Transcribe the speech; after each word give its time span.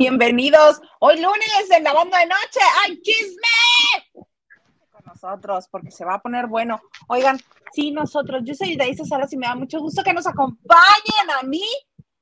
Bienvenidos. 0.00 0.80
Hoy 0.98 1.20
lunes 1.20 1.70
en 1.76 1.84
la 1.84 1.92
banda 1.92 2.20
de 2.20 2.24
noche. 2.24 2.60
¡Ay, 2.82 3.02
chisme! 3.02 4.24
Con 4.90 5.04
nosotros, 5.04 5.68
porque 5.70 5.90
se 5.90 6.06
va 6.06 6.14
a 6.14 6.22
poner 6.22 6.46
bueno. 6.46 6.80
Oigan, 7.08 7.38
sí, 7.74 7.90
nosotros, 7.90 8.40
yo 8.42 8.54
soy 8.54 8.76
Daisy 8.76 9.04
Salas 9.04 9.30
y 9.34 9.36
me 9.36 9.46
da 9.46 9.54
mucho 9.54 9.78
gusto 9.78 10.02
que 10.02 10.14
nos 10.14 10.26
acompañen 10.26 11.30
a 11.38 11.42
mí, 11.42 11.62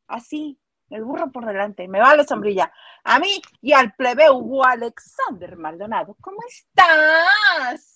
así, 0.09 0.59
el 0.91 1.05
burro 1.05 1.31
por 1.31 1.47
delante, 1.47 1.87
me 1.87 2.01
va 2.01 2.17
la 2.17 2.25
sombrilla, 2.25 2.73
a 3.05 3.21
mí 3.21 3.41
y 3.63 3.73
al 3.73 3.95
plebe 3.95 4.29
Hugo 4.29 4.65
Alexander 4.65 5.57
Maldonado. 5.57 6.17
¿Cómo 6.21 6.39
estás? 6.49 7.88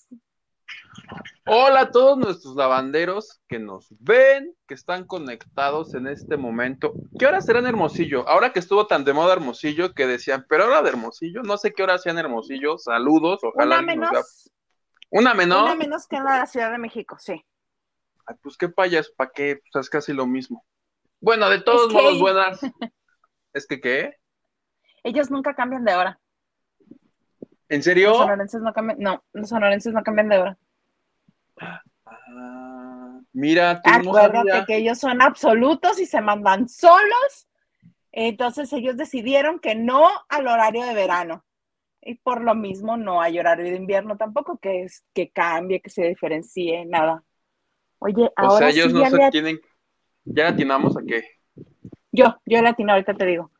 Hola 1.47 1.81
a 1.81 1.91
todos 1.91 2.19
nuestros 2.19 2.55
lavanderos 2.55 3.41
que 3.49 3.59
nos 3.59 3.89
ven, 3.99 4.55
que 4.67 4.75
están 4.75 5.07
conectados 5.07 5.95
en 5.95 6.07
este 6.07 6.37
momento. 6.37 6.95
¿Qué 7.19 7.27
hora 7.27 7.41
será 7.41 7.59
en 7.59 7.67
Hermosillo? 7.67 8.29
Ahora 8.29 8.53
que 8.53 8.61
estuvo 8.61 8.87
tan 8.87 9.05
de 9.05 9.13
moda 9.13 9.33
Hermosillo 9.33 9.95
que 9.95 10.07
decían, 10.07 10.47
pero 10.49 10.67
hora 10.67 10.83
de 10.83 10.91
Hermosillo, 10.91 11.43
no 11.43 11.59
sé 11.59 11.73
qué 11.73 11.83
hora 11.83 11.99
sea 11.99 12.13
en 12.13 12.19
Hermosillo. 12.19 12.79
Saludos, 12.79 13.41
ojalá. 13.43 13.79
Una 13.79 13.87
menos. 13.87 14.53
Una 15.11 15.35
menos. 15.35 15.63
Una 15.63 15.75
menos 15.75 16.07
que 16.07 16.17
en 16.17 16.25
la 16.25 16.47
Ciudad 16.47 16.71
de 16.71 16.79
México, 16.79 17.17
sí. 17.19 17.45
Ay, 18.27 18.37
pues 18.43 18.57
qué 18.57 18.69
payas, 18.69 19.11
¿para 19.11 19.31
qué? 19.35 19.61
Pues 19.73 19.87
es 19.87 19.91
casi 19.91 20.13
lo 20.13 20.27
mismo. 20.27 20.65
Bueno, 21.21 21.51
de 21.51 21.61
todos 21.61 21.93
modos, 21.93 22.19
buenas. 22.19 22.61
¿Es 23.53 23.67
que 23.67 23.81
qué? 23.81 24.17
Ellos 25.05 25.31
nunca 25.31 25.55
cambian 25.55 25.85
de 25.85 25.95
hora. 25.95 26.21
¿En 27.69 27.83
serio? 27.83 28.11
Los 28.11 28.19
sonorenses 28.19 28.63
no 28.63 28.73
cambian, 28.73 28.99
no, 29.01 29.25
los 29.33 29.49
sonorenses 29.49 29.93
no 29.93 30.03
cambian 30.03 30.29
de 30.29 30.39
hora. 30.39 30.59
Ah, 31.63 33.21
mira, 33.33 33.81
acuérdate 33.85 34.65
que 34.67 34.77
ellos 34.77 34.99
son 34.99 35.23
absolutos 35.23 35.99
y 35.99 36.07
se 36.07 36.21
mandan 36.21 36.69
solos. 36.69 37.49
Entonces 38.11 38.73
ellos 38.73 38.97
decidieron 38.97 39.59
que 39.59 39.75
no 39.75 40.09
al 40.29 40.47
horario 40.47 40.85
de 40.85 40.95
verano. 40.95 41.45
Y 42.05 42.17
por 42.17 42.43
lo 42.43 42.55
mismo 42.55 42.97
no 42.97 43.23
hay 43.23 43.39
horario 43.39 43.65
de 43.65 43.77
invierno 43.77 44.17
tampoco, 44.17 44.59
que 44.59 44.83
es 44.83 45.05
que 45.15 45.31
cambie, 45.31 45.81
que 45.81 45.89
se 45.89 46.09
diferencie, 46.09 46.85
nada. 46.85 47.23
Oye, 48.01 48.31
ahora. 48.35 48.55
O 48.55 48.59
sea, 48.59 48.69
ellos 48.71 48.93
no 48.93 49.09
se 49.09 49.31
tienen. 49.31 49.61
¿Ya 50.25 50.49
atinamos 50.49 50.97
a 50.97 51.03
qué? 51.07 51.25
Yo, 52.11 52.37
yo 52.45 52.61
latino, 52.61 52.93
ahorita 52.93 53.15
te 53.15 53.27
digo. 53.27 53.51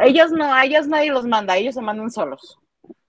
Ellos 0.00 0.30
no, 0.32 0.52
a 0.52 0.64
ellos 0.64 0.86
nadie 0.86 1.10
los 1.10 1.26
manda, 1.26 1.56
ellos 1.56 1.74
se 1.74 1.80
mandan 1.80 2.10
solos. 2.10 2.58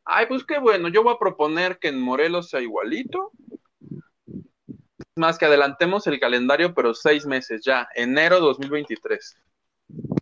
Ay, 0.06 0.26
pues 0.28 0.44
qué 0.44 0.60
bueno, 0.60 0.88
yo 0.88 1.04
voy 1.04 1.14
a 1.14 1.20
proponer 1.20 1.78
que 1.78 1.90
en 1.90 2.02
Morelos 2.02 2.50
sea 2.50 2.62
igualito 2.62 3.32
más 5.19 5.37
que 5.37 5.45
adelantemos 5.45 6.07
el 6.07 6.19
calendario, 6.19 6.73
pero 6.73 6.95
seis 6.95 7.25
meses 7.25 7.61
ya, 7.63 7.87
enero 7.93 8.39
2023. 8.39 9.37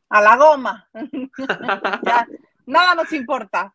A 0.09 0.21
la 0.21 0.35
goma. 0.35 0.89
nada 2.65 2.95
nos 2.95 3.13
importa. 3.13 3.73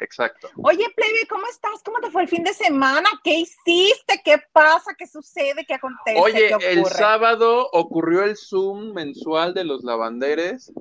Exacto. 0.00 0.48
Oye, 0.62 0.84
Plebe, 0.94 1.26
¿cómo 1.28 1.46
estás? 1.46 1.82
¿Cómo 1.84 1.98
te 2.00 2.10
fue 2.10 2.22
el 2.22 2.28
fin 2.28 2.44
de 2.44 2.52
semana? 2.52 3.08
¿Qué 3.24 3.38
hiciste? 3.38 4.20
¿Qué 4.24 4.36
pasa? 4.52 4.94
¿Qué 4.96 5.06
sucede? 5.06 5.64
¿Qué 5.66 5.74
acontece? 5.74 6.20
Oye, 6.20 6.50
el 6.60 6.84
sábado 6.84 7.68
ocurrió 7.72 8.24
el 8.24 8.36
Zoom 8.36 8.92
mensual 8.92 9.54
de 9.54 9.64
los 9.64 9.82
lavanderes 9.82 10.72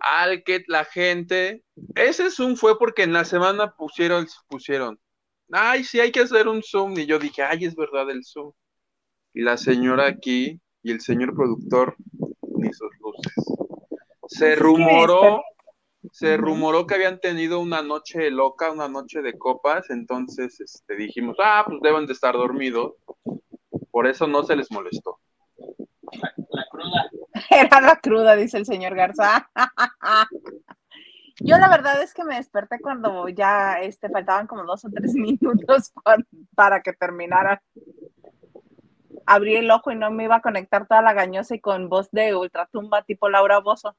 al 0.00 0.42
que 0.44 0.64
la 0.66 0.84
gente, 0.84 1.62
ese 1.94 2.30
Zoom 2.30 2.56
fue 2.56 2.78
porque 2.78 3.02
en 3.02 3.12
la 3.12 3.24
semana 3.24 3.74
pusieron, 3.76 4.26
pusieron 4.48 4.98
ay, 5.52 5.84
sí, 5.84 6.00
hay 6.00 6.12
que 6.12 6.20
hacer 6.20 6.48
un 6.48 6.62
Zoom. 6.62 6.98
Y 6.98 7.06
yo 7.06 7.18
dije, 7.18 7.42
ay, 7.42 7.64
es 7.64 7.74
verdad 7.74 8.10
el 8.10 8.24
Zoom. 8.24 8.52
Y 9.34 9.42
la 9.42 9.56
señora 9.56 10.06
aquí 10.06 10.60
y 10.82 10.92
el 10.92 11.00
señor 11.00 11.34
productor, 11.34 11.96
ni 12.42 12.72
sus 12.72 12.90
luces. 13.00 13.34
Se 14.26 14.54
rumoró, 14.56 15.42
se 16.12 16.36
rumoró 16.36 16.86
que 16.86 16.94
habían 16.94 17.20
tenido 17.20 17.60
una 17.60 17.82
noche 17.82 18.30
loca, 18.30 18.70
una 18.70 18.88
noche 18.88 19.22
de 19.22 19.36
copas, 19.36 19.90
entonces 19.90 20.60
este, 20.60 20.96
dijimos, 20.96 21.36
ah, 21.42 21.64
pues 21.66 21.80
deben 21.82 22.06
de 22.06 22.12
estar 22.12 22.34
dormidos. 22.34 22.94
Por 23.90 24.06
eso 24.06 24.26
no 24.26 24.42
se 24.44 24.56
les 24.56 24.70
molestó. 24.70 25.18
la 26.12 26.64
cruda. 26.70 27.10
Era 27.50 27.80
la 27.80 27.96
cruda, 27.96 28.36
dice 28.36 28.58
el 28.58 28.66
señor 28.66 28.94
Garza. 28.94 29.50
Yo 31.50 31.58
la 31.58 31.68
verdad 31.68 32.00
es 32.00 32.14
que 32.14 32.22
me 32.22 32.36
desperté 32.36 32.78
cuando 32.80 33.28
ya 33.28 33.80
este, 33.80 34.08
faltaban 34.08 34.46
como 34.46 34.62
dos 34.64 34.84
o 34.84 34.88
tres 34.88 35.14
minutos 35.14 35.92
para, 36.54 36.80
que 36.80 36.92
terminara. 36.92 37.60
Abrí 39.26 39.56
el 39.56 39.70
ojo 39.70 39.90
y 39.90 39.96
no 39.96 40.12
me 40.12 40.24
iba 40.24 40.36
a 40.36 40.42
conectar 40.42 40.86
toda 40.86 41.02
la 41.02 41.12
gañosa 41.12 41.56
y 41.56 41.60
con 41.60 41.88
voz 41.88 42.08
de 42.12 42.36
ultratumba 42.36 43.02
tipo 43.02 43.28
Laura 43.28 43.58
Bozo. 43.58 43.96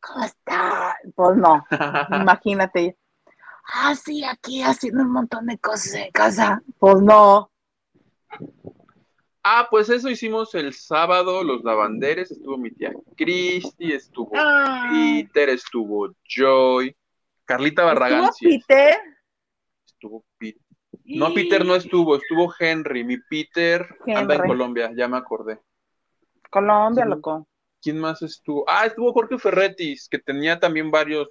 ¿Cómo 0.00 0.24
está? 0.24 0.96
Pues 1.14 1.36
no, 1.36 1.64
imagínate. 2.10 2.98
Ah, 3.72 3.94
sí, 3.94 4.24
aquí 4.24 4.62
haciendo 4.62 5.02
un 5.02 5.12
montón 5.12 5.46
de 5.46 5.58
cosas 5.58 5.94
en 5.94 6.10
casa. 6.10 6.60
Pues 6.78 7.00
no. 7.00 7.52
Ah, 9.46 9.68
pues 9.70 9.90
eso 9.90 10.08
hicimos 10.08 10.54
el 10.54 10.72
sábado, 10.72 11.44
los 11.44 11.62
lavanderes, 11.62 12.30
estuvo 12.30 12.56
mi 12.56 12.70
tía 12.70 12.94
Cristi, 13.14 13.92
estuvo 13.92 14.30
ah. 14.34 14.88
Peter, 14.90 15.50
estuvo 15.50 16.14
Joy, 16.26 16.96
Carlita 17.44 17.84
Barragán. 17.84 18.30
¿Estuvo 18.30 18.50
Peter? 18.66 19.00
Estuvo 19.86 20.24
Peter. 20.38 20.62
No, 21.04 21.34
Peter 21.34 21.62
no 21.62 21.74
estuvo, 21.74 22.16
estuvo 22.16 22.54
Henry. 22.58 23.04
Mi 23.04 23.18
Peter 23.18 23.86
anda 24.06 24.36
en 24.36 24.46
Colombia, 24.46 24.90
ya 24.96 25.08
me 25.08 25.18
acordé. 25.18 25.60
Colombia, 26.48 27.04
loco. 27.04 27.46
¿Quién 27.82 27.98
más 27.98 28.22
estuvo? 28.22 28.64
Ah, 28.66 28.86
estuvo 28.86 29.12
Jorge 29.12 29.36
Ferretis, 29.36 30.08
que 30.08 30.18
tenía 30.18 30.58
también 30.58 30.90
varios, 30.90 31.28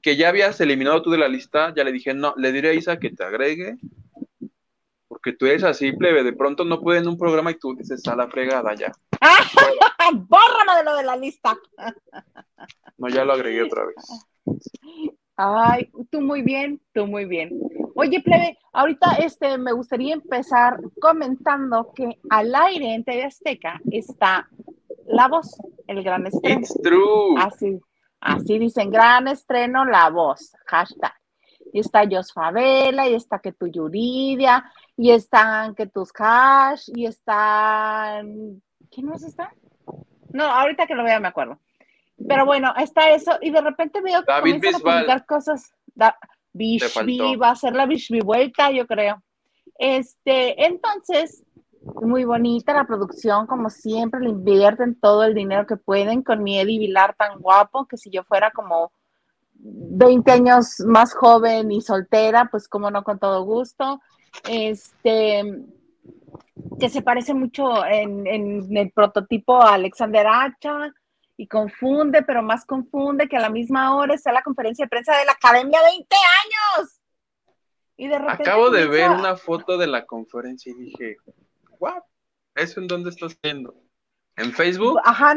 que 0.00 0.16
ya 0.16 0.28
habías 0.28 0.60
eliminado 0.60 1.02
tú 1.02 1.10
de 1.10 1.18
la 1.18 1.26
lista. 1.26 1.74
Ya 1.74 1.82
le 1.82 1.90
dije, 1.90 2.14
no, 2.14 2.34
le 2.36 2.52
diré 2.52 2.68
a 2.68 2.74
Isa 2.74 3.00
que 3.00 3.10
te 3.10 3.24
agregue 3.24 3.78
porque 5.28 5.36
tú 5.36 5.46
eres 5.46 5.64
así, 5.64 5.92
plebe, 5.92 6.24
de 6.24 6.32
pronto 6.32 6.64
no 6.64 6.80
puede 6.80 7.00
en 7.00 7.08
un 7.08 7.18
programa 7.18 7.50
y 7.50 7.58
tú 7.58 7.74
dices, 7.74 8.06
a 8.08 8.16
la 8.16 8.28
fregada 8.28 8.74
ya. 8.74 8.90
Bórrame 10.14 10.78
de 10.78 10.84
lo 10.84 10.96
de 10.96 11.02
la 11.02 11.16
lista. 11.16 11.54
no, 12.96 13.08
ya 13.08 13.26
lo 13.26 13.34
agregué 13.34 13.62
otra 13.62 13.84
vez. 13.84 13.96
Ay, 15.36 15.90
tú 16.10 16.22
muy 16.22 16.40
bien, 16.40 16.80
tú 16.94 17.06
muy 17.06 17.26
bien. 17.26 17.50
Oye, 17.94 18.22
plebe, 18.22 18.56
ahorita 18.72 19.16
este, 19.16 19.58
me 19.58 19.72
gustaría 19.72 20.14
empezar 20.14 20.80
comentando 20.98 21.92
que 21.94 22.18
al 22.30 22.54
aire 22.54 22.94
en 22.94 23.04
TV 23.04 23.24
Azteca 23.24 23.78
está 23.90 24.48
La 25.08 25.28
Voz, 25.28 25.60
el 25.88 26.02
gran 26.02 26.26
estreno. 26.26 26.60
It's 26.60 26.80
true. 26.82 27.34
Así, 27.38 27.78
así 28.20 28.58
dicen, 28.58 28.90
gran 28.90 29.28
estreno 29.28 29.84
La 29.84 30.08
Voz, 30.08 30.52
hashtag 30.64 31.12
y 31.72 31.80
está 31.80 32.04
Jos 32.10 32.32
Favela, 32.32 33.08
y 33.08 33.14
está 33.14 33.38
que 33.38 33.52
tu 33.52 33.66
Yuridia, 33.66 34.64
y 34.98 35.12
están 35.12 35.76
que 35.76 35.86
tus 35.86 36.12
Cash, 36.12 36.90
y 36.92 37.06
están. 37.06 38.60
¿Quién 38.90 39.06
más 39.06 39.22
está? 39.22 39.54
No, 40.32 40.44
ahorita 40.44 40.88
que 40.88 40.96
lo 40.96 41.04
vea 41.04 41.20
me 41.20 41.28
acuerdo. 41.28 41.60
Pero 42.26 42.44
bueno, 42.44 42.74
está 42.76 43.10
eso, 43.10 43.38
y 43.40 43.50
de 43.50 43.60
repente 43.60 44.00
veo 44.00 44.24
que 44.24 44.32
David 44.32 44.54
comienzan 44.56 44.74
a 44.74 44.78
publicar 44.78 45.24
cosas. 45.24 45.72
Da, 45.94 46.18
Bishbi, 46.52 47.36
va 47.36 47.50
a 47.50 47.56
ser 47.56 47.74
la 47.74 47.86
Bishbi 47.86 48.20
vuelta, 48.20 48.72
yo 48.72 48.88
creo. 48.88 49.22
Este, 49.78 50.66
entonces, 50.66 51.44
muy 52.02 52.24
bonita 52.24 52.74
la 52.74 52.84
producción, 52.84 53.46
como 53.46 53.70
siempre, 53.70 54.18
le 54.18 54.30
invierten 54.30 54.98
todo 54.98 55.22
el 55.22 55.34
dinero 55.34 55.64
que 55.64 55.76
pueden 55.76 56.22
con 56.22 56.42
mi 56.42 56.58
Eddie 56.58 56.80
Vilar 56.80 57.14
tan 57.14 57.38
guapo, 57.38 57.86
que 57.86 57.96
si 57.96 58.10
yo 58.10 58.24
fuera 58.24 58.50
como 58.50 58.90
20 59.54 60.28
años 60.32 60.80
más 60.80 61.14
joven 61.14 61.70
y 61.70 61.82
soltera, 61.82 62.48
pues 62.50 62.66
como 62.66 62.90
no, 62.90 63.04
con 63.04 63.20
todo 63.20 63.44
gusto. 63.44 64.00
Este, 64.48 65.42
que 66.78 66.88
se 66.88 67.02
parece 67.02 67.34
mucho 67.34 67.84
en, 67.84 68.26
el 68.76 68.90
prototipo 68.92 69.60
a 69.62 69.74
Alexander 69.74 70.26
Hacha 70.26 70.92
y 71.36 71.46
confunde, 71.46 72.22
pero 72.22 72.42
más 72.42 72.64
confunde 72.64 73.28
que 73.28 73.36
a 73.36 73.40
la 73.40 73.50
misma 73.50 73.94
hora 73.94 74.14
está 74.14 74.32
la 74.32 74.42
conferencia 74.42 74.84
de 74.84 74.88
prensa 74.88 75.16
de 75.16 75.24
la 75.24 75.32
Academia 75.32 75.80
20 75.82 76.16
años. 76.16 77.00
Y 77.96 78.08
de 78.08 78.16
Acabo 78.16 78.70
de 78.70 78.86
ver 78.86 79.10
una 79.10 79.36
foto 79.36 79.76
de 79.76 79.86
la 79.86 80.06
conferencia 80.06 80.72
y 80.72 80.74
dije, 80.74 81.16
wow, 81.80 82.02
¿eso 82.54 82.80
en 82.80 82.86
dónde 82.86 83.10
estás 83.10 83.36
viendo? 83.42 83.74
¿En 84.36 84.52
Facebook? 84.52 85.00
Ajá, 85.04 85.36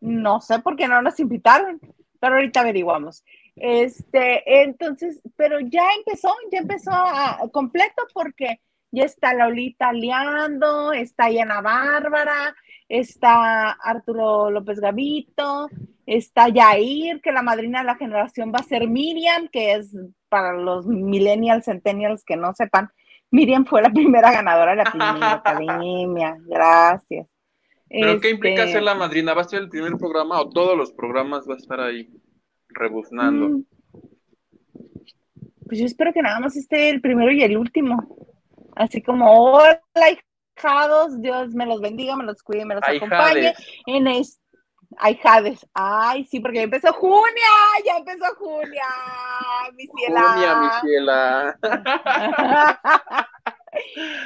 no 0.00 0.40
sé 0.40 0.60
por 0.60 0.76
qué 0.76 0.86
no 0.86 1.02
nos 1.02 1.18
invitaron, 1.18 1.80
pero 2.20 2.36
ahorita 2.36 2.60
averiguamos. 2.60 3.24
Este, 3.56 4.62
entonces, 4.62 5.20
pero 5.36 5.60
ya 5.60 5.84
empezó, 5.98 6.34
ya 6.50 6.58
empezó 6.58 6.90
a, 6.92 7.38
completo 7.52 8.02
porque 8.14 8.60
ya 8.90 9.04
está 9.04 9.34
Laulita 9.34 9.92
liando, 9.92 10.92
está 10.92 11.30
Yana 11.30 11.60
Bárbara, 11.60 12.54
está 12.88 13.70
Arturo 13.70 14.50
López 14.50 14.80
Gavito, 14.80 15.68
está 16.06 16.48
Yair, 16.48 17.20
que 17.20 17.32
la 17.32 17.42
madrina 17.42 17.80
de 17.80 17.86
la 17.86 17.96
generación 17.96 18.52
va 18.52 18.60
a 18.60 18.64
ser 18.64 18.88
Miriam, 18.88 19.48
que 19.48 19.74
es 19.74 19.94
para 20.28 20.52
los 20.52 20.86
millennials, 20.86 21.64
centennials 21.64 22.24
que 22.24 22.36
no 22.36 22.52
sepan, 22.54 22.90
Miriam 23.30 23.64
fue 23.64 23.82
la 23.82 23.90
primera 23.90 24.32
ganadora 24.32 24.72
de 24.72 24.78
la 24.78 24.90
primera 24.90 25.32
academia, 25.32 26.36
gracias. 26.46 27.26
¿Pero 27.88 28.20
qué 28.20 28.30
implica 28.30 28.68
ser 28.68 28.82
la 28.82 28.92
este 28.92 29.00
madrina? 29.00 29.34
¿Va 29.34 29.42
a 29.42 29.48
ser 29.48 29.62
el 29.62 29.68
primer 29.68 29.96
programa 29.96 30.40
o 30.40 30.48
todos 30.48 30.76
los 30.76 30.92
programas 30.92 31.48
va 31.48 31.54
a 31.54 31.58
estar 31.58 31.80
ahí 31.80 32.08
rebuznando? 32.74 33.48
Mm. 33.48 33.64
Pues 35.66 35.78
yo 35.78 35.86
espero 35.86 36.12
que 36.12 36.22
nada 36.22 36.40
más 36.40 36.56
esté 36.56 36.90
el 36.90 37.00
primero 37.00 37.30
y 37.30 37.42
el 37.42 37.56
último. 37.56 38.16
Así 38.74 39.02
como, 39.02 39.30
hola 39.30 39.80
hijados, 40.56 41.20
Dios 41.20 41.54
me 41.54 41.66
los 41.66 41.80
bendiga, 41.80 42.16
me 42.16 42.24
los 42.24 42.42
cuide, 42.42 42.64
me 42.64 42.74
los 42.74 42.84
acompañe 42.84 43.54
en 43.86 44.06
este 44.06 44.40
Ay, 44.96 45.16
Jades. 45.22 45.66
Ay, 45.72 46.24
sí, 46.24 46.40
porque 46.40 46.58
ya 46.58 46.64
empezó 46.64 46.92
Junia, 46.92 47.22
ya 47.86 47.96
empezó 47.96 48.34
Junia, 48.36 48.82
mi 49.76 49.86
ciela. 49.86 50.32
Junia, 50.32 50.56
mi 50.56 50.68
ciela. 50.80 51.58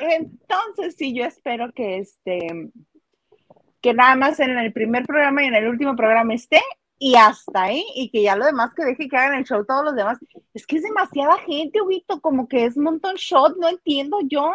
Entonces, 0.00 0.96
sí, 0.96 1.14
yo 1.14 1.24
espero 1.24 1.70
que 1.72 1.98
este, 1.98 2.70
que 3.82 3.92
nada 3.92 4.16
más 4.16 4.40
en 4.40 4.56
el 4.56 4.72
primer 4.72 5.04
programa 5.04 5.42
y 5.42 5.46
en 5.46 5.54
el 5.54 5.68
último 5.68 5.94
programa 5.96 6.34
esté 6.34 6.62
y 6.98 7.16
hasta 7.16 7.64
ahí, 7.64 7.84
y 7.94 8.10
que 8.10 8.22
ya 8.22 8.36
lo 8.36 8.46
demás 8.46 8.72
que 8.74 8.84
deje 8.84 9.08
que 9.08 9.16
hagan 9.16 9.38
el 9.38 9.44
show 9.44 9.64
todos 9.64 9.84
los 9.84 9.94
demás. 9.94 10.18
Es 10.52 10.66
que 10.66 10.76
es 10.76 10.82
demasiada 10.82 11.38
gente, 11.38 11.80
Huito, 11.80 12.20
como 12.20 12.48
que 12.48 12.64
es 12.64 12.76
un 12.76 12.84
montón 12.84 13.16
shot, 13.16 13.56
no 13.56 13.68
entiendo 13.68 14.18
yo. 14.24 14.52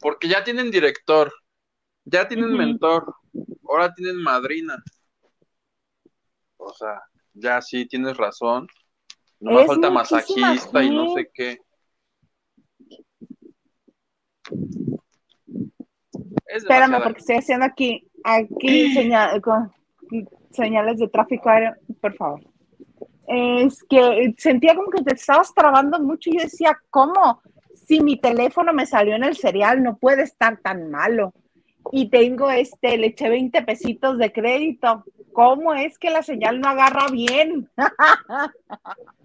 Porque 0.00 0.28
ya 0.28 0.44
tienen 0.44 0.70
director, 0.70 1.32
ya 2.04 2.28
tienen 2.28 2.56
mentor, 2.56 3.14
ahora 3.68 3.92
tienen 3.94 4.22
madrina. 4.22 4.82
O 6.56 6.72
sea, 6.72 7.02
ya 7.34 7.60
sí 7.60 7.86
tienes 7.86 8.16
razón. 8.16 8.68
No 9.40 9.52
me 9.52 9.66
falta 9.66 9.90
masajista 9.90 10.82
y 10.82 10.90
no 10.90 11.14
sé 11.14 11.30
qué. 11.32 11.58
Espérame, 16.46 17.02
porque 17.02 17.20
estoy 17.20 17.36
haciendo 17.36 17.66
aquí, 17.66 18.10
aquí 18.24 18.94
señales 20.50 20.98
de 20.98 21.08
tráfico 21.08 21.48
aéreo, 21.48 21.74
por 22.00 22.14
favor. 22.14 22.40
Es 23.26 23.82
que 23.84 24.34
sentía 24.38 24.74
como 24.74 24.90
que 24.90 25.02
te 25.02 25.14
estabas 25.14 25.52
trabando 25.54 25.98
mucho 26.00 26.30
y 26.30 26.38
yo 26.38 26.44
decía, 26.44 26.78
¿cómo? 26.90 27.42
Si 27.74 28.00
mi 28.00 28.16
teléfono 28.16 28.72
me 28.72 28.86
salió 28.86 29.14
en 29.14 29.24
el 29.24 29.36
cereal, 29.36 29.82
no 29.82 29.96
puede 29.96 30.22
estar 30.22 30.58
tan 30.58 30.90
malo. 30.90 31.32
Y 31.92 32.08
tengo 32.10 32.50
este, 32.50 32.96
le 32.96 33.08
eché 33.08 33.28
20 33.28 33.62
pesitos 33.62 34.18
de 34.18 34.32
crédito. 34.32 35.04
¿Cómo 35.32 35.74
es 35.74 35.98
que 35.98 36.10
la 36.10 36.22
señal 36.22 36.60
no 36.60 36.68
agarra 36.68 37.08
bien? 37.10 37.68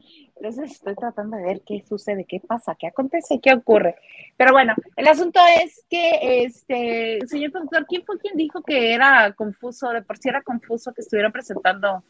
Entonces 0.44 0.74
estoy 0.74 0.96
tratando 0.96 1.38
de 1.38 1.44
ver 1.44 1.62
qué 1.66 1.82
sucede, 1.88 2.26
qué 2.26 2.42
pasa, 2.42 2.76
qué 2.78 2.88
acontece, 2.88 3.40
qué 3.42 3.54
ocurre. 3.54 3.96
Pero 4.36 4.52
bueno, 4.52 4.74
el 4.98 5.08
asunto 5.08 5.40
es 5.64 5.86
que, 5.90 6.44
este, 6.44 7.20
señor 7.28 7.54
productor, 7.54 7.86
¿quién 7.88 8.04
fue 8.04 8.20
quien 8.20 8.36
dijo 8.36 8.62
que 8.62 8.94
era 8.94 9.32
confuso, 9.38 9.92
de 9.92 10.02
por 10.02 10.18
sí 10.18 10.28
era 10.28 10.42
confuso 10.42 10.94
que 10.94 11.00
estuviera 11.00 11.30
presentando? 11.30 12.04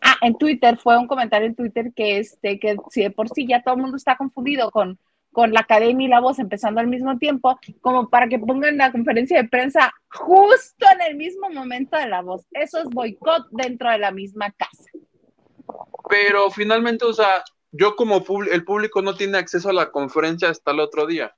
Ah, 0.00 0.16
en 0.22 0.36
Twitter, 0.36 0.76
fue 0.78 0.98
un 0.98 1.06
comentario 1.06 1.46
en 1.46 1.54
Twitter 1.54 1.92
que, 1.94 2.18
este, 2.18 2.58
que 2.58 2.74
si 2.90 3.02
de 3.02 3.12
por 3.12 3.28
sí 3.28 3.46
ya 3.46 3.62
todo 3.62 3.76
el 3.76 3.82
mundo 3.82 3.98
está 3.98 4.16
confundido 4.16 4.72
con, 4.72 4.98
con 5.30 5.52
la 5.52 5.60
academia 5.60 6.06
y 6.06 6.10
la 6.10 6.20
voz 6.20 6.40
empezando 6.40 6.80
al 6.80 6.88
mismo 6.88 7.18
tiempo, 7.18 7.56
como 7.82 8.10
para 8.10 8.26
que 8.26 8.40
pongan 8.40 8.78
la 8.78 8.90
conferencia 8.90 9.40
de 9.40 9.48
prensa 9.48 9.94
justo 10.10 10.86
en 10.92 11.02
el 11.02 11.16
mismo 11.16 11.48
momento 11.50 11.96
de 11.96 12.08
la 12.08 12.20
voz. 12.20 12.44
Eso 12.50 12.80
es 12.80 12.86
boicot 12.86 13.46
dentro 13.52 13.90
de 13.90 13.98
la 13.98 14.10
misma 14.10 14.50
casa. 14.50 14.91
Pero 16.12 16.50
finalmente, 16.50 17.06
o 17.06 17.12
sea, 17.14 17.42
yo 17.70 17.96
como 17.96 18.22
el 18.50 18.64
público 18.66 19.00
no 19.00 19.14
tiene 19.14 19.38
acceso 19.38 19.70
a 19.70 19.72
la 19.72 19.90
conferencia 19.90 20.50
hasta 20.50 20.72
el 20.72 20.80
otro 20.80 21.06
día. 21.06 21.34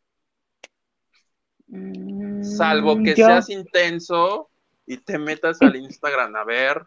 Mm, 1.69 2.43
Salvo 2.43 3.01
que 3.01 3.15
seas 3.15 3.51
intenso 3.51 4.51
y 4.85 4.97
te 4.97 5.17
metas 5.17 5.63
al 5.63 5.77
Instagram 5.77 6.35
a 6.35 6.43
ver. 6.43 6.83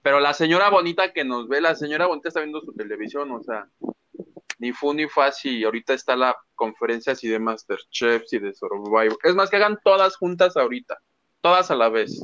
Pero 0.00 0.18
la 0.18 0.32
señora 0.32 0.70
bonita 0.70 1.12
que 1.12 1.26
nos 1.26 1.46
ve, 1.46 1.60
la 1.60 1.74
señora 1.74 2.06
bonita 2.06 2.28
está 2.28 2.40
viendo 2.40 2.62
su 2.62 2.72
televisión, 2.72 3.30
o 3.30 3.42
sea, 3.42 3.68
ni 4.58 4.72
fu 4.72 4.94
ni 4.94 5.04
si 5.34 5.62
ahorita 5.62 5.92
está 5.92 6.16
la 6.16 6.34
conferencia 6.54 7.12
así 7.12 7.28
de 7.28 7.38
Masterchef 7.38 8.22
y 8.32 8.38
de 8.38 8.54
Survivor. 8.54 9.18
Es 9.24 9.34
más, 9.34 9.50
que 9.50 9.56
hagan 9.56 9.78
todas 9.84 10.16
juntas 10.16 10.56
ahorita, 10.56 10.96
todas 11.42 11.70
a 11.70 11.74
la 11.74 11.90
vez. 11.90 12.18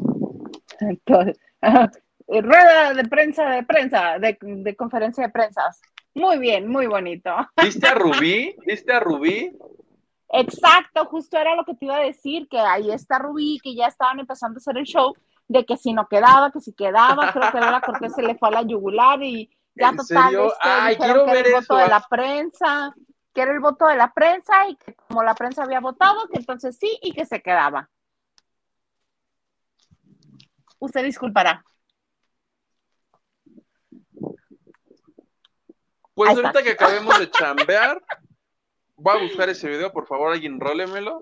rueda 2.28 2.94
de 2.94 3.04
prensa, 3.04 3.48
de 3.50 3.62
prensa, 3.62 4.18
de, 4.18 4.76
conferencia 4.76 5.24
de 5.24 5.30
prensas. 5.30 5.80
Muy 6.14 6.38
bien, 6.38 6.68
muy 6.68 6.86
bonito. 6.86 7.34
¿Viste 7.62 7.86
a 7.88 7.94
Rubí? 7.94 8.54
¿Viste 8.66 8.92
a 8.92 9.00
Rubí? 9.00 9.56
Exacto, 10.28 11.04
justo 11.06 11.36
era 11.36 11.54
lo 11.54 11.64
que 11.64 11.74
te 11.74 11.84
iba 11.84 11.96
a 11.96 12.04
decir, 12.04 12.48
que 12.48 12.58
ahí 12.58 12.90
está 12.90 13.18
Rubí, 13.18 13.58
que 13.62 13.74
ya 13.74 13.86
estaban 13.86 14.18
empezando 14.18 14.56
a 14.56 14.60
hacer 14.60 14.78
el 14.78 14.84
show, 14.84 15.14
de 15.46 15.66
que 15.66 15.76
si 15.76 15.92
no 15.92 16.08
quedaba, 16.08 16.50
que 16.50 16.60
si 16.60 16.72
quedaba, 16.72 17.32
creo 17.32 17.52
que 17.52 17.60
la 17.60 17.80
Cortés 17.80 18.14
se 18.14 18.22
le 18.22 18.36
fue 18.36 18.48
a 18.48 18.52
la 18.52 18.62
yugular 18.62 19.22
y 19.22 19.50
ya 19.74 19.92
total, 19.94 20.34
este, 20.34 20.58
Ay, 20.60 20.96
quiero 20.96 21.26
ver 21.26 21.46
el 21.46 21.52
voto 21.52 21.76
de 21.76 21.88
la 21.88 22.00
prensa, 22.00 22.94
que 23.34 23.42
era 23.42 23.52
el 23.52 23.60
voto 23.60 23.86
de 23.86 23.96
la 23.96 24.12
prensa 24.12 24.68
y 24.68 24.76
que 24.76 24.94
como 24.94 25.22
la 25.22 25.34
prensa 25.34 25.64
había 25.64 25.80
votado, 25.80 26.28
que 26.28 26.38
entonces 26.38 26.76
sí 26.78 26.98
y 27.02 27.12
que 27.12 27.24
se 27.24 27.42
quedaba. 27.42 27.88
Usted 30.78 31.04
disculpará. 31.04 31.64
Pues 36.24 36.36
ahorita 36.36 36.62
que 36.62 36.70
acabemos 36.70 37.18
de 37.18 37.30
chambear, 37.30 38.00
voy 38.94 39.18
a 39.18 39.22
buscar 39.22 39.48
ese 39.48 39.68
video, 39.68 39.92
por 39.92 40.06
favor, 40.06 40.32
alguien 40.32 40.60
rólemelo. 40.60 41.20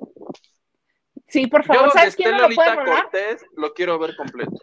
Sí, 1.27 1.47
por 1.47 1.65
favor, 1.65 1.91
¿sabes 1.93 2.17
quién 2.17 2.33
no 2.33 2.49
lo 2.49 2.55
puede 2.55 2.75
rolar? 2.75 3.03
Cortés, 3.05 3.47
lo 3.57 3.73
quiero 3.73 3.99
ver 3.99 4.15
completo. 4.15 4.59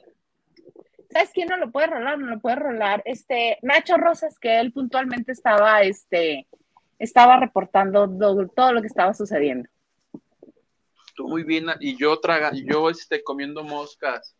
¿Sabes 1.09 1.31
quién 1.33 1.47
no 1.47 1.57
lo 1.57 1.71
puede 1.71 1.87
rolar? 1.87 2.19
No 2.19 2.27
lo 2.27 2.39
puede 2.39 2.57
rolar. 2.57 3.01
Este, 3.05 3.57
Nacho 3.63 3.97
Rosas, 3.97 4.37
que 4.37 4.59
él 4.59 4.71
puntualmente 4.71 5.31
estaba, 5.31 5.81
este, 5.81 6.45
estaba 6.99 7.39
reportando 7.39 8.07
todo, 8.55 8.73
lo 8.73 8.81
que 8.81 8.87
estaba 8.87 9.15
sucediendo. 9.15 9.67
Estuvo 11.07 11.29
muy 11.29 11.43
bien, 11.43 11.65
y 11.79 11.97
yo 11.97 12.19
traga, 12.19 12.51
yo 12.53 12.91
este, 12.91 13.23
comiendo 13.23 13.63
moscas. 13.63 14.35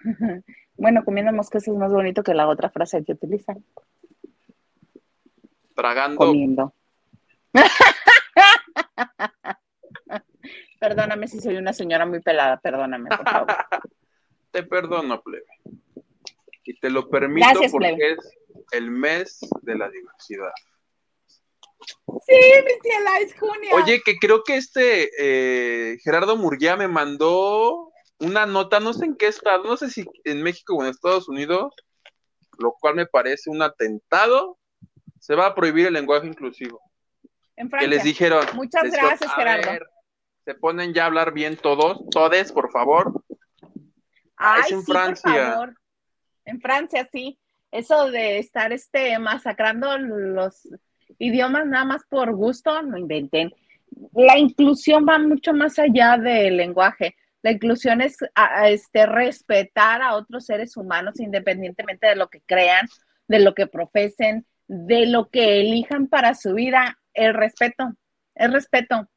bueno, 0.76 1.02
comiendo 1.02 1.32
moscas 1.32 1.66
es 1.66 1.74
más 1.74 1.92
bonito 1.92 2.22
que 2.22 2.34
la 2.34 2.46
otra 2.46 2.68
frase 2.68 3.02
que 3.04 3.12
utilizan. 3.12 3.64
Tragando. 5.76 6.16
Comiendo. 6.16 6.74
perdóname 10.80 11.28
si 11.28 11.40
soy 11.40 11.56
una 11.56 11.72
señora 11.72 12.06
muy 12.06 12.20
pelada, 12.20 12.58
perdóname, 12.58 13.08
por 13.08 13.28
favor. 13.28 13.48
te 14.50 14.62
perdono, 14.62 15.22
plebe. 15.22 15.46
Y 16.64 16.78
te 16.80 16.90
lo 16.90 17.08
permito 17.08 17.60
porque 17.70 18.12
es 18.12 18.18
el 18.72 18.90
mes 18.90 19.38
de 19.62 19.76
la 19.76 19.88
diversidad. 19.88 20.52
Sí, 22.26 22.40
mi 22.64 22.72
ciela, 22.82 23.18
es 23.20 23.38
junio. 23.38 23.70
Oye, 23.74 24.02
que 24.04 24.16
creo 24.16 24.42
que 24.42 24.56
este 24.56 25.10
eh, 25.18 25.98
Gerardo 26.02 26.36
Murguía 26.36 26.76
me 26.76 26.88
mandó 26.88 27.92
una 28.18 28.46
nota, 28.46 28.80
no 28.80 28.94
sé 28.94 29.04
en 29.04 29.16
qué 29.16 29.26
estado, 29.26 29.64
no 29.64 29.76
sé 29.76 29.90
si 29.90 30.06
en 30.24 30.42
México 30.42 30.74
o 30.74 30.82
en 30.82 30.88
Estados 30.88 31.28
Unidos, 31.28 31.72
lo 32.58 32.72
cual 32.80 32.94
me 32.94 33.06
parece 33.06 33.50
un 33.50 33.62
atentado 33.62 34.58
se 35.26 35.34
va 35.34 35.46
a 35.46 35.54
prohibir 35.56 35.88
el 35.88 35.94
lenguaje 35.94 36.28
inclusivo. 36.28 36.80
En 37.56 37.68
Francia. 37.68 37.88
Que 37.88 37.94
les 37.96 38.04
dijeron. 38.04 38.46
Muchas 38.54 38.84
gracias, 38.92 39.34
Gerardo. 39.34 39.84
se 40.44 40.54
ponen 40.54 40.94
ya 40.94 41.02
a 41.02 41.06
hablar 41.06 41.32
bien 41.32 41.56
todos, 41.56 42.08
todes, 42.10 42.52
por 42.52 42.70
favor. 42.70 43.24
Ay, 44.36 44.62
es 44.66 44.70
en 44.70 44.84
Francia. 44.84 45.74
En 46.44 46.60
Francia, 46.60 47.08
sí. 47.10 47.40
Eso 47.72 48.08
de 48.08 48.38
estar 48.38 48.72
este 48.72 49.18
masacrando 49.18 49.98
los 49.98 50.68
idiomas 51.18 51.66
nada 51.66 51.84
más 51.84 52.02
por 52.08 52.32
gusto, 52.32 52.80
no 52.82 52.96
inventen. 52.96 53.52
La 54.12 54.38
inclusión 54.38 55.04
va 55.08 55.18
mucho 55.18 55.52
más 55.52 55.76
allá 55.80 56.18
del 56.18 56.56
lenguaje. 56.56 57.16
La 57.42 57.50
inclusión 57.50 58.00
es 58.00 58.16
este, 58.66 59.06
respetar 59.06 60.02
a 60.02 60.14
otros 60.14 60.46
seres 60.46 60.76
humanos 60.76 61.18
independientemente 61.18 62.06
de 62.06 62.14
lo 62.14 62.28
que 62.28 62.42
crean, 62.42 62.86
de 63.26 63.40
lo 63.40 63.54
que 63.54 63.66
profesen, 63.66 64.46
de 64.68 65.06
lo 65.06 65.28
que 65.28 65.60
elijan 65.60 66.08
para 66.08 66.34
su 66.34 66.54
vida, 66.54 66.98
el 67.14 67.34
respeto, 67.34 67.92
el 68.34 68.52
respeto. 68.52 69.08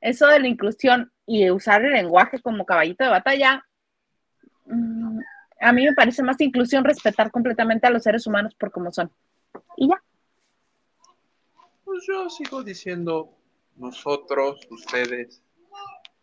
Eso 0.00 0.26
de 0.26 0.40
la 0.40 0.48
inclusión 0.48 1.12
y 1.26 1.50
usar 1.50 1.84
el 1.84 1.92
lenguaje 1.92 2.40
como 2.40 2.66
caballito 2.66 3.04
de 3.04 3.10
batalla, 3.10 3.64
mm, 4.66 5.18
a 5.60 5.72
mí 5.72 5.84
me 5.84 5.94
parece 5.94 6.22
más 6.22 6.40
inclusión 6.40 6.84
respetar 6.84 7.30
completamente 7.30 7.86
a 7.86 7.90
los 7.90 8.02
seres 8.02 8.26
humanos 8.26 8.54
por 8.54 8.70
como 8.70 8.92
son. 8.92 9.10
Y 9.76 9.88
ya. 9.88 10.02
Pues 11.84 12.04
yo 12.06 12.28
sigo 12.28 12.62
diciendo 12.62 13.30
nosotros, 13.76 14.60
ustedes, 14.70 15.42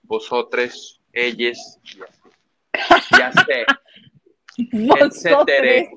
vosotros, 0.04 1.02
ellos, 1.14 1.80
ya 3.18 3.32
sé, 3.32 3.66
etcétera. 4.72 5.90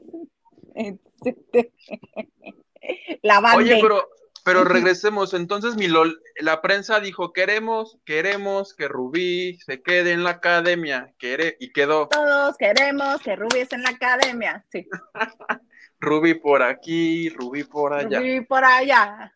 La 3.22 3.40
Oye, 3.56 3.78
pero 3.80 4.08
pero 4.44 4.62
regresemos. 4.64 5.32
Entonces, 5.32 5.74
mi 5.74 5.88
la 5.88 6.60
prensa 6.60 7.00
dijo: 7.00 7.32
queremos, 7.32 7.98
queremos 8.04 8.74
que 8.74 8.88
Rubí 8.88 9.58
se 9.64 9.82
quede 9.82 10.12
en 10.12 10.22
la 10.22 10.30
academia. 10.30 11.14
Quiere, 11.18 11.56
y 11.58 11.72
quedó. 11.72 12.08
Todos 12.08 12.56
queremos 12.58 13.20
que 13.22 13.36
Rubí 13.36 13.60
esté 13.60 13.76
en 13.76 13.84
la 13.84 13.90
academia. 13.90 14.64
Sí. 14.70 14.86
Rubí 15.98 16.34
por 16.34 16.62
aquí, 16.62 17.30
Rubí 17.30 17.64
por 17.64 17.94
allá. 17.94 18.18
Rubí 18.18 18.42
por 18.42 18.62
allá. 18.62 19.32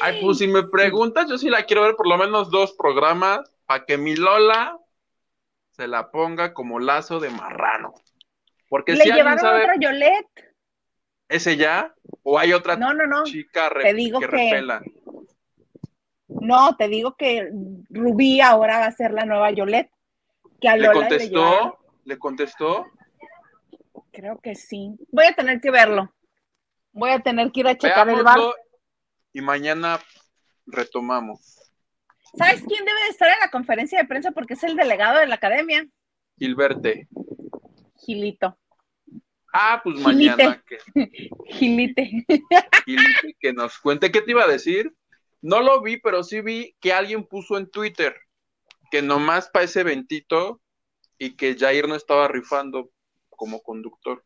Ay, 0.00 0.20
pues 0.22 0.38
si 0.38 0.46
me 0.46 0.62
preguntas, 0.62 1.28
yo 1.28 1.36
sí 1.38 1.50
la 1.50 1.64
quiero 1.64 1.82
ver 1.82 1.96
por 1.96 2.06
lo 2.08 2.16
menos 2.16 2.48
dos 2.50 2.74
programas 2.74 3.40
para 3.66 3.84
que 3.84 3.98
mi 3.98 4.14
Lola 4.14 4.78
se 5.72 5.88
la 5.88 6.12
ponga 6.12 6.54
como 6.54 6.78
lazo 6.78 7.18
de 7.18 7.30
marrano. 7.30 7.94
Porque 8.68 8.92
Le 8.92 9.02
si 9.02 9.10
llevaron 9.10 9.40
sabe, 9.40 9.62
otra 9.62 9.74
Yolet. 9.80 10.51
¿Ese 11.32 11.56
ya? 11.56 11.94
¿O 12.22 12.38
hay 12.38 12.52
otra 12.52 12.76
no, 12.76 12.92
no, 12.92 13.06
no. 13.06 13.24
chica 13.24 13.72
te 13.80 13.94
digo 13.94 14.20
que, 14.20 14.62
No, 16.28 16.76
te 16.76 16.88
digo 16.88 17.16
que 17.16 17.50
Rubí 17.88 18.40
ahora 18.42 18.80
va 18.80 18.86
a 18.86 18.92
ser 18.92 19.12
la 19.12 19.24
nueva 19.24 19.50
Yolet. 19.50 19.90
Que 20.60 20.76
¿Le 20.76 20.92
contestó? 20.92 21.78
¿Le 22.04 22.18
contestó? 22.18 22.86
Creo 24.12 24.40
que 24.40 24.54
sí. 24.54 24.94
Voy 25.10 25.24
a 25.24 25.32
tener 25.32 25.60
que 25.60 25.70
verlo. 25.70 26.12
Voy 26.92 27.10
a 27.10 27.20
tener 27.20 27.50
que 27.50 27.60
ir 27.60 27.68
a 27.68 27.78
checar 27.78 28.08
el 28.10 28.22
bar. 28.22 28.38
Y 29.32 29.40
mañana 29.40 29.98
retomamos. 30.66 31.72
¿Sabes 32.36 32.62
quién 32.66 32.84
debe 32.84 33.02
de 33.04 33.10
estar 33.10 33.28
en 33.32 33.40
la 33.40 33.50
conferencia 33.50 33.98
de 33.98 34.06
prensa? 34.06 34.32
Porque 34.32 34.54
es 34.54 34.64
el 34.64 34.76
delegado 34.76 35.18
de 35.18 35.26
la 35.26 35.36
academia. 35.36 35.86
Gilberte. 36.38 37.08
Gilito. 37.96 38.58
Ah, 39.52 39.80
pues 39.82 39.98
mañana. 40.00 40.62
Que... 40.66 40.78
Gilite. 41.46 42.24
Gilite, 42.84 43.36
que 43.38 43.52
nos 43.52 43.78
cuente. 43.78 44.10
¿Qué 44.10 44.22
te 44.22 44.30
iba 44.30 44.44
a 44.44 44.48
decir? 44.48 44.94
No 45.40 45.60
lo 45.60 45.82
vi, 45.82 45.98
pero 45.98 46.22
sí 46.22 46.40
vi 46.40 46.74
que 46.80 46.92
alguien 46.92 47.24
puso 47.24 47.58
en 47.58 47.70
Twitter 47.70 48.16
que 48.92 49.00
nomás 49.00 49.48
para 49.48 49.64
ese 49.64 49.80
eventito 49.80 50.60
y 51.16 51.34
que 51.34 51.56
Jair 51.58 51.88
no 51.88 51.94
estaba 51.94 52.28
rifando 52.28 52.90
como 53.30 53.62
conductor. 53.62 54.22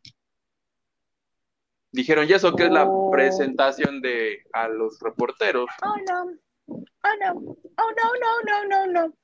Dijeron, 1.93 2.27
¿y 2.29 2.33
eso 2.33 2.55
qué 2.57 2.65
es 2.65 2.73
la 2.73 2.85
oh. 2.85 3.11
presentación 3.13 4.01
de 4.03 4.43
a 4.53 4.67
los 4.67 4.99
reporteros? 5.01 5.67
Oh, 5.83 5.95
no. 6.09 6.33
Oh, 6.67 7.15
no. 7.21 7.33
Oh, 7.33 7.91
no, 7.97 8.13
no, 8.21 8.43
no, 8.45 8.65
no, 8.69 8.93
no. 8.93 9.15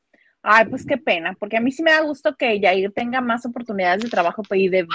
Ay, 0.43 0.67
pues 0.67 0.87
qué 0.87 0.97
pena, 0.97 1.37
porque 1.39 1.57
a 1.57 1.61
mí 1.61 1.73
sí 1.73 1.83
me 1.83 1.91
da 1.91 2.03
gusto 2.03 2.37
que 2.37 2.61
Jair 2.61 2.93
tenga 2.93 3.21
más 3.21 3.45
oportunidades 3.45 4.03
de 4.03 4.11
trabajo 4.11 4.43
y 4.53 4.69
de, 4.69 4.87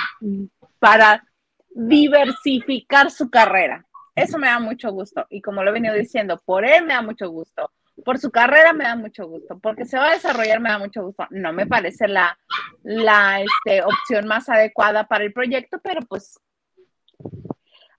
para 0.80 1.24
diversificar 1.70 3.12
su 3.12 3.30
carrera. 3.30 3.86
Eso 4.16 4.38
me 4.38 4.48
da 4.48 4.60
mucho 4.60 4.92
gusto. 4.92 5.26
Y 5.30 5.42
como 5.42 5.64
lo 5.64 5.70
he 5.70 5.74
venido 5.74 5.94
diciendo, 5.94 6.42
por 6.44 6.66
él 6.66 6.86
me 6.86 6.94
da 6.94 7.02
mucho 7.02 7.30
gusto. 7.30 7.72
Por 8.04 8.18
su 8.18 8.32
carrera 8.32 8.74
me 8.74 8.84
da 8.84 8.96
mucho 8.96 9.28
gusto. 9.28 9.60
Porque 9.60 9.86
se 9.86 9.98
va 9.98 10.10
a 10.10 10.14
desarrollar 10.14 10.60
me 10.60 10.70
da 10.70 10.80
mucho 10.80 11.04
gusto. 11.04 11.28
No 11.30 11.54
me 11.54 11.68
parece 11.68 12.08
la, 12.08 12.38
la 12.84 13.42
este, 13.42 13.84
opción 13.84 14.28
más 14.28 14.50
adecuada 14.50 15.08
para 15.08 15.24
el 15.24 15.34
proyecto, 15.34 15.80
pero 15.84 16.02
pues 16.02 16.40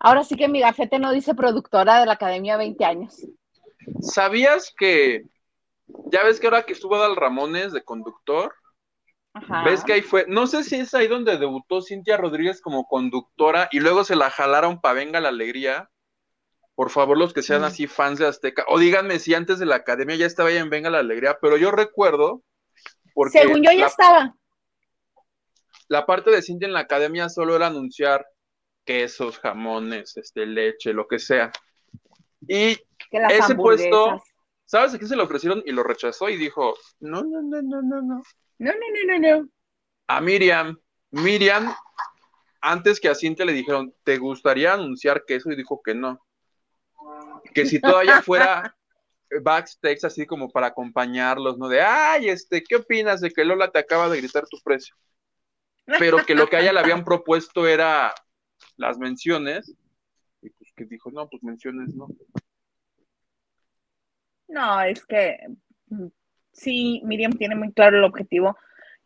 ahora 0.00 0.24
sí 0.24 0.36
que 0.36 0.48
mi 0.48 0.60
gafete 0.60 0.98
no 0.98 1.12
dice 1.12 1.34
productora 1.34 2.00
de 2.00 2.06
la 2.06 2.14
Academia 2.14 2.56
20 2.56 2.84
años. 2.84 3.26
¿Sabías 4.00 4.74
que 4.76 5.24
ya 6.06 6.24
ves 6.24 6.40
que 6.40 6.46
ahora 6.46 6.64
que 6.64 6.72
estuvo 6.72 6.98
Dal 6.98 7.16
Ramones 7.16 7.72
de 7.72 7.82
conductor, 7.82 8.54
ves 9.64 9.84
que 9.84 9.94
ahí 9.94 10.02
fue, 10.02 10.24
no 10.28 10.46
sé 10.46 10.64
si 10.64 10.76
es 10.76 10.94
ahí 10.94 11.08
donde 11.08 11.38
debutó 11.38 11.82
Cintia 11.82 12.16
Rodríguez 12.16 12.60
como 12.60 12.86
conductora 12.86 13.68
y 13.70 13.80
luego 13.80 14.04
se 14.04 14.16
la 14.16 14.30
jalaron 14.30 14.80
para 14.80 14.94
Venga 14.94 15.20
la 15.20 15.28
Alegría. 15.28 15.90
Por 16.74 16.90
favor, 16.90 17.18
los 17.18 17.34
que 17.34 17.42
sean 17.42 17.62
mm. 17.62 17.64
así 17.64 17.86
fans 17.86 18.18
de 18.18 18.26
Azteca, 18.26 18.64
o 18.68 18.78
díganme 18.78 19.18
si 19.18 19.34
antes 19.34 19.58
de 19.58 19.66
la 19.66 19.76
academia 19.76 20.16
ya 20.16 20.26
estaba 20.26 20.48
ahí 20.48 20.56
en 20.56 20.70
Venga 20.70 20.90
la 20.90 21.00
Alegría, 21.00 21.38
pero 21.40 21.56
yo 21.56 21.70
recuerdo. 21.70 22.42
Porque 23.14 23.40
Según 23.40 23.62
yo 23.64 23.72
ya 23.72 23.86
estaba. 23.86 24.34
La 25.88 26.06
parte 26.06 26.30
de 26.30 26.42
Cintia 26.42 26.66
en 26.66 26.74
la 26.74 26.80
academia 26.80 27.28
solo 27.28 27.56
era 27.56 27.66
anunciar 27.66 28.26
quesos, 28.84 29.38
jamones, 29.38 30.16
este, 30.16 30.46
leche, 30.46 30.92
lo 30.92 31.08
que 31.08 31.18
sea. 31.18 31.50
Y 32.46 32.78
ese 33.10 33.54
puesto, 33.54 34.22
¿sabes 34.64 34.94
a 34.94 34.98
quién 34.98 35.08
se 35.08 35.16
lo 35.16 35.24
ofrecieron 35.24 35.62
y 35.66 35.72
lo 35.72 35.82
rechazó 35.82 36.28
y 36.28 36.36
dijo, 36.36 36.74
no, 37.00 37.22
no, 37.22 37.42
no, 37.42 37.60
no, 37.60 37.82
no, 37.82 38.02
no. 38.02 38.22
No, 38.58 38.72
no, 38.72 38.78
no, 38.78 39.18
no, 39.18 39.40
no. 39.40 39.48
A 40.08 40.20
Miriam. 40.20 40.78
Miriam, 41.10 41.74
antes 42.60 43.00
que 43.00 43.08
a 43.08 43.14
Cintia 43.14 43.44
le 43.44 43.52
dijeron, 43.52 43.94
¿te 44.04 44.18
gustaría 44.18 44.74
anunciar 44.74 45.24
queso? 45.24 45.50
Y 45.50 45.56
dijo 45.56 45.80
que 45.82 45.94
no. 45.94 46.20
Que 47.54 47.66
si 47.66 47.80
todavía 47.80 48.20
fuera 48.22 48.76
backstage 49.42 50.04
así 50.04 50.26
como 50.26 50.50
para 50.50 50.68
acompañarlos, 50.68 51.58
¿no? 51.58 51.68
De, 51.68 51.80
ay, 51.80 52.28
este, 52.28 52.62
¿qué 52.62 52.76
opinas 52.76 53.20
de 53.20 53.30
que 53.30 53.44
Lola 53.44 53.70
te 53.70 53.78
acaba 53.78 54.08
de 54.08 54.18
gritar 54.18 54.46
tu 54.48 54.58
precio? 54.62 54.96
Pero 55.98 56.24
que 56.24 56.34
lo 56.34 56.48
que 56.48 56.56
a 56.56 56.60
ella 56.60 56.72
le 56.72 56.80
habían 56.80 57.04
propuesto 57.04 57.66
era 57.66 58.14
las 58.76 58.98
menciones, 58.98 59.74
y 60.42 60.50
pues 60.50 60.70
que 60.76 60.84
dijo, 60.84 61.10
no, 61.10 61.28
pues 61.28 61.42
menciones 61.42 61.94
no. 61.94 62.08
No, 64.48 64.82
es 64.82 65.04
que 65.06 65.38
sí, 66.58 67.00
Miriam 67.04 67.32
tiene 67.32 67.54
muy 67.54 67.72
claro 67.72 67.98
el 67.98 68.04
objetivo. 68.04 68.56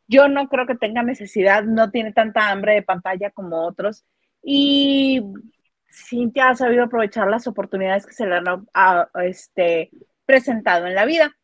Yo 0.08 0.28
no 0.28 0.48
creo 0.48 0.66
que 0.66 0.74
tenga 0.74 1.02
necesidad, 1.02 1.64
no 1.64 1.90
tiene 1.90 2.12
tanta 2.12 2.50
hambre 2.50 2.74
de 2.74 2.82
pantalla 2.82 3.30
como 3.30 3.66
otros. 3.66 4.04
Y 4.42 5.22
Cintia 5.90 6.50
ha 6.50 6.54
sabido 6.54 6.84
aprovechar 6.84 7.28
las 7.28 7.46
oportunidades 7.46 8.06
que 8.06 8.14
se 8.14 8.26
le 8.26 8.36
han 8.36 8.66
este, 9.22 9.90
presentado 10.26 10.86
en 10.86 10.94
la 10.94 11.04
vida. 11.04 11.36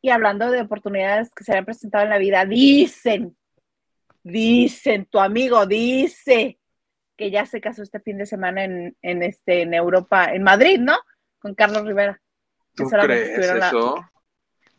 Y 0.00 0.10
hablando 0.10 0.50
de 0.50 0.60
oportunidades 0.60 1.30
que 1.34 1.44
se 1.44 1.52
le 1.52 1.58
han 1.58 1.64
presentado 1.64 2.04
en 2.04 2.10
la 2.10 2.18
vida, 2.18 2.44
dicen, 2.44 3.36
dicen, 4.22 5.06
tu 5.06 5.20
amigo 5.20 5.66
dice 5.66 6.58
que 7.16 7.30
ya 7.30 7.46
se 7.46 7.60
casó 7.60 7.82
este 7.82 8.00
fin 8.00 8.18
de 8.18 8.26
semana 8.26 8.64
en, 8.64 8.96
este, 9.00 9.62
en 9.62 9.74
Europa, 9.74 10.32
en 10.32 10.42
Madrid, 10.42 10.80
¿no? 10.80 10.98
Con 11.38 11.54
Carlos 11.54 11.86
Rivera. 11.86 12.20
¿Tú 12.74 12.88
crees 12.88 13.38
eso? 13.38 14.11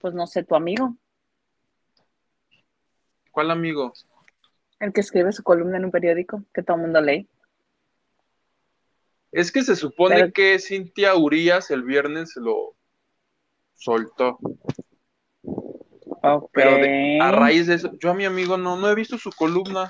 Pues 0.03 0.13
no 0.13 0.27
sé, 0.27 0.43
tu 0.43 0.53
amigo. 0.53 0.97
¿Cuál 3.31 3.51
amigo? 3.51 3.93
El 4.81 4.91
que 4.91 4.99
escribe 4.99 5.31
su 5.31 5.43
columna 5.43 5.77
en 5.77 5.85
un 5.85 5.91
periódico 5.91 6.43
que 6.53 6.61
todo 6.61 6.75
el 6.75 6.83
mundo 6.83 6.99
lee. 6.99 7.29
Es 9.31 9.49
que 9.49 9.63
se 9.63 9.77
supone 9.77 10.33
que 10.33 10.59
Cintia 10.59 11.15
Urias 11.15 11.71
el 11.71 11.83
viernes 11.83 12.35
lo 12.35 12.75
soltó. 13.75 14.39
Pero 16.51 17.23
a 17.23 17.31
raíz 17.31 17.67
de 17.67 17.75
eso, 17.75 17.93
yo 17.97 18.11
a 18.11 18.13
mi 18.13 18.25
amigo 18.25 18.57
no, 18.57 18.75
no 18.75 18.89
he 18.89 18.95
visto 18.95 19.17
su 19.17 19.31
columna. 19.31 19.89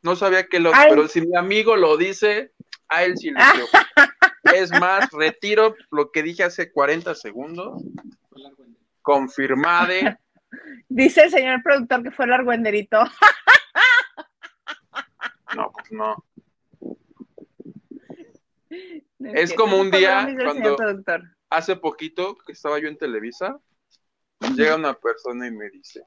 No 0.00 0.16
sabía 0.16 0.46
que 0.46 0.58
lo, 0.58 0.72
pero 0.88 1.06
si 1.06 1.20
mi 1.20 1.36
amigo 1.36 1.76
lo 1.76 1.98
dice, 1.98 2.52
a 2.88 3.04
él 3.04 3.18
sí 3.18 3.30
le 3.30 3.40
dio. 3.54 4.54
Es 4.54 4.70
más, 4.70 5.10
retiro 5.12 5.74
lo 5.90 6.12
que 6.12 6.22
dije 6.22 6.44
hace 6.44 6.72
40 6.72 7.14
segundos. 7.14 7.82
Confirmade. 9.04 10.18
Dice 10.88 11.24
el 11.24 11.30
señor 11.30 11.62
productor 11.62 12.02
que 12.02 12.10
fue 12.10 12.24
el 12.24 12.32
argüenderito. 12.32 12.98
No, 15.54 15.70
pues 15.70 15.92
no. 15.92 16.24
es 19.20 19.54
como 19.54 19.78
un 19.78 19.88
día 19.88 20.26
cuando 20.42 20.76
hace 21.48 21.76
poquito 21.76 22.36
que 22.44 22.54
estaba 22.54 22.80
yo 22.80 22.88
en 22.88 22.98
Televisa, 22.98 23.60
llega 24.56 24.74
una 24.74 24.94
persona 24.94 25.46
y 25.46 25.52
me 25.52 25.70
dice, 25.70 26.02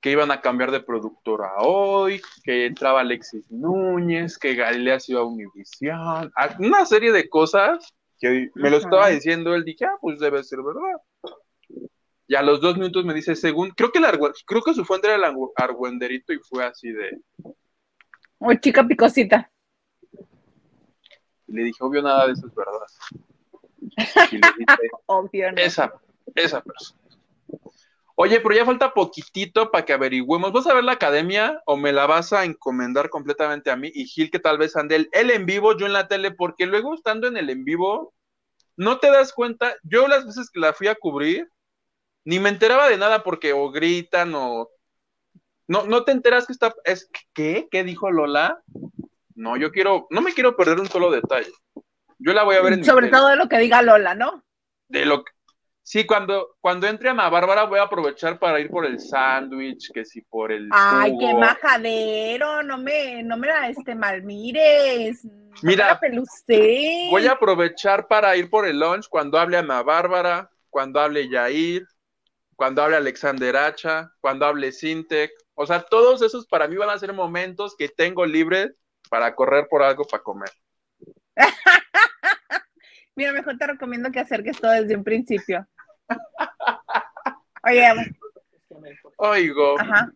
que 0.00 0.10
iban 0.10 0.30
a 0.30 0.40
cambiar 0.40 0.70
de 0.70 0.80
productora 0.80 1.52
hoy, 1.58 2.22
que 2.44 2.64
entraba 2.64 3.00
Alexis 3.00 3.50
Núñez, 3.50 4.38
que 4.38 4.54
Galilea 4.54 5.00
se 5.00 5.12
iba 5.12 5.20
a 5.20 5.24
Univision, 5.24 6.32
una 6.60 6.86
serie 6.86 7.12
de 7.12 7.28
cosas 7.28 7.94
que 8.24 8.50
me 8.54 8.70
lo 8.70 8.78
estaba 8.78 9.08
diciendo 9.08 9.54
él, 9.54 9.64
dije, 9.64 9.84
ah, 9.84 9.98
pues 10.00 10.18
debe 10.18 10.42
ser 10.42 10.60
verdad. 10.62 10.80
Y 12.26 12.34
a 12.34 12.42
los 12.42 12.58
dos 12.60 12.76
minutos 12.76 13.04
me 13.04 13.12
dice, 13.12 13.36
según, 13.36 13.70
creo 13.70 13.92
que, 13.92 14.00
creo 14.46 14.62
que 14.62 14.72
su 14.72 14.84
fuente 14.86 15.08
era 15.08 15.16
el 15.16 15.34
argüenderito 15.56 16.32
y 16.32 16.38
fue 16.38 16.64
así 16.64 16.90
de... 16.90 17.20
Oh, 18.38 18.54
chica 18.54 18.82
picosita. 18.86 19.50
le 21.48 21.64
dije, 21.64 21.78
obvio, 21.80 22.00
nada 22.00 22.26
de 22.26 22.32
eso 22.32 22.46
es 22.46 22.54
verdad. 22.54 22.80
Y 24.32 24.36
le 24.36 24.48
dije, 24.58 24.90
obvio, 25.06 25.52
no. 25.52 25.58
Esa, 25.60 25.92
esa 26.34 26.62
persona. 26.62 26.98
Oye, 28.16 28.40
pero 28.40 28.54
ya 28.54 28.64
falta 28.64 28.94
poquitito 28.94 29.70
para 29.70 29.84
que 29.84 29.92
averigüemos. 29.92 30.52
¿Vas 30.52 30.66
a 30.68 30.74
ver 30.74 30.84
la 30.84 30.92
academia 30.92 31.60
o 31.66 31.76
me 31.76 31.92
la 31.92 32.06
vas 32.06 32.32
a 32.32 32.44
encomendar 32.44 33.10
completamente 33.10 33.70
a 33.70 33.76
mí 33.76 33.90
y 33.92 34.06
Gil 34.06 34.30
que 34.30 34.38
tal 34.38 34.56
vez 34.56 34.76
ande 34.76 35.08
él 35.12 35.30
en 35.30 35.46
vivo, 35.46 35.76
yo 35.76 35.86
en 35.86 35.92
la 35.92 36.06
tele? 36.06 36.30
Porque 36.30 36.66
luego 36.66 36.94
estando 36.94 37.26
en 37.26 37.36
el 37.36 37.50
en 37.50 37.64
vivo, 37.64 38.13
no 38.76 38.98
te 38.98 39.10
das 39.10 39.32
cuenta. 39.32 39.74
Yo 39.82 40.08
las 40.08 40.26
veces 40.26 40.50
que 40.50 40.60
la 40.60 40.72
fui 40.72 40.88
a 40.88 40.94
cubrir, 40.94 41.48
ni 42.24 42.38
me 42.38 42.48
enteraba 42.48 42.88
de 42.88 42.96
nada 42.96 43.22
porque 43.22 43.52
o 43.52 43.70
gritan 43.70 44.34
o... 44.34 44.70
No, 45.66 45.86
no 45.86 46.04
te 46.04 46.12
enteras 46.12 46.46
que 46.46 46.52
está... 46.52 46.74
Es, 46.84 47.10
¿Qué? 47.32 47.68
¿Qué 47.70 47.84
dijo 47.84 48.10
Lola? 48.10 48.62
No, 49.34 49.56
yo 49.56 49.72
quiero, 49.72 50.06
no 50.10 50.20
me 50.20 50.32
quiero 50.32 50.56
perder 50.56 50.78
un 50.78 50.88
solo 50.88 51.10
detalle. 51.10 51.52
Yo 52.18 52.32
la 52.32 52.44
voy 52.44 52.56
a 52.56 52.62
ver 52.62 52.74
en 52.74 52.84
Sobre 52.84 53.08
todo 53.08 53.28
de 53.28 53.36
lo 53.36 53.48
que 53.48 53.58
diga 53.58 53.82
Lola, 53.82 54.14
¿no? 54.14 54.44
De 54.88 55.04
lo 55.06 55.24
que, 55.24 55.32
Sí, 55.86 56.06
cuando, 56.06 56.56
cuando 56.62 56.86
entre 56.86 57.10
Ana 57.10 57.28
Bárbara 57.28 57.64
voy 57.64 57.78
a 57.78 57.82
aprovechar 57.82 58.38
para 58.38 58.58
ir 58.58 58.70
por 58.70 58.86
el 58.86 58.98
sándwich, 58.98 59.92
que 59.92 60.06
si 60.06 60.22
por 60.22 60.50
el. 60.50 60.70
Ay, 60.72 61.14
qué 61.20 61.34
majadero, 61.34 62.62
no 62.62 62.78
me, 62.78 63.22
no 63.22 63.36
me 63.36 63.48
la 63.48 63.68
este, 63.68 63.94
malmires. 63.94 65.20
Mira, 65.60 66.00
voy 67.10 67.26
a 67.26 67.32
aprovechar 67.32 68.08
para 68.08 68.34
ir 68.34 68.48
por 68.48 68.66
el 68.66 68.80
lunch 68.80 69.08
cuando 69.10 69.38
hable 69.38 69.58
Ana 69.58 69.82
Bárbara, 69.82 70.50
cuando 70.70 71.00
hable 71.00 71.28
Yair, 71.28 71.86
cuando 72.56 72.82
hable 72.82 72.96
Alexander 72.96 73.54
Hacha, 73.54 74.10
cuando 74.22 74.46
hable 74.46 74.72
Sintec. 74.72 75.32
O 75.52 75.66
sea, 75.66 75.82
todos 75.82 76.22
esos 76.22 76.46
para 76.46 76.66
mí 76.66 76.76
van 76.76 76.88
a 76.88 76.98
ser 76.98 77.12
momentos 77.12 77.76
que 77.76 77.90
tengo 77.90 78.24
libres 78.24 78.72
para 79.10 79.34
correr 79.34 79.68
por 79.68 79.82
algo 79.82 80.04
para 80.04 80.22
comer. 80.22 80.50
Mira, 83.16 83.32
mejor 83.32 83.58
te 83.58 83.66
recomiendo 83.66 84.10
que 84.10 84.20
acerques 84.20 84.58
todo 84.58 84.72
desde 84.72 84.96
un 84.96 85.04
principio. 85.04 85.68
Oye, 87.64 87.92
oigo. 89.16 89.80
Ajá. 89.80 90.12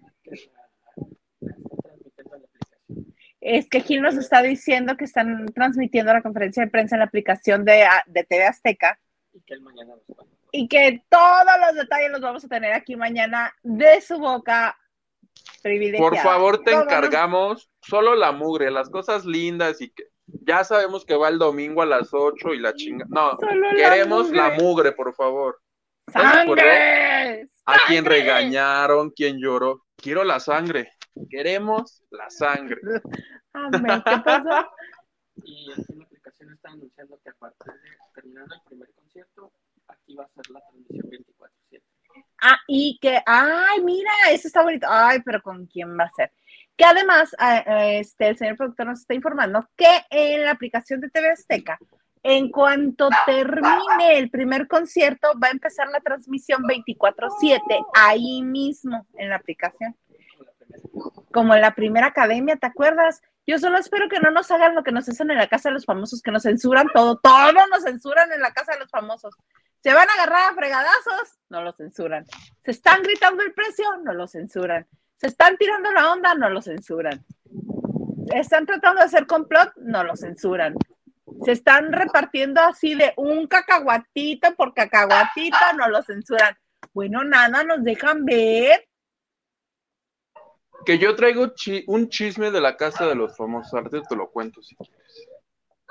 Es 3.41 3.69
que 3.69 3.81
Gil 3.81 4.03
nos 4.03 4.17
está 4.17 4.43
diciendo 4.43 4.97
que 4.97 5.05
están 5.05 5.47
transmitiendo 5.55 6.13
la 6.13 6.23
conferencia 6.23 6.65
de 6.65 6.71
prensa 6.71 6.97
en 6.97 7.01
la 7.01 7.07
aplicación 7.07 7.65
de, 7.65 7.87
de 8.07 8.25
TV 8.25 8.45
Azteca. 8.45 8.99
Y 9.33 9.41
que 9.43 9.59
mañana 9.61 9.95
Y 10.53 10.69
que 10.69 11.05
todos 11.09 11.45
los 11.67 11.77
detalles 11.77 12.11
los 12.11 12.21
vamos 12.21 12.45
a 12.45 12.49
tener 12.49 12.73
aquí 12.73 12.97
mañana 12.97 13.55
de 13.63 14.01
su 14.01 14.19
boca 14.19 14.77
Por 15.97 16.17
favor, 16.19 16.63
te 16.65 16.73
encargamos 16.73 17.71
solo 17.81 18.15
la 18.17 18.33
mugre, 18.33 18.71
las 18.71 18.91
cosas 18.91 19.25
lindas 19.25 19.81
y 19.81 19.91
que 19.91 20.05
ya 20.27 20.65
sabemos 20.65 21.05
que 21.05 21.15
va 21.15 21.29
el 21.29 21.39
domingo 21.39 21.81
a 21.81 21.87
las 21.87 22.13
8 22.13 22.55
y 22.55 22.59
la 22.59 22.75
chinga. 22.75 23.07
No, 23.09 23.39
queremos 23.77 24.31
la 24.31 24.51
mugre. 24.51 24.93
por 24.93 25.15
favor. 25.15 25.61
¡Sangre! 26.13 27.49
A 27.67 27.77
quien 27.87 28.05
regañaron, 28.05 29.11
quien 29.11 29.39
lloró. 29.39 29.85
Quiero 29.97 30.25
la 30.25 30.41
sangre. 30.41 30.93
Queremos 31.29 32.03
la 32.11 32.31
sangre. 32.31 32.81
Amén. 33.53 34.03
¿Qué 34.05 34.19
pasó? 34.25 34.69
Y 35.45 35.71
aquí 35.73 35.93
en 35.93 35.99
la 35.99 36.05
aplicación 36.05 36.53
está 36.53 36.71
anunciando 36.71 37.21
que 37.23 37.31
a 37.31 37.35
partir 37.35 37.73
de 37.73 37.91
terminando 38.15 38.55
el 38.55 38.61
primer 38.63 38.93
concierto, 38.95 39.53
aquí 39.89 40.15
va 40.15 40.25
a 40.25 40.29
ser 40.29 40.51
la 40.51 40.61
transmisión 40.61 41.11
24-7. 41.11 41.83
Ah, 42.43 42.59
y 42.67 42.99
que, 43.01 43.21
ay, 43.27 43.83
mira, 43.83 44.11
eso 44.31 44.49
está 44.49 44.63
bonito. 44.63 44.87
Ay, 44.91 45.21
pero 45.25 45.43
¿con 45.43 45.67
quién 45.67 45.97
va 45.99 46.05
a 46.05 46.13
ser? 46.13 46.33
Que 46.77 46.85
además, 46.85 47.35
ah, 47.39 47.87
este, 47.87 48.29
el 48.29 48.39
señor 48.39 48.57
productor 48.57 48.87
nos 48.87 49.01
está 49.01 49.15
informando 49.15 49.69
que 49.77 50.05
en 50.11 50.45
la 50.45 50.53
aplicación 50.53 51.01
de 51.01 51.11
TV 51.11 51.31
Azteca, 51.31 51.79
en 52.23 52.51
cuanto 52.51 53.09
termine 53.27 54.19
el 54.19 54.31
primer 54.31 54.69
concierto, 54.69 55.29
va 55.43 55.49
a 55.49 55.53
empezar 55.53 55.89
la 55.89 56.01
transmisión 56.01 56.63
24/7 56.65 57.85
ahí 57.95 58.43
mismo 58.43 59.07
en 59.15 59.31
la 59.31 59.37
aplicación. 59.37 59.97
Como 61.33 61.55
en 61.55 61.61
la 61.61 61.75
primera 61.75 62.09
academia, 62.09 62.57
¿te 62.57 62.67
acuerdas? 62.67 63.23
Yo 63.47 63.59
solo 63.59 63.79
espero 63.79 64.09
que 64.09 64.21
no 64.21 64.31
nos 64.31 64.51
hagan 64.51 64.75
lo 64.75 64.83
que 64.83 64.93
nos 64.93 65.09
hacen 65.09 65.31
en 65.31 65.39
la 65.39 65.47
casa 65.47 65.71
de 65.71 65.75
los 65.75 65.87
famosos, 65.87 66.21
que 66.21 66.31
nos 66.31 66.43
censuran 66.43 66.89
todo, 66.95 67.19
todo 67.19 67.67
nos 67.71 67.83
censuran 67.85 68.31
en 68.33 68.41
la 68.41 68.53
casa 68.53 68.73
de 68.73 68.81
los 68.81 68.91
famosos. 68.91 69.35
Se 69.83 69.95
van 69.95 70.09
a 70.11 70.13
agarrar 70.13 70.53
a 70.53 70.55
fregadazos, 70.55 71.39
no 71.49 71.63
lo 71.63 71.73
censuran. 71.73 72.25
Se 72.63 72.73
están 72.73 73.03
gritando 73.03 73.43
el 73.43 73.55
precio, 73.55 73.85
no 74.03 74.13
lo 74.13 74.27
censuran 74.27 74.87
se 75.19 75.27
están 75.27 75.57
tirando 75.57 75.91
la 75.93 76.13
onda, 76.13 76.35
no 76.35 76.49
lo 76.49 76.63
censuran. 76.63 77.25
Están 78.33 78.67
tratando 78.67 79.01
de 79.01 79.07
hacer 79.07 79.27
complot, 79.27 79.73
no 79.77 80.05
lo 80.05 80.17
censuran. 80.17 80.75
Se 81.45 81.53
están 81.53 81.93
repartiendo 81.93 82.61
así 82.61 82.95
de 82.95 83.13
un 83.17 83.47
cacahuatito 83.47 84.55
por 84.57 84.75
cacahuatito, 84.75 85.57
no 85.77 85.89
lo 85.89 86.03
censuran. 86.03 86.57
Bueno, 86.93 87.25
nada, 87.25 87.65
nos 87.65 87.83
dejan 87.85 88.25
ver. 88.25 88.85
Que 90.85 90.99
yo 90.99 91.15
traigo 91.15 91.53
un 91.87 92.09
chisme 92.09 92.51
de 92.51 92.61
la 92.61 92.77
casa 92.77 93.07
de 93.07 93.15
los 93.15 93.37
famosos 93.37 93.75
artes, 93.75 94.03
te 94.09 94.17
lo 94.17 94.31
cuento 94.31 94.63
si 94.63 94.75
quieres. 94.77 95.29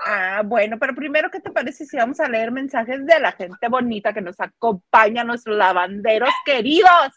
Ah, 0.06 0.42
bueno, 0.46 0.78
pero 0.80 0.94
primero, 0.94 1.30
¿qué 1.32 1.40
te 1.40 1.52
parece 1.52 1.86
si 1.86 1.98
vamos 1.98 2.20
a 2.20 2.30
leer 2.30 2.52
mensajes 2.52 3.06
de 3.06 3.20
la 3.20 3.32
gente 3.32 3.68
bonita 3.68 4.14
que 4.14 4.22
nos 4.22 4.40
acompaña, 4.40 5.24
nuestros 5.24 5.58
lavanderos 5.58 6.30
queridos? 6.46 7.10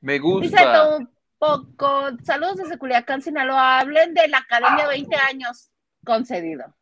Me 0.00 0.18
gusta 0.18 0.98
poco. 1.38 2.10
Saludos 2.24 2.56
desde 2.56 2.78
Culiacán, 2.78 3.22
Sinaloa. 3.22 3.80
Hablen 3.80 4.14
de 4.14 4.28
la 4.28 4.38
Academia 4.38 4.86
20 4.86 5.16
años 5.16 5.70
concedido. 6.04 6.77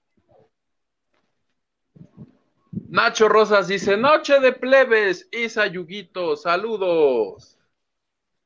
Nacho 2.88 3.28
Rosas 3.28 3.66
dice, 3.68 3.96
noche 3.96 4.38
de 4.38 4.52
plebes, 4.52 5.28
Isa 5.32 5.66
Yuguito, 5.66 6.36
saludos. 6.36 7.58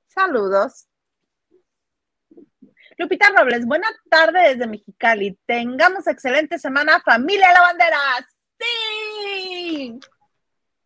Saludos. 0.08 0.86
Lupita 2.96 3.30
Robles, 3.36 3.66
buena 3.66 3.88
tarde 4.10 4.40
desde 4.50 4.66
Mexicali. 4.66 5.38
Tengamos 5.46 6.06
excelente 6.06 6.58
semana, 6.58 7.00
familia 7.00 7.52
Lavanderas. 7.52 8.26
Sí. 8.58 9.98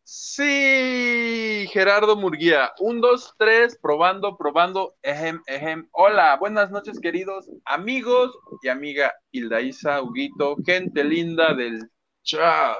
Sí, 0.02 1.66
Gerardo 1.72 2.16
Murguía. 2.16 2.72
Un, 2.78 3.00
dos, 3.00 3.34
tres, 3.38 3.78
probando, 3.80 4.36
probando. 4.36 4.94
Ejem, 5.02 5.42
ejem. 5.46 5.88
Hola, 5.92 6.36
buenas 6.36 6.70
noches, 6.70 7.00
queridos 7.00 7.48
amigos 7.64 8.36
y 8.62 8.68
amiga 8.68 9.12
Hilda 9.30 9.60
Isa, 9.60 10.02
Huguito, 10.02 10.56
gente 10.64 11.02
linda 11.02 11.54
del 11.54 11.90
chat. 12.22 12.78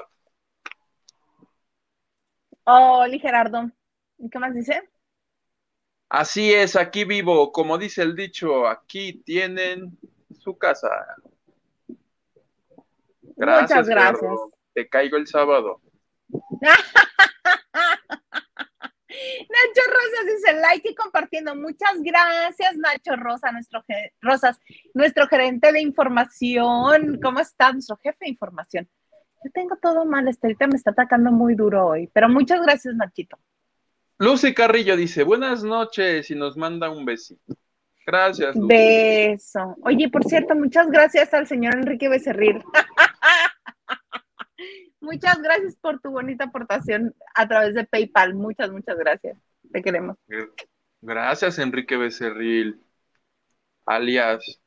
Hola, 2.67 3.17
Gerardo. 3.19 3.69
¿Y 4.17 4.27
qué 4.27 4.39
más 4.39 4.55
dice? 4.55 4.81
Así 6.09 6.51
es, 6.51 6.75
aquí 6.75 7.03
vivo. 7.03 7.51
Como 7.51 7.77
dice 7.77 8.01
el 8.01 8.15
dicho, 8.15 8.67
aquí 8.67 9.21
tienen 9.23 9.97
su 10.39 10.57
casa. 10.57 10.89
Gracias. 13.35 13.69
Muchas 13.69 13.87
gracias. 13.87 14.31
Te 14.73 14.89
caigo 14.89 15.17
el 15.17 15.27
sábado. 15.27 15.79
Nacho 19.09 19.81
Rosas 19.87 20.25
dice 20.25 20.53
like 20.59 20.89
y 20.89 20.95
compartiendo. 20.95 21.55
Muchas 21.55 22.01
gracias, 22.01 22.75
Nacho 22.77 23.15
Rosa, 23.15 23.51
nuestro 23.51 23.83
Rosas, 24.21 24.59
nuestro 24.93 25.27
gerente 25.27 25.71
de 25.71 25.81
información. 25.81 27.19
¿Cómo 27.21 27.39
está? 27.39 27.71
Nuestro 27.71 27.97
jefe 27.97 28.17
de 28.21 28.29
información. 28.29 28.89
Yo 29.45 29.51
tengo 29.51 29.75
todo 29.75 30.05
mal, 30.05 30.27
Estelita 30.27 30.65
me 30.65 30.75
está 30.75 30.89
atacando 30.89 31.31
muy 31.31 31.53
duro 31.53 31.85
hoy, 31.85 32.09
pero 32.11 32.27
muchas 32.27 32.63
gracias, 32.63 32.95
Nachito. 32.95 33.37
Lucy 34.17 34.55
Carrillo 34.55 34.97
dice, 34.97 35.21
buenas 35.21 35.63
noches 35.63 36.31
y 36.31 36.35
nos 36.35 36.57
manda 36.57 36.89
un 36.89 37.05
besito. 37.05 37.53
Gracias. 38.07 38.55
Beso. 38.57 39.75
Oye, 39.83 40.09
por 40.09 40.23
cierto, 40.23 40.55
muchas 40.55 40.89
gracias 40.89 41.31
al 41.35 41.45
señor 41.45 41.75
Enrique 41.75 42.09
Becerril. 42.09 42.63
Muchas 44.99 45.39
gracias 45.39 45.75
por 45.75 45.99
tu 45.99 46.09
bonita 46.09 46.45
aportación 46.45 47.13
a 47.35 47.47
través 47.47 47.75
de 47.75 47.83
PayPal. 47.83 48.33
Muchas, 48.33 48.71
muchas 48.71 48.97
gracias. 48.97 49.37
Te 49.71 49.83
queremos. 49.83 50.17
Gracias, 51.01 51.59
Enrique 51.59 51.97
Becerril, 51.97 52.81
alias 53.85 54.59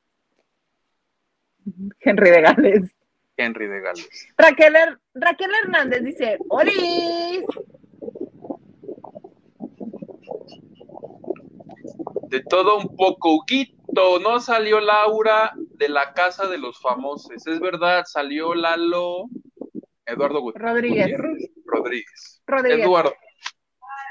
Henry 2.00 2.30
de 2.30 2.40
Gales. 2.42 2.97
Henry 3.38 3.68
de 3.68 3.80
Gales. 3.80 4.08
Raquel, 4.36 4.74
Raquel 5.14 5.50
Hernández 5.62 6.02
dice, 6.02 6.38
¡Olis! 6.50 7.44
De 12.28 12.40
todo 12.42 12.78
un 12.78 12.94
poco, 12.94 13.36
Huguito, 13.36 14.18
no 14.20 14.40
salió 14.40 14.80
Laura 14.80 15.52
de 15.56 15.88
la 15.88 16.12
casa 16.12 16.46
de 16.46 16.58
los 16.58 16.78
famosos. 16.80 17.46
Es 17.46 17.60
verdad, 17.60 18.04
salió 18.04 18.54
Lalo 18.54 19.28
Eduardo 20.04 20.52
Rodríguez. 20.54 21.16
Rodríguez. 21.64 22.42
Rodríguez. 22.46 22.84
Eduardo. 22.84 23.14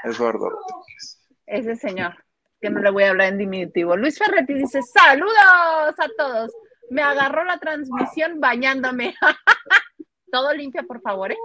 Eduardo 0.04 0.50
Rodríguez. 0.50 1.28
Ese 1.46 1.76
señor, 1.76 2.14
que 2.60 2.70
no 2.70 2.80
le 2.80 2.90
voy 2.90 3.04
a 3.04 3.10
hablar 3.10 3.28
en 3.28 3.38
diminutivo. 3.38 3.96
Luis 3.96 4.18
Ferretti 4.18 4.54
dice, 4.54 4.80
saludos 4.82 5.34
a 5.36 6.08
todos. 6.16 6.52
Me 6.90 7.02
agarró 7.02 7.44
la 7.44 7.58
transmisión 7.58 8.40
bañándome. 8.40 9.14
Todo 10.32 10.52
limpio, 10.52 10.86
por 10.86 11.00
favor, 11.00 11.32
¿eh? 11.32 11.38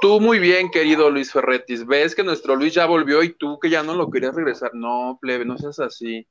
Tú 0.00 0.20
muy 0.20 0.38
bien, 0.38 0.70
querido 0.70 1.10
Luis 1.10 1.32
Ferretis. 1.32 1.86
Ves 1.86 2.14
que 2.14 2.22
nuestro 2.22 2.56
Luis 2.56 2.74
ya 2.74 2.86
volvió 2.86 3.22
y 3.22 3.34
tú 3.34 3.58
que 3.58 3.70
ya 3.70 3.82
no 3.82 3.94
lo 3.94 4.10
querías 4.10 4.34
regresar. 4.34 4.70
No, 4.74 5.18
plebe, 5.20 5.44
no 5.44 5.58
seas 5.58 5.78
así. 5.80 6.26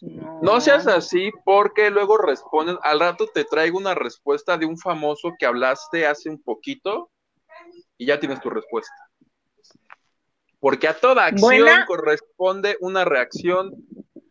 No. 0.00 0.60
seas 0.60 0.86
así 0.86 1.30
porque 1.44 1.90
luego 1.90 2.18
responden, 2.18 2.76
al 2.82 3.00
rato 3.00 3.26
te 3.32 3.44
traigo 3.44 3.78
una 3.78 3.94
respuesta 3.94 4.58
de 4.58 4.66
un 4.66 4.76
famoso 4.76 5.32
que 5.38 5.46
hablaste 5.46 6.06
hace 6.06 6.28
un 6.28 6.42
poquito 6.42 7.10
y 7.96 8.06
ya 8.06 8.20
tienes 8.20 8.40
tu 8.40 8.50
respuesta. 8.50 8.94
Porque 10.60 10.88
a 10.88 10.94
toda 10.94 11.26
acción 11.26 11.68
corresponde 11.86 12.76
una 12.80 13.04
reacción 13.04 13.72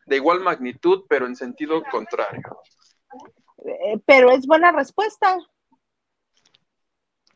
de 0.06 0.16
igual 0.16 0.42
magnitud, 0.42 1.06
pero 1.08 1.26
en 1.26 1.36
sentido 1.36 1.84
contrario. 1.90 2.60
Eh, 3.66 4.00
pero 4.06 4.32
es 4.32 4.46
buena 4.46 4.72
respuesta. 4.72 5.38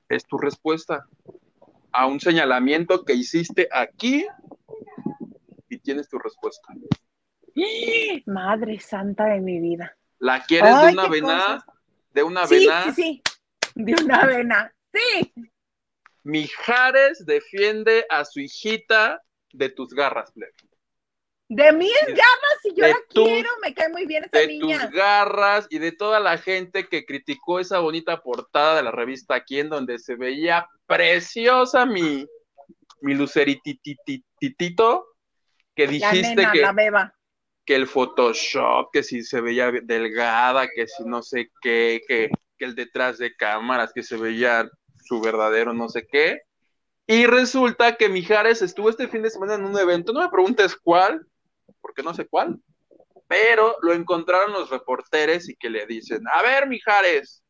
Es 0.10 0.26
tu 0.26 0.38
respuesta 0.38 1.06
a 1.92 2.06
un 2.08 2.20
señalamiento 2.20 3.04
que 3.04 3.14
hiciste 3.14 3.68
aquí 3.72 4.26
y 5.70 5.80
tienes 5.80 6.08
tu 6.10 6.20
respuesta. 6.20 6.74
Madre 8.26 8.80
santa 8.80 9.26
de 9.26 9.42
mi 9.42 9.60
vida. 9.60 9.98
¿La 10.20 10.44
quieres 10.44 10.82
de 10.82 10.92
una 10.94 11.04
avena? 11.04 11.66
¿De 12.12 12.24
una 12.24 12.44
avena? 12.44 12.84
Sí, 12.84 12.92
sí, 12.94 13.02
sí. 13.04 13.22
De 13.76 13.96
una 14.04 14.22
avena. 14.22 14.74
Sí. 14.94 15.34
Mijares 16.24 17.26
defiende 17.26 18.06
a 18.10 18.26
su 18.26 18.40
hijita 18.40 19.22
de 19.54 19.70
tus 19.70 19.94
garras, 19.94 20.32
plebe. 20.32 20.54
De 21.50 21.72
mis 21.72 21.94
garras, 22.08 22.58
si 22.62 22.74
yo 22.76 22.88
la 22.88 22.98
quiero, 23.10 23.50
me 23.62 23.74
cae 23.74 23.88
muy 23.90 24.06
bien 24.06 24.26
esa 24.26 24.46
niña. 24.46 24.80
De 24.80 24.86
tus 24.86 24.94
garras 24.94 25.68
y 25.70 25.80
de 25.80 25.94
toda 25.94 26.20
la 26.20 26.38
gente 26.38 26.88
que 26.88 27.06
criticó 27.06 27.60
esa 27.60 27.80
bonita 27.80 28.22
portada 28.22 28.76
de 28.76 28.84
la 28.84 28.92
revista 28.92 29.36
aquí 29.36 29.60
en 29.60 29.70
donde 29.70 29.98
se 29.98 30.16
veía 30.16 30.68
preciosa 30.86 31.86
mi, 31.86 32.28
mi 33.00 33.14
lucerititito 33.14 35.08
que 35.74 35.88
dijiste 35.88 36.48
que, 36.52 36.68
que 37.66 37.76
el 37.76 37.88
Photoshop, 37.88 38.90
que 38.92 39.04
si 39.04 39.24
se 39.24 39.40
veía 39.40 39.72
delgada, 39.84 40.68
que 40.68 40.88
si 40.88 41.06
no 41.06 41.22
sé 41.22 41.50
qué, 41.62 42.02
que, 42.08 42.30
que 42.58 42.66
el 42.66 42.76
detrás 42.76 43.20
de 43.20 43.36
cámaras, 43.36 43.94
que 43.94 44.04
se 44.04 44.18
veía 44.18 44.70
su 45.04 45.22
verdadero 45.22 45.74
no 45.74 45.88
sé 45.88 46.06
qué. 46.08 46.42
Y 47.06 47.26
resulta 47.26 47.96
que 47.96 48.10
Mijares 48.10 48.62
estuvo 48.62 48.90
este 48.90 49.08
fin 49.08 49.22
de 49.22 49.30
semana 49.30 49.56
en 49.56 49.64
un 49.64 49.80
evento, 49.80 50.12
no 50.12 50.22
me 50.22 50.30
preguntes 50.30 50.76
cuál, 50.76 51.26
porque 51.88 52.04
no 52.04 52.14
sé 52.14 52.28
cuál, 52.28 52.60
pero 53.30 53.78
lo 53.82 53.94
encontraron 53.94 54.52
los 54.52 54.70
reporteros 54.70 55.48
y 55.48 55.56
que 55.56 55.70
le 55.70 55.86
dicen, 55.86 56.22
a 56.34 56.42
ver, 56.42 56.68
Mijares, 56.68 57.42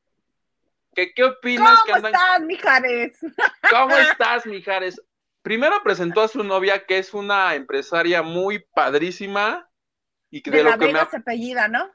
¿qué, 0.93 1.11
qué 1.11 1.23
opinas? 1.23 1.79
¿Cómo 1.85 2.07
estás, 2.07 2.41
Mijares? 2.41 3.17
¿Cómo 3.71 3.97
estás, 4.11 4.45
Mijares? 4.45 5.01
Primero 5.41 5.81
presentó 5.83 6.21
a 6.21 6.27
su 6.27 6.43
novia, 6.43 6.85
que 6.85 6.99
es 6.99 7.15
una 7.15 7.55
empresaria 7.55 8.21
muy 8.21 8.63
padrísima. 8.75 9.67
Y 10.29 10.41
que 10.41 10.51
de, 10.51 10.63
lo 10.63 10.77
que 10.77 10.93
me... 10.93 10.99
apellida, 10.99 11.67
¿no? 11.67 11.89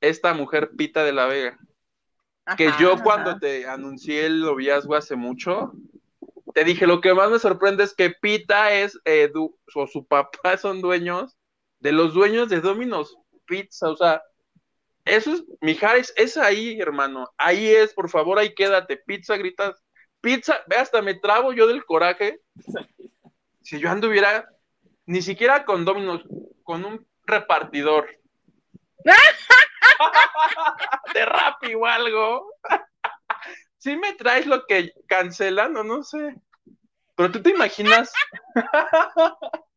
Esta 0.00 0.32
mujer 0.32 0.70
Pita 0.76 1.02
de 1.02 1.12
la 1.12 1.26
Vega. 1.26 1.58
que 2.56 2.70
yo 2.78 3.02
cuando 3.02 3.38
te 3.38 3.66
anuncié 3.66 4.26
el 4.26 4.40
noviazgo 4.40 4.94
hace 4.94 5.16
mucho, 5.16 5.72
te 6.54 6.62
dije, 6.62 6.86
lo 6.86 7.00
que 7.00 7.14
más 7.14 7.30
me 7.30 7.38
sorprende 7.38 7.84
es 7.84 7.94
que 7.94 8.10
Pita 8.10 8.72
es, 8.72 8.98
Edu, 9.04 9.58
o 9.74 9.86
su 9.88 10.06
papá 10.06 10.56
son 10.56 10.80
dueños 10.80 11.36
de 11.80 11.92
los 11.92 12.14
dueños 12.14 12.48
de 12.48 12.60
Domino's 12.60 13.16
Pizza, 13.46 13.88
o 13.88 13.96
sea, 13.96 14.22
eso 15.04 15.32
es, 15.32 15.44
Mijares, 15.60 16.12
es 16.16 16.36
ahí, 16.36 16.80
hermano, 16.80 17.28
ahí 17.36 17.68
es, 17.68 17.92
por 17.92 18.08
favor, 18.08 18.38
ahí 18.38 18.54
quédate, 18.54 18.96
pizza, 18.96 19.36
gritas, 19.36 19.82
pizza, 20.20 20.60
ve, 20.68 20.76
hasta 20.76 21.02
me 21.02 21.14
trabo 21.14 21.52
yo 21.52 21.66
del 21.66 21.84
coraje, 21.84 22.40
si 23.62 23.80
yo 23.80 23.90
anduviera, 23.90 24.48
ni 25.06 25.22
siquiera 25.22 25.64
con 25.64 25.84
Domino's, 25.84 26.22
con 26.62 26.84
un 26.84 27.04
repartidor. 27.26 28.08
de 31.14 31.24
Rappi 31.24 31.74
o 31.74 31.86
algo. 31.86 32.52
Si 33.78 33.96
me 33.96 34.12
traes 34.12 34.44
lo 34.44 34.66
que 34.66 34.92
cancelan 35.06 35.74
o 35.74 35.82
no 35.82 36.02
sé. 36.02 36.34
Pero 37.16 37.32
tú 37.32 37.42
te 37.42 37.48
imaginas 37.48 38.12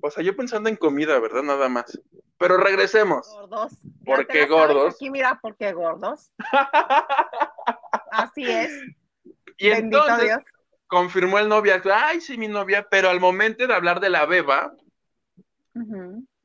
o 0.00 0.10
sea, 0.10 0.22
yo 0.22 0.36
pensando 0.36 0.68
en 0.68 0.76
comida, 0.76 1.18
¿verdad? 1.20 1.42
Nada 1.42 1.68
más. 1.68 2.00
Pero 2.38 2.56
regresemos. 2.56 3.26
Gordos. 3.32 3.72
¿Por 4.04 4.26
qué 4.26 4.46
gordos? 4.46 4.94
Aquí 4.94 5.10
mira, 5.10 5.38
¿por 5.40 5.56
qué 5.56 5.72
gordos? 5.72 6.30
Así 8.10 8.44
es. 8.50 8.70
Y 9.56 9.70
entonces 9.70 10.36
confirmó 10.88 11.38
el 11.38 11.48
novia, 11.48 11.80
ay, 11.92 12.20
sí, 12.20 12.36
mi 12.36 12.48
novia, 12.48 12.88
pero 12.90 13.08
al 13.08 13.20
momento 13.20 13.64
de 13.64 13.72
hablar 13.72 14.00
de 14.00 14.10
la 14.10 14.26
beba, 14.26 14.74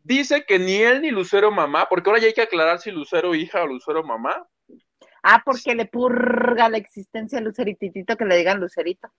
dice 0.03 0.45
que 0.45 0.59
ni 0.59 0.75
él 0.75 1.01
ni 1.01 1.09
Lucero 1.09 1.49
mamá, 1.49 1.89
porque 1.89 2.07
ahora 2.07 2.21
ya 2.21 2.27
hay 2.27 2.33
que 2.33 2.43
aclarar 2.43 2.79
si 2.79 2.91
Lucero 2.91 3.33
hija 3.33 3.63
o 3.63 3.67
Lucero 3.67 4.03
mamá. 4.03 4.47
Ah, 5.23 5.41
porque 5.43 5.73
le 5.73 5.87
purga 5.87 6.69
la 6.69 6.77
existencia 6.77 7.39
a 7.39 7.41
Lucerititito 7.41 8.15
que 8.15 8.25
le 8.25 8.37
digan 8.37 8.59
Lucerito. 8.59 9.09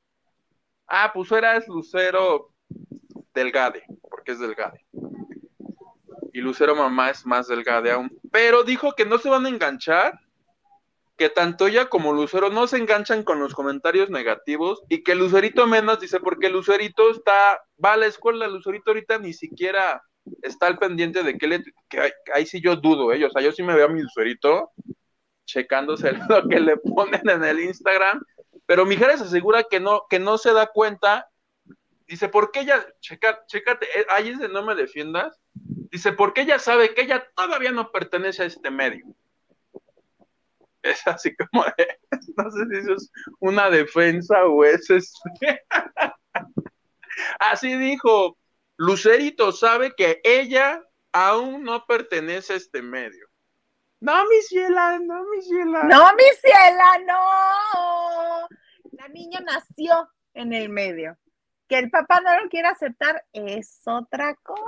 Ah, 0.86 1.10
pues 1.12 1.30
eras 1.32 1.66
Lucero 1.68 2.54
delgade, 3.40 3.84
porque 4.08 4.32
es 4.32 4.38
delgade. 4.38 4.84
Y 6.32 6.40
Lucero 6.40 6.76
Mamá 6.76 7.10
es 7.10 7.26
más 7.26 7.48
delgade 7.48 7.90
aún. 7.90 8.10
Pero 8.30 8.62
dijo 8.62 8.92
que 8.92 9.04
no 9.04 9.18
se 9.18 9.30
van 9.30 9.46
a 9.46 9.48
enganchar, 9.48 10.20
que 11.16 11.28
tanto 11.28 11.66
ella 11.66 11.86
como 11.86 12.12
Lucero 12.12 12.50
no 12.50 12.66
se 12.66 12.78
enganchan 12.78 13.24
con 13.24 13.40
los 13.40 13.54
comentarios 13.54 14.10
negativos 14.10 14.82
y 14.88 15.02
que 15.02 15.14
Lucerito 15.14 15.66
menos 15.66 16.00
dice, 16.00 16.20
porque 16.20 16.48
Lucerito 16.48 17.10
está, 17.10 17.60
va 17.82 17.94
a 17.94 17.96
la 17.96 18.06
escuela, 18.06 18.48
Lucerito 18.48 18.90
ahorita 18.90 19.18
ni 19.18 19.32
siquiera 19.32 20.02
está 20.42 20.66
al 20.66 20.78
pendiente 20.78 21.22
de 21.22 21.36
que 21.36 21.46
le, 21.46 21.62
que 21.88 22.12
ahí 22.34 22.46
sí 22.46 22.60
yo 22.60 22.76
dudo, 22.76 23.12
¿eh? 23.12 23.24
o 23.24 23.30
sea, 23.30 23.42
yo 23.42 23.52
sí 23.52 23.62
me 23.62 23.74
veo 23.74 23.86
a 23.86 23.90
mi 23.90 24.00
Lucerito 24.00 24.70
checándose 25.46 26.12
lo 26.28 26.48
que 26.48 26.60
le 26.60 26.76
ponen 26.76 27.28
en 27.28 27.44
el 27.44 27.60
Instagram, 27.60 28.22
pero 28.66 28.86
Mijares 28.86 29.20
asegura 29.20 29.64
que 29.64 29.80
no, 29.80 30.02
que 30.08 30.18
no 30.18 30.38
se 30.38 30.52
da 30.52 30.68
cuenta 30.68 31.29
Dice, 32.10 32.28
¿por 32.28 32.50
qué 32.50 32.62
ella, 32.62 32.84
checa, 32.98 33.46
eh, 33.52 34.04
ahí 34.08 34.30
es 34.30 34.40
de 34.40 34.48
no 34.48 34.64
me 34.64 34.74
defiendas. 34.74 35.40
Dice, 35.54 36.12
porque 36.12 36.40
ella 36.40 36.58
sabe 36.58 36.92
que 36.92 37.02
ella 37.02 37.24
todavía 37.36 37.70
no 37.70 37.92
pertenece 37.92 38.42
a 38.42 38.46
este 38.46 38.68
medio. 38.68 39.06
Es 40.82 41.06
así 41.06 41.36
como 41.36 41.64
de, 41.78 42.00
no 42.36 42.50
sé 42.50 42.64
si 42.68 42.76
eso 42.78 42.94
es 42.94 43.12
una 43.38 43.70
defensa 43.70 44.44
o 44.44 44.64
es 44.64 44.90
este. 44.90 45.64
así 47.38 47.76
dijo, 47.76 48.36
Lucerito 48.76 49.52
sabe 49.52 49.94
que 49.96 50.20
ella 50.24 50.82
aún 51.12 51.62
no 51.62 51.86
pertenece 51.86 52.54
a 52.54 52.56
este 52.56 52.82
medio. 52.82 53.28
No, 54.00 54.24
mi 54.26 54.42
ciela, 54.42 54.98
no, 54.98 55.24
mi 55.28 55.42
ciela. 55.42 55.84
No, 55.84 56.12
mi 56.16 56.24
ciela, 56.40 56.98
no. 57.06 58.48
La 58.98 59.06
niña 59.06 59.38
nació 59.46 60.10
en 60.34 60.52
el 60.52 60.70
medio. 60.70 61.16
Que 61.70 61.78
el 61.78 61.88
papá 61.88 62.20
no 62.20 62.42
lo 62.42 62.48
quiere 62.48 62.66
aceptar 62.66 63.24
es 63.32 63.80
otra 63.86 64.34
cosa. 64.42 64.60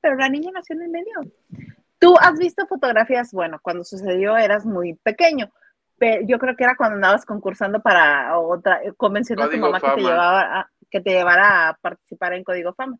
Pero 0.00 0.14
la 0.14 0.28
niña 0.28 0.52
nació 0.52 0.76
en 0.76 0.82
el 0.82 0.90
medio. 0.90 1.14
Tú 1.98 2.14
has 2.20 2.38
visto 2.38 2.68
fotografías, 2.68 3.32
bueno, 3.32 3.58
cuando 3.60 3.82
sucedió 3.82 4.36
eras 4.36 4.64
muy 4.64 4.94
pequeño, 4.94 5.52
pero 5.98 6.24
yo 6.24 6.38
creo 6.38 6.54
que 6.56 6.62
era 6.62 6.76
cuando 6.76 6.94
andabas 6.94 7.26
concursando 7.26 7.82
para 7.82 8.38
otra, 8.38 8.80
convención 8.96 9.40
a 9.40 9.50
tu 9.50 9.58
mamá 9.58 9.80
que 9.80 9.90
te, 9.90 10.00
llevaba 10.00 10.70
que 10.88 11.00
te 11.00 11.10
llevara 11.10 11.68
a 11.68 11.74
participar 11.74 12.32
en 12.34 12.44
Código 12.44 12.72
Fama. 12.72 12.96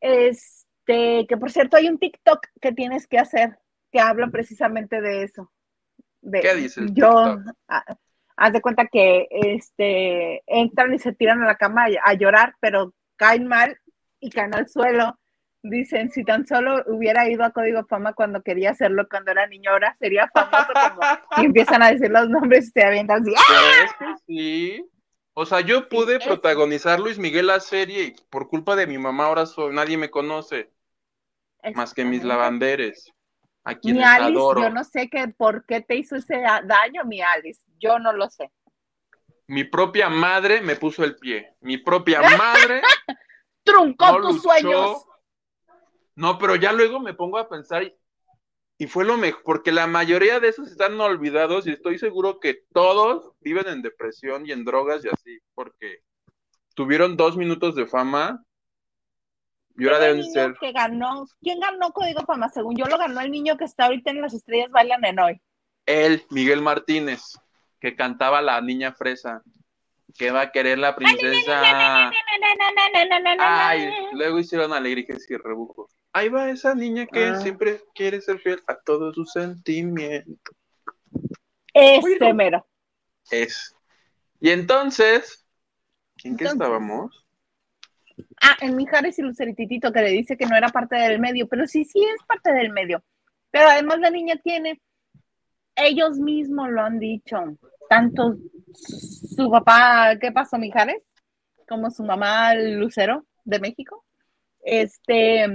Este, 0.00 1.26
que 1.28 1.36
por 1.36 1.50
cierto 1.50 1.76
hay 1.76 1.88
un 1.88 1.98
TikTok 1.98 2.46
que 2.60 2.72
tienes 2.72 3.08
que 3.08 3.18
hacer 3.18 3.58
que 3.90 3.98
habla 3.98 4.28
precisamente 4.28 5.00
de 5.00 5.24
eso. 5.24 5.52
¿Qué 6.22 6.54
dice 6.54 6.82
yo, 6.92 7.38
haz 8.36 8.52
de 8.52 8.60
cuenta 8.60 8.86
que 8.86 9.26
este, 9.30 10.42
entran 10.46 10.94
y 10.94 10.98
se 10.98 11.12
tiran 11.12 11.42
a 11.42 11.46
la 11.46 11.56
cama 11.56 11.86
a, 12.02 12.14
llorar, 12.14 12.54
pero 12.60 12.92
caen 13.16 13.46
mal 13.46 13.78
y 14.20 14.30
caen 14.30 14.54
al 14.54 14.68
suelo. 14.68 15.18
Dicen, 15.62 16.10
si 16.10 16.22
tan 16.22 16.46
solo 16.46 16.84
hubiera 16.86 17.28
ido 17.28 17.42
a 17.42 17.50
Código 17.50 17.84
Fama 17.86 18.12
cuando 18.12 18.42
quería 18.42 18.70
hacerlo 18.70 19.08
cuando 19.10 19.32
era 19.32 19.48
niño, 19.48 19.70
ahora 19.70 19.96
sería 19.98 20.30
famoso 20.32 20.68
como... 20.72 21.00
y 21.42 21.46
empiezan 21.46 21.82
a 21.82 21.90
decir 21.90 22.10
los 22.10 22.28
nombres 22.28 22.68
y 22.68 22.70
se 22.70 22.84
avientan 22.84 23.22
así. 23.22 23.34
¡Ah! 23.36 24.16
Sí. 24.26 24.88
O 25.34 25.44
sea, 25.44 25.60
yo 25.60 25.88
pude 25.88 26.20
protagonizar 26.20 27.00
Luis 27.00 27.18
Miguel 27.18 27.48
la 27.48 27.60
serie 27.60 28.02
y 28.04 28.16
por 28.30 28.48
culpa 28.48 28.76
de 28.76 28.86
mi 28.86 28.96
mamá 28.96 29.26
ahora 29.26 29.44
soy, 29.44 29.74
nadie 29.74 29.96
me 29.96 30.10
conoce. 30.10 30.70
Más 31.74 31.94
que 31.94 32.04
mis 32.04 32.22
lavanderes. 32.22 33.12
Mi 33.82 34.02
Alice, 34.02 34.38
yo 34.38 34.70
no 34.70 34.84
sé 34.84 35.10
por 35.36 35.64
qué 35.66 35.80
te 35.80 35.96
hizo 35.96 36.16
ese 36.16 36.40
daño, 36.64 37.04
mi 37.04 37.20
Alice. 37.20 37.60
Yo 37.78 37.98
no 37.98 38.12
lo 38.12 38.30
sé. 38.30 38.52
Mi 39.48 39.64
propia 39.64 40.08
madre 40.08 40.60
me 40.60 40.76
puso 40.76 41.04
el 41.04 41.16
pie. 41.16 41.54
Mi 41.60 41.78
propia 41.78 42.20
madre. 42.36 42.80
Truncó 43.64 44.20
tus 44.20 44.42
sueños. 44.42 45.04
No, 46.14 46.38
pero 46.38 46.54
ya 46.56 46.72
luego 46.72 47.00
me 47.00 47.14
pongo 47.14 47.38
a 47.38 47.48
pensar 47.48 47.82
y, 48.78 48.86
fue 48.86 49.04
lo 49.04 49.16
mejor, 49.16 49.42
porque 49.44 49.72
la 49.72 49.86
mayoría 49.86 50.38
de 50.38 50.48
esos 50.48 50.70
están 50.70 51.00
olvidados 51.00 51.66
y 51.66 51.72
estoy 51.72 51.98
seguro 51.98 52.40
que 52.40 52.64
todos 52.72 53.32
viven 53.40 53.66
en 53.68 53.82
depresión 53.82 54.46
y 54.46 54.52
en 54.52 54.64
drogas 54.64 55.04
y 55.04 55.08
así, 55.08 55.38
porque 55.54 56.00
tuvieron 56.74 57.16
dos 57.16 57.36
minutos 57.36 57.74
de 57.74 57.86
fama 57.86 58.44
y 59.78 59.84
ahora 59.84 59.98
deben 59.98 60.24
ser. 60.24 60.54
Que 60.60 60.72
ganó, 60.72 61.26
¿Quién 61.40 61.60
ganó 61.60 61.90
Código 61.92 62.22
Fama? 62.26 62.48
Según 62.48 62.76
yo 62.76 62.86
lo 62.86 62.98
ganó 62.98 63.20
el 63.20 63.30
niño 63.30 63.56
que 63.56 63.64
está 63.64 63.86
ahorita 63.86 64.10
en 64.10 64.22
las 64.22 64.34
estrellas 64.34 64.70
bailan 64.70 65.04
en 65.04 65.18
hoy. 65.18 65.40
Él, 65.86 66.24
Miguel 66.30 66.62
Martínez 66.62 67.38
que 67.80 67.94
cantaba 67.94 68.42
la 68.42 68.60
niña 68.60 68.92
fresa, 68.92 69.42
que 70.16 70.30
va 70.30 70.42
a 70.42 70.52
querer 70.52 70.78
la 70.78 70.96
princesa. 70.96 72.10
Ay, 73.38 73.90
luego 74.12 74.38
hicieron 74.38 74.72
alegrías 74.72 75.28
y 75.28 75.36
rebujos. 75.36 75.92
ahí 76.12 76.28
va 76.28 76.50
esa 76.50 76.74
niña 76.74 77.06
que 77.06 77.26
ah. 77.26 77.36
siempre 77.36 77.82
quiere 77.94 78.20
ser 78.20 78.38
fiel 78.40 78.62
a 78.66 78.76
todos 78.76 79.14
sus 79.14 79.32
sentimientos. 79.32 80.56
Este 81.74 82.32
mero. 82.32 82.66
Es. 83.30 83.74
Y 84.40 84.50
entonces, 84.50 85.46
¿en 86.24 86.36
qué 86.36 86.44
estábamos? 86.44 87.25
Ah, 88.40 88.56
en 88.60 88.76
Mijares 88.76 89.18
y 89.18 89.22
Lucerititito, 89.22 89.92
que 89.92 90.02
le 90.02 90.10
dice 90.10 90.36
que 90.36 90.46
no 90.46 90.56
era 90.56 90.68
parte 90.68 90.96
del 90.96 91.18
medio, 91.20 91.48
pero 91.48 91.66
sí, 91.66 91.84
sí 91.84 92.02
es 92.02 92.24
parte 92.26 92.52
del 92.52 92.72
medio. 92.72 93.02
Pero 93.50 93.68
además 93.68 94.00
la 94.00 94.10
niña 94.10 94.36
tiene, 94.42 94.80
ellos 95.74 96.18
mismos 96.18 96.70
lo 96.70 96.82
han 96.82 96.98
dicho, 96.98 97.58
tanto 97.88 98.36
su 98.74 99.50
papá, 99.50 100.16
¿qué 100.20 100.32
pasó, 100.32 100.58
Mijares? 100.58 101.02
Como 101.68 101.90
su 101.90 102.04
mamá, 102.04 102.54
Lucero, 102.54 103.26
de 103.44 103.60
México. 103.60 104.04
Este, 104.62 105.46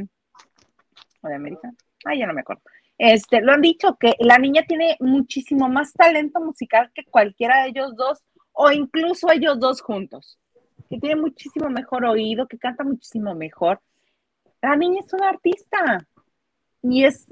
o 1.21 1.27
de 1.27 1.35
América. 1.35 1.71
Ay, 2.05 2.19
ya 2.19 2.27
no 2.27 2.33
me 2.33 2.41
acuerdo. 2.41 2.63
Este, 2.97 3.41
lo 3.41 3.51
han 3.51 3.61
dicho 3.61 3.97
que 3.99 4.15
la 4.19 4.37
niña 4.37 4.63
tiene 4.67 4.95
muchísimo 4.99 5.67
más 5.69 5.93
talento 5.93 6.39
musical 6.39 6.91
que 6.93 7.03
cualquiera 7.05 7.63
de 7.63 7.69
ellos 7.69 7.95
dos, 7.95 8.23
o 8.51 8.71
incluso 8.71 9.31
ellos 9.31 9.59
dos 9.59 9.81
juntos. 9.81 10.39
Que 10.91 10.99
tiene 10.99 11.15
muchísimo 11.15 11.69
mejor 11.69 12.03
oído, 12.05 12.47
que 12.47 12.57
canta 12.57 12.83
muchísimo 12.83 13.33
mejor. 13.33 13.79
La 14.61 14.75
niña 14.75 14.99
es 14.99 15.13
una 15.13 15.29
artista. 15.29 16.05
Y 16.83 17.05
es 17.05 17.27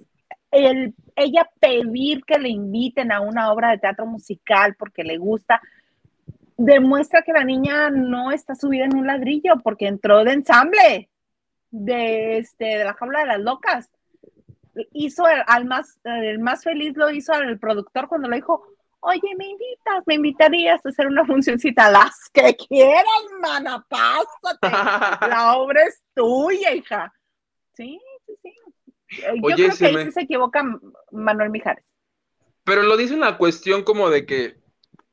el, 0.52 0.96
ella 1.18 1.50
pedir 1.60 2.24
que 2.24 2.40
le 2.40 2.48
inviten 2.48 3.12
a 3.12 3.20
una 3.20 3.52
obra 3.52 3.72
de 3.72 3.80
teatro 3.80 4.06
musical 4.06 4.76
porque 4.80 5.04
le 5.04 5.18
gusta, 5.18 5.62
demuestra 6.58 7.22
que 7.22 7.34
la 7.34 7.44
niña 7.44 7.90
no 7.90 8.32
está 8.32 8.56
subida 8.56 8.86
en 8.86 8.96
un 8.96 9.08
ladrillo 9.08 9.56
porque 9.64 9.88
entró 9.88 10.24
de 10.24 10.34
ensamble 10.34 11.10
de, 11.72 12.38
este, 12.38 12.66
de 12.66 12.84
la 12.86 12.94
jaula 12.94 13.20
de 13.20 13.26
las 13.28 13.40
locas. 13.40 13.90
Hizo 14.94 15.26
al 15.26 15.66
más, 15.66 16.00
el 16.06 16.40
más 16.40 16.64
feliz 16.64 16.96
lo 16.96 17.10
hizo 17.10 17.34
al 17.34 17.60
productor 17.60 18.08
cuando 18.08 18.30
le 18.30 18.38
dijo, 18.38 18.64
oye, 19.02 19.36
me 19.38 19.48
invitas, 19.48 20.04
me 20.06 20.16
invitarías 20.16 20.86
a 20.86 20.90
hacer 20.90 21.08
una 21.08 21.26
funcioncita, 21.26 21.90
las 21.92 22.30
que 22.34 22.56
quieras, 22.56 23.06
mana, 23.42 23.86
pásate, 23.88 24.60
la 25.30 25.58
obra 25.58 25.84
es 25.84 26.04
tuya, 26.14 26.74
hija. 26.74 27.14
Sí, 27.74 28.00
sí, 28.26 28.34
sí. 28.42 28.54
Yo 29.42 29.56
creo 29.56 29.76
que 29.76 29.86
ahí 29.86 30.12
se 30.12 30.22
equivoca 30.22 30.64
Manuel 31.12 31.50
Mijares. 31.50 31.84
Pero 32.64 32.84
lo 32.84 32.98
dice 32.98 33.16
una 33.16 33.38
cuestión 33.38 33.84
como 33.84 34.10
de 34.10 34.26
que, 34.26 34.58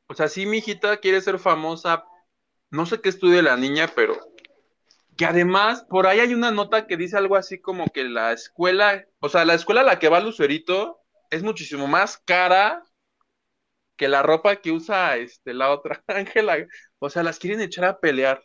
o 0.09 0.15
sea, 0.15 0.29
sí, 0.29 0.47
mi 0.47 0.59
hijita 0.59 0.99
quiere 0.99 1.21
ser 1.21 1.39
famosa, 1.39 2.05
no 2.71 2.85
sé 2.85 3.01
qué 3.01 3.09
estudie 3.09 3.41
la 3.43 3.57
niña, 3.57 3.89
pero 3.95 4.19
que 5.17 5.25
además 5.25 5.87
por 5.89 6.07
ahí 6.07 6.21
hay 6.21 6.35
una 6.35 6.51
nota 6.51 6.87
que 6.87 6.97
dice 6.97 7.17
algo 7.17 7.37
así 7.37 7.59
como 7.59 7.87
que 7.87 8.05
la 8.05 8.33
escuela, 8.33 9.07
o 9.21 9.29
sea, 9.29 9.45
la 9.47 9.55
escuela 9.55 9.81
a 9.81 9.85
la 9.85 9.99
que 9.99 10.11
va 10.11 10.21
Lucerito 10.21 11.01
es 11.31 11.43
muchísimo 11.43 11.87
más 11.87 12.19
cara 12.19 12.85
que 13.97 14.09
la 14.09 14.23
ropa 14.23 14.57
que 14.57 14.73
usa 14.73 15.17
este, 15.17 15.55
la 15.55 15.71
otra 15.71 16.03
Ángela. 16.07 16.57
O 16.99 17.11
sea, 17.11 17.23
las 17.23 17.39
quieren 17.39 17.61
echar 17.61 17.85
a 17.85 17.99
pelear. 17.99 18.43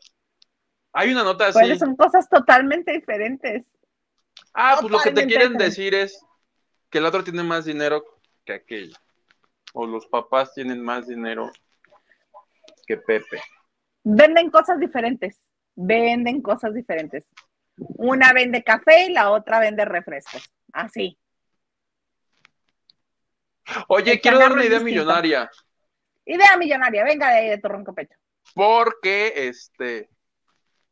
Hay 0.93 1.11
una 1.11 1.23
nota 1.23 1.47
así. 1.47 1.77
son 1.77 1.95
cosas 1.95 2.27
totalmente 2.29 2.91
diferentes. 2.91 3.67
Ah, 4.53 4.77
pues 4.79 4.91
lo 4.91 4.99
que 4.99 5.11
te 5.11 5.25
quieren 5.25 5.57
decir 5.57 5.93
es 5.93 6.19
que 6.89 6.97
el 6.97 7.05
otro 7.05 7.23
tiene 7.23 7.43
más 7.43 7.65
dinero 7.65 8.03
que 8.43 8.53
aquella. 8.53 8.97
O 9.73 9.85
los 9.85 10.05
papás 10.07 10.53
tienen 10.53 10.81
más 10.81 11.07
dinero 11.07 11.49
que 12.85 12.97
Pepe. 12.97 13.41
Venden 14.03 14.49
cosas 14.49 14.79
diferentes 14.79 15.39
venden 15.75 16.41
cosas 16.41 16.73
diferentes. 16.73 17.25
Una 17.75 18.33
vende 18.33 18.63
café 18.63 19.05
y 19.05 19.13
la 19.13 19.31
otra 19.31 19.59
vende 19.59 19.85
refrescos. 19.85 20.51
Así. 20.73 21.17
Oye, 23.87 24.19
quiero 24.19 24.39
dar 24.39 24.53
una 24.53 24.65
idea 24.65 24.79
millonaria. 24.79 25.49
Idea 26.25 26.57
millonaria, 26.57 27.03
venga 27.03 27.29
de 27.29 27.35
ahí 27.35 27.49
de 27.49 27.57
tu 27.57 27.67
ronco 27.67 27.93
pecho. 27.93 28.15
Porque 28.53 29.33
este 29.35 30.09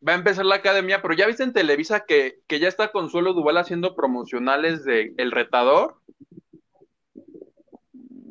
va 0.06 0.14
a 0.14 0.16
empezar 0.16 0.46
la 0.46 0.56
academia, 0.56 1.02
pero 1.02 1.14
ya 1.14 1.28
viste 1.28 1.44
en 1.44 1.54
Televisa 1.54 2.06
que, 2.06 2.40
que 2.48 2.60
ya 2.60 2.68
está 2.68 2.92
Consuelo 2.92 3.34
Duval 3.34 3.58
haciendo 3.58 3.96
promocionales 3.96 4.86
de 4.86 5.14
El 5.18 5.32
Retador. 5.32 5.98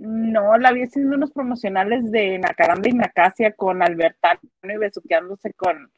No, 0.00 0.56
la 0.56 0.72
vi 0.72 0.82
haciendo 0.82 1.16
unos 1.16 1.32
promocionales 1.32 2.10
de 2.10 2.38
Nacaranda 2.38 2.88
y 2.88 2.92
Nacasia 2.92 3.52
con 3.52 3.82
Albertano 3.82 4.40
y 4.62 4.76
besuqueándose 4.76 5.52
con, 5.54 5.90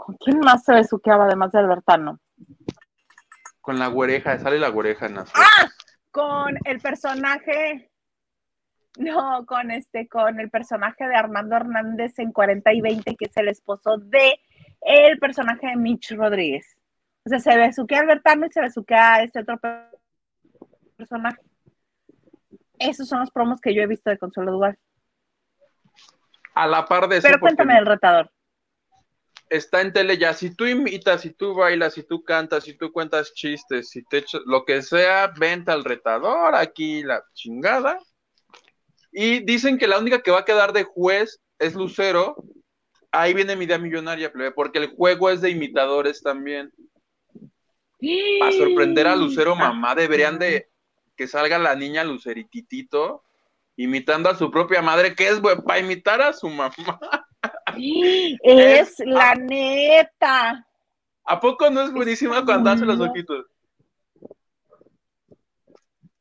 ¿Con 0.00 0.16
quién 0.16 0.40
más 0.40 0.64
se 0.64 0.72
besuqueaba 0.72 1.26
además 1.26 1.52
de 1.52 1.58
Albertano? 1.58 2.18
Con 3.60 3.78
la 3.78 3.88
güereja, 3.88 4.38
sale 4.38 4.58
la 4.58 4.70
güereja 4.70 5.06
en 5.06 5.18
¡Ah! 5.18 5.68
Con 6.10 6.56
el 6.64 6.80
personaje. 6.80 7.89
No, 8.98 9.46
con 9.46 9.70
este, 9.70 10.08
con 10.08 10.40
el 10.40 10.50
personaje 10.50 11.06
de 11.06 11.14
Armando 11.14 11.56
Hernández 11.56 12.18
en 12.18 12.32
40 12.32 12.72
y 12.72 12.80
20, 12.80 13.16
que 13.16 13.26
es 13.26 13.36
el 13.36 13.48
esposo 13.48 13.98
de 13.98 14.40
el 14.80 15.18
personaje 15.18 15.68
de 15.68 15.76
Mitch 15.76 16.12
Rodríguez. 16.12 16.76
O 17.24 17.28
sea, 17.28 17.38
se 17.38 17.56
besuquea 17.56 17.98
a 17.98 18.02
Albertano 18.02 18.46
y 18.46 18.50
se 18.50 18.60
besuquea 18.60 19.14
a 19.14 19.22
este 19.22 19.40
otro 19.40 19.60
personaje. 20.96 21.40
Esos 22.78 23.08
son 23.08 23.20
los 23.20 23.30
promos 23.30 23.60
que 23.60 23.74
yo 23.74 23.82
he 23.82 23.86
visto 23.86 24.10
de 24.10 24.18
Consuelo 24.18 24.52
Duval. 24.52 24.78
A 26.54 26.66
la 26.66 26.84
par 26.86 27.08
de 27.08 27.18
eso. 27.18 27.28
Pero 27.28 27.40
cuéntame 27.40 27.74
del 27.74 27.86
retador 27.86 28.30
está 29.50 29.80
en 29.80 29.92
tele 29.92 30.16
ya, 30.16 30.32
si 30.32 30.54
tú 30.54 30.64
imitas, 30.64 31.22
si 31.22 31.30
tú 31.30 31.54
bailas, 31.54 31.94
si 31.94 32.04
tú 32.04 32.22
cantas, 32.22 32.64
si 32.64 32.74
tú 32.74 32.92
cuentas 32.92 33.34
chistes, 33.34 33.90
si 33.90 34.04
te 34.04 34.18
echas, 34.18 34.40
lo 34.46 34.64
que 34.64 34.80
sea, 34.80 35.32
venta 35.36 35.72
al 35.72 35.84
retador, 35.84 36.54
aquí 36.54 37.02
la 37.02 37.22
chingada. 37.34 37.98
Y 39.12 39.40
dicen 39.40 39.78
que 39.78 39.88
la 39.88 39.98
única 39.98 40.22
que 40.22 40.30
va 40.30 40.40
a 40.40 40.44
quedar 40.44 40.72
de 40.72 40.84
juez 40.84 41.40
es 41.58 41.74
Lucero. 41.74 42.36
Ahí 43.12 43.34
viene 43.34 43.56
mi 43.56 43.64
idea 43.64 43.78
millonaria, 43.78 44.32
porque 44.54 44.78
el 44.78 44.90
juego 44.90 45.30
es 45.30 45.40
de 45.40 45.50
imitadores 45.50 46.22
también. 46.22 46.72
Para 48.38 48.52
sorprender 48.52 49.06
a 49.06 49.16
Lucero, 49.16 49.56
mamá, 49.56 49.94
deberían 49.94 50.38
de 50.38 50.70
que 51.16 51.26
salga 51.26 51.58
la 51.58 51.74
niña 51.74 52.04
Lucerititito 52.04 53.24
imitando 53.76 54.28
a 54.28 54.36
su 54.36 54.50
propia 54.50 54.82
madre, 54.82 55.14
que 55.14 55.28
es 55.28 55.40
para 55.40 55.78
imitar 55.80 56.20
a 56.20 56.32
su 56.32 56.48
mamá. 56.48 57.00
Es, 58.42 58.98
la 58.98 59.34
neta. 59.34 60.66
¿A 61.24 61.40
poco 61.40 61.70
no 61.70 61.82
es 61.82 61.92
buenísima 61.92 62.44
cuando 62.44 62.70
hace 62.70 62.84
los 62.84 63.00
ojitos? 63.00 63.46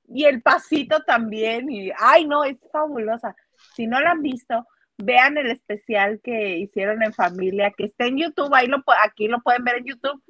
Y 0.10 0.26
el 0.26 0.41
pasito 0.41 1.02
también. 1.04 1.69
Y, 1.69 1.91
ay, 1.98 2.26
no, 2.26 2.43
es 2.43 2.58
fabulosa. 2.72 3.36
Si 3.76 3.88
no 3.88 4.00
la 4.00 4.12
han 4.12 4.22
visto, 4.22 4.67
vean 4.98 5.38
el 5.38 5.52
especial 5.52 6.19
que 6.24 6.58
hicieron 6.58 7.04
en 7.04 7.13
familia, 7.13 7.72
que 7.72 7.86
está 7.86 8.06
en 8.06 8.17
YouTube. 8.17 8.54
Ahí 8.54 8.67
lo, 8.67 8.84
aquí 9.04 9.28
lo 9.28 9.39
pueden 9.41 9.63
ver 9.63 9.78
en 9.78 9.86
YouTube. 9.86 10.24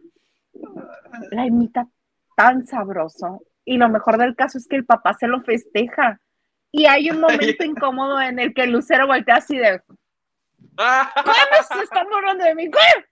La 1.31 1.45
imita 1.45 1.87
tan 2.35 2.65
sabroso. 2.65 3.43
Y 3.65 3.77
lo 3.77 3.89
mejor 3.89 4.17
del 4.17 4.35
caso 4.35 4.57
es 4.57 4.67
que 4.67 4.75
el 4.75 4.85
papá 4.85 5.13
se 5.13 5.27
lo 5.27 5.41
festeja. 5.41 6.19
Y 6.71 6.85
hay 6.85 7.09
un 7.09 7.21
momento 7.21 7.63
incómodo 7.63 8.19
en 8.21 8.39
el 8.39 8.53
que 8.53 8.67
Lucero 8.67 9.07
voltea 9.07 9.37
así 9.37 9.57
de. 9.57 9.81
¿Cómo 9.87 11.33
se 11.67 11.83
están 11.83 12.07
burlando 12.09 12.43
de 12.43 12.55
mí? 12.55 12.69
¿Qué? 12.69 13.08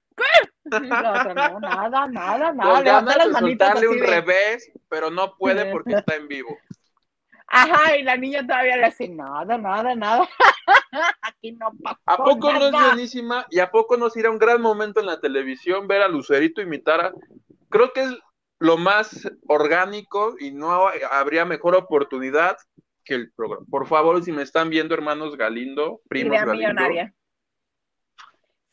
No, 0.65 0.79
no, 0.79 1.59
nada, 1.59 2.07
nada, 2.07 2.53
nada. 2.53 2.81
Levanta 2.81 3.17
las 3.17 3.29
manitas 3.29 3.73
darle 3.73 3.87
un 3.87 3.99
revés, 3.99 4.71
pero 4.89 5.09
no 5.09 5.35
puede 5.37 5.71
porque 5.71 5.93
está 5.95 6.15
en 6.15 6.27
vivo. 6.27 6.57
Ajá, 7.47 7.95
y 7.95 8.03
la 8.03 8.17
niña 8.17 8.45
todavía 8.45 8.75
le 8.75 8.85
hace 8.85 9.07
nada, 9.07 9.57
nada, 9.57 9.95
nada. 9.95 10.27
Aquí 11.21 11.53
no 11.53 11.71
pasa 11.81 11.99
¿A 12.05 12.17
poco 12.17 12.51
no 12.51 12.65
es 12.65 12.71
buenísima? 12.71 13.45
¿Y 13.49 13.59
a 13.59 13.71
poco 13.71 13.95
no 13.95 14.09
sería 14.09 14.29
un 14.29 14.37
gran 14.37 14.61
momento 14.61 14.99
en 14.99 15.05
la 15.05 15.21
televisión 15.21 15.87
ver 15.87 16.01
a 16.01 16.09
Lucerito 16.09 16.61
imitar 16.61 16.99
a... 16.99 17.13
Creo 17.69 17.93
que 17.93 18.01
es 18.01 18.17
lo 18.59 18.75
más 18.77 19.29
orgánico 19.47 20.35
y 20.39 20.51
no 20.51 20.89
habría 21.09 21.45
mejor 21.45 21.75
oportunidad 21.75 22.57
que 23.05 23.15
el 23.15 23.31
programa. 23.31 23.65
Por 23.69 23.87
favor, 23.87 24.21
si 24.21 24.33
me 24.33 24.43
están 24.43 24.69
viendo, 24.69 24.93
hermanos 24.93 25.37
Galindo, 25.37 26.01
primos 26.09 26.33
Idea 26.33 26.45
Galindo. 26.45 26.73
millonaria. 26.73 27.13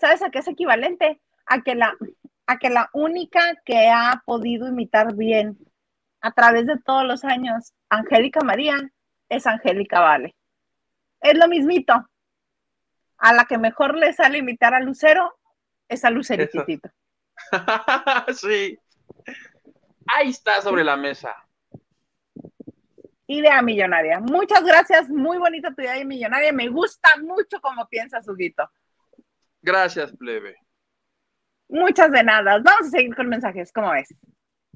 ¿Sabes 0.00 0.20
a 0.22 0.30
qué 0.30 0.40
es 0.40 0.48
equivalente? 0.48 1.20
A 1.46 1.62
que 1.62 1.74
la, 1.74 1.94
a 2.46 2.58
que 2.58 2.70
la 2.70 2.90
única 2.92 3.40
que 3.64 3.88
ha 3.88 4.22
podido 4.24 4.68
imitar 4.68 5.14
bien 5.14 5.58
a 6.20 6.32
través 6.32 6.66
de 6.66 6.78
todos 6.78 7.04
los 7.04 7.24
años, 7.24 7.74
Angélica 7.88 8.40
María, 8.40 8.76
es 9.28 9.46
Angélica 9.46 10.00
Vale. 10.00 10.34
Es 11.20 11.36
lo 11.36 11.48
mismito. 11.48 11.94
A 13.18 13.32
la 13.32 13.44
que 13.44 13.58
mejor 13.58 13.96
le 13.96 14.12
sale 14.12 14.38
imitar 14.38 14.74
a 14.74 14.80
Lucero 14.80 15.38
es 15.88 16.04
a 16.04 16.10
Lucerititito. 16.10 16.88
sí. 18.34 18.78
Ahí 20.06 20.30
está 20.30 20.60
sobre 20.60 20.84
la 20.84 20.96
mesa. 20.96 21.34
Idea 23.26 23.62
millonaria. 23.62 24.20
Muchas 24.20 24.62
gracias. 24.64 25.08
Muy 25.08 25.38
bonita 25.38 25.74
tu 25.74 25.82
idea 25.82 26.04
millonaria. 26.04 26.52
Me 26.52 26.68
gusta 26.68 27.16
mucho 27.22 27.60
cómo 27.60 27.86
piensas, 27.88 28.28
Huguito. 28.28 28.70
Gracias, 29.62 30.12
plebe. 30.12 30.63
Muchas 31.68 32.12
de 32.12 32.22
nada. 32.22 32.58
Vamos 32.62 32.88
a 32.88 32.90
seguir 32.90 33.14
con 33.14 33.28
mensajes. 33.28 33.72
¿Cómo 33.72 33.90
ves? 33.92 34.14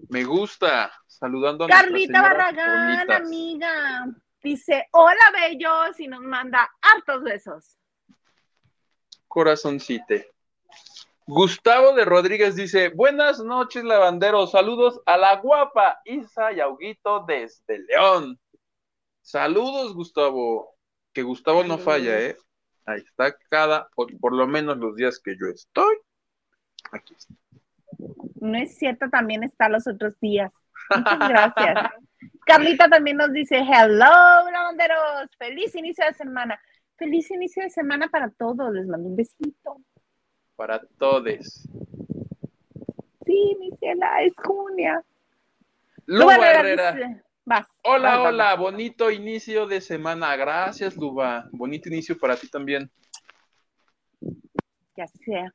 Me 0.09 0.24
gusta. 0.24 0.92
Saludando 1.07 1.64
a 1.64 1.68
Carlita 1.68 2.22
Barragán, 2.22 3.11
amiga. 3.11 4.07
Dice, 4.42 4.87
hola 4.92 5.33
bellos, 5.33 5.98
y 5.98 6.07
nos 6.07 6.20
manda 6.20 6.70
hartos 6.81 7.22
besos. 7.24 7.77
Corazoncito. 9.27 10.14
Gustavo 11.27 11.92
de 11.92 12.05
Rodríguez 12.05 12.57
dice, 12.57 12.88
buenas 12.88 13.40
noches, 13.40 13.85
lavanderos. 13.85 14.53
Saludos 14.53 15.01
a 15.05 15.18
la 15.18 15.37
guapa 15.37 16.01
Isa 16.05 16.53
y 16.53 16.61
Auguito 16.61 17.24
desde 17.27 17.81
León. 17.81 18.38
Saludos, 19.20 19.92
Gustavo. 19.92 20.74
Que 21.12 21.22
Gustavo 21.22 21.64
no 21.64 21.77
falla, 21.77 22.18
¿eh? 22.20 22.37
Ahí 22.87 23.01
está 23.01 23.37
cada, 23.51 23.88
por, 23.94 24.16
por 24.18 24.33
lo 24.33 24.46
menos 24.46 24.79
los 24.79 24.96
días 24.96 25.20
que 25.22 25.37
yo 25.38 25.48
estoy. 25.48 25.96
Aquí 26.92 27.14
está. 27.14 27.35
No 28.40 28.57
es 28.59 28.77
cierto, 28.77 29.09
también 29.11 29.42
está 29.42 29.68
los 29.68 29.87
otros 29.87 30.18
días. 30.20 30.53
Muchas 30.94 31.18
gracias. 31.29 31.90
Carlita 32.46 32.88
también 32.88 33.16
nos 33.16 33.33
dice, 33.33 33.59
hello, 33.59 34.51
lavanderos. 34.51 35.31
Feliz 35.38 35.74
inicio 35.74 36.05
de 36.05 36.14
semana. 36.14 36.61
Feliz 36.96 37.31
inicio 37.31 37.62
de 37.62 37.70
semana 37.70 38.09
para 38.09 38.31
todos. 38.31 38.72
Les 38.72 38.87
mando 38.87 39.09
un 39.09 39.16
besito 39.16 39.81
para 40.59 40.81
todos. 40.98 41.68
Sí, 43.24 43.57
mi 43.61 43.70
ciela, 43.79 44.22
es 44.22 44.33
Junia. 44.44 45.05
Luba 46.07 46.35
Herrera. 46.35 47.22
hola, 47.85 48.22
hola, 48.22 48.55
bonito 48.57 49.09
inicio 49.12 49.66
de 49.66 49.81
semana. 49.81 50.35
Gracias, 50.35 50.96
Luba. 50.96 51.48
Bonito 51.53 51.88
inicio 51.88 52.18
para 52.18 52.35
ti 52.35 52.48
también. 52.48 52.90
Ya 54.96 55.07
sea. 55.07 55.55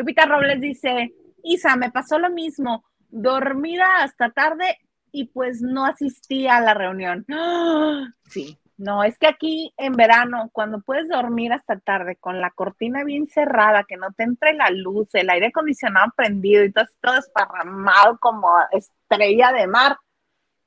Lupita 0.00 0.24
Robles 0.24 0.60
dice, 0.60 1.14
Isa, 1.42 1.76
me 1.76 1.90
pasó 1.90 2.18
lo 2.18 2.30
mismo. 2.30 2.84
Dormida 3.10 4.02
hasta 4.02 4.30
tarde 4.30 4.78
y 5.12 5.26
pues 5.26 5.60
no 5.60 5.84
asistí 5.84 6.48
a 6.48 6.60
la 6.60 6.74
reunión. 6.74 7.26
Sí, 8.30 8.56
no, 8.80 9.02
es 9.04 9.18
que 9.18 9.26
aquí 9.26 9.74
en 9.76 9.92
verano, 9.92 10.48
cuando 10.52 10.80
puedes 10.80 11.08
dormir 11.08 11.52
hasta 11.52 11.78
tarde 11.80 12.16
con 12.16 12.40
la 12.40 12.50
cortina 12.50 13.04
bien 13.04 13.26
cerrada, 13.26 13.84
que 13.84 13.98
no 13.98 14.12
te 14.12 14.22
entre 14.22 14.54
la 14.54 14.70
luz, 14.70 15.08
el 15.14 15.28
aire 15.28 15.48
acondicionado 15.48 16.12
prendido 16.16 16.64
y 16.64 16.72
todo, 16.72 16.86
todo 17.00 17.18
esparramado 17.18 18.16
como 18.18 18.48
estrella 18.72 19.52
de 19.52 19.66
mar, 19.66 19.98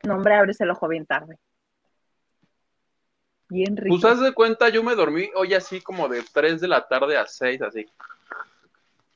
no, 0.04 0.16
hombre, 0.16 0.36
abres 0.36 0.62
el 0.62 0.70
ojo 0.70 0.88
bien 0.90 1.06
tarde. 1.06 1.40
Bien 3.50 3.78
rico. 3.78 3.96
Pues 4.00 4.06
haz 4.06 4.20
de 4.20 4.34
cuenta, 4.34 4.70
yo 4.70 4.84
me 4.84 4.94
dormí 4.94 5.30
hoy 5.36 5.54
así 5.54 5.82
como 5.82 6.08
de 6.08 6.24
3 6.34 6.62
de 6.62 6.68
la 6.68 6.88
tarde 6.88 7.18
a 7.18 7.26
6, 7.26 7.62
así. 7.64 7.88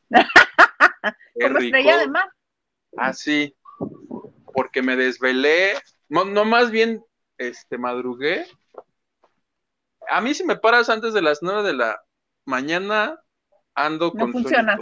Como 0.10 1.60
estrella 1.60 1.98
de 1.98 2.08
mar. 2.08 2.30
Así, 2.98 3.56
porque 4.54 4.82
me 4.82 4.96
desvelé, 4.96 5.74
no, 6.10 6.26
no 6.26 6.46
más 6.46 6.72
bien, 6.72 7.04
este, 7.38 7.78
madrugué 7.78 8.46
a 10.10 10.22
mí 10.22 10.34
si 10.34 10.44
me 10.44 10.56
paras 10.56 10.90
antes 10.90 11.14
de 11.14 11.22
las 11.22 11.42
9 11.42 11.64
de 11.64 11.74
la 11.74 12.02
mañana, 12.46 13.20
ando 13.76 14.12
no 14.14 14.20
con 14.20 14.32
funciona. 14.32 14.78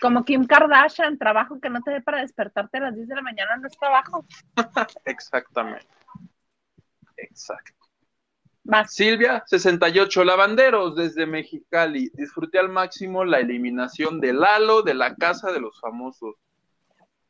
Como 0.00 0.24
Kim 0.24 0.46
Kardashian, 0.46 1.18
trabajo 1.18 1.58
que 1.60 1.70
no 1.70 1.82
te 1.82 1.90
dé 1.90 2.00
para 2.00 2.20
despertarte 2.20 2.78
a 2.78 2.82
las 2.82 2.94
10 2.94 3.08
de 3.08 3.14
la 3.14 3.22
mañana 3.22 3.56
no 3.56 3.66
es 3.66 3.78
trabajo. 3.78 4.24
Exactamente. 5.04 5.86
Exacto. 7.16 7.75
Silvia, 8.88 9.44
68, 9.46 10.24
lavanderos 10.24 10.96
desde 10.96 11.26
Mexicali. 11.26 12.10
Disfruté 12.14 12.58
al 12.58 12.68
máximo 12.68 13.24
la 13.24 13.38
eliminación 13.38 14.20
de 14.20 14.32
Lalo 14.32 14.82
de 14.82 14.94
la 14.94 15.14
casa 15.14 15.52
de 15.52 15.60
los 15.60 15.80
famosos. 15.80 16.36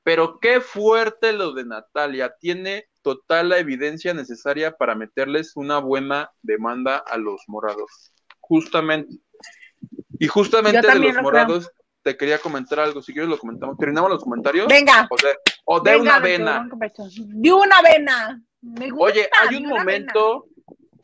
Pero 0.03 0.39
qué 0.39 0.61
fuerte 0.61 1.33
lo 1.33 1.53
de 1.53 1.65
Natalia. 1.65 2.35
Tiene 2.39 2.87
total 3.03 3.51
la 3.51 3.59
evidencia 3.59 4.15
necesaria 4.15 4.73
para 4.73 4.95
meterles 4.95 5.57
una 5.57 5.79
buena 5.79 6.31
demanda 6.43 6.97
a 6.97 7.17
los 7.17 7.43
morados. 7.49 8.13
Justamente. 8.41 9.17
Y 10.19 10.29
justamente 10.29 10.87
de 10.87 10.99
los 10.99 11.23
morados 11.23 11.71
te 12.03 12.17
quería 12.17 12.39
comentar 12.39 12.79
algo. 12.79 13.03
Si 13.03 13.13
quieres 13.13 13.29
lo 13.29 13.39
comentamos. 13.39 13.77
¿Terminamos 13.79 14.11
los 14.11 14.23
comentarios? 14.23 14.69
Venga. 14.69 15.09
O 15.65 15.81
de, 15.81 15.97
una 15.97 16.21
vena. 16.21 16.69
De 17.17 17.53
una 17.53 17.83
vena. 17.83 18.43
Me 18.61 18.91
gusta, 18.91 19.05
Oye, 19.05 19.29
hay 19.41 19.57
un 19.57 19.69
momento 19.69 20.47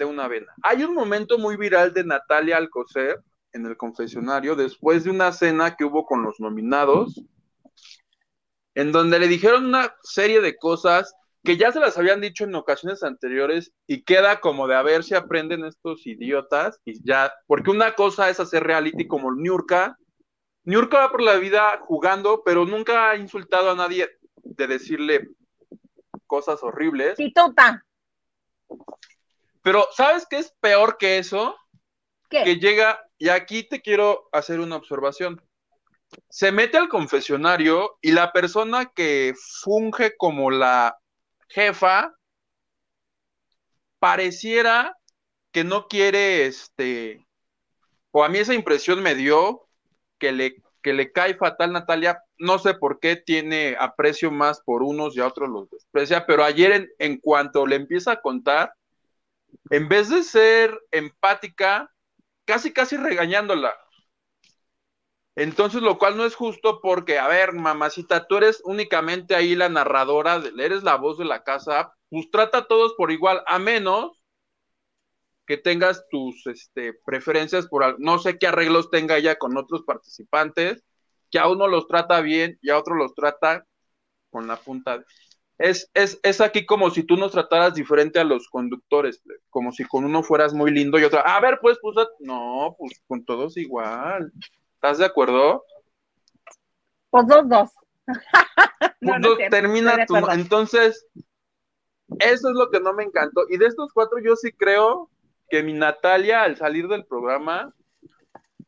una 0.05 0.29
vena. 0.29 0.53
Hay 0.63 0.85
un 0.85 0.95
momento 0.95 1.39
muy 1.39 1.57
viral 1.57 1.93
de 1.93 2.05
Natalia 2.05 2.57
Alcocer 2.57 3.21
en 3.53 3.67
el 3.67 3.77
confesionario 3.77 4.57
después 4.57 5.05
de 5.05 5.11
una 5.11 5.33
cena 5.33 5.77
que 5.77 5.85
hubo 5.85 6.07
con 6.07 6.23
los 6.23 6.41
nominados 6.41 7.23
en 8.75 8.93
donde 8.93 9.19
le 9.19 9.29
dijeron 9.29 9.67
una 9.67 9.95
serie 10.03 10.41
de 10.41 10.57
cosas 10.57 11.15
que 11.45 11.57
ya 11.57 11.73
se 11.73 11.81
las 11.81 11.99
habían 11.99 12.21
dicho 12.21 12.45
en 12.45 12.55
ocasiones 12.55 13.03
anteriores 13.03 13.73
y 13.87 14.03
queda 14.03 14.41
como 14.41 14.69
de 14.69 14.77
a 14.77 14.83
ver 14.83 15.03
si 15.03 15.15
aprenden 15.15 15.65
estos 15.65 16.07
idiotas 16.07 16.81
y 16.85 17.03
ya, 17.05 17.33
porque 17.47 17.71
una 17.71 17.95
cosa 17.95 18.31
es 18.31 18.39
hacer 18.39 18.63
reality 18.63 19.09
como 19.09 19.35
Niurka. 19.35 19.99
Niurka 20.65 20.99
va 20.99 21.11
por 21.11 21.23
la 21.23 21.37
vida 21.37 21.79
jugando, 21.81 22.43
pero 22.45 22.65
nunca 22.65 23.11
ha 23.11 23.17
insultado 23.17 23.73
a 23.73 23.75
nadie 23.75 24.09
de 24.37 24.67
decirle 24.69 25.31
cosas 26.27 26.63
horribles. 26.63 27.17
Sí, 27.17 27.33
tota. 27.33 27.85
Pero, 29.63 29.87
¿sabes 29.93 30.27
qué 30.29 30.39
es 30.39 30.53
peor 30.61 30.99
que 30.99 31.19
eso? 31.19 31.57
¿Qué? 32.29 32.43
Que 32.45 32.57
llega, 32.57 33.01
y 33.19 33.29
aquí 33.29 33.63
te 33.63 33.81
quiero 33.81 34.29
hacer 34.33 34.61
una 34.61 34.77
observación. 34.77 35.41
Se 36.29 36.53
mete 36.53 36.77
al 36.77 36.89
confesionario 36.89 37.97
y 38.01 38.13
la 38.13 38.33
persona 38.33 38.87
que 38.87 39.35
funge 39.63 40.17
como 40.17 40.51
la 40.51 40.99
jefa 41.49 42.15
pareciera 43.99 44.99
que 45.53 45.65
no 45.65 45.87
quiere, 45.87 46.47
este, 46.47 47.25
o 48.11 48.25
a 48.25 48.29
mí 48.29 48.39
esa 48.39 48.55
impresión 48.55 49.03
me 49.03 49.15
dio 49.15 49.69
que 50.19 50.33
le, 50.33 50.57
que 50.83 50.93
le 50.93 51.13
cae 51.13 51.35
fatal 51.35 51.73
Natalia, 51.73 52.21
no 52.39 52.59
sé 52.59 52.75
por 52.75 52.99
qué 52.99 53.17
tiene 53.17 53.77
aprecio 53.79 54.31
más 54.31 54.61
por 54.63 54.83
unos 54.83 55.17
y 55.17 55.21
a 55.21 55.27
otros 55.27 55.49
los 55.49 55.71
desprecia, 55.71 56.27
pero 56.27 56.43
ayer 56.43 56.73
en, 56.73 56.89
en 56.99 57.21
cuanto 57.21 57.67
le 57.67 57.77
empieza 57.77 58.13
a 58.13 58.21
contar, 58.21 58.73
en 59.71 59.89
vez 59.89 60.09
de 60.09 60.23
ser 60.23 60.79
empática, 60.91 61.91
casi 62.45 62.73
casi 62.73 62.97
regañándola, 62.97 63.75
entonces, 65.35 65.83
lo 65.83 65.99
cual 65.99 66.17
no 66.17 66.25
es 66.27 66.35
justo 66.35 66.81
porque, 66.83 67.19
a 67.19 67.27
ver, 67.27 67.53
mamacita, 67.55 68.27
tú 68.27 68.37
eres 68.37 68.61
únicamente 68.65 69.35
ahí 69.35 69.55
la 69.55 69.69
narradora, 69.69 70.43
eres 70.59 70.83
la 70.83 70.97
voz 70.97 71.17
de 71.19 71.25
la 71.25 71.43
casa, 71.43 71.95
pues 72.11 72.31
trata 72.31 72.59
a 72.59 72.67
todos 72.69 72.95
por 72.95 73.11
igual, 73.11 73.43
a 73.47 73.59
menos 73.59 74.23
que 75.47 75.57
tengas 75.57 76.07
tus 76.11 76.47
este, 76.47 76.93
preferencias 77.05 77.67
por, 77.69 77.99
no 78.01 78.19
sé 78.19 78.39
qué 78.39 78.47
arreglos 78.49 78.91
tenga 78.91 79.17
ella 79.17 79.37
con 79.37 79.57
otros 79.57 79.83
participantes, 79.85 80.85
que 81.31 81.39
a 81.39 81.49
uno 81.49 81.67
los 81.67 81.89
trata 81.89 82.21
bien 82.21 82.59
y 82.63 82.71
a 82.71 82.79
otro 82.79 82.95
los 82.95 83.15
trata 83.15 83.65
con 84.31 84.47
la 84.47 84.57
punta. 84.57 85.03
Es, 85.63 85.89
es, 85.95 86.19
es 86.25 86.41
aquí 86.41 86.67
como 86.67 86.91
si 86.91 87.05
tú 87.05 87.17
nos 87.17 87.31
trataras 87.31 87.75
diferente 87.75 88.19
a 88.19 88.25
los 88.25 88.49
conductores, 88.49 89.23
como 89.49 89.71
si 89.71 89.85
con 89.85 90.05
uno 90.05 90.25
fueras 90.25 90.53
muy 90.53 90.73
lindo 90.73 90.99
y 90.99 91.05
otro, 91.05 91.25
a 91.25 91.39
ver, 91.39 91.61
pues, 91.63 91.79
pues, 91.81 91.95
no, 92.19 92.75
pues 92.77 93.01
con 93.07 93.25
todos 93.25 93.57
igual. 93.57 94.33
¿Estás 94.75 94.99
de 94.99 95.05
acuerdo? 95.05 95.65
Pues 97.11 97.29
dos, 97.29 97.49
dos. 97.49 97.71
no, 99.01 99.37
termina 99.51 100.05
tu. 100.05 100.17
Entonces, 100.17 101.07
eso 102.19 102.49
es 102.49 102.55
lo 102.57 102.69
que 102.69 102.81
no 102.81 102.93
me 102.93 103.05
encantó. 103.05 103.43
Y 103.49 103.57
de 103.57 103.67
estos 103.67 103.93
cuatro, 103.93 104.19
yo 104.19 104.35
sí 104.35 104.51
creo 104.51 105.11
que 105.49 105.63
mi 105.63 105.75
Natalia, 105.75 106.43
al 106.43 106.57
salir 106.57 106.89
del 106.89 107.07
programa, 107.07 107.73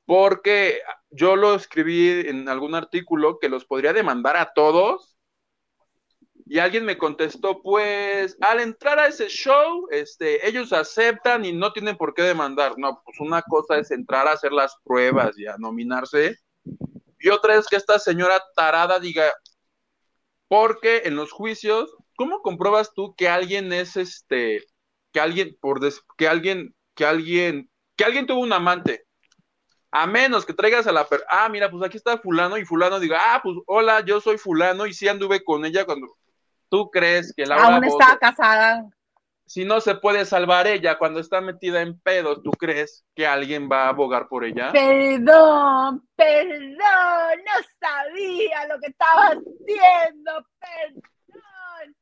porque 0.06 0.78
yo 1.10 1.34
lo 1.34 1.56
escribí 1.56 2.28
en 2.28 2.48
algún 2.48 2.76
artículo 2.76 3.40
que 3.40 3.48
los 3.48 3.64
podría 3.64 3.92
demandar 3.92 4.36
a 4.36 4.52
todos. 4.54 5.13
Y 6.46 6.58
alguien 6.58 6.84
me 6.84 6.98
contestó, 6.98 7.62
pues 7.62 8.36
al 8.40 8.60
entrar 8.60 8.98
a 8.98 9.06
ese 9.06 9.28
show, 9.28 9.88
este, 9.90 10.46
ellos 10.46 10.72
aceptan 10.72 11.44
y 11.44 11.52
no 11.52 11.72
tienen 11.72 11.96
por 11.96 12.12
qué 12.12 12.22
demandar. 12.22 12.74
No, 12.76 13.00
pues 13.04 13.18
una 13.20 13.40
cosa 13.42 13.78
es 13.78 13.90
entrar 13.90 14.28
a 14.28 14.32
hacer 14.32 14.52
las 14.52 14.76
pruebas 14.84 15.38
y 15.38 15.46
a 15.46 15.56
nominarse. 15.56 16.36
Y 17.18 17.30
otra 17.30 17.54
es 17.54 17.66
que 17.66 17.76
esta 17.76 17.98
señora 17.98 18.42
tarada 18.54 18.98
diga, 18.98 19.32
porque 20.46 21.02
en 21.06 21.16
los 21.16 21.32
juicios, 21.32 21.96
¿cómo 22.16 22.42
compruebas 22.42 22.92
tú 22.92 23.14
que 23.16 23.28
alguien 23.28 23.72
es 23.72 23.96
este, 23.96 24.62
que 25.12 25.20
alguien, 25.20 25.56
por 25.60 25.80
que 26.18 26.28
alguien, 26.28 26.74
que 26.94 27.06
alguien, 27.06 27.70
que 27.96 28.04
alguien 28.04 28.26
tuvo 28.26 28.40
un 28.40 28.52
amante? 28.52 29.06
A 29.90 30.06
menos 30.06 30.44
que 30.44 30.52
traigas 30.52 30.86
a 30.86 30.92
la 30.92 31.08
per 31.08 31.24
ah, 31.30 31.48
mira, 31.48 31.70
pues 31.70 31.82
aquí 31.84 31.96
está 31.96 32.18
fulano 32.18 32.58
y 32.58 32.64
fulano 32.64 33.00
diga, 33.00 33.34
ah, 33.34 33.40
pues 33.42 33.56
hola, 33.66 34.04
yo 34.04 34.20
soy 34.20 34.36
fulano 34.36 34.86
y 34.86 34.92
sí 34.92 35.08
anduve 35.08 35.42
con 35.42 35.64
ella 35.64 35.86
cuando 35.86 36.16
¿Tú 36.74 36.90
crees 36.90 37.32
que 37.32 37.46
Laura 37.46 37.76
Aún 37.76 37.84
estaba 37.84 38.18
casada. 38.18 38.84
si 39.46 39.64
no 39.64 39.80
se 39.80 39.94
puede 39.94 40.24
salvar 40.24 40.66
ella 40.66 40.98
cuando 40.98 41.20
está 41.20 41.40
metida 41.40 41.82
en 41.82 42.00
pedos, 42.00 42.42
¿tú 42.42 42.50
crees 42.50 43.06
que 43.14 43.28
alguien 43.28 43.68
va 43.70 43.84
a 43.84 43.88
abogar 43.90 44.26
por 44.26 44.44
ella? 44.44 44.72
Perdón, 44.72 46.04
perdón, 46.16 46.74
no 46.74 47.52
sabía 47.78 48.66
lo 48.66 48.80
que 48.80 48.88
estaba 48.88 49.22
haciendo, 49.26 50.48
perdón. 50.58 51.94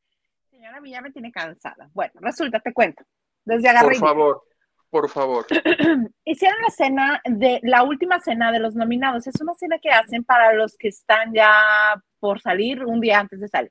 Señora, 0.48 0.80
mí 0.80 0.90
ya 0.90 1.02
me 1.02 1.10
tiene 1.10 1.30
cansada. 1.30 1.90
Bueno, 1.92 2.14
resulta, 2.14 2.58
te 2.58 2.72
cuento. 2.72 3.04
Desde 3.44 3.78
Por 3.78 3.96
favor, 3.96 4.42
por 4.88 5.10
favor. 5.10 5.46
Hicieron 6.24 6.62
la 6.62 6.70
cena 6.74 7.20
de 7.26 7.60
la 7.62 7.82
última 7.82 8.20
cena 8.20 8.50
de 8.50 8.58
los 8.58 8.74
nominados. 8.74 9.26
Es 9.26 9.38
una 9.38 9.52
cena 9.52 9.78
que 9.78 9.90
hacen 9.90 10.24
para 10.24 10.54
los 10.54 10.78
que 10.78 10.88
están 10.88 11.34
ya 11.34 12.02
por 12.20 12.40
salir 12.40 12.82
un 12.86 13.02
día 13.02 13.20
antes 13.20 13.38
de 13.40 13.48
salir. 13.48 13.70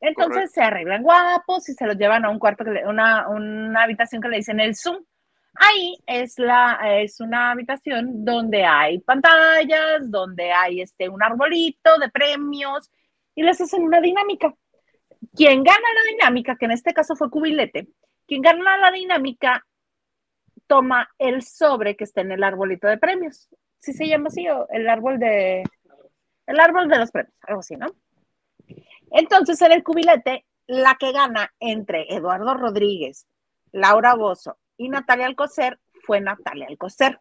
Entonces 0.00 0.50
se 0.52 0.62
arreglan 0.62 1.02
guapos 1.02 1.68
y 1.68 1.74
se 1.74 1.86
los 1.86 1.96
llevan 1.96 2.24
a 2.24 2.30
un 2.30 2.38
cuarto, 2.38 2.64
que 2.64 2.70
una, 2.86 3.28
una 3.28 3.82
habitación 3.82 4.22
que 4.22 4.28
le 4.28 4.38
dicen 4.38 4.60
el 4.60 4.74
Zoom. 4.74 5.04
Ahí 5.54 5.98
es, 6.06 6.38
la, 6.38 6.78
es 7.00 7.20
una 7.20 7.50
habitación 7.50 8.24
donde 8.24 8.64
hay 8.64 9.00
pantallas, 9.00 10.10
donde 10.10 10.52
hay 10.52 10.80
este, 10.80 11.08
un 11.08 11.22
arbolito 11.22 11.98
de 11.98 12.08
premios 12.08 12.90
y 13.34 13.42
les 13.42 13.60
hacen 13.60 13.82
una 13.82 14.00
dinámica. 14.00 14.54
Quien 15.34 15.62
gana 15.62 15.78
la 15.94 16.12
dinámica, 16.12 16.56
que 16.56 16.64
en 16.64 16.70
este 16.70 16.94
caso 16.94 17.14
fue 17.14 17.30
Cubilete, 17.30 17.88
quien 18.26 18.42
gana 18.42 18.78
la 18.78 18.90
dinámica 18.90 19.66
toma 20.66 21.10
el 21.18 21.42
sobre 21.42 21.96
que 21.96 22.04
está 22.04 22.20
en 22.22 22.32
el 22.32 22.44
arbolito 22.44 22.86
de 22.86 22.96
premios. 22.96 23.48
¿Sí 23.80 23.92
se 23.92 24.06
llama 24.06 24.28
así? 24.28 24.48
O 24.48 24.68
el 24.70 24.88
árbol 24.88 25.18
de... 25.18 25.64
El 26.46 26.60
árbol 26.60 26.88
de 26.88 26.98
los 26.98 27.10
premios, 27.10 27.34
algo 27.42 27.60
así, 27.60 27.76
¿no? 27.76 27.86
Entonces, 29.10 29.60
en 29.62 29.72
el 29.72 29.82
cubilete, 29.82 30.46
la 30.66 30.96
que 30.98 31.12
gana 31.12 31.52
entre 31.58 32.14
Eduardo 32.14 32.54
Rodríguez, 32.54 33.26
Laura 33.72 34.14
Bozo 34.14 34.58
y 34.76 34.88
Natalia 34.88 35.26
Alcocer 35.26 35.78
fue 36.04 36.20
Natalia 36.20 36.66
Alcocer. 36.68 37.20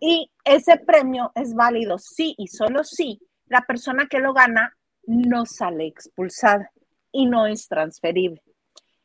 Y 0.00 0.30
ese 0.44 0.76
premio 0.78 1.32
es 1.34 1.54
válido 1.54 1.98
sí 1.98 2.34
y 2.36 2.48
solo 2.48 2.84
si 2.84 3.20
la 3.46 3.62
persona 3.62 4.06
que 4.06 4.18
lo 4.18 4.34
gana 4.34 4.76
no 5.06 5.46
sale 5.46 5.86
expulsada 5.86 6.70
y 7.12 7.26
no 7.26 7.46
es 7.46 7.68
transferible. 7.68 8.42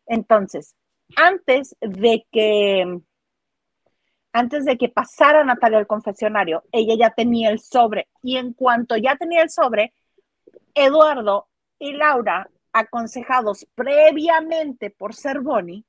Entonces, 0.06 0.76
antes 1.16 1.76
de 1.80 2.26
que 2.32 3.02
antes 4.32 4.66
de 4.66 4.78
que 4.78 4.90
pasara 4.90 5.44
Natalia 5.44 5.80
al 5.80 5.88
confesionario, 5.88 6.64
ella 6.72 6.96
ya 6.98 7.10
tenía 7.12 7.50
el 7.50 7.60
sobre 7.60 8.08
y 8.22 8.38
en 8.38 8.54
cuanto 8.54 8.96
ya 8.96 9.16
tenía 9.16 9.42
el 9.42 9.50
sobre, 9.50 9.94
Eduardo 10.76 11.49
y 11.80 11.94
Laura, 11.94 12.50
aconsejados 12.74 13.66
previamente 13.74 14.92
por 14.92 15.16
Cervoni, 15.16 15.86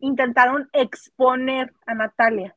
intentaron 0.00 0.68
exponer 0.72 1.72
a 1.86 1.94
Natalia 1.94 2.54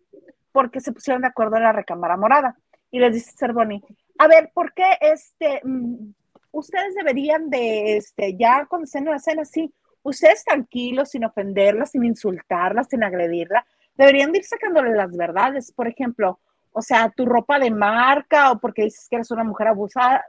porque 0.51 0.81
se 0.81 0.91
pusieron 0.91 1.21
de 1.21 1.27
acuerdo 1.27 1.57
en 1.57 1.63
la 1.63 1.71
recámara 1.71 2.17
morada. 2.17 2.57
Y 2.91 2.99
les 2.99 3.13
dice 3.13 3.33
Cervoni, 3.37 3.83
a 4.17 4.27
ver, 4.27 4.51
¿por 4.53 4.73
qué 4.73 4.97
este, 4.99 5.61
mm, 5.63 6.13
ustedes 6.51 6.95
deberían 6.95 7.49
de, 7.49 7.97
este, 7.97 8.35
ya 8.35 8.65
cuando 8.65 8.85
estén 8.85 9.05
en 9.05 9.13
la 9.13 9.19
cena, 9.19 9.45
sí, 9.45 9.71
ustedes 10.01 10.43
tranquilos, 10.43 11.09
sin 11.09 11.25
ofenderla, 11.25 11.85
sin 11.85 12.03
insultarla, 12.03 12.83
sin 12.83 13.03
agredirla, 13.03 13.65
deberían 13.95 14.31
de 14.31 14.39
ir 14.39 14.45
sacándole 14.45 14.95
las 14.95 15.15
verdades. 15.15 15.71
Por 15.71 15.87
ejemplo, 15.87 16.39
o 16.71 16.81
sea, 16.81 17.09
tu 17.15 17.25
ropa 17.25 17.59
de 17.59 17.71
marca 17.71 18.51
o 18.51 18.59
porque 18.59 18.83
dices 18.83 19.07
que 19.09 19.17
eres 19.17 19.31
una 19.31 19.43
mujer 19.43 19.67
abusada. 19.67 20.25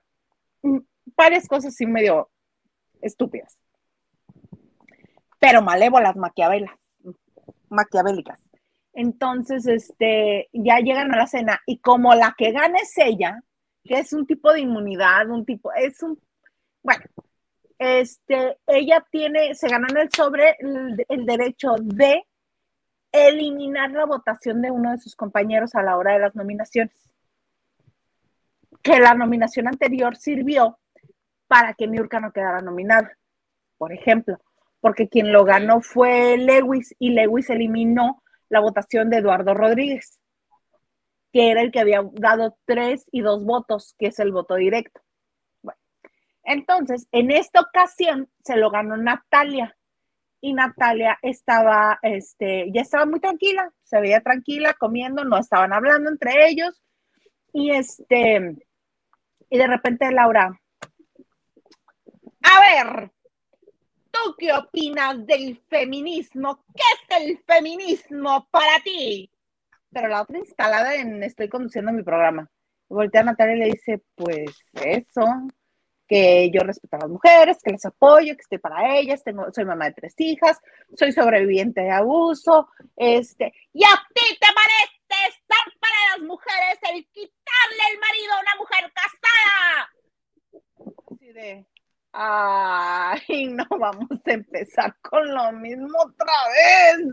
Varias 1.17 1.47
cosas 1.49 1.75
así 1.75 1.87
medio 1.87 2.31
estúpidas. 3.01 3.57
Pero 5.39 5.63
malévolas, 5.63 6.17
maquiavelas, 6.17 6.75
maquiavélicas. 7.69 8.41
Entonces, 8.93 9.67
este, 9.67 10.49
ya 10.53 10.79
llegan 10.79 11.13
a 11.15 11.17
la 11.17 11.27
cena 11.27 11.61
y 11.67 11.79
como 11.79 12.15
la 12.15 12.35
que 12.37 12.53
gana 12.53 12.79
es 12.79 12.93
ella, 12.99 13.43
que 13.85 13.99
es 13.99 14.13
un 14.13 14.27
tipo 14.27 14.53
de 14.53 14.61
inmunidad, 14.61 15.31
un 15.31 15.45
tipo, 15.45 15.73
es 15.73 16.03
un, 16.03 16.21
bueno, 16.83 17.05
este, 17.79 18.59
ella 18.67 19.05
tiene, 19.11 19.55
se 19.55 19.69
ganan 19.69 19.97
el 19.97 20.11
sobre 20.13 20.57
el, 20.59 21.05
el 21.09 21.25
derecho 21.25 21.77
de 21.79 22.27
eliminar 23.13 23.91
la 23.91 24.05
votación 24.05 24.61
de 24.61 24.71
uno 24.71 24.93
de 24.93 24.99
sus 24.99 25.17
compañeros 25.17 25.75
a 25.75 25.83
la 25.83 25.97
hora 25.97 26.13
de 26.13 26.21
las 26.21 26.35
nominaciones. 26.35 26.95
Que 28.83 28.99
la 28.99 29.15
nominación 29.15 29.69
anterior 29.69 30.17
sirvió 30.17 30.79
para 31.51 31.75
que 31.75 31.89
Miurka 31.89 32.21
no 32.21 32.33
quedara 32.33 32.61
nominada, 32.61 33.19
por 33.77 33.93
ejemplo, 33.93 34.39
porque 34.81 35.09
quien 35.09 35.33
lo 35.33 35.45
ganó 35.45 35.81
fue 35.81 36.37
Lewis 36.37 36.95
y 37.01 37.11
Lewis 37.11 37.51
eliminó 37.51 38.23
la 38.49 38.61
votación 38.61 39.11
de 39.11 39.17
Eduardo 39.17 39.53
Rodríguez, 39.53 40.21
que 41.33 41.51
era 41.51 41.63
el 41.63 41.73
que 41.73 41.81
había 41.81 42.09
dado 42.13 42.57
tres 42.67 43.05
y 43.11 43.23
dos 43.23 43.45
votos, 43.45 43.97
que 43.99 44.07
es 44.07 44.21
el 44.21 44.31
voto 44.31 44.55
directo. 44.55 45.01
Bueno, 45.61 45.81
entonces, 46.45 47.09
en 47.11 47.33
esta 47.33 47.63
ocasión 47.63 48.31
se 48.45 48.57
lo 48.57 48.71
ganó 48.71 48.97
Natalia 48.97 49.77
y 50.41 50.53
Natalia 50.53 51.19
estaba, 51.21 51.99
este, 52.03 52.71
ya 52.73 52.83
estaba 52.83 53.07
muy 53.07 53.19
tranquila, 53.19 53.73
se 53.83 54.01
veía 54.01 54.21
tranquila 54.21 54.75
comiendo, 54.75 55.25
no 55.25 55.37
estaban 55.37 55.73
hablando 55.73 56.11
entre 56.11 56.47
ellos 56.49 56.81
y 57.53 57.73
este, 57.73 58.57
y 59.51 59.59
de 59.59 59.67
repente 59.67 60.13
Laura, 60.13 60.60
a 62.43 62.61
ver, 62.61 63.11
¿tú 64.11 64.35
qué 64.39 64.53
opinas 64.53 65.27
del 65.27 65.61
feminismo? 65.69 66.65
¿Qué 66.75 67.17
es 67.17 67.23
el 67.23 67.39
feminismo 67.45 68.49
para 68.51 68.81
ti? 68.83 69.31
Pero 69.93 70.09
la 70.09 70.23
otra 70.23 70.39
instalada 70.39 70.95
en 70.95 71.23
Estoy 71.23 71.49
conduciendo 71.49 71.93
mi 71.93 72.03
programa. 72.03 72.49
Voltea 72.89 73.21
a 73.21 73.25
Natalia 73.25 73.55
y 73.55 73.59
le 73.59 73.67
dice, 73.67 74.03
pues 74.15 74.65
eso, 74.75 75.25
que 76.11 76.51
yo 76.53 76.63
respeto 76.63 76.97
a 76.97 77.01
las 77.01 77.09
mujeres, 77.09 77.59
que 77.63 77.71
les 77.71 77.87
apoyo, 77.87 78.35
que 78.35 78.43
estoy 78.43 78.59
para 78.59 78.99
ellas, 78.99 79.23
tengo, 79.23 79.47
soy 79.53 79.65
mamá 79.65 79.85
de 79.85 79.93
tres 79.93 80.15
hijas, 80.19 80.59
soy 80.97 81.13
sobreviviente 81.13 81.83
de 81.83 81.93
abuso, 81.93 82.69
este, 82.97 83.53
y 83.73 83.85
a 83.85 83.95
ti 84.13 84.37
te 84.41 84.49
parece 84.53 85.29
estar 85.29 85.79
para 85.79 85.95
las 86.11 86.27
mujeres 86.27 86.79
el 86.93 87.07
quitarle 87.07 87.83
el 87.93 88.01
marido 88.01 88.33
a 88.35 88.41
una 88.41 88.55
mujer 88.59 88.93
casada. 88.93 89.91
Así 91.13 91.33
de, 91.33 91.67
ay, 92.13 93.47
no 93.53 93.65
vamos 93.79 94.09
a 94.25 94.33
empezar 94.33 94.97
con 95.01 95.33
lo 95.33 95.53
mismo 95.53 95.99
otra 95.99 96.33
vez. 96.49 97.07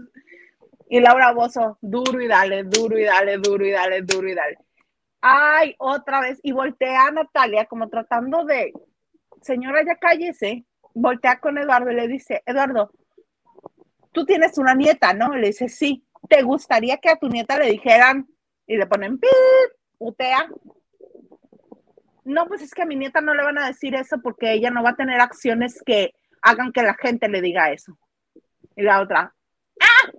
Y 0.90 1.00
Laura 1.00 1.34
Bozo, 1.34 1.78
duro 1.82 2.22
y 2.22 2.28
dale, 2.28 2.64
duro 2.64 2.98
y 2.98 3.04
dale, 3.04 3.38
duro 3.38 3.66
y 3.66 3.72
dale, 3.72 4.02
duro 4.02 4.30
y 4.30 4.36
dale. 4.36 4.58
Ay, 5.22 5.76
otra 5.80 6.22
vez. 6.22 6.40
Y 6.44 6.52
voltea 6.52 7.08
a 7.08 7.12
Natalia 7.12 7.66
como 7.66 7.90
tratando 7.90 8.46
de, 8.46 8.72
señora, 9.42 9.84
ya 9.86 9.96
cállese. 9.96 10.66
Voltea 10.94 11.40
con 11.40 11.58
Eduardo 11.58 11.92
y 11.92 11.96
le 11.96 12.08
dice, 12.08 12.42
Eduardo, 12.46 12.92
tú 14.12 14.26
tienes 14.26 14.58
una 14.58 14.74
nieta, 14.74 15.14
¿no? 15.14 15.36
le 15.36 15.48
dice, 15.48 15.70
sí. 15.70 16.04
¿Te 16.28 16.42
gustaría 16.42 16.98
que 16.98 17.10
a 17.10 17.18
tu 17.18 17.28
nieta 17.28 17.60
le 17.60 17.72
dijeran 17.72 18.28
y 18.66 18.78
le 18.78 18.88
ponen 18.88 19.20
pip, 19.20 19.30
utea? 20.00 20.50
No, 22.28 22.46
pues 22.46 22.62
es 22.62 22.74
que 22.74 22.82
a 22.82 22.86
mi 22.86 22.98
nieta 22.98 23.22
no 23.22 23.34
le 23.34 23.42
van 23.42 23.58
a 23.58 23.68
decir 23.68 23.96
eso 23.96 24.18
porque 24.22 24.52
ella 24.52 24.70
no 24.70 24.84
va 24.84 24.90
a 24.90 24.96
tener 24.96 25.22
acciones 25.22 25.82
que 25.86 26.14
hagan 26.42 26.74
que 26.74 26.84
la 26.84 26.94
gente 26.94 27.30
le 27.30 27.42
diga 27.42 27.72
eso. 27.72 27.98
Y 28.76 28.84
la 28.84 29.02
otra, 29.02 29.34
¡ah! 29.80 30.12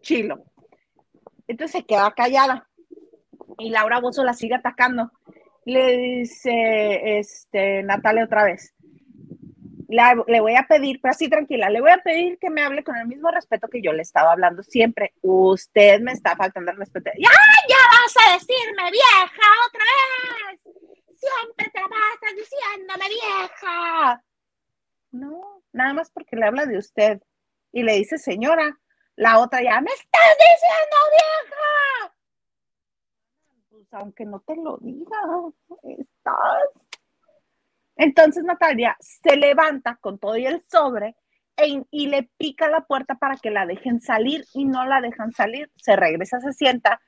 Chilo. 0.00 0.44
Entonces 1.48 1.80
se 1.80 1.86
queda 1.86 2.12
callada. 2.12 2.68
Y 3.58 3.70
Laura 3.70 3.98
Bozo 3.98 4.22
la 4.22 4.32
sigue 4.32 4.54
atacando. 4.54 5.10
Le 5.64 5.96
dice, 5.96 7.18
este, 7.18 7.82
Natalia 7.82 8.24
otra 8.24 8.44
vez. 8.44 8.72
le 9.88 10.40
voy 10.40 10.54
a 10.54 10.66
pedir, 10.68 11.00
pero 11.02 11.10
así 11.10 11.28
tranquila, 11.28 11.68
le 11.68 11.80
voy 11.80 11.90
a 11.90 11.98
pedir 11.98 12.38
que 12.38 12.48
me 12.48 12.62
hable 12.62 12.84
con 12.84 12.96
el 12.96 13.08
mismo 13.08 13.30
respeto 13.32 13.66
que 13.66 13.82
yo 13.82 13.92
le 13.92 14.02
estaba 14.02 14.30
hablando 14.30 14.62
siempre. 14.62 15.14
Usted 15.22 16.00
me 16.00 16.12
está 16.12 16.36
faltando 16.36 16.70
el 16.70 16.76
respeto. 16.76 17.10
¡Ya, 17.18 17.30
ya 17.68 17.76
vas 17.90 18.28
a 18.28 18.34
decirme 18.34 18.90
vieja 18.92 19.48
otra 19.66 19.84
vez! 20.52 20.93
Siempre 21.24 21.70
te 21.72 21.80
la 21.80 21.88
pasas 21.88 22.36
diciéndome 22.36 23.08
vieja. 23.08 24.24
No, 25.12 25.62
nada 25.72 25.94
más 25.94 26.10
porque 26.10 26.36
le 26.36 26.46
habla 26.46 26.66
de 26.66 26.78
usted 26.78 27.22
y 27.72 27.82
le 27.82 27.94
dice 27.94 28.18
señora. 28.18 28.78
La 29.16 29.38
otra 29.38 29.62
ya, 29.62 29.80
me 29.80 29.92
estás 29.92 30.36
diciendo 30.38 30.96
vieja. 31.12 32.16
Pues 33.70 33.86
aunque 33.92 34.24
no 34.24 34.40
te 34.40 34.56
lo 34.56 34.76
diga, 34.78 35.20
estás. 35.98 36.84
Entonces 37.96 38.42
Natalia 38.42 38.96
se 38.98 39.36
levanta 39.36 39.96
con 40.00 40.18
todo 40.18 40.36
y 40.36 40.46
el 40.46 40.62
sobre 40.64 41.16
e 41.56 41.84
y 41.92 42.08
le 42.08 42.24
pica 42.36 42.68
la 42.68 42.80
puerta 42.80 43.14
para 43.14 43.36
que 43.36 43.52
la 43.52 43.66
dejen 43.66 44.00
salir 44.00 44.44
y 44.52 44.64
no 44.64 44.84
la 44.84 45.00
dejan 45.00 45.30
salir. 45.30 45.70
Se 45.76 45.94
regresa, 45.94 46.40
se 46.40 46.52
sienta 46.52 47.00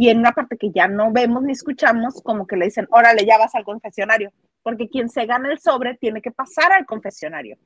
y 0.00 0.08
en 0.08 0.18
una 0.18 0.32
parte 0.32 0.56
que 0.56 0.70
ya 0.70 0.88
no 0.88 1.12
vemos 1.12 1.42
ni 1.42 1.52
escuchamos, 1.52 2.20
como 2.22 2.46
que 2.46 2.56
le 2.56 2.66
dicen, 2.66 2.86
órale, 2.90 3.24
ya 3.26 3.38
vas 3.38 3.54
al 3.54 3.64
confesionario, 3.64 4.32
porque 4.62 4.88
quien 4.88 5.08
se 5.08 5.26
gana 5.26 5.50
el 5.52 5.58
sobre 5.58 5.94
tiene 5.94 6.20
que 6.20 6.30
pasar 6.30 6.72
al 6.72 6.86
confesionario. 6.86 7.56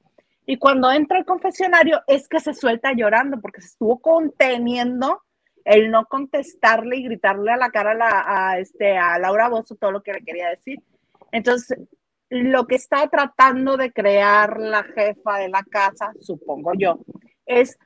Y 0.46 0.56
cuando 0.56 0.90
entra 0.90 1.18
al 1.18 1.24
confesionario 1.24 2.02
es 2.06 2.28
que 2.28 2.40
se 2.40 2.54
suelta 2.54 2.92
llorando 2.92 3.40
porque 3.40 3.60
se 3.60 3.68
estuvo 3.68 3.98
conteniendo 4.00 5.22
el 5.64 5.90
no 5.90 6.06
contestarle 6.06 6.96
y 6.96 7.04
gritarle 7.04 7.52
a 7.52 7.58
la 7.58 7.70
cara 7.70 7.90
a, 7.90 7.94
la, 7.94 8.58
este, 8.58 8.96
a 8.96 9.18
Laura 9.18 9.48
Bozo 9.48 9.76
todo 9.76 9.92
lo 9.92 10.02
que 10.02 10.14
le 10.14 10.24
quería 10.24 10.48
decir. 10.48 10.80
Entonces, 11.32 11.78
lo 12.30 12.66
que 12.66 12.76
está 12.76 13.06
tratando 13.08 13.76
de 13.76 13.92
crear 13.92 14.58
la 14.58 14.84
jefa 14.84 15.38
de 15.38 15.50
la 15.50 15.62
casa, 15.64 16.12
supongo 16.20 16.72
yo, 16.74 16.98
es 17.44 17.78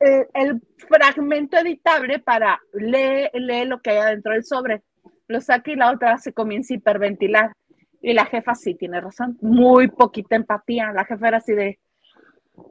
el, 0.00 0.26
el 0.34 0.62
fragmento 0.88 1.56
editable 1.58 2.18
para 2.18 2.60
leer, 2.72 3.30
lee 3.34 3.64
lo 3.64 3.80
que 3.80 3.90
hay 3.90 3.98
adentro 3.98 4.32
del 4.32 4.44
sobre. 4.44 4.82
Lo 5.26 5.40
saca 5.40 5.70
y 5.70 5.76
la 5.76 5.92
otra 5.92 6.18
se 6.18 6.32
comienza 6.32 6.74
a 6.74 6.76
hiperventilar. 6.76 7.52
Y 8.00 8.12
la 8.12 8.26
jefa 8.26 8.54
sí 8.54 8.74
tiene 8.74 9.00
razón, 9.00 9.36
muy 9.40 9.88
poquita 9.88 10.36
empatía. 10.36 10.92
La 10.92 11.04
jefa 11.04 11.28
era 11.28 11.38
así 11.38 11.52
de, 11.52 11.78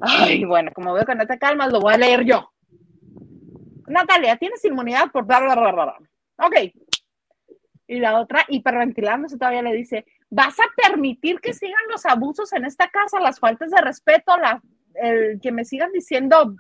ay, 0.01 0.45
bueno, 0.45 0.71
como 0.73 0.93
veo 0.93 1.05
que 1.05 1.15
no 1.15 1.27
te 1.27 1.37
calmas, 1.37 1.71
lo 1.71 1.81
voy 1.81 1.93
a 1.93 1.97
leer 1.97 2.23
yo. 2.23 2.51
Natalia, 3.87 4.37
tienes 4.37 4.63
inmunidad 4.65 5.11
por 5.11 5.25
bla, 5.25 5.39
bla, 5.39 5.55
bla, 5.55 5.71
bla. 5.71 5.97
Ok. 6.37 6.55
Y 7.87 7.99
la 7.99 8.19
otra, 8.19 8.43
hiperventilándose, 8.49 9.37
todavía 9.37 9.61
le 9.61 9.73
dice, 9.73 10.05
¿vas 10.29 10.59
a 10.59 10.63
permitir 10.75 11.39
que 11.39 11.53
sigan 11.53 11.75
los 11.89 12.05
abusos 12.05 12.51
en 12.53 12.65
esta 12.65 12.89
casa, 12.89 13.19
las 13.19 13.39
faltas 13.39 13.71
de 13.71 13.81
respeto, 13.81 14.35
la, 14.37 14.61
el, 14.95 15.39
que 15.41 15.53
me 15.53 15.63
sigan 15.63 15.91
diciendo, 15.93 16.55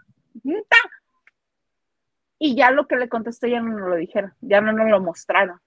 y 2.39 2.55
ya 2.55 2.71
lo 2.71 2.87
que 2.87 2.95
le 2.95 3.09
contesté 3.09 3.49
ya 3.49 3.61
no 3.61 3.77
nos 3.77 3.89
lo 3.89 3.95
dijeron, 3.95 4.33
ya 4.41 4.61
no 4.61 4.71
nos 4.71 4.89
lo 4.89 5.01
mostraron. 5.01 5.59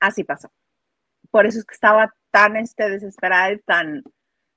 Así 0.00 0.24
pasó. 0.24 0.52
Por 1.30 1.46
eso 1.46 1.58
es 1.58 1.64
que 1.64 1.74
estaba 1.74 2.14
tan 2.30 2.56
este, 2.56 2.90
desesperada 2.90 3.52
y 3.52 3.58
tan, 3.60 4.02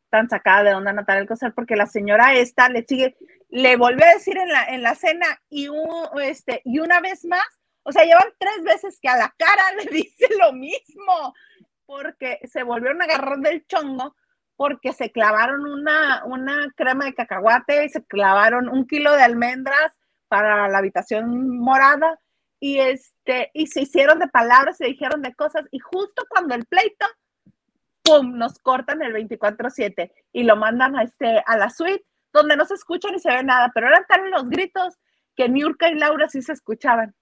tan 0.10 0.30
sacada 0.30 0.64
de 0.64 0.74
onda 0.74 0.94
Natalia 0.94 1.22
Alcocer, 1.22 1.54
porque 1.54 1.76
la 1.76 1.86
señora 1.86 2.34
esta 2.34 2.70
le 2.70 2.84
sigue, 2.86 3.16
le 3.50 3.78
volvió 3.78 4.06
a 4.06 4.14
decir 4.14 4.38
en 4.38 4.50
la, 4.50 4.66
en 4.66 4.82
la 4.82 4.96
cena 4.96 5.28
y, 5.50 5.70
este, 6.22 6.62
y 6.66 6.80
una 6.80 7.00
vez 7.02 7.24
más, 7.26 7.46
o 7.84 7.92
sea, 7.92 8.04
llevan 8.04 8.34
tres 8.38 8.64
veces 8.64 9.00
que 9.00 9.08
a 9.08 9.18
la 9.18 9.34
cara 9.38 9.64
le 9.78 9.90
dice 9.92 10.28
lo 10.40 10.54
mismo, 10.54 11.34
porque 11.86 12.40
se 12.52 12.64
volvieron 12.64 13.02
a 13.02 13.06
agarrar 13.06 13.40
del 13.40 13.66
chongo, 13.68 14.16
porque 14.58 14.91
se 14.91 15.12
clavaron 15.12 15.66
una, 15.66 16.26
una 16.26 16.74
crema 16.76 17.05
de 17.05 17.14
cacahuate 17.14 17.86
y 17.86 17.89
se 17.89 18.03
clavaron 18.03 18.68
un 18.68 18.86
kilo 18.86 19.14
de 19.14 19.22
almendras 19.22 19.97
para 20.28 20.68
la 20.68 20.80
habitación 20.80 21.58
morada 21.60 22.20
y 22.60 22.80
este 22.80 23.51
y 23.53 23.68
se 23.68 23.82
hicieron 23.82 24.20
de 24.20 24.28
palabras, 24.28 24.78
se 24.78 24.88
dijeron 24.88 25.22
de 25.22 25.34
cosas 25.36 25.66
y 25.72 25.80
justo 25.80 26.26
cuando 26.28 26.55
el 26.55 26.66
pleito 26.66 27.05
pum, 28.03 28.38
nos 28.38 28.58
cortan 28.60 29.01
el 29.03 29.14
24/7 29.14 30.12
y 30.34 30.43
lo 30.43 30.55
mandan 30.55 30.97
a 30.97 31.03
este 31.03 31.43
a 31.45 31.55
la 31.55 31.70
suite 31.70 32.03
donde 32.34 32.58
no 32.58 32.66
se 32.66 32.74
escucha 32.74 33.10
ni 33.12 33.20
se 33.20 33.30
ve 33.30 33.43
nada, 33.43 33.72
pero 33.74 33.88
eran 33.88 34.05
tan 34.08 34.30
los 34.32 34.49
gritos 34.49 34.97
que 35.36 35.47
Niurka 35.47 35.89
y 35.89 35.95
Laura 35.95 36.28
sí 36.28 36.41
se 36.41 36.53
escuchaban. 36.53 37.16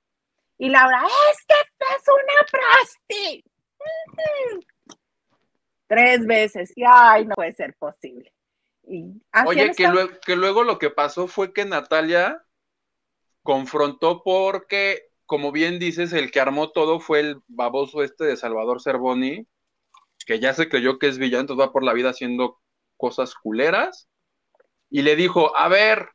Y 0.57 0.69
Laura, 0.69 1.03
es 1.31 1.45
que 1.45 1.53
esta 1.53 1.85
es 1.95 2.03
una 2.07 2.45
prosti. 2.51 3.43
Tres 5.87 6.25
veces. 6.25 6.73
Y 6.75 6.83
ay, 6.87 7.25
no 7.25 7.35
puede 7.35 7.53
ser 7.53 7.75
posible. 7.75 8.33
Y 8.83 9.21
Oye, 9.45 9.71
que 9.75 9.87
luego, 9.87 10.11
que 10.25 10.35
luego 10.35 10.63
lo 10.63 10.77
que 10.77 10.89
pasó 10.89 11.27
fue 11.27 11.53
que 11.53 11.65
Natalia 11.65 12.43
confrontó 13.41 14.21
porque, 14.23 15.09
como 15.25 15.51
bien 15.51 15.79
dices, 15.79 16.13
el 16.13 16.31
que 16.31 16.39
armó 16.39 16.71
todo 16.71 16.99
fue 16.99 17.19
el 17.19 17.37
baboso 17.47 18.03
este 18.03 18.25
de 18.25 18.37
Salvador 18.37 18.81
Cervoni, 18.81 19.47
que 20.25 20.39
ya 20.39 20.53
se 20.53 20.69
creyó 20.69 20.99
que 20.99 21.07
es 21.07 21.17
villano, 21.17 21.41
entonces 21.41 21.65
va 21.65 21.71
por 21.71 21.83
la 21.83 21.93
vida 21.93 22.09
haciendo 22.09 22.59
cosas 22.97 23.35
culeras 23.35 24.07
y 24.89 25.01
le 25.01 25.15
dijo, 25.15 25.55
a 25.55 25.67
ver, 25.67 26.09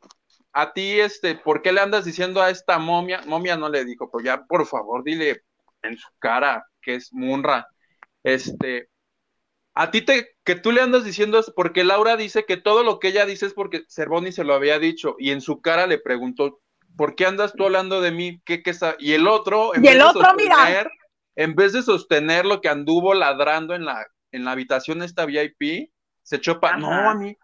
a 0.53 0.73
ti, 0.73 1.01
este, 1.01 1.35
¿por 1.37 1.62
qué 1.62 1.73
le 1.73 1.81
andas 1.81 2.05
diciendo 2.05 2.41
a 2.43 2.51
esta 2.51 2.79
momia? 2.79 3.23
Momia 3.27 3.57
no 3.57 3.68
le 3.68 3.85
dijo, 3.85 4.11
pues 4.11 4.25
ya, 4.25 4.45
por 4.45 4.66
favor, 4.66 5.05
dile 5.05 5.43
en 5.83 5.97
su 5.97 6.09
cara 6.18 6.66
que 6.81 6.97
es 6.97 7.12
Munra. 7.12 7.68
Este, 8.23 8.89
a 9.81 9.91
ti 9.91 10.03
te, 10.03 10.37
que 10.45 10.57
tú 10.57 10.72
le 10.72 10.83
andas 10.83 11.05
diciendo 11.05 11.39
es 11.39 11.51
porque 11.57 11.85
Laura 11.85 12.18
dice 12.18 12.45
que 12.45 12.59
todo 12.59 12.85
lo 12.85 12.99
que 12.99 13.09
ella 13.09 13.24
dice 13.24 13.47
es 13.47 13.55
porque 13.55 13.85
Cervoni 13.89 14.31
se 14.31 14.45
lo 14.45 14.53
había 14.53 14.78
dicho 14.78 15.16
y 15.18 15.31
en 15.31 15.41
su 15.41 15.62
cara 15.62 15.87
le 15.87 15.97
preguntó, 15.97 16.61
¿por 16.99 17.14
qué 17.14 17.24
andas 17.24 17.55
tú 17.55 17.64
hablando 17.64 18.03
de 18.03 18.11
mí? 18.11 18.43
¿Qué, 18.45 18.62
qué 18.62 18.74
Y 18.99 19.14
el 19.14 19.26
otro, 19.26 19.74
en 19.74 19.83
y 19.83 19.89
el 19.89 20.03
otro, 20.03 20.35
mira. 20.37 20.87
En 21.35 21.55
vez 21.55 21.72
de 21.72 21.81
sostener 21.81 22.45
lo 22.45 22.61
que 22.61 22.68
anduvo 22.68 23.14
ladrando 23.14 23.74
en 23.74 23.87
la, 23.87 24.07
en 24.33 24.45
la 24.45 24.51
habitación 24.51 25.03
esta 25.03 25.24
VIP, 25.24 25.91
se 26.24 26.37
echó 26.37 26.61
para, 26.61 26.76
no, 26.76 26.91
a 26.93 27.14
mí, 27.14 27.39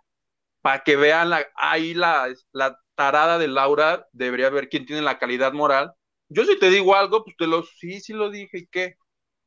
para 0.60 0.84
que 0.84 0.96
vean 0.96 1.30
la, 1.30 1.46
ahí 1.54 1.94
la, 1.94 2.28
la 2.52 2.78
tarada 2.96 3.38
de 3.38 3.48
Laura, 3.48 4.08
debería 4.12 4.50
ver 4.50 4.68
quién 4.68 4.84
tiene 4.84 5.00
la 5.00 5.18
calidad 5.18 5.54
moral. 5.54 5.94
Yo 6.28 6.44
si 6.44 6.58
te 6.58 6.68
digo 6.68 6.96
algo, 6.96 7.24
pues 7.24 7.34
te 7.38 7.46
lo, 7.46 7.62
sí, 7.62 7.98
sí 8.00 8.12
lo 8.12 8.28
dije, 8.28 8.58
¿y 8.58 8.66
qué? 8.66 8.96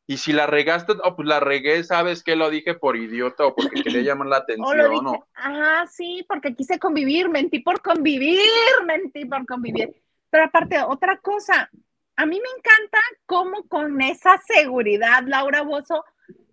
Y 0.10 0.18
si 0.18 0.34
la 0.34 0.48
regaste, 0.48 0.94
oh, 1.04 1.16
pues 1.16 1.28
la 1.28 1.40
regué, 1.40 1.84
¿sabes 1.84 2.24
qué? 2.24 2.36
Lo 2.36 2.50
dije 2.50 2.74
por 2.74 2.98
idiota 2.98 3.46
o 3.46 3.54
porque 3.54 3.84
quería 3.84 4.02
llamar 4.02 4.28
la 4.28 4.38
atención, 4.38 5.04
¿no? 5.04 5.28
Ajá, 5.36 5.86
sí, 5.86 6.26
porque 6.28 6.56
quise 6.56 6.80
convivir, 6.80 7.30
mentí 7.30 7.60
por 7.60 7.80
convivir, 7.84 8.40
mentí 8.88 9.26
por 9.26 9.46
convivir. 9.46 9.94
Pero 10.32 10.46
aparte, 10.46 10.82
otra 10.82 11.18
cosa, 11.18 11.70
a 12.16 12.26
mí 12.26 12.42
me 12.42 12.50
encanta 12.58 12.98
cómo 13.28 13.68
con 13.68 14.02
esa 14.02 14.40
seguridad 14.40 15.22
Laura 15.28 15.62
Bozo 15.62 16.04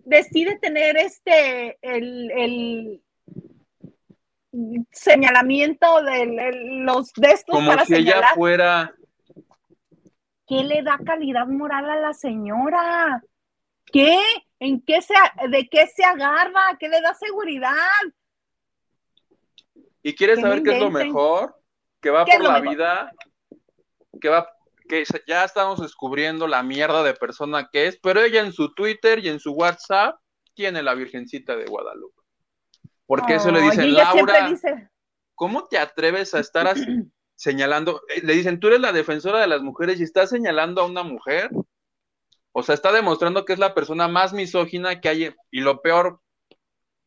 decide 0.04 0.58
tener 0.58 0.98
este, 0.98 1.78
el, 1.80 2.30
el 2.32 3.02
señalamiento 4.92 6.02
de 6.02 6.52
los 6.84 7.10
de 7.14 7.28
estos 7.28 7.56
como 7.56 7.84
si 7.86 7.94
ella 7.94 8.22
fuera 8.34 8.94
¿qué 10.46 10.62
le 10.62 10.82
da 10.82 10.98
calidad 11.04 11.46
moral 11.46 11.88
a 11.88 11.96
la 11.96 12.12
señora? 12.12 13.22
¿Qué? 13.92 14.18
¿En 14.58 14.80
qué 14.80 15.02
se 15.02 15.14
de 15.48 15.68
qué 15.68 15.86
se 15.86 16.04
agarra? 16.04 16.76
¿Qué 16.78 16.88
le 16.88 17.00
da 17.00 17.14
seguridad? 17.14 17.72
¿Y 20.02 20.14
quieres 20.14 20.40
saber 20.40 20.62
qué 20.62 20.76
es 20.76 20.80
lo 20.80 20.90
mejor? 20.90 21.56
Que 22.00 22.10
va 22.10 22.24
por 22.24 22.42
la 22.42 22.60
vida, 22.60 23.12
que 24.20 24.28
va 24.28 24.48
que 24.86 25.04
ya 25.26 25.44
estamos 25.44 25.80
descubriendo 25.80 26.46
la 26.46 26.62
mierda 26.62 27.02
de 27.02 27.14
persona 27.14 27.68
que 27.70 27.88
es, 27.88 27.98
pero 27.98 28.22
ella 28.22 28.40
en 28.40 28.52
su 28.52 28.72
Twitter 28.74 29.18
y 29.24 29.28
en 29.28 29.40
su 29.40 29.52
WhatsApp 29.52 30.18
tiene 30.54 30.82
la 30.82 30.94
Virgencita 30.94 31.56
de 31.56 31.66
Guadalupe. 31.66 32.22
Porque 33.06 33.36
eso 33.36 33.50
le 33.50 33.60
dicen, 33.60 33.94
Laura, 33.94 34.50
¿cómo 35.34 35.66
te 35.66 35.78
atreves 35.78 36.34
a 36.34 36.40
estar 36.40 36.74
señalando? 37.34 38.02
Eh, 38.14 38.22
le 38.24 38.34
dicen, 38.34 38.58
tú 38.58 38.68
eres 38.68 38.80
la 38.80 38.92
defensora 38.92 39.40
de 39.40 39.46
las 39.46 39.62
mujeres 39.62 40.00
y 40.00 40.02
estás 40.02 40.30
señalando 40.30 40.80
a 40.80 40.86
una 40.86 41.02
mujer. 41.02 41.50
O 42.58 42.62
sea, 42.62 42.74
está 42.74 42.90
demostrando 42.90 43.44
que 43.44 43.52
es 43.52 43.58
la 43.58 43.74
persona 43.74 44.08
más 44.08 44.32
misógina 44.32 44.98
que 44.98 45.10
hay. 45.10 45.34
Y 45.50 45.60
lo 45.60 45.82
peor 45.82 46.22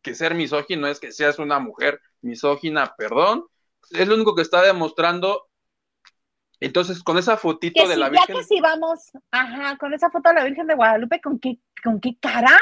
que 0.04 0.14
ser 0.14 0.36
misógino 0.36 0.86
es 0.86 1.00
que 1.00 1.12
seas 1.12 1.39
una 1.39 1.58
mujer 1.58 2.00
misógina, 2.22 2.93
perdón. 2.95 3.47
Es 3.89 4.08
lo 4.08 4.14
único 4.14 4.36
que 4.36 4.43
está 4.43 4.62
demostrando. 4.62 5.50
Entonces, 6.60 7.02
con 7.02 7.18
esa 7.18 7.36
fotito 7.36 7.88
de 7.88 7.97
la 7.97 8.10
Virgen. 8.10 8.28
Ya 8.28 8.41
que 8.41 8.43
si 8.43 8.62
vamos, 8.62 9.10
ajá, 9.32 9.76
con 9.78 9.91
esa 9.91 10.12
foto 10.12 10.30
de 10.30 10.36
la 10.36 10.43
Virgen 10.43 10.68
de 10.68 10.76
Guadalupe, 10.76 11.20
¿con 11.20 11.39
qué, 11.39 11.58
con 11.84 12.00
qué 12.00 12.16
cara? 12.22 12.56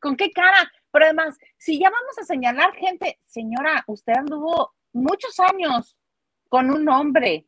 ¿Con 0.00 0.16
qué 0.16 0.30
cara? 0.32 0.72
Pero 0.90 1.04
además, 1.04 1.36
si 1.58 1.78
ya 1.78 1.90
vamos 1.90 2.18
a 2.18 2.24
señalar 2.24 2.72
gente, 2.76 3.18
señora, 3.26 3.84
usted 3.88 4.14
anduvo 4.16 4.72
muchos 4.94 5.38
años 5.38 5.98
con 6.48 6.70
un 6.70 6.88
hombre, 6.88 7.46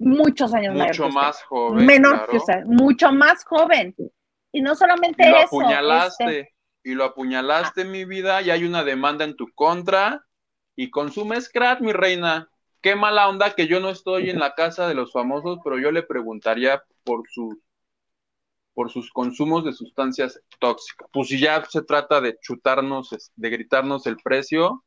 muchos 0.00 0.52
años 0.54 0.74
mucho 0.74 1.08
más 1.10 1.42
joven, 1.44 1.86
menor 1.86 2.26
que 2.28 2.38
usted, 2.38 2.64
mucho 2.64 3.12
más 3.12 3.44
joven. 3.44 3.94
Y 4.52 4.62
no 4.62 4.74
solamente 4.74 5.26
y 5.26 5.30
lo 5.30 5.36
eso. 5.36 5.46
Apuñalaste, 5.46 6.40
este 6.40 6.54
Y 6.82 6.94
lo 6.94 7.04
apuñalaste, 7.04 7.84
mi 7.84 8.04
vida, 8.04 8.42
y 8.42 8.50
hay 8.50 8.64
una 8.64 8.82
demanda 8.82 9.24
en 9.24 9.36
tu 9.36 9.46
contra. 9.54 10.26
Y 10.74 10.90
consumes 10.90 11.48
crack, 11.48 11.80
mi 11.80 11.92
reina. 11.92 12.48
Qué 12.80 12.96
mala 12.96 13.28
onda 13.28 13.54
que 13.54 13.68
yo 13.68 13.78
no 13.78 13.90
estoy 13.90 14.30
en 14.30 14.38
la 14.38 14.54
casa 14.54 14.88
de 14.88 14.94
los 14.94 15.12
famosos, 15.12 15.58
pero 15.62 15.78
yo 15.78 15.92
le 15.92 16.02
preguntaría 16.02 16.82
por 17.04 17.28
sus 17.28 17.58
por 18.72 18.90
sus 18.90 19.10
consumos 19.10 19.64
de 19.64 19.72
sustancias 19.72 20.40
tóxicas. 20.58 21.06
Pues 21.12 21.28
si 21.28 21.38
ya 21.38 21.62
se 21.66 21.82
trata 21.82 22.20
de 22.20 22.38
chutarnos, 22.40 23.10
de 23.34 23.50
gritarnos 23.50 24.06
el 24.06 24.16
precio, 24.16 24.84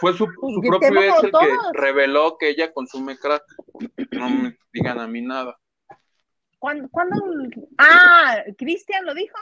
fue 0.00 0.12
su, 0.12 0.26
pues 0.40 0.54
propio 0.66 1.02
ex 1.02 1.24
el 1.24 1.30
que 1.30 1.56
reveló 1.72 2.36
que 2.36 2.50
ella 2.50 2.72
consume 2.72 3.16
crack. 3.18 3.44
No 4.12 4.28
me 4.28 4.58
digan 4.72 4.98
a 4.98 5.06
mí 5.06 5.22
nada. 5.22 5.58
¿Cuándo? 6.58 6.88
Ah, 7.78 8.42
Cristian 8.58 9.04
lo 9.04 9.14
dijo. 9.14 9.36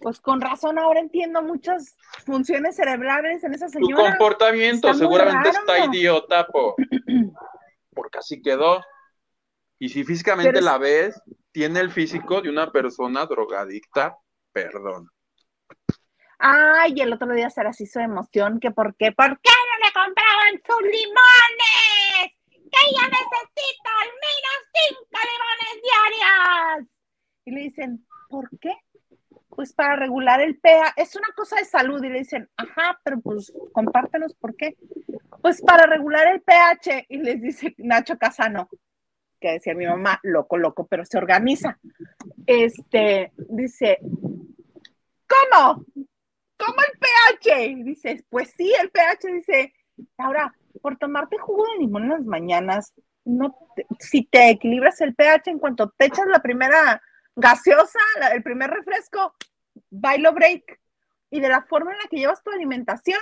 Pues 0.00 0.20
con 0.20 0.40
razón 0.40 0.78
ahora 0.78 0.98
entiendo 0.98 1.42
muchas 1.42 1.96
funciones 2.24 2.74
cerebrales 2.76 3.44
en 3.44 3.54
esa 3.54 3.68
señora. 3.68 3.96
Su 3.96 4.08
comportamiento 4.10 4.94
seguramente 4.94 5.50
está 5.50 5.84
idiota 5.84 6.46
por, 6.46 6.74
porque 7.94 8.18
así 8.18 8.40
quedó. 8.42 8.82
Y 9.78 9.90
si 9.90 10.04
físicamente 10.04 10.60
la 10.60 10.78
ves, 10.78 11.20
tiene 11.52 11.80
el 11.80 11.90
físico 11.90 12.40
de 12.40 12.50
una 12.50 12.72
persona 12.72 13.26
drogadicta, 13.26 14.16
perdón. 14.52 15.08
Ay, 16.42 16.94
el 16.98 17.12
otro 17.12 17.34
día 17.34 17.50
se 17.50 17.62
las 17.62 17.78
hizo 17.82 18.00
emoción, 18.00 18.60
que 18.60 18.70
por 18.70 18.96
qué, 18.96 19.12
¿por 19.12 19.38
qué 19.40 19.50
no 19.50 19.86
le 19.86 19.92
compraban 19.92 20.54
sus 20.66 20.82
limones? 20.82 22.34
Que 22.48 22.78
ella 22.88 23.08
necesita 23.08 23.90
al 24.00 24.08
menos 24.08 24.58
cinco 24.72 25.18
limones 25.28 25.82
diarias. 25.82 26.88
Y 27.44 27.50
le 27.50 27.60
dicen, 27.60 28.06
¿por 28.30 28.48
qué? 28.58 28.72
Pues 29.50 29.74
para 29.74 29.96
regular 29.96 30.40
el 30.40 30.58
pH, 30.58 30.94
es 30.96 31.14
una 31.14 31.28
cosa 31.36 31.56
de 31.56 31.66
salud. 31.66 32.02
Y 32.02 32.08
le 32.08 32.20
dicen, 32.20 32.48
ajá, 32.56 32.98
pero 33.04 33.20
pues 33.20 33.52
compártenos 33.72 34.34
por 34.34 34.56
qué. 34.56 34.78
Pues 35.42 35.60
para 35.60 35.84
regular 35.84 36.26
el 36.28 36.40
pH. 36.40 37.04
Y 37.10 37.18
les 37.18 37.42
dice 37.42 37.74
Nacho 37.76 38.16
Casano, 38.16 38.70
que 39.38 39.52
decía 39.52 39.74
mi 39.74 39.86
mamá, 39.86 40.18
loco, 40.22 40.56
loco, 40.56 40.86
pero 40.86 41.04
se 41.04 41.18
organiza. 41.18 41.78
Este, 42.46 43.32
dice, 43.36 43.98
¿cómo? 45.26 45.84
¿Cómo 46.64 46.76
el 46.80 46.98
pH? 46.98 47.84
Dice, 47.84 48.24
pues 48.28 48.52
sí, 48.56 48.72
el 48.80 48.90
pH 48.90 49.32
dice, 49.32 49.74
ahora, 50.18 50.54
por 50.82 50.96
tomarte 50.98 51.38
jugo 51.38 51.64
de 51.72 51.78
limón 51.78 52.04
en 52.04 52.10
las 52.10 52.24
mañanas, 52.24 52.92
no 53.24 53.56
si 53.98 54.24
te 54.24 54.50
equilibras 54.50 55.00
el 55.00 55.14
pH 55.14 55.50
en 55.50 55.58
cuanto 55.58 55.90
te 55.96 56.06
echas 56.06 56.26
la 56.26 56.40
primera 56.40 57.02
gaseosa, 57.36 57.98
el 58.32 58.42
primer 58.42 58.70
refresco, 58.70 59.34
bailo 59.90 60.32
break. 60.32 60.80
Y 61.30 61.40
de 61.40 61.48
la 61.48 61.62
forma 61.62 61.92
en 61.92 61.98
la 61.98 62.08
que 62.10 62.16
llevas 62.16 62.42
tu 62.42 62.50
alimentación, 62.50 63.20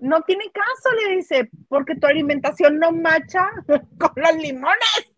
no 0.00 0.22
tiene 0.22 0.50
caso, 0.52 0.94
le 1.02 1.16
dice, 1.16 1.50
porque 1.68 1.96
tu 1.96 2.06
alimentación 2.06 2.78
no 2.78 2.92
macha 2.92 3.50
con 3.98 4.12
los 4.16 4.36
limones. 4.36 5.12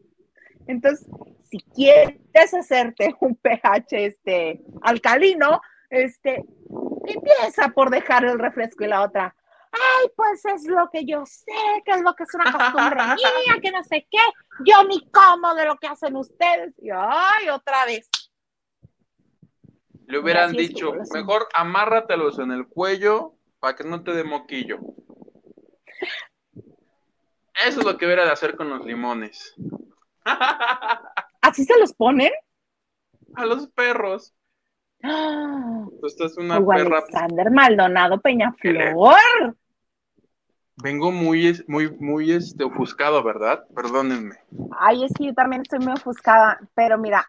Entonces, 0.67 1.07
si 1.51 1.59
quieres 1.75 2.55
hacerte 2.55 3.15
un 3.21 3.37
pH 3.37 4.07
este, 4.07 4.63
alcalino, 4.83 5.61
este, 5.91 6.45
empieza 7.13 7.69
por 7.69 7.91
dejar 7.91 8.25
el 8.25 8.39
refresco 8.39 8.85
y 8.85 8.89
la 8.89 9.03
otra. 9.03 9.35
Ay, 9.73 10.11
pues 10.17 10.45
es 10.47 10.67
lo 10.67 10.89
que 10.91 11.05
yo 11.05 11.25
sé, 11.27 11.53
que 11.85 11.93
es 11.93 12.03
lo 12.03 12.15
que 12.15 12.23
es 12.23 12.35
una 12.35 12.51
costumbre 12.51 13.03
mía, 13.47 13.61
que 13.61 13.71
no 13.71 13.85
sé 13.85 14.07
qué. 14.11 14.19
Yo 14.65 14.85
ni 14.85 15.11
como 15.11 15.55
de 15.55 15.67
lo 15.67 15.77
que 15.77 15.87
hacen 15.87 16.17
ustedes. 16.17 16.75
Y 16.79 16.91
ay, 16.91 17.49
otra 17.51 17.85
vez. 17.85 18.09
Le 20.07 20.19
hubieran 20.19 20.53
dicho, 20.53 20.93
mejor 21.13 21.49
amárratelos 21.53 22.39
en 22.39 22.51
el 22.51 22.67
cuello 22.67 23.35
para 23.61 23.77
que 23.77 23.85
no 23.85 24.03
te 24.03 24.13
dé 24.13 24.25
moquillo. 24.25 24.79
Eso 27.67 27.81
es 27.81 27.85
lo 27.85 27.99
que 27.99 28.07
hubiera 28.07 28.25
de 28.25 28.31
hacer 28.31 28.57
con 28.57 28.71
los 28.71 28.87
limones. 28.87 29.55
¿Así 31.41 31.65
se 31.65 31.79
los 31.79 31.93
ponen? 31.93 32.33
A 33.35 33.45
los 33.45 33.69
perros. 33.69 34.35
Esto 35.01 36.27
es 36.27 36.37
una 36.37 36.59
perra. 36.65 36.99
Alexander 36.99 37.51
Maldonado 37.51 38.21
Peñaflor. 38.21 39.57
Vengo 40.81 41.11
muy, 41.11 41.61
muy, 41.67 41.91
muy 41.99 42.33
este, 42.33 42.65
ofuscado, 42.65 43.23
¿verdad? 43.23 43.65
Perdónenme. 43.75 44.37
Ay, 44.79 45.05
es 45.05 45.13
que 45.13 45.27
yo 45.27 45.35
también 45.35 45.63
estoy 45.63 45.81
muy 45.81 45.93
ofuscada, 45.93 46.61
pero 46.75 46.99
mira, 46.99 47.29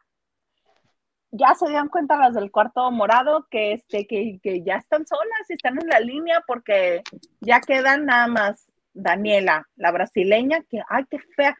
ya 1.32 1.56
se 1.56 1.68
dieron 1.68 1.90
cuenta 1.90 2.18
las 2.18 2.36
del 2.36 2.52
cuarto 2.52 2.90
morado 2.92 3.48
que, 3.50 3.74
este, 3.74 4.06
que, 4.06 4.40
que 4.42 4.64
ya 4.64 4.76
están 4.76 5.06
solas 5.08 5.50
y 5.50 5.54
están 5.54 5.80
en 5.82 5.88
la 5.88 6.00
línea 6.00 6.44
porque 6.46 7.02
ya 7.40 7.60
quedan 7.60 8.06
nada 8.06 8.28
más 8.28 8.68
Daniela, 8.94 9.68
la 9.76 9.92
brasileña, 9.92 10.62
que, 10.70 10.82
ay, 10.88 11.06
qué 11.10 11.20
fea, 11.36 11.58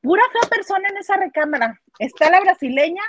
pura 0.00 0.22
fea 0.32 0.48
persona 0.48 0.88
en 0.88 0.96
esa 0.96 1.16
recámara. 1.16 1.80
Está 1.98 2.30
la 2.30 2.40
brasileña 2.40 3.02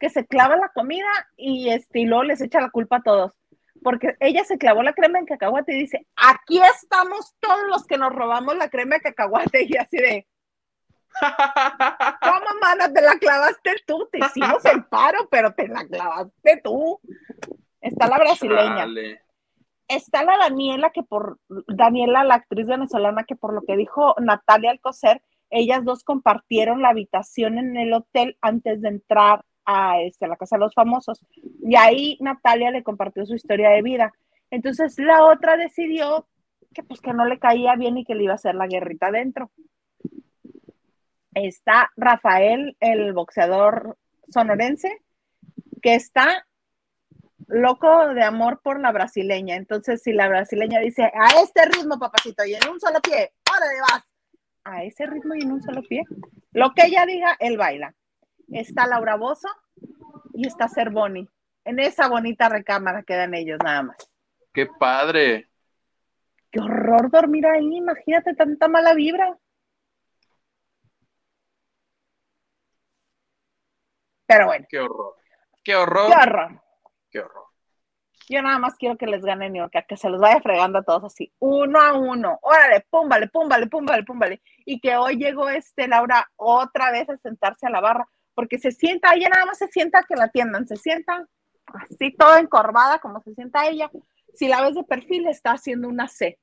que 0.00 0.10
se 0.10 0.26
clava 0.26 0.56
la 0.56 0.70
comida 0.70 1.08
y, 1.36 1.68
este, 1.68 2.00
y 2.00 2.06
luego 2.06 2.24
les 2.24 2.40
echa 2.40 2.60
la 2.60 2.70
culpa 2.70 2.96
a 2.96 3.02
todos. 3.02 3.38
Porque 3.82 4.16
ella 4.18 4.44
se 4.44 4.58
clavó 4.58 4.82
la 4.82 4.94
crema 4.94 5.18
en 5.18 5.26
cacahuate 5.26 5.74
y 5.74 5.80
dice, 5.80 6.06
aquí 6.16 6.60
estamos 6.74 7.34
todos 7.38 7.68
los 7.68 7.86
que 7.86 7.98
nos 7.98 8.12
robamos 8.12 8.56
la 8.56 8.70
crema 8.70 8.96
de 8.96 9.02
cacahuate 9.02 9.64
y 9.68 9.76
así 9.76 9.98
de, 9.98 10.26
¿cómo 11.20 12.60
mana 12.60 12.92
te 12.92 13.02
la 13.02 13.16
clavaste 13.18 13.76
tú? 13.86 14.08
Te 14.10 14.18
hicimos 14.18 14.64
el 14.64 14.84
paro, 14.86 15.28
pero 15.30 15.52
te 15.52 15.68
la 15.68 15.86
clavaste 15.86 16.60
tú. 16.64 16.98
Está 17.80 18.08
la 18.08 18.18
brasileña. 18.18 18.86
Está 19.86 20.22
la 20.22 20.38
Daniela, 20.38 20.90
que 20.90 21.02
por, 21.02 21.40
Daniela, 21.48 22.24
la 22.24 22.36
actriz 22.36 22.66
venezolana, 22.66 23.24
que 23.24 23.34
por 23.34 23.52
lo 23.52 23.62
que 23.62 23.76
dijo 23.76 24.14
Natalia 24.18 24.70
Alcocer, 24.70 25.20
ellas 25.50 25.84
dos 25.84 26.04
compartieron 26.04 26.80
la 26.80 26.90
habitación 26.90 27.58
en 27.58 27.76
el 27.76 27.92
hotel 27.92 28.38
antes 28.40 28.80
de 28.82 28.88
entrar 28.88 29.44
a, 29.64 30.00
este, 30.00 30.26
la 30.26 30.36
casa 30.36 30.56
de 30.56 30.60
los 30.60 30.74
famosos. 30.74 31.24
Y 31.62 31.76
ahí 31.76 32.18
Natalia 32.20 32.70
le 32.70 32.82
compartió 32.82 33.24
su 33.26 33.34
historia 33.34 33.70
de 33.70 33.82
vida. 33.82 34.12
Entonces 34.50 34.98
la 34.98 35.24
otra 35.24 35.56
decidió 35.56 36.26
que 36.74 36.82
pues 36.82 37.00
que 37.00 37.12
no 37.12 37.24
le 37.24 37.38
caía 37.38 37.76
bien 37.76 37.98
y 37.98 38.04
que 38.04 38.14
le 38.14 38.24
iba 38.24 38.32
a 38.32 38.36
hacer 38.36 38.54
la 38.54 38.66
guerrita 38.66 39.08
adentro. 39.08 39.50
Está 41.34 41.90
Rafael, 41.96 42.76
el 42.80 43.12
boxeador 43.12 43.96
sonorense, 44.28 45.02
que 45.82 45.94
está 45.94 46.46
loco 47.46 48.08
de 48.14 48.22
amor 48.22 48.60
por 48.62 48.80
la 48.80 48.92
brasileña. 48.92 49.56
Entonces, 49.56 50.02
si 50.02 50.12
la 50.12 50.28
brasileña 50.28 50.80
dice, 50.80 51.04
a 51.04 51.40
este 51.42 51.64
ritmo, 51.66 51.98
papacito, 51.98 52.44
y 52.44 52.54
en 52.54 52.68
un 52.68 52.80
solo 52.80 53.00
pie, 53.00 53.32
órale, 53.48 53.80
vas. 53.80 54.04
A 54.64 54.84
ese 54.84 55.06
ritmo 55.06 55.34
y 55.34 55.42
en 55.42 55.52
un 55.52 55.62
solo 55.62 55.82
pie. 55.82 56.04
Lo 56.52 56.72
que 56.74 56.86
ella 56.86 57.06
diga, 57.06 57.36
él 57.40 57.56
baila 57.56 57.94
está 58.52 58.86
Laura 58.86 59.16
Bozo 59.16 59.48
y 60.34 60.46
está 60.46 60.68
Cervoni. 60.68 61.28
En 61.64 61.78
esa 61.78 62.08
bonita 62.08 62.48
recámara 62.48 63.02
quedan 63.02 63.34
ellos 63.34 63.58
nada 63.62 63.82
más. 63.82 64.10
¡Qué 64.52 64.66
padre! 64.66 65.48
¡Qué 66.50 66.60
horror 66.60 67.10
dormir 67.10 67.46
ahí! 67.46 67.76
Imagínate 67.76 68.34
tanta 68.34 68.66
mala 68.66 68.94
vibra. 68.94 69.38
Pero 74.26 74.46
bueno. 74.46 74.66
¡Qué 74.68 74.78
horror! 74.78 75.16
¡Qué 75.62 75.76
horror! 75.76 76.08
¡Qué 76.08 76.16
horror! 76.16 76.62
¡Qué 77.10 77.18
horror! 77.20 77.44
Yo 78.28 78.42
nada 78.42 78.58
más 78.60 78.76
quiero 78.76 78.96
que 78.96 79.06
les 79.06 79.24
gane 79.24 79.50
New 79.50 79.60
York, 79.60 79.86
que 79.88 79.96
se 79.96 80.08
los 80.08 80.20
vaya 80.20 80.40
fregando 80.40 80.78
a 80.78 80.84
todos 80.84 81.02
así, 81.02 81.32
uno 81.40 81.80
a 81.80 81.94
uno. 81.94 82.38
Órale, 82.42 82.86
púmbale, 82.88 83.26
púmbale, 83.26 83.66
púmbale, 83.66 84.04
púmbale. 84.04 84.42
Y 84.64 84.80
que 84.80 84.96
hoy 84.96 85.16
llegó 85.16 85.48
este 85.48 85.88
Laura 85.88 86.30
otra 86.36 86.92
vez 86.92 87.10
a 87.10 87.16
sentarse 87.16 87.66
a 87.66 87.70
la 87.70 87.80
barra 87.80 88.08
porque 88.40 88.58
se 88.58 88.72
sienta, 88.72 89.12
ella 89.12 89.28
nada 89.28 89.44
más 89.44 89.58
se 89.58 89.68
sienta 89.68 90.02
que 90.02 90.16
la 90.16 90.24
atiendan, 90.24 90.66
se 90.66 90.76
sienta 90.76 91.28
así 91.74 92.10
toda 92.16 92.40
encorvada 92.40 92.98
como 92.98 93.20
se 93.20 93.34
sienta 93.34 93.68
ella. 93.68 93.90
Si 94.32 94.48
la 94.48 94.62
ves 94.62 94.76
de 94.76 94.82
perfil, 94.82 95.28
está 95.28 95.52
haciendo 95.52 95.88
una 95.88 96.08
C. 96.08 96.38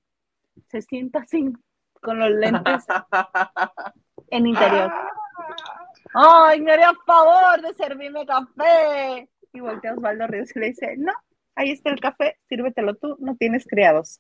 Se 0.70 0.84
sienta 0.84 1.22
así, 1.22 1.52
con 2.00 2.20
los 2.20 2.30
lentes 2.30 2.86
en 4.30 4.46
interior. 4.46 4.94
Ay, 6.14 6.62
me 6.62 6.74
haría 6.74 6.94
favor 7.04 7.64
de 7.64 7.74
servirme 7.74 8.28
café. 8.28 9.28
Y 9.52 9.60
voltea 9.60 9.96
Osvaldo 9.96 10.28
Ríos 10.28 10.56
y 10.56 10.60
le 10.60 10.68
dice, 10.68 10.98
no, 10.98 11.14
ahí 11.56 11.72
está 11.72 11.90
el 11.90 12.00
café, 12.00 12.38
sírvetelo 12.48 12.94
tú, 12.94 13.18
no 13.20 13.36
tienes 13.38 13.66
criados. 13.66 14.20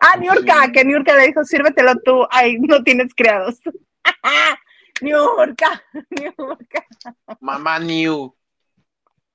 Ah, 0.00 0.16
Niurka, 0.16 0.72
que 0.72 0.86
Niurka 0.86 1.14
le 1.14 1.26
dijo, 1.26 1.44
sírvetelo 1.44 1.96
tú, 2.02 2.26
ay, 2.30 2.58
no 2.60 2.82
tienes 2.82 3.14
criados. 3.14 3.60
Niurka, 5.00 5.82
Niurka. 6.10 6.86
Mamá 7.40 7.78
New. 7.78 8.34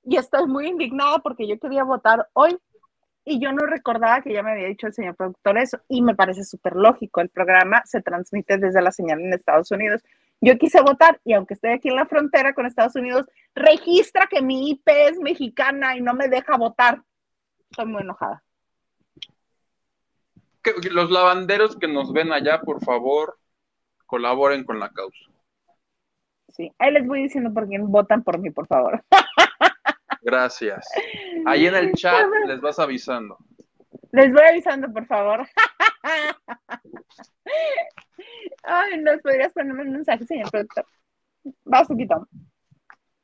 Y 0.04 0.16
estoy 0.16 0.46
muy 0.46 0.68
indignada 0.68 1.18
porque 1.18 1.48
yo 1.48 1.58
quería 1.58 1.84
votar 1.84 2.28
hoy 2.34 2.58
y 3.24 3.40
yo 3.40 3.52
no 3.52 3.64
recordaba 3.64 4.20
que 4.20 4.34
ya 4.34 4.42
me 4.42 4.52
había 4.52 4.68
dicho 4.68 4.86
el 4.86 4.92
señor 4.92 5.16
productor 5.16 5.56
eso 5.56 5.80
y 5.88 6.02
me 6.02 6.14
parece 6.14 6.44
súper 6.44 6.76
lógico. 6.76 7.20
El 7.20 7.30
programa 7.30 7.82
se 7.86 8.02
transmite 8.02 8.58
desde 8.58 8.82
la 8.82 8.92
señal 8.92 9.20
en 9.20 9.32
Estados 9.32 9.70
Unidos. 9.70 10.02
Yo 10.40 10.58
quise 10.58 10.82
votar 10.82 11.20
y 11.24 11.32
aunque 11.32 11.54
estoy 11.54 11.70
aquí 11.70 11.88
en 11.88 11.96
la 11.96 12.06
frontera 12.06 12.52
con 12.52 12.66
Estados 12.66 12.96
Unidos, 12.96 13.24
registra 13.54 14.26
que 14.26 14.42
mi 14.42 14.70
IP 14.70 14.86
es 14.88 15.18
mexicana 15.18 15.96
y 15.96 16.02
no 16.02 16.12
me 16.12 16.28
deja 16.28 16.58
votar. 16.58 17.02
Estoy 17.70 17.86
muy 17.86 18.02
enojada. 18.02 18.42
los 20.90 21.10
lavanderos 21.10 21.76
que 21.76 21.88
nos 21.88 22.12
ven 22.12 22.32
allá, 22.32 22.60
por 22.60 22.84
favor, 22.84 23.38
colaboren 24.06 24.64
con 24.64 24.78
la 24.78 24.90
causa. 24.90 25.33
Sí, 26.54 26.72
ahí 26.78 26.92
les 26.92 27.04
voy 27.04 27.24
diciendo 27.24 27.52
por 27.52 27.66
quién 27.66 27.90
votan 27.90 28.22
por 28.22 28.38
mí, 28.38 28.50
por 28.50 28.68
favor. 28.68 29.04
Gracias. 30.22 30.88
Ahí 31.46 31.66
en 31.66 31.74
el 31.74 31.92
chat 31.94 32.28
les 32.46 32.60
vas 32.60 32.78
avisando. 32.78 33.36
Les 34.12 34.32
voy 34.32 34.42
avisando, 34.42 34.92
por 34.92 35.04
favor. 35.06 35.44
Ay, 38.62 38.98
¿nos 39.00 39.20
podrías 39.20 39.52
ponerme 39.52 39.82
un 39.82 39.92
mensaje, 39.92 40.24
señor 40.24 40.48
productor? 40.50 40.86
Vas, 41.64 41.88
poquito. 41.88 42.28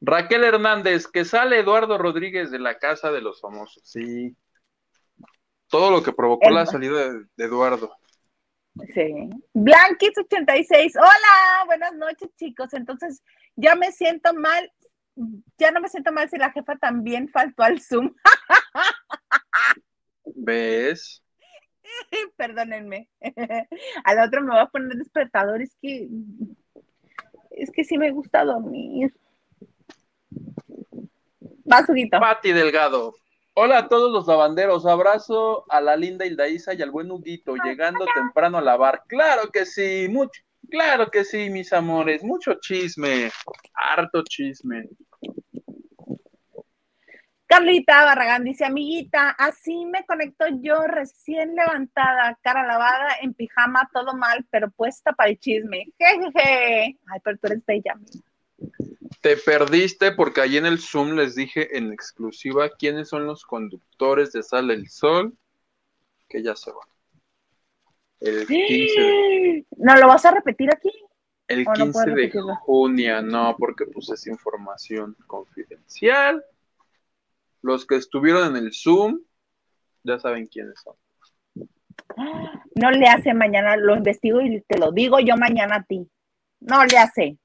Raquel 0.01 0.43
Hernández, 0.43 1.07
que 1.07 1.25
sale 1.25 1.61
Eduardo 1.61 1.99
Rodríguez 1.99 2.51
de 2.51 2.59
la 2.59 2.79
casa 2.79 3.13
de 3.13 3.21
los 3.21 3.41
famosos. 3.41 3.83
Sí. 3.85 4.37
Todo 5.69 5.93
lo 5.93 6.03
que 6.03 6.13
provocó 6.13 6.51
la 6.51 6.67
salida 6.67 7.13
de 7.13 7.45
Eduardo. 7.45 7.93
Sí. 8.95 9.31
Blanquis86, 9.55 10.97
hola, 10.97 11.65
buenas 11.67 11.95
noches 11.95 12.31
chicos. 12.37 12.73
Entonces, 12.73 13.23
ya 13.57 13.75
me 13.75 13.93
siento 13.93 14.33
mal 14.35 14.71
ya 15.59 15.71
no 15.71 15.81
me 15.81 15.89
siento 15.89 16.13
mal 16.13 16.29
si 16.29 16.39
la 16.39 16.51
jefa 16.51 16.77
también 16.77 17.29
faltó 17.29 17.63
al 17.63 17.81
Zoom. 17.81 18.15
¿Ves? 20.25 21.23
Perdónenme. 22.37 23.09
Al 24.05 24.21
otro 24.21 24.43
me 24.43 24.53
voy 24.53 24.61
a 24.61 24.67
poner 24.67 24.97
despertador. 24.97 25.61
Es 25.61 25.77
que. 25.81 26.09
Es 27.51 27.71
que 27.71 27.85
sí 27.85 27.99
me 27.99 28.11
gusta 28.11 28.45
dormir. 28.45 29.13
Va, 31.71 31.85
Suguito. 31.85 32.19
Pati 32.19 32.53
Delgado. 32.53 33.15
Hola 33.55 33.79
a 33.79 33.89
todos 33.89 34.13
los 34.13 34.27
lavanderos. 34.29 34.87
Abrazo 34.87 35.65
a 35.69 35.81
la 35.81 35.97
linda 35.97 36.25
Hildaísa 36.25 36.73
y 36.75 36.83
al 36.83 36.93
buen 36.93 37.11
Huguito, 37.11 37.57
llegando 37.57 38.07
temprano 38.15 38.59
a 38.59 38.63
lavar. 38.63 39.03
Claro 39.09 39.51
que 39.51 39.67
sí, 39.67 40.07
mucho. 40.09 40.41
Claro 40.71 41.11
que 41.11 41.25
sí, 41.25 41.51
mis 41.51 41.73
amores. 41.73 42.23
Mucho 42.23 42.55
chisme. 42.61 43.31
Harto 43.75 44.23
chisme. 44.23 44.89
Carlita 47.47 48.05
Barragán 48.05 48.45
dice, 48.45 48.65
amiguita, 48.65 49.31
así 49.31 49.85
me 49.85 50.07
conecto 50.07 50.45
yo 50.63 50.83
recién 50.83 51.57
levantada, 51.57 52.39
cara 52.43 52.65
lavada, 52.65 53.17
en 53.21 53.35
pijama, 53.35 53.91
todo 53.93 54.15
mal, 54.15 54.47
pero 54.53 54.71
puesta 54.71 55.13
para 55.13 55.31
el 55.31 55.41
chisme. 55.41 55.93
Jejeje. 55.99 56.97
Ay, 57.09 57.21
pero 57.25 57.37
tú 57.39 57.49
eres 57.49 57.67
bella. 57.67 57.99
Te 59.21 59.37
perdiste 59.37 60.13
porque 60.13 60.41
allí 60.41 60.57
en 60.57 60.67
el 60.67 60.79
Zoom 60.79 61.13
les 61.13 61.35
dije 61.35 61.77
en 61.77 61.93
exclusiva 61.93 62.71
quiénes 62.71 63.09
son 63.09 63.27
los 63.27 63.45
conductores 63.45 64.33
de 64.33 64.43
Sale 64.43 64.75
el 64.75 64.89
Sol, 64.89 65.37
que 66.29 66.43
ya 66.43 66.57
se 66.57 66.71
van. 66.71 66.89
El 68.21 68.47
15 68.47 69.67
¿No 69.77 69.97
lo 69.97 70.09
vas 70.09 70.25
a 70.25 70.31
repetir 70.31 70.71
aquí? 70.73 70.91
El 71.49 71.67
15 71.67 72.11
de 72.11 72.31
junio, 72.61 73.23
no, 73.23 73.57
porque 73.59 73.87
puse 73.87 74.15
esa 74.15 74.31
información 74.31 75.17
confidencial. 75.27 76.45
Los 77.61 77.87
que 77.87 77.97
estuvieron 77.97 78.57
en 78.57 78.65
el 78.65 78.73
Zoom, 78.73 79.21
ya 80.05 80.19
saben 80.19 80.47
quiénes 80.47 80.81
son. 80.81 80.95
No 82.75 82.91
le 82.91 83.07
hace 83.07 83.35
mañana, 83.35 83.77
lo 83.77 83.97
investigo 83.97 84.41
y 84.41 84.61
te 84.63 84.79
lo 84.79 84.93
digo 84.93 85.19
yo 85.19 85.37
mañana 85.37 85.77
a 85.77 85.83
ti. 85.83 86.09
No 86.61 86.85
le 86.85 86.99
hace. 86.99 87.39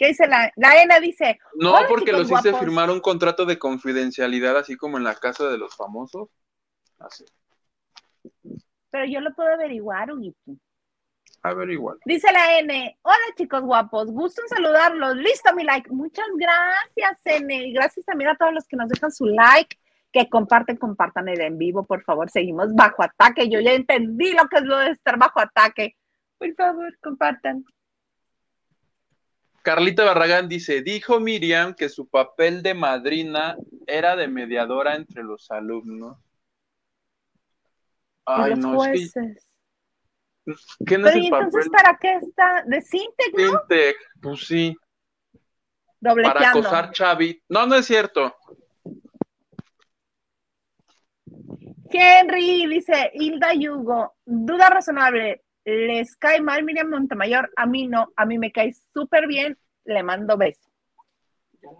¿Qué 0.00 0.06
dice 0.06 0.26
la, 0.26 0.50
la 0.56 0.82
ENA? 0.82 0.98
Dice. 0.98 1.38
No, 1.56 1.74
porque 1.86 2.10
los 2.10 2.30
hice 2.30 2.54
firmar 2.54 2.88
un 2.88 3.00
contrato 3.00 3.44
de 3.44 3.58
confidencialidad, 3.58 4.56
así 4.56 4.74
como 4.74 4.96
en 4.96 5.04
la 5.04 5.14
casa 5.14 5.46
de 5.50 5.58
los 5.58 5.76
famosos. 5.76 6.30
Así. 6.98 7.26
Pero 8.90 9.04
yo 9.04 9.20
lo 9.20 9.34
puedo 9.34 9.52
averiguar, 9.52 10.10
Huguito. 10.10 10.52
Averiguar. 11.42 11.98
Dice 12.06 12.32
la 12.32 12.58
N. 12.60 12.98
Hola, 13.02 13.16
chicos 13.36 13.60
guapos. 13.60 14.10
Gusto 14.10 14.40
en 14.40 14.48
saludarlos. 14.48 15.16
Listo, 15.16 15.54
mi 15.54 15.64
like. 15.64 15.90
Muchas 15.90 16.28
gracias, 16.34 17.20
N. 17.42 17.70
Gracias 17.72 18.06
también 18.06 18.30
a 18.30 18.36
todos 18.36 18.54
los 18.54 18.66
que 18.66 18.78
nos 18.78 18.88
dejan 18.88 19.12
su 19.12 19.26
like 19.26 19.78
que 20.12 20.30
comparten, 20.30 20.78
compartan 20.78 21.28
el 21.28 21.42
en 21.42 21.58
vivo, 21.58 21.84
por 21.84 22.02
favor. 22.04 22.30
Seguimos 22.30 22.74
bajo 22.74 23.02
ataque. 23.02 23.50
Yo 23.50 23.60
ya 23.60 23.74
entendí 23.74 24.32
lo 24.32 24.48
que 24.48 24.60
es 24.60 24.64
lo 24.64 24.78
de 24.78 24.92
estar 24.92 25.18
bajo 25.18 25.40
ataque. 25.40 25.94
Por 26.38 26.54
favor, 26.54 26.98
compartan. 27.02 27.66
Carlita 29.62 30.04
Barragán 30.04 30.48
dice, 30.48 30.82
dijo 30.82 31.20
Miriam 31.20 31.74
que 31.74 31.88
su 31.88 32.08
papel 32.08 32.62
de 32.62 32.74
madrina 32.74 33.56
era 33.86 34.16
de 34.16 34.28
mediadora 34.28 34.96
entre 34.96 35.22
los 35.22 35.50
alumnos. 35.50 36.16
Ay, 38.24 38.54
no, 38.56 38.76
jueces. 38.76 39.46
¿Qué 40.86 40.98
no 40.98 41.04
Pero 41.04 41.18
¿y 41.18 41.26
entonces 41.26 41.68
para 41.68 41.98
qué 41.98 42.14
está? 42.14 42.62
¿De 42.66 42.80
Sintec, 42.80 43.34
no? 43.34 43.48
Sintec, 43.48 43.96
pues 44.22 44.46
sí. 44.46 44.76
Para 46.00 46.50
acosar 46.50 46.90
Chavi. 46.92 47.42
No, 47.48 47.66
no 47.66 47.76
es 47.76 47.86
cierto. 47.86 48.34
Henry 51.92 52.66
dice, 52.66 53.10
Hilda 53.14 53.52
Yugo, 53.52 54.14
duda 54.24 54.70
razonable 54.70 55.42
les 55.70 56.16
cae 56.16 56.40
mal 56.40 56.64
Miriam 56.64 56.88
Montemayor, 56.88 57.50
a 57.56 57.66
mí 57.66 57.86
no, 57.86 58.12
a 58.16 58.26
mí 58.26 58.38
me 58.38 58.52
cae 58.52 58.74
súper 58.92 59.26
bien, 59.26 59.58
le 59.84 60.02
mando 60.02 60.36
besos. 60.36 60.70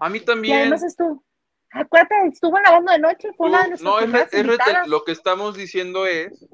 A 0.01 0.09
mí 0.09 0.20
también. 0.20 0.57
Y 0.57 0.61
además 0.61 0.82
estuvo, 0.82 1.24
acuérdate, 1.70 2.14
estuvo 2.32 2.53
grabando 2.53 2.93
de 2.93 2.99
noche, 2.99 3.28
fue 3.36 3.49
una 3.49 3.68
de 3.68 3.76
No, 3.82 3.99
es, 3.99 4.86
lo 4.86 5.05
que 5.05 5.12
estamos 5.12 5.57
diciendo 5.57 6.07
es 6.07 6.47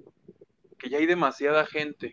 que 0.78 0.88
ya 0.88 0.98
hay 0.98 1.06
demasiada 1.06 1.66
gente. 1.66 2.10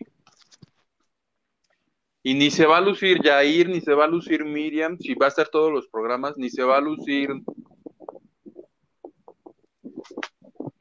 Y 2.22 2.34
ni 2.34 2.50
se 2.50 2.64
va 2.64 2.78
a 2.78 2.80
lucir 2.80 3.22
Jair, 3.22 3.68
ni 3.68 3.80
se 3.80 3.92
va 3.92 4.04
a 4.04 4.08
lucir 4.08 4.44
Miriam, 4.44 4.96
si 4.98 5.14
va 5.14 5.26
a 5.26 5.28
estar 5.28 5.48
todos 5.48 5.70
los 5.70 5.86
programas, 5.88 6.38
ni 6.38 6.48
se 6.48 6.62
va 6.62 6.78
a 6.78 6.80
lucir 6.80 7.30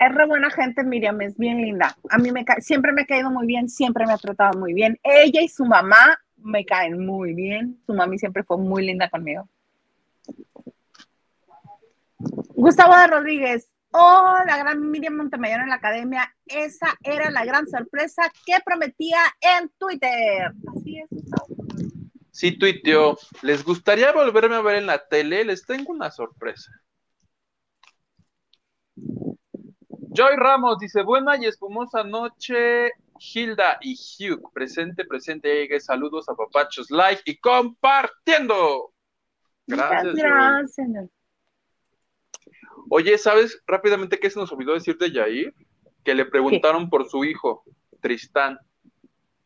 es 0.08 0.16
re 0.16 0.26
buena 0.26 0.50
gente, 0.50 0.84
Miriam, 0.84 1.22
es 1.22 1.38
bien 1.38 1.62
linda. 1.62 1.96
A 2.10 2.18
mí 2.18 2.32
me 2.32 2.46
siempre 2.60 2.92
me 2.92 3.04
ha 3.04 3.06
caído 3.06 3.30
muy 3.30 3.46
bien, 3.46 3.70
siempre 3.70 4.06
me 4.06 4.14
ha 4.14 4.18
tratado 4.18 4.58
muy 4.60 4.74
bien. 4.74 5.00
Ella 5.04 5.42
y 5.42 5.48
su 5.48 5.66
mamá 5.66 6.20
me 6.38 6.66
caen 6.66 7.06
muy 7.06 7.34
bien. 7.34 7.82
Su 7.86 7.94
mami 7.94 8.18
siempre 8.20 8.44
fue 8.44 8.58
muy 8.58 8.86
linda 8.86 9.10
conmigo. 9.10 9.48
Gustavo 12.56 12.96
de 12.96 13.08
Rodríguez. 13.08 13.70
Oh, 13.92 14.38
la 14.48 14.58
gran 14.58 14.90
Miriam 14.90 15.16
Montemayor 15.16 15.62
en 15.62 15.70
la 15.70 15.76
academia. 15.76 16.34
Esa 16.46 16.98
era 17.04 17.30
la 17.30 17.46
gran 17.46 17.68
sorpresa 17.68 18.24
que 18.46 18.56
prometía 18.66 19.20
en 19.40 19.70
Twitter. 19.78 20.52
Así 20.76 21.00
es, 21.00 21.08
Gustavo. 21.10 21.48
Sí, 22.32 22.58
tuiteó. 22.58 23.18
¿Les 23.44 23.64
gustaría 23.64 24.12
volverme 24.12 24.56
a 24.56 24.62
ver 24.62 24.78
en 24.78 24.88
la 24.88 25.08
tele? 25.08 25.46
Les 25.46 25.64
tengo 25.66 25.92
una 25.92 26.10
sorpresa. 26.10 26.72
Joy 30.14 30.36
Ramos 30.36 30.78
dice, 30.78 31.02
buena 31.02 31.38
y 31.38 31.46
espumosa 31.46 32.04
noche, 32.04 32.92
Hilda 33.20 33.80
y 33.82 33.96
Hugh, 33.96 34.52
presente, 34.54 35.06
presente, 35.06 35.68
saludos 35.80 36.30
a 36.30 36.36
papachos, 36.36 36.92
like 36.92 37.24
y 37.26 37.38
compartiendo. 37.38 38.94
Gracias. 39.66 40.14
Gracias. 40.14 41.10
Oye, 42.92 43.18
¿sabes 43.18 43.60
rápidamente 43.66 44.20
qué 44.20 44.30
se 44.30 44.40
nos 44.40 44.52
olvidó 44.52 44.76
decir 44.76 45.00
de 45.00 45.10
Jair? 45.10 45.54
Que 46.04 46.14
le 46.14 46.26
preguntaron 46.26 46.92
por 46.92 47.10
su 47.10 47.24
hijo, 47.24 47.64
Tristán. 48.00 48.60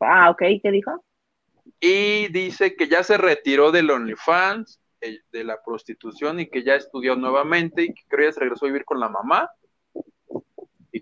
Ah, 0.01 0.29
ok, 0.31 0.41
¿qué 0.61 0.71
dijo? 0.71 1.01
Y 1.79 2.27
dice 2.27 2.75
que 2.75 2.89
ya 2.89 3.03
se 3.03 3.17
retiró 3.17 3.71
del 3.71 3.89
OnlyFans, 3.89 4.81
eh, 4.99 5.19
de 5.31 5.43
la 5.45 5.61
prostitución 5.63 6.41
y 6.41 6.49
que 6.49 6.63
ya 6.63 6.75
estudió 6.75 7.15
nuevamente 7.15 7.83
y 7.83 7.93
que 7.93 8.03
creo 8.09 8.23
que 8.23 8.25
ya 8.25 8.33
se 8.33 8.39
regresó 8.41 8.65
a 8.65 8.69
vivir 8.69 8.83
con 8.83 8.99
la 8.99 9.07
mamá 9.07 9.49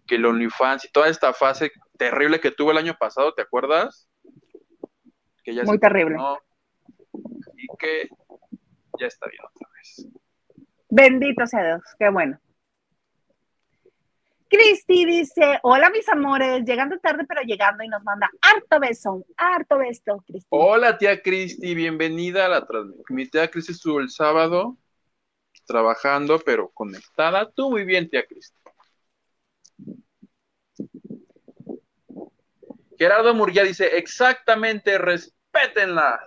que 0.05 0.15
el 0.15 0.25
OnlyFans 0.25 0.85
y 0.85 0.91
toda 0.91 1.09
esta 1.09 1.33
fase 1.33 1.71
terrible 1.97 2.39
que 2.39 2.51
tuvo 2.51 2.71
el 2.71 2.77
año 2.77 2.95
pasado, 2.99 3.33
¿te 3.33 3.41
acuerdas? 3.41 4.07
Que 5.43 5.53
ya 5.53 5.63
Muy 5.63 5.79
terrible. 5.79 6.17
Y 7.57 7.67
que 7.77 8.09
ya 8.99 9.07
está 9.07 9.27
bien 9.29 9.41
otra 9.43 9.69
vez. 9.75 10.07
Bendito 10.89 11.45
sea 11.47 11.63
Dios, 11.63 11.81
qué 11.97 12.09
bueno. 12.09 12.39
Cristi 14.47 15.05
dice, 15.05 15.59
hola 15.63 15.89
mis 15.89 16.07
amores, 16.07 16.63
llegando 16.63 16.97
tarde 16.99 17.25
pero 17.27 17.41
llegando 17.41 17.83
y 17.83 17.87
nos 17.87 18.03
manda 18.03 18.29
harto 18.41 18.79
beso, 18.79 19.25
harto 19.35 19.79
beso, 19.79 20.23
Cristi. 20.25 20.47
Hola 20.49 20.97
tía 20.97 21.21
Cristi, 21.21 21.73
bienvenida 21.73 22.45
a 22.45 22.49
la 22.49 22.65
transmisión. 22.65 23.05
Mi 23.09 23.27
tía 23.27 23.49
Cristi 23.49 23.71
estuvo 23.71 23.99
el 23.99 24.09
sábado 24.09 24.77
trabajando 25.65 26.39
pero 26.39 26.69
conectada. 26.69 27.49
Tú 27.51 27.71
muy 27.71 27.85
bien 27.85 28.07
tía 28.07 28.25
Cristi. 28.25 28.55
Gerardo 32.97 33.33
Murguía 33.33 33.63
dice, 33.63 33.97
exactamente, 33.97 34.97
respétenla. 34.97 36.19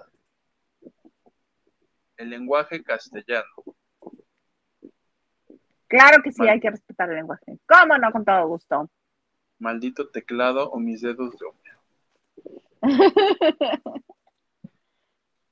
El 2.16 2.30
lenguaje 2.30 2.82
castellano. 2.82 3.48
Claro 5.86 6.22
que 6.22 6.32
sí, 6.32 6.46
hay 6.46 6.60
que 6.60 6.70
respetar 6.70 7.08
el 7.08 7.16
lenguaje. 7.16 7.58
¿Cómo 7.66 7.96
no? 7.96 8.12
Con 8.12 8.24
todo 8.24 8.46
gusto. 8.48 8.90
Maldito 9.58 10.10
teclado 10.10 10.70
o 10.70 10.78
mis 10.78 11.00
dedos 11.00 11.34
de 11.38 11.46
hombre. 11.46 11.72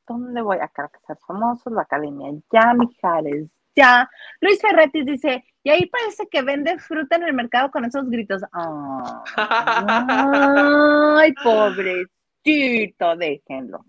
¿Dónde 0.07 0.42
voy 0.42 0.59
a 0.59 0.70
ser 1.07 1.18
famosos? 1.26 1.72
La 1.72 1.82
academia. 1.82 2.30
Ya, 2.53 2.74
Mijares, 2.74 3.49
ya. 3.76 4.10
Luis 4.40 4.60
Ferretti 4.60 5.04
dice, 5.04 5.44
y 5.62 5.70
ahí 5.70 5.86
parece 5.86 6.26
que 6.28 6.42
vende 6.42 6.78
fruta 6.78 7.16
en 7.16 7.24
el 7.24 7.34
mercado 7.34 7.70
con 7.70 7.84
esos 7.84 8.08
gritos. 8.08 8.42
Ay, 11.16 11.32
pobrecito, 11.44 13.16
déjenlo. 13.16 13.84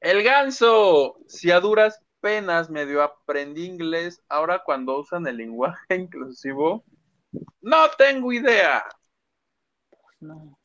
El 0.00 0.22
ganso, 0.22 1.18
si 1.26 1.50
a 1.50 1.60
duras 1.60 2.02
penas 2.20 2.70
medio 2.70 3.02
aprendí 3.02 3.66
inglés, 3.66 4.22
ahora 4.28 4.62
cuando 4.64 4.98
usan 4.98 5.26
el 5.26 5.36
lenguaje 5.36 5.78
inclusivo, 5.94 6.84
no 7.60 7.88
tengo 7.98 8.32
idea. 8.32 8.84
No, 10.20 10.58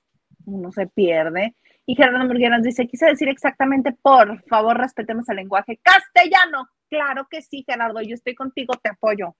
uno 0.46 0.72
se 0.72 0.88
pierde. 0.88 1.56
Y 1.88 1.96
Gerardo 1.96 2.26
Murguía 2.26 2.50
nos 2.50 2.64
dice, 2.64 2.88
quise 2.88 3.06
decir 3.06 3.30
exactamente, 3.30 3.92
por 4.02 4.42
favor, 4.48 4.78
respetemos 4.78 5.30
el 5.30 5.36
lenguaje 5.36 5.80
castellano. 5.84 6.68
Claro 6.90 7.28
que 7.30 7.42
sí, 7.42 7.64
Gerardo, 7.68 8.02
yo 8.02 8.16
estoy 8.16 8.34
contigo, 8.34 8.74
te 8.82 8.90
apoyo. 8.90 9.36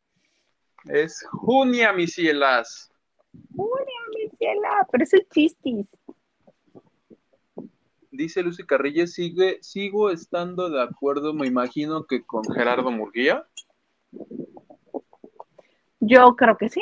Es 0.86 1.26
Junia, 1.32 1.92
mis 1.94 2.14
cielas. 2.14 2.92
Junia, 3.56 4.00
mis 4.14 4.38
cielas, 4.38 4.88
pero 4.92 5.04
es 5.04 5.14
el 5.14 5.28
chistis. 5.30 5.88
Dice 8.12 8.44
Lucy 8.44 8.66
Carrilla, 8.66 9.08
sigue, 9.08 9.58
sigo 9.62 10.10
estando 10.10 10.70
de 10.70 10.82
acuerdo, 10.82 11.34
me 11.34 11.48
imagino 11.48 12.06
que 12.06 12.24
con 12.24 12.44
Gerardo 12.46 12.92
Murguía. 12.92 13.46
Yo 16.00 16.36
creo 16.36 16.56
que 16.56 16.70
sí. 16.70 16.82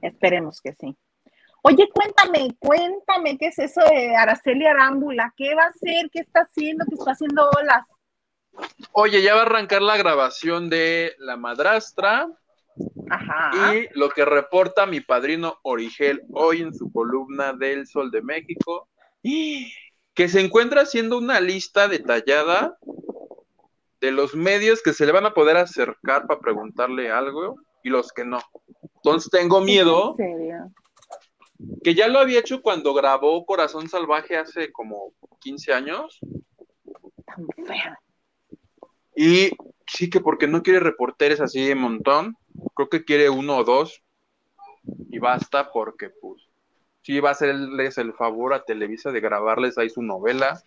Esperemos 0.00 0.60
que 0.60 0.72
sí. 0.74 0.96
Oye, 1.66 1.88
cuéntame, 1.88 2.54
cuéntame, 2.58 3.38
¿qué 3.38 3.46
es 3.46 3.58
eso 3.58 3.80
de 3.80 4.14
Araceli 4.14 4.66
Arámbula? 4.66 5.32
¿Qué 5.34 5.54
va 5.54 5.62
a 5.62 5.68
hacer? 5.68 6.10
¿Qué 6.12 6.20
está 6.20 6.40
haciendo? 6.40 6.84
¿Qué 6.86 6.94
está 6.94 7.12
haciendo 7.12 7.48
olas? 7.58 7.86
Oye, 8.92 9.22
ya 9.22 9.34
va 9.34 9.40
a 9.40 9.46
arrancar 9.46 9.80
la 9.80 9.96
grabación 9.96 10.68
de 10.68 11.14
La 11.16 11.38
Madrastra. 11.38 12.28
Ajá. 13.08 13.74
Y 13.74 13.88
lo 13.98 14.10
que 14.10 14.26
reporta 14.26 14.84
mi 14.84 15.00
padrino 15.00 15.58
Origel 15.62 16.24
hoy 16.32 16.60
en 16.60 16.74
su 16.74 16.92
columna 16.92 17.54
del 17.54 17.86
Sol 17.86 18.10
de 18.10 18.20
México, 18.20 18.90
que 19.22 20.28
se 20.28 20.40
encuentra 20.40 20.82
haciendo 20.82 21.16
una 21.16 21.40
lista 21.40 21.88
detallada 21.88 22.76
de 24.02 24.12
los 24.12 24.34
medios 24.34 24.82
que 24.82 24.92
se 24.92 25.06
le 25.06 25.12
van 25.12 25.24
a 25.24 25.32
poder 25.32 25.56
acercar 25.56 26.26
para 26.26 26.40
preguntarle 26.40 27.10
algo 27.10 27.56
y 27.82 27.88
los 27.88 28.12
que 28.12 28.26
no. 28.26 28.40
Entonces 28.96 29.30
tengo 29.30 29.62
miedo. 29.62 30.14
Que 31.82 31.94
ya 31.94 32.08
lo 32.08 32.18
había 32.18 32.40
hecho 32.40 32.62
cuando 32.62 32.94
grabó 32.94 33.44
Corazón 33.46 33.88
Salvaje 33.88 34.36
hace 34.36 34.72
como 34.72 35.12
15 35.40 35.72
años. 35.72 36.18
Tan 37.26 37.46
fea. 37.66 37.98
Y 39.16 39.50
sí 39.86 40.10
que 40.10 40.20
porque 40.20 40.46
no 40.46 40.62
quiere 40.62 40.80
reporteres 40.80 41.40
así 41.40 41.64
de 41.66 41.74
montón. 41.74 42.36
Creo 42.74 42.88
que 42.88 43.04
quiere 43.04 43.30
uno 43.30 43.58
o 43.58 43.64
dos. 43.64 44.02
Y 45.10 45.18
basta 45.18 45.70
porque 45.72 46.10
pues 46.10 46.42
sí 47.02 47.20
va 47.20 47.30
a 47.30 47.32
hacerles 47.32 47.98
el 47.98 48.12
favor 48.14 48.54
a 48.54 48.64
Televisa 48.64 49.12
de 49.12 49.20
grabarles 49.20 49.78
ahí 49.78 49.90
su 49.90 50.02
novela. 50.02 50.62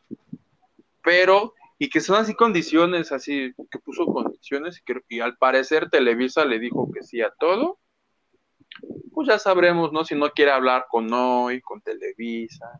Pero 1.03 1.53
y 1.79 1.89
que 1.89 2.01
son 2.01 2.17
así 2.17 2.33
condiciones, 2.33 3.11
así, 3.11 3.53
que 3.69 3.79
puso 3.79 4.05
condiciones, 4.05 4.79
y, 4.79 4.83
que, 4.83 5.01
y 5.09 5.19
al 5.19 5.38
parecer 5.38 5.89
Televisa 5.89 6.43
le 6.45 6.59
dijo 6.59 6.91
que 6.91 7.03
sí 7.03 7.21
a 7.21 7.31
todo, 7.39 7.79
pues 9.18 9.30
ya 9.30 9.39
sabremos, 9.39 9.91
¿no? 9.91 10.05
Si 10.05 10.13
no 10.13 10.30
quiere 10.30 10.51
hablar 10.51 10.86
con 10.88 11.11
hoy, 11.11 11.59
con 11.61 11.82
Televisa. 11.82 12.78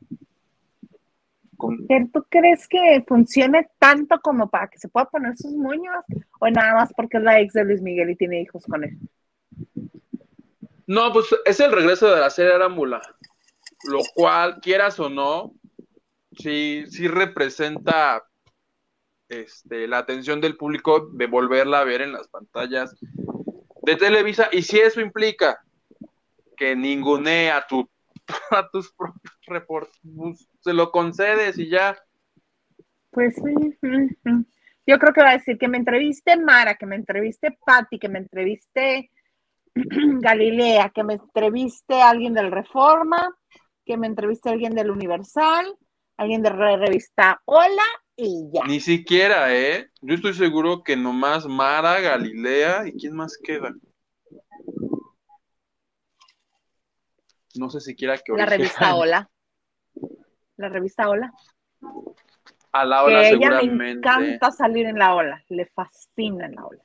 Con... 1.58 1.88
¿Pero 1.88 2.06
tú 2.14 2.24
crees 2.30 2.68
que 2.68 3.04
funcione 3.08 3.68
tanto 3.80 4.20
como 4.22 4.48
para 4.48 4.68
que 4.68 4.78
se 4.78 4.88
pueda 4.88 5.08
poner 5.08 5.36
sus 5.36 5.52
moños? 5.54 5.96
¿O 6.40 6.48
nada 6.52 6.76
más 6.76 6.94
porque 6.96 7.18
es 7.18 7.24
la 7.24 7.40
ex 7.40 7.54
de 7.54 7.64
Luis 7.64 7.82
Miguel 7.82 8.12
y 8.12 8.16
tiene 8.16 8.40
hijos 8.40 8.64
con 8.68 8.84
él? 8.84 9.00
No, 10.86 11.12
pues 11.12 11.26
es 11.44 11.60
el 11.60 11.72
regreso 11.72 12.08
de 12.14 12.22
la 12.22 12.30
serie 12.30 12.54
Arámbula, 12.54 13.02
lo 13.90 14.02
cual, 14.14 14.60
quieras 14.62 15.00
o 15.00 15.10
no, 15.10 15.56
sí, 16.38 16.84
sí 16.88 17.08
representa 17.08 18.28
este, 19.28 19.88
la 19.88 19.98
atención 19.98 20.40
del 20.40 20.56
público 20.56 21.10
de 21.14 21.26
volverla 21.26 21.80
a 21.80 21.84
ver 21.84 22.04
en 22.04 22.12
las 22.12 22.28
pantallas 22.28 22.96
de 23.82 23.96
Televisa. 23.96 24.50
Y 24.52 24.62
si 24.62 24.78
eso 24.78 25.02
implica 25.02 25.64
que 26.58 26.76
ningune 26.76 27.52
a, 27.52 27.66
tu, 27.66 27.90
a 28.52 28.68
tus 28.70 28.92
propios 28.92 29.34
reportes, 29.46 30.02
se 30.60 30.74
lo 30.74 30.92
concedes 30.92 31.58
y 31.58 31.70
ya. 31.70 31.98
Pues 33.12 33.36
sí. 33.36 33.78
Yo 34.86 35.00
creo 35.00 35.14
que 35.14 35.22
va 35.22 35.32
a 35.32 35.38
decir 35.38 35.58
que 35.58 35.68
me 35.68 35.78
entreviste 35.78 36.38
Mara, 36.38 36.76
que 36.76 36.86
me 36.86 36.96
entreviste 36.96 37.58
Patti, 37.66 38.00
que 38.00 38.10
me 38.10 38.20
entreviste 38.20 39.12
Galilea, 39.76 40.90
que 40.90 41.04
me 41.04 41.16
entreviste 41.16 42.02
alguien 42.02 42.34
del 42.34 42.52
Reforma, 42.52 43.36
que 43.86 43.98
me 43.98 44.08
entreviste 44.08 44.50
alguien 44.50 44.74
del 44.76 44.92
Universal, 44.92 45.78
alguien 46.18 46.42
de 46.42 46.50
revista 46.50 47.42
Hola 47.46 47.84
y 48.16 48.50
ya. 48.54 48.66
Ni 48.66 48.80
siquiera, 48.80 49.56
¿eh? 49.56 49.90
Yo 50.02 50.16
estoy 50.16 50.34
seguro 50.34 50.84
que 50.84 50.96
nomás 50.96 51.46
Mara, 51.48 52.00
Galilea 52.00 52.88
y 52.88 52.94
quién 52.94 53.16
más 53.16 53.38
queda. 53.38 53.74
No 57.58 57.70
sé 57.70 57.82
siquiera 57.82 58.18
que 58.18 58.34
La 58.34 58.46
revista 58.46 58.96
Hola. 58.96 59.30
La 60.58 60.70
revista 60.70 61.10
Hola. 61.10 61.32
A 62.72 62.86
la 62.86 63.04
Ola 63.04 63.22
que 63.22 63.30
seguramente. 63.30 63.66
Ella 63.66 63.84
le 63.84 63.92
encanta 63.92 64.52
salir 64.52 64.86
en 64.86 64.98
la 65.00 65.16
Ola, 65.16 65.44
le 65.50 65.66
fascina 65.68 66.46
en 66.46 66.56
la 66.56 66.66
Ola. 66.66 66.84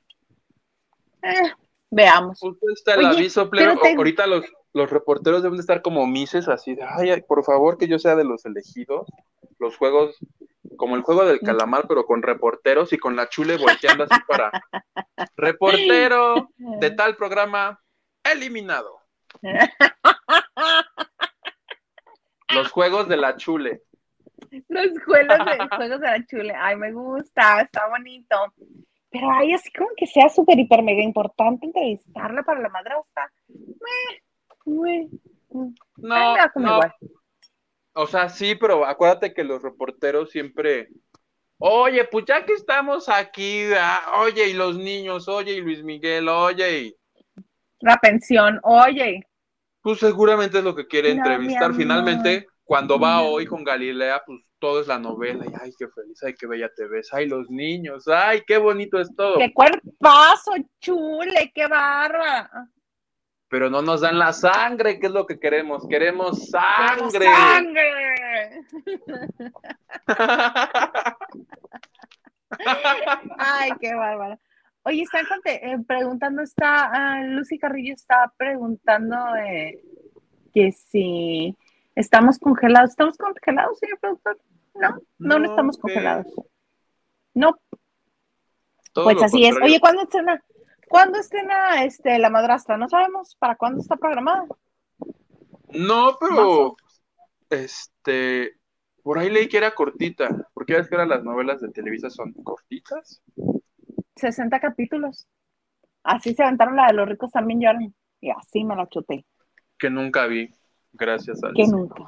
Eh, 1.22 1.52
veamos. 1.90 2.38
Pues 2.40 2.54
está 2.78 2.94
el 2.94 3.00
Oye, 3.06 3.08
aviso, 3.18 3.48
te- 3.50 3.94
Ahorita 3.96 4.26
los, 4.26 4.44
los 4.72 4.90
reporteros 4.90 5.42
deben 5.42 5.56
de 5.56 5.60
estar 5.62 5.82
como 5.82 6.06
mises, 6.06 6.48
así 6.48 6.74
de, 6.74 6.82
ay, 6.82 7.10
ay, 7.10 7.22
por 7.22 7.44
favor, 7.44 7.78
que 7.78 7.88
yo 7.88 7.98
sea 7.98 8.16
de 8.16 8.24
los 8.24 8.44
elegidos. 8.44 9.06
Los 9.58 9.76
juegos, 9.76 10.16
como 10.76 10.96
el 10.96 11.02
juego 11.02 11.24
del 11.24 11.40
calamar, 11.40 11.86
pero 11.88 12.04
con 12.04 12.22
reporteros 12.22 12.92
y 12.92 12.98
con 12.98 13.14
la 13.14 13.28
chule 13.28 13.56
volteando 13.56 14.04
así 14.04 14.20
para 14.26 14.50
reportero 15.36 16.48
de 16.56 16.90
tal 16.96 17.16
programa 17.16 17.80
eliminado. 18.24 18.98
Los 22.54 22.70
juegos 22.70 23.08
de 23.08 23.16
la 23.16 23.36
chule. 23.36 23.82
Los 24.68 24.90
juegos 25.04 25.38
de, 25.38 25.68
juegos 25.76 26.00
de 26.00 26.06
la 26.06 26.26
chule. 26.26 26.54
Ay, 26.56 26.76
me 26.76 26.92
gusta, 26.92 27.62
está 27.62 27.88
bonito. 27.88 28.36
Pero 29.10 29.30
ay, 29.30 29.52
así 29.52 29.70
como 29.72 29.90
que 29.96 30.06
sea 30.06 30.28
súper, 30.28 30.58
hiper, 30.58 30.82
mega 30.82 31.02
importante 31.02 31.66
entrevistarla 31.66 32.42
para 32.42 32.60
la 32.60 32.68
madrastra. 32.70 33.30
No, 34.64 34.84
Ay, 34.84 35.08
me 36.54 36.62
no. 36.62 36.74
igual. 36.76 36.94
O 37.94 38.06
sea, 38.06 38.28
sí, 38.30 38.54
pero 38.54 38.86
acuérdate 38.86 39.34
que 39.34 39.44
los 39.44 39.62
reporteros 39.62 40.30
siempre, 40.30 40.88
oye, 41.58 42.04
pues 42.04 42.24
ya 42.24 42.44
que 42.46 42.54
estamos 42.54 43.10
aquí, 43.10 43.64
ah, 43.76 44.20
oye, 44.20 44.48
y 44.48 44.54
los 44.54 44.78
niños, 44.78 45.28
oye, 45.28 45.52
y 45.52 45.60
Luis 45.60 45.82
Miguel, 45.82 46.28
oye, 46.28 46.78
y 46.78 46.96
La 47.80 47.98
pensión, 47.98 48.58
oye. 48.62 49.26
Pues 49.82 49.98
seguramente 49.98 50.58
es 50.58 50.64
lo 50.64 50.74
que 50.74 50.86
quiere 50.86 51.14
No, 51.14 51.24
entrevistar. 51.24 51.74
Finalmente, 51.74 52.46
cuando 52.64 52.98
va 52.98 53.22
hoy 53.22 53.46
con 53.46 53.64
Galilea, 53.64 54.22
pues 54.24 54.40
todo 54.58 54.80
es 54.80 54.86
la 54.86 54.98
novela, 54.98 55.44
y 55.44 55.52
ay, 55.60 55.72
qué 55.76 55.88
feliz, 55.88 56.22
ay, 56.22 56.34
qué 56.38 56.46
bella 56.46 56.70
te 56.74 56.86
ves, 56.86 57.12
ay, 57.12 57.28
los 57.28 57.50
niños, 57.50 58.06
ay, 58.06 58.42
qué 58.46 58.58
bonito 58.58 59.00
es 59.00 59.14
todo. 59.16 59.38
¡Qué 59.38 59.52
cuerpazo, 59.52 60.52
chule! 60.80 61.50
¡Qué 61.52 61.66
barba! 61.66 62.48
Pero 63.48 63.68
no 63.68 63.82
nos 63.82 64.00
dan 64.00 64.18
la 64.18 64.32
sangre, 64.32 64.98
que 64.98 65.08
es 65.08 65.12
lo 65.12 65.26
que 65.26 65.38
queremos, 65.38 65.86
queremos 65.88 66.48
sangre. 66.48 67.26
¡Sangre! 67.26 68.62
Ay, 73.38 73.70
qué 73.80 73.94
bárbaro. 73.94 74.38
Oye, 74.84 75.02
están 75.02 75.24
eh, 75.44 75.78
preguntando, 75.86 76.42
está, 76.42 76.90
ah, 76.92 77.22
Lucy 77.24 77.58
Carrillo 77.58 77.94
está 77.94 78.32
preguntando 78.36 79.16
eh, 79.36 79.80
que 80.52 80.72
si 80.72 81.56
estamos 81.94 82.38
congelados. 82.38 82.90
¿Estamos 82.90 83.16
congelados, 83.16 83.78
señor 83.78 83.98
productor? 84.00 84.40
No, 84.74 84.90
no, 84.90 84.98
no, 85.18 85.38
No, 85.38 85.50
estamos 85.50 85.76
¿qué? 85.76 85.82
congelados. 85.82 86.26
No, 87.34 87.58
Todo 88.92 89.04
pues 89.04 89.22
así 89.22 89.44
es. 89.44 89.54
Oye, 89.62 89.78
¿cuándo 89.78 90.02
estrena, 90.02 90.42
¿cuándo 90.88 91.18
estrena 91.18 91.84
este, 91.84 92.18
la 92.18 92.30
madrastra? 92.30 92.76
No 92.76 92.88
sabemos 92.88 93.36
para 93.36 93.56
cuándo 93.56 93.80
está 93.80 93.96
programada. 93.96 94.46
No, 95.70 96.18
pero 96.20 96.76
este, 97.48 98.58
por 99.02 99.18
ahí 99.18 99.30
leí 99.30 99.48
que 99.48 99.58
era 99.58 99.74
cortita, 99.74 100.28
porque 100.52 100.72
ya 100.72 100.80
ves 100.80 100.88
que 100.88 100.96
ahora 100.96 101.06
las 101.06 101.24
novelas 101.24 101.60
de 101.60 101.70
Televisa 101.70 102.10
son 102.10 102.32
cortitas. 102.32 103.22
60 104.16 104.60
capítulos. 104.60 105.26
Así 106.02 106.34
se 106.34 106.42
aventaron 106.42 106.76
la 106.76 106.88
de 106.88 106.94
los 106.94 107.08
ricos 107.08 107.30
también 107.30 107.60
lloran. 107.60 107.94
Y 108.20 108.30
así 108.30 108.64
me 108.64 108.76
la 108.76 108.88
chuté. 108.88 109.24
que 109.78 109.90
nunca 109.90 110.26
vi, 110.26 110.54
gracias 110.92 111.42
a 111.42 111.52
Que 111.54 111.66
nunca. 111.66 112.04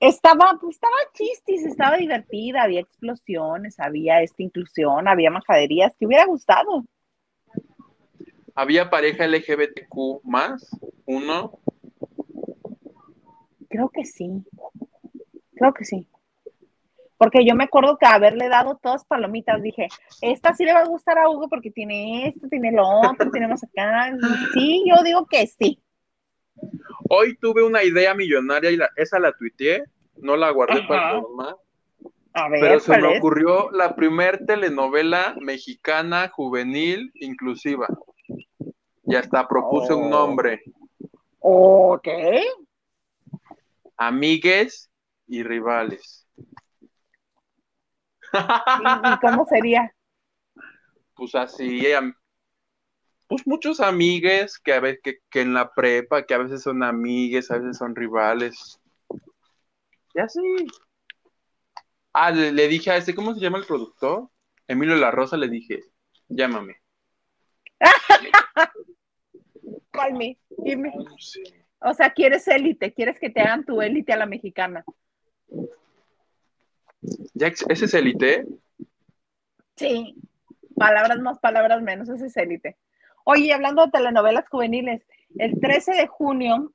Estaba, 0.00 0.56
pues 0.60 0.76
estaba 0.76 0.94
chistis, 1.12 1.66
estaba 1.66 1.96
divertida, 1.96 2.62
había 2.62 2.80
explosiones, 2.80 3.80
había 3.80 4.22
esta 4.22 4.42
inclusión, 4.42 5.08
había 5.08 5.30
majaderías, 5.30 5.96
te 5.96 6.06
hubiera 6.06 6.24
gustado. 6.24 6.84
Había 8.54 8.90
pareja 8.90 9.26
LGBTQ 9.26 10.22
más, 10.24 10.70
uno, 11.04 11.58
Creo 13.68 13.90
que 13.90 14.04
sí. 14.04 14.44
Creo 15.54 15.74
que 15.74 15.84
sí. 15.84 16.06
Porque 17.18 17.44
yo 17.44 17.56
me 17.56 17.64
acuerdo 17.64 17.98
que 17.98 18.06
haberle 18.06 18.48
dado 18.48 18.78
todas 18.80 19.04
palomitas, 19.04 19.60
dije, 19.60 19.88
esta 20.22 20.54
sí 20.54 20.64
le 20.64 20.72
va 20.72 20.80
a 20.80 20.86
gustar 20.86 21.18
a 21.18 21.28
Hugo 21.28 21.48
porque 21.48 21.72
tiene 21.72 22.28
esto, 22.28 22.46
tiene 22.48 22.70
lo 22.70 22.88
otro, 22.88 23.30
tenemos 23.32 23.62
acá. 23.64 24.16
Sí, 24.54 24.84
yo 24.86 25.02
digo 25.02 25.26
que 25.26 25.46
sí. 25.48 25.82
Hoy 27.10 27.36
tuve 27.36 27.64
una 27.64 27.82
idea 27.82 28.14
millonaria 28.14 28.70
y 28.70 28.76
la- 28.76 28.90
esa 28.96 29.18
la 29.18 29.32
tuiteé. 29.32 29.84
no 30.20 30.36
la 30.36 30.50
guardé 30.50 30.82
para 30.88 31.12
el 31.12 31.22
programa. 31.22 31.56
pero 32.50 32.80
se 32.80 32.98
me 32.98 33.18
ocurrió 33.18 33.70
la 33.70 33.94
primer 33.94 34.44
telenovela 34.46 35.36
mexicana 35.40 36.28
juvenil 36.28 37.12
inclusiva. 37.14 37.86
Y 39.04 39.14
hasta 39.14 39.46
propuse 39.46 39.94
un 39.94 40.06
oh. 40.06 40.08
nombre. 40.08 40.62
Ok. 41.38 42.08
Amigues 43.96 44.90
y 45.28 45.44
rivales. 45.44 46.27
¿Y, 48.32 49.18
cómo 49.20 49.46
sería? 49.46 49.92
Pues 51.14 51.34
así, 51.34 51.84
pues 53.28 53.46
muchos 53.46 53.80
amigues 53.80 54.58
que 54.58 54.72
a 54.72 54.80
veces 54.80 55.00
que, 55.02 55.40
en 55.40 55.52
la 55.52 55.70
prepa, 55.72 56.24
que 56.24 56.34
a 56.34 56.38
veces 56.38 56.62
son 56.62 56.82
amigues, 56.82 57.50
a 57.50 57.58
veces 57.58 57.76
son 57.76 57.94
rivales. 57.94 58.80
Y 60.14 60.20
así. 60.20 60.40
Ah, 62.14 62.30
le, 62.30 62.68
dije 62.68 62.90
a 62.90 62.96
este, 62.96 63.14
¿cómo 63.14 63.34
se 63.34 63.40
llama 63.40 63.58
el 63.58 63.66
productor? 63.66 64.30
Emilio 64.66 64.96
La 64.96 65.10
Rosa, 65.10 65.36
le 65.36 65.48
dije, 65.48 65.80
llámame. 66.28 66.76
Call 69.90 70.14
me, 70.14 70.38
dime. 70.56 70.92
O 71.80 71.92
sea, 71.92 72.10
quieres 72.10 72.48
élite, 72.48 72.94
quieres 72.94 73.18
que 73.20 73.28
te 73.30 73.42
hagan 73.42 73.64
tu 73.64 73.82
élite 73.82 74.14
a 74.14 74.16
la 74.16 74.26
mexicana. 74.26 74.84
¿Ya 77.34 77.48
ese 77.48 77.84
es 77.84 77.94
élite? 77.94 78.46
Sí, 79.76 80.16
palabras 80.76 81.20
más, 81.20 81.38
palabras 81.38 81.82
menos, 81.82 82.08
ese 82.08 82.26
es 82.26 82.36
élite. 82.36 82.76
Oye, 83.24 83.52
hablando 83.52 83.84
de 83.84 83.92
telenovelas 83.92 84.48
juveniles, 84.48 85.06
el 85.36 85.60
13 85.60 85.92
de 85.92 86.06
junio 86.06 86.72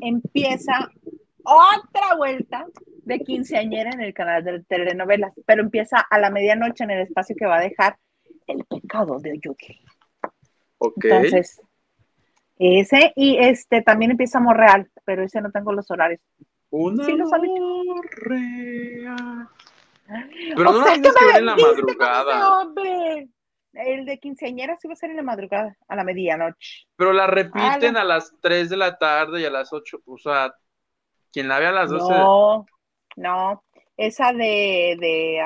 empieza 0.00 0.90
otra 1.42 2.16
vuelta 2.16 2.66
de 3.04 3.20
quinceañera 3.20 3.90
en 3.92 4.00
el 4.00 4.12
canal 4.12 4.42
de 4.42 4.64
telenovelas, 4.64 5.32
pero 5.46 5.62
empieza 5.62 6.00
a 6.00 6.18
la 6.18 6.30
medianoche 6.30 6.84
en 6.84 6.90
el 6.90 7.02
espacio 7.02 7.36
que 7.36 7.46
va 7.46 7.58
a 7.58 7.60
dejar 7.60 7.96
El 8.46 8.64
pecado 8.64 9.18
de 9.20 9.38
Yuki. 9.38 9.80
Ok. 10.78 11.04
Entonces, 11.04 11.60
ese 12.58 13.12
y 13.14 13.36
este 13.38 13.82
también 13.82 14.12
empieza 14.12 14.40
Morreal, 14.40 14.90
pero 15.04 15.22
ese 15.22 15.40
no 15.40 15.50
tengo 15.52 15.72
los 15.72 15.90
horarios. 15.90 16.20
Una 16.70 17.04
sí, 17.04 17.12
lo 17.12 17.24
real. 18.10 19.48
Pero 20.56 20.72
no 20.72 20.84
que 20.84 21.00
ver 21.00 21.36
en 21.38 21.46
la 21.46 21.56
madrugada. 21.56 22.66
El 23.72 24.06
de 24.06 24.18
quinceañera 24.18 24.76
sí 24.80 24.88
va 24.88 24.94
a 24.94 24.96
ser 24.96 25.10
en 25.10 25.16
la 25.16 25.22
madrugada, 25.22 25.76
a 25.86 25.96
la 25.96 26.04
medianoche. 26.04 26.86
Pero 26.96 27.12
la 27.12 27.26
repiten 27.26 27.96
a, 27.96 28.04
las 28.04 28.32
3 28.40 28.70
de 28.70 28.76
la 28.76 28.96
tarde 28.96 29.42
y 29.42 29.44
a 29.44 29.50
las 29.50 29.72
8, 29.72 29.98
o 30.06 30.16
sea, 30.16 30.54
quien 31.30 31.48
la 31.48 31.58
ve 31.58 31.66
a 31.66 31.72
las 31.72 31.90
12. 31.90 32.10
No, 32.10 32.66
no, 33.16 33.64
esa 33.96 34.32
de, 34.32 34.96
de 34.98 35.40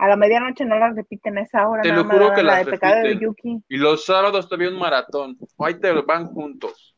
a 0.00 0.08
la 0.08 0.16
medianoche 0.16 0.64
no 0.64 0.78
la 0.78 0.92
repiten 0.92 1.38
a 1.38 1.42
esa 1.42 1.68
hora. 1.68 1.82
Te 1.82 1.92
lo 1.92 2.04
juro 2.04 2.32
que 2.32 2.42
la 2.42 2.58
de 2.58 2.70
pecado 2.70 3.02
de 3.02 3.18
Yuki. 3.18 3.62
Y 3.68 3.76
los 3.76 4.04
sábados 4.04 4.48
todavía 4.48 4.70
un 4.70 4.78
maratón, 4.78 5.36
ahí 5.58 5.74
te 5.80 5.92
van 5.92 6.28
juntos. 6.28 6.96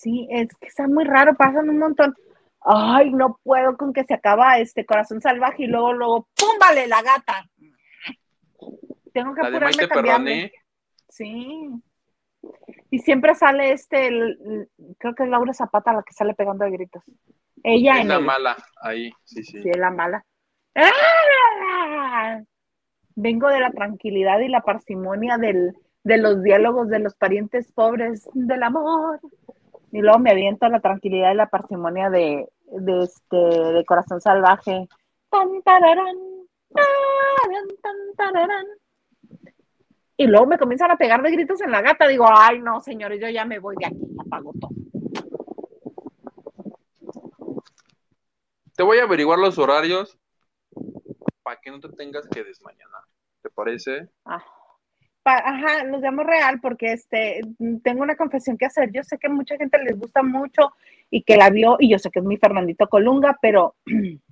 Sí, 0.00 0.28
es 0.30 0.48
que 0.60 0.68
está 0.68 0.86
muy 0.88 1.04
raro, 1.04 1.34
pasan 1.34 1.68
un 1.68 1.78
montón. 1.78 2.14
Ay, 2.60 3.10
no 3.12 3.38
puedo 3.42 3.76
con 3.76 3.92
que 3.92 4.04
se 4.04 4.14
acaba 4.14 4.58
este 4.58 4.84
corazón 4.84 5.20
salvaje 5.20 5.64
y 5.64 5.66
luego, 5.66 5.92
luego, 5.92 6.28
¡pum! 6.36 6.58
Vale, 6.60 6.86
la 6.86 7.02
gata 7.02 7.48
tengo 9.16 9.34
que 9.34 9.40
apurarme 9.40 9.84
a 9.84 9.88
cambiarme. 9.88 10.52
Sí. 11.08 11.70
Y 12.90 12.98
siempre 12.98 13.34
sale 13.34 13.72
este, 13.72 14.10
creo 14.98 15.14
que 15.14 15.22
es 15.22 15.28
Laura 15.28 15.54
Zapata 15.54 15.94
la 15.94 16.02
que 16.02 16.12
sale 16.12 16.34
pegando 16.34 16.64
de 16.64 16.70
gritos. 16.72 17.02
Ella 17.62 18.00
es 18.00 18.06
la 18.06 18.20
mala, 18.20 18.56
ahí, 18.82 19.10
sí, 19.24 19.42
sí. 19.42 19.62
Sí, 19.62 19.70
es 19.70 19.78
la 19.78 19.90
mala. 19.90 20.24
¡Ah! 20.74 22.40
Vengo 23.14 23.48
de 23.48 23.60
la 23.60 23.70
tranquilidad 23.70 24.38
y 24.40 24.48
la 24.48 24.60
parsimonia 24.60 25.38
del, 25.38 25.74
de 26.04 26.18
los 26.18 26.42
diálogos 26.42 26.88
de 26.88 26.98
los 26.98 27.14
parientes 27.14 27.72
pobres 27.72 28.28
del 28.34 28.62
amor. 28.62 29.18
Y 29.96 30.02
luego 30.02 30.18
me 30.18 30.30
aviento 30.30 30.66
a 30.66 30.68
la 30.68 30.80
tranquilidad 30.80 31.32
y 31.32 31.36
la 31.36 31.48
parsimonia 31.48 32.10
de, 32.10 32.46
de 32.66 33.02
este 33.02 33.36
de 33.38 33.82
corazón 33.86 34.20
salvaje. 34.20 34.86
Tan, 35.30 35.62
tararán, 35.62 36.18
tan, 37.80 37.96
tararán, 38.14 38.66
y 40.18 40.26
luego 40.26 40.44
me 40.44 40.58
comienzan 40.58 40.90
a 40.90 40.98
pegar 40.98 41.22
de 41.22 41.30
gritos 41.30 41.62
en 41.62 41.70
la 41.70 41.80
gata. 41.80 42.06
Digo, 42.08 42.26
ay, 42.28 42.58
no, 42.60 42.82
señores, 42.82 43.18
yo 43.22 43.30
ya 43.30 43.46
me 43.46 43.58
voy 43.58 43.74
de 43.78 43.86
aquí, 43.86 44.16
apago 44.18 44.52
todo. 44.60 44.70
Te 48.76 48.82
voy 48.82 48.98
a 48.98 49.04
averiguar 49.04 49.38
los 49.38 49.56
horarios 49.56 50.18
para 51.42 51.58
que 51.58 51.70
no 51.70 51.80
te 51.80 51.88
tengas 51.88 52.28
que 52.28 52.44
desmañanar. 52.44 53.04
¿Te 53.40 53.48
parece? 53.48 54.10
Ah, 54.26 54.44
ajá, 55.26 55.84
nos 55.84 56.00
llamo 56.00 56.22
real 56.22 56.60
porque 56.60 56.92
este, 56.92 57.40
tengo 57.82 58.02
una 58.02 58.16
confesión 58.16 58.56
que 58.56 58.66
hacer. 58.66 58.90
Yo 58.92 59.02
sé 59.02 59.18
que 59.18 59.28
mucha 59.28 59.56
gente 59.56 59.82
les 59.82 59.98
gusta 59.98 60.22
mucho 60.22 60.72
y 61.10 61.22
que 61.22 61.36
la 61.36 61.50
vio, 61.50 61.76
y 61.78 61.90
yo 61.90 61.98
sé 61.98 62.10
que 62.10 62.18
es 62.18 62.24
mi 62.24 62.36
Fernandito 62.36 62.88
Colunga, 62.88 63.38
pero 63.40 63.74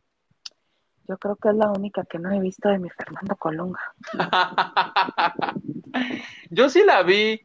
Yo 1.07 1.19
creo 1.19 1.37
que 1.37 1.51
es 1.51 1.55
la 1.55 1.71
única 1.71 2.05
que 2.05 2.19
no 2.19 2.33
he 2.33 2.41
visto 2.41 2.69
de 2.69 2.79
mi 2.79 2.89
Fernando 2.89 3.37
Colunga. 3.37 3.81
Yo 6.51 6.71
sí 6.71 6.83
la 6.85 7.03
vi. 7.03 7.43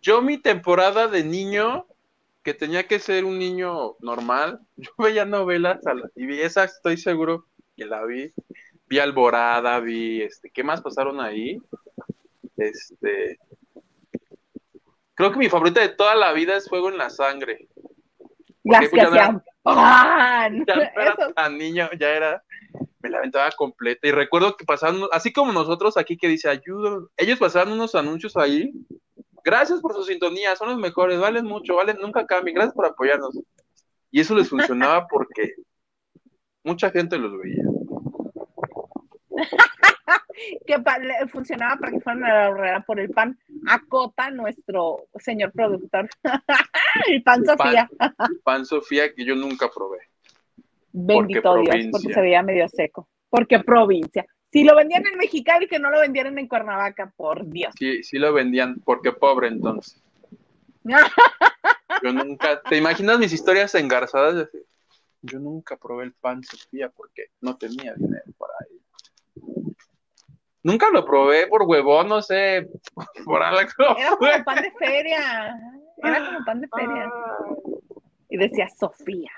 Yo 0.00 0.22
mi 0.22 0.38
temporada 0.38 1.06
de 1.06 1.22
niño, 1.22 1.86
que 2.42 2.54
tenía 2.54 2.86
que 2.86 2.98
ser 2.98 3.24
un 3.24 3.38
niño 3.38 3.96
normal, 4.00 4.60
yo 4.76 4.90
veía 4.96 5.24
novelas 5.24 5.80
y 6.14 6.40
esa, 6.40 6.64
estoy 6.64 6.96
seguro 6.96 7.46
que 7.76 7.84
la 7.84 8.04
vi. 8.04 8.32
Vi 8.86 9.00
Alborada, 9.00 9.80
vi 9.80 10.22
este, 10.22 10.48
¿qué 10.50 10.64
más 10.64 10.80
pasaron 10.80 11.20
ahí? 11.20 11.60
Este, 12.58 13.38
creo 15.14 15.32
que 15.32 15.38
mi 15.38 15.48
favorita 15.48 15.80
de 15.80 15.90
toda 15.90 16.14
la 16.14 16.32
vida 16.32 16.56
es 16.56 16.68
Fuego 16.68 16.88
en 16.88 16.98
la 16.98 17.10
Sangre. 17.10 17.68
Las 18.64 18.88
que 18.90 19.00
hacían 19.00 19.42
ya 19.64 20.92
era 20.96 21.16
tan 21.34 21.56
niño, 21.56 21.88
ya 21.98 22.10
era 22.10 22.42
me 23.00 23.10
la 23.10 23.18
aventaba 23.18 23.50
completa. 23.52 24.06
Y 24.08 24.12
recuerdo 24.12 24.56
que 24.56 24.64
pasaban, 24.64 25.02
así 25.12 25.32
como 25.32 25.52
nosotros 25.52 25.96
aquí 25.96 26.16
que 26.16 26.28
dice 26.28 26.48
ayuda, 26.48 27.06
ellos 27.16 27.38
pasaban 27.38 27.72
unos 27.72 27.94
anuncios 27.94 28.36
ahí. 28.36 28.72
Gracias 29.44 29.80
por 29.80 29.94
su 29.94 30.04
sintonía, 30.04 30.56
son 30.56 30.70
los 30.70 30.78
mejores, 30.78 31.18
valen 31.18 31.44
mucho, 31.44 31.76
valen, 31.76 31.98
nunca 32.00 32.26
cambien, 32.26 32.56
gracias 32.56 32.74
por 32.74 32.86
apoyarnos. 32.86 33.38
Y 34.10 34.20
eso 34.20 34.34
les 34.34 34.48
funcionaba 34.48 35.06
porque 35.06 35.54
mucha 36.64 36.90
gente 36.90 37.18
los 37.18 37.32
veía. 37.38 37.64
que 40.66 40.76
funcionaba 41.28 41.76
para 41.76 41.92
que 41.92 42.00
fueran 42.00 42.24
a 42.24 42.34
la 42.34 42.50
horrera 42.50 42.80
por 42.80 43.00
el 43.00 43.10
pan. 43.10 43.38
Acota 43.66 44.30
nuestro 44.30 45.08
señor 45.18 45.52
productor. 45.52 46.08
el 47.08 47.22
pan 47.22 47.44
Sofía. 47.44 47.88
el 48.00 48.40
pan 48.40 48.64
Sofía 48.64 49.14
que 49.14 49.24
yo 49.24 49.34
nunca 49.34 49.68
probé. 49.74 49.98
Bendito 50.92 51.56
Dios, 51.56 51.76
porque 51.90 52.14
se 52.14 52.20
veía 52.20 52.42
medio 52.42 52.68
seco. 52.68 53.08
Porque 53.28 53.60
provincia. 53.60 54.26
Si 54.50 54.64
lo 54.64 54.74
vendían 54.74 55.06
en 55.06 55.18
Mexicali, 55.18 55.68
que 55.68 55.78
no 55.78 55.90
lo 55.90 56.00
vendieran 56.00 56.38
en 56.38 56.48
Cuernavaca, 56.48 57.12
por 57.16 57.46
Dios. 57.46 57.74
Sí, 57.78 58.02
sí 58.02 58.18
lo 58.18 58.32
vendían, 58.32 58.80
porque 58.84 59.12
pobre 59.12 59.48
entonces. 59.48 60.02
Yo 62.02 62.12
nunca, 62.12 62.62
¿te 62.62 62.76
imaginas 62.76 63.18
mis 63.18 63.32
historias 63.32 63.74
engarzadas? 63.74 64.48
Yo 65.20 65.38
nunca 65.38 65.76
probé 65.76 66.04
el 66.04 66.12
pan 66.12 66.42
Sofía 66.42 66.88
porque 66.90 67.26
no 67.40 67.56
tenía 67.56 67.94
dinero 67.94 68.32
para 68.38 68.54
ello. 68.70 69.67
Nunca 70.62 70.90
lo 70.90 71.04
probé 71.04 71.46
por 71.46 71.62
huevón, 71.62 72.08
no 72.08 72.20
sé, 72.20 72.68
por 73.24 73.42
algo. 73.42 73.60
Era 73.96 74.16
como 74.16 74.18
pan 74.44 74.62
de 74.62 74.72
feria. 74.72 75.56
Era 76.02 76.26
como 76.26 76.44
pan 76.44 76.60
de 76.60 76.68
feria. 76.68 77.04
Ah. 77.04 77.46
Y 78.28 78.36
decía 78.36 78.68
Sofía. 78.68 79.30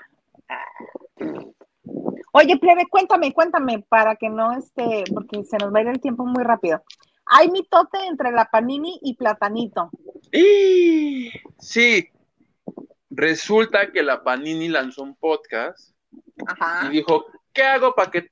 Oye, 2.33 2.57
plebe, 2.57 2.85
cuéntame, 2.89 3.33
cuéntame, 3.33 3.85
para 3.89 4.15
que 4.15 4.29
no 4.29 4.53
esté, 4.53 5.03
porque 5.13 5.43
se 5.43 5.57
nos 5.57 5.73
va 5.73 5.79
a 5.79 5.81
ir 5.81 5.87
el 5.89 6.01
tiempo 6.01 6.25
muy 6.25 6.43
rápido. 6.43 6.83
Hay 7.25 7.49
mitote 7.49 7.97
entre 8.07 8.31
la 8.31 8.45
Panini 8.45 8.99
y 9.03 9.15
Platanito. 9.15 9.89
Sí, 11.59 12.09
resulta 13.09 13.91
que 13.91 14.03
la 14.03 14.23
Panini 14.23 14.69
lanzó 14.69 15.03
un 15.03 15.15
podcast 15.15 15.93
y 16.85 16.89
dijo, 16.89 17.25
¿qué 17.53 17.63
hago 17.63 17.93
para 17.93 18.11
que 18.11 18.31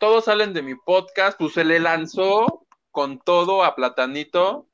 todos 0.00 0.24
salen 0.24 0.52
de 0.54 0.62
mi 0.62 0.74
podcast? 0.74 1.38
Pues 1.38 1.52
se 1.52 1.62
le 1.62 1.78
lanzó 1.78 2.66
con 2.90 3.20
todo 3.20 3.62
a 3.62 3.76
Platanito. 3.76 4.66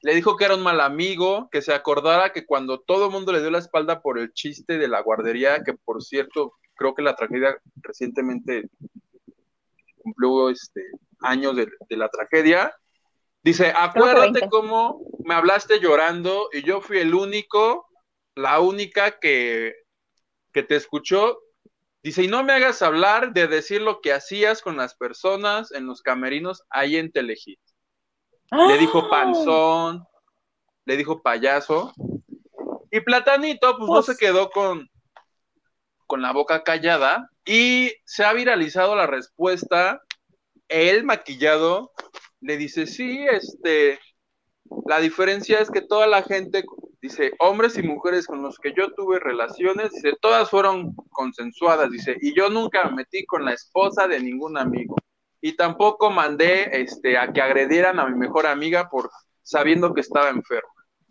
Le 0.00 0.14
dijo 0.14 0.36
que 0.36 0.46
era 0.46 0.54
un 0.54 0.62
mal 0.62 0.80
amigo, 0.80 1.50
que 1.50 1.60
se 1.60 1.74
acordara 1.74 2.32
que 2.32 2.46
cuando 2.46 2.80
todo 2.80 3.06
el 3.06 3.10
mundo 3.10 3.32
le 3.32 3.40
dio 3.40 3.50
la 3.50 3.58
espalda 3.58 4.00
por 4.00 4.18
el 4.18 4.32
chiste 4.32 4.78
de 4.78 4.88
la 4.88 5.02
guardería, 5.02 5.62
que 5.62 5.74
por 5.74 6.02
cierto 6.02 6.54
creo 6.74 6.94
que 6.94 7.02
la 7.02 7.16
tragedia 7.16 7.58
recientemente 7.82 8.70
cumplió 10.02 10.48
este, 10.48 10.82
años 11.20 11.56
de, 11.56 11.68
la 11.90 12.08
tragedia. 12.08 12.72
Dice, 13.42 13.72
acuérdate 13.76 14.48
cómo 14.48 15.02
me 15.24 15.34
hablaste 15.34 15.80
llorando 15.80 16.48
y 16.52 16.62
yo 16.62 16.80
fui 16.80 16.98
el 16.98 17.14
único, 17.14 17.88
la 18.36 18.60
única 18.60 19.18
que, 19.18 19.74
que 20.52 20.62
te 20.62 20.76
escuchó 20.76 21.40
Dice, 22.02 22.22
y 22.22 22.28
no 22.28 22.42
me 22.42 22.54
hagas 22.54 22.80
hablar 22.80 23.32
de 23.32 23.46
decir 23.46 23.82
lo 23.82 24.00
que 24.00 24.12
hacías 24.12 24.62
con 24.62 24.76
las 24.76 24.94
personas 24.94 25.70
en 25.72 25.86
los 25.86 26.00
camerinos 26.00 26.64
ahí 26.70 26.96
en 26.96 27.12
Telehit. 27.12 27.60
Le 28.50 28.78
dijo 28.78 29.00
¡Ah! 29.04 29.10
panzón, 29.10 30.04
le 30.86 30.96
dijo 30.96 31.22
payaso. 31.22 31.92
Y 32.90 33.00
Platanito, 33.00 33.76
pues, 33.76 33.88
no 33.88 34.02
se 34.02 34.12
pues 34.12 34.18
quedó 34.18 34.50
con, 34.50 34.88
con 36.06 36.22
la 36.22 36.32
boca 36.32 36.64
callada 36.64 37.30
y 37.44 37.92
se 38.04 38.24
ha 38.24 38.32
viralizado 38.32 38.96
la 38.96 39.06
respuesta. 39.06 40.02
Él 40.68 41.04
maquillado 41.04 41.92
le 42.40 42.56
dice, 42.56 42.86
sí, 42.86 43.26
este, 43.30 44.00
la 44.86 45.00
diferencia 45.00 45.60
es 45.60 45.70
que 45.70 45.82
toda 45.82 46.06
la 46.06 46.22
gente, 46.22 46.64
dice, 47.00 47.32
hombres 47.38 47.76
y 47.78 47.82
mujeres 47.82 48.26
con 48.26 48.42
los 48.42 48.58
que 48.58 48.72
yo 48.76 48.92
tuve 48.92 49.18
relaciones, 49.18 49.90
dice, 49.92 50.14
todas 50.20 50.50
fueron 50.50 50.94
consensuadas, 51.10 51.90
dice, 51.90 52.16
y 52.20 52.34
yo 52.34 52.50
nunca 52.50 52.84
me 52.84 52.96
metí 52.96 53.24
con 53.26 53.44
la 53.44 53.52
esposa 53.52 54.06
de 54.06 54.20
ningún 54.20 54.58
amigo. 54.58 54.96
Y 55.40 55.56
tampoco 55.56 56.10
mandé 56.10 56.82
este, 56.82 57.16
a 57.16 57.32
que 57.32 57.40
agredieran 57.40 57.98
a 57.98 58.06
mi 58.06 58.18
mejor 58.18 58.46
amiga 58.46 58.90
por 58.90 59.10
sabiendo 59.42 59.94
que 59.94 60.02
estaba 60.02 60.28
enferma. 60.28 60.68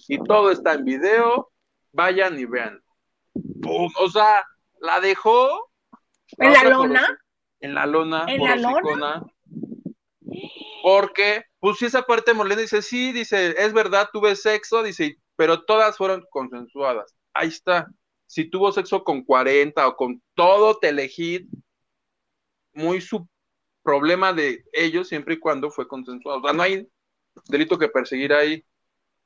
Y 0.08 0.24
todo 0.24 0.52
está 0.52 0.74
en 0.74 0.86
video, 0.86 1.52
vayan 1.92 2.40
y 2.40 2.46
vean. 2.46 2.80
O 3.66 4.10
sea, 4.10 4.46
la 4.80 5.00
dejó. 5.00 5.72
¿En 6.38 6.54
la 6.54 6.64
lona? 6.64 7.20
En 7.60 7.74
la 7.74 7.86
lona. 7.88 8.26
¿En 8.28 8.44
la 8.44 8.56
lona? 8.56 9.24
Porque, 10.84 11.44
pues 11.60 11.78
si 11.78 11.86
esa 11.86 12.04
parte 12.04 12.34
Molina 12.34 12.62
dice, 12.62 12.82
sí, 12.82 13.12
dice, 13.12 13.56
es 13.58 13.74
verdad, 13.74 14.10
tuve 14.14 14.36
sexo, 14.36 14.84
dice, 14.84 15.18
pero 15.40 15.64
todas 15.64 15.96
fueron 15.96 16.26
consensuadas. 16.32 17.16
Ahí 17.34 17.48
está. 17.48 17.90
Si 18.28 18.50
tuvo 18.50 18.74
sexo 18.74 19.06
con 19.06 19.24
40 19.24 19.88
o 19.88 19.96
con 19.96 20.22
todo 20.34 20.78
Telehit, 20.78 21.50
muy 22.74 23.00
su 23.00 23.26
problema 23.82 24.34
de 24.34 24.66
ellos 24.74 25.08
siempre 25.08 25.36
y 25.36 25.40
cuando 25.40 25.72
fue 25.72 25.88
consensuado. 25.88 26.40
O 26.40 26.44
sea, 26.44 26.52
no 26.52 26.62
hay 26.62 26.86
delito 27.48 27.80
que 27.80 27.88
perseguir 27.88 28.34
ahí, 28.34 28.66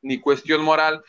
ni 0.03 0.19
cuestión 0.19 0.61
moral. 0.61 1.03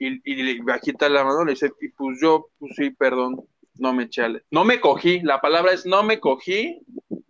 Y, 0.00 0.20
y 0.24 0.58
bajita 0.62 1.08
la 1.08 1.22
mano 1.22 1.44
le 1.44 1.52
dice, 1.52 1.70
y 1.80 1.90
pues 1.90 2.18
yo, 2.20 2.48
pues 2.58 2.72
sí, 2.74 2.90
perdón, 2.90 3.46
no 3.74 3.92
me 3.92 4.04
eché, 4.04 4.24
no 4.50 4.64
me 4.64 4.80
cogí, 4.80 5.20
la 5.20 5.40
palabra 5.40 5.70
es 5.72 5.86
no 5.86 6.02
me 6.02 6.18
cogí 6.18 6.84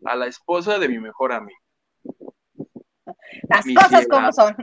a 0.07 0.17
la 0.17 0.27
esposa 0.27 0.79
de 0.79 0.89
mi 0.89 0.99
mejor 0.99 1.35
amigo. 1.35 1.61
Las 3.43 3.67
cosas 3.75 4.07
como 4.09 4.33
son. 4.33 4.57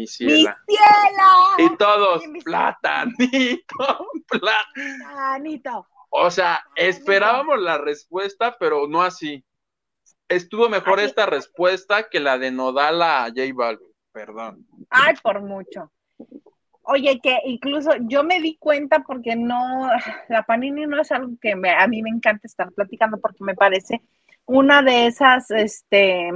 Mi 0.00 0.06
ciela. 0.06 0.58
¡Mi 0.66 0.74
ciela! 0.74 1.72
Y 1.72 1.76
todos, 1.76 2.22
platanito, 2.42 4.08
platanito. 4.28 5.86
O 6.08 6.30
sea, 6.30 6.62
esperábamos 6.74 7.60
la 7.60 7.76
respuesta, 7.76 8.56
pero 8.58 8.86
no 8.88 9.02
así. 9.02 9.44
Estuvo 10.28 10.70
mejor 10.70 11.00
esta 11.00 11.26
respuesta 11.26 12.08
que 12.08 12.18
la 12.18 12.38
de 12.38 12.50
Nodala 12.50 13.24
a 13.24 13.28
J 13.28 13.42
Balvin, 13.54 13.88
perdón. 14.10 14.66
Ay, 14.88 15.14
por 15.22 15.42
mucho. 15.42 15.92
Oye, 16.82 17.20
que 17.22 17.36
incluso 17.44 17.90
yo 18.00 18.24
me 18.24 18.40
di 18.40 18.56
cuenta 18.56 19.00
porque 19.00 19.36
no, 19.36 19.90
la 20.28 20.44
Panini 20.44 20.86
no 20.86 21.00
es 21.00 21.12
algo 21.12 21.32
que 21.40 21.52
a 21.52 21.86
mí 21.86 22.02
me 22.02 22.10
encanta 22.10 22.46
estar 22.46 22.72
platicando 22.72 23.20
porque 23.20 23.44
me 23.44 23.54
parece 23.54 24.00
una 24.46 24.82
de 24.82 25.06
esas, 25.08 25.50
este, 25.50 26.30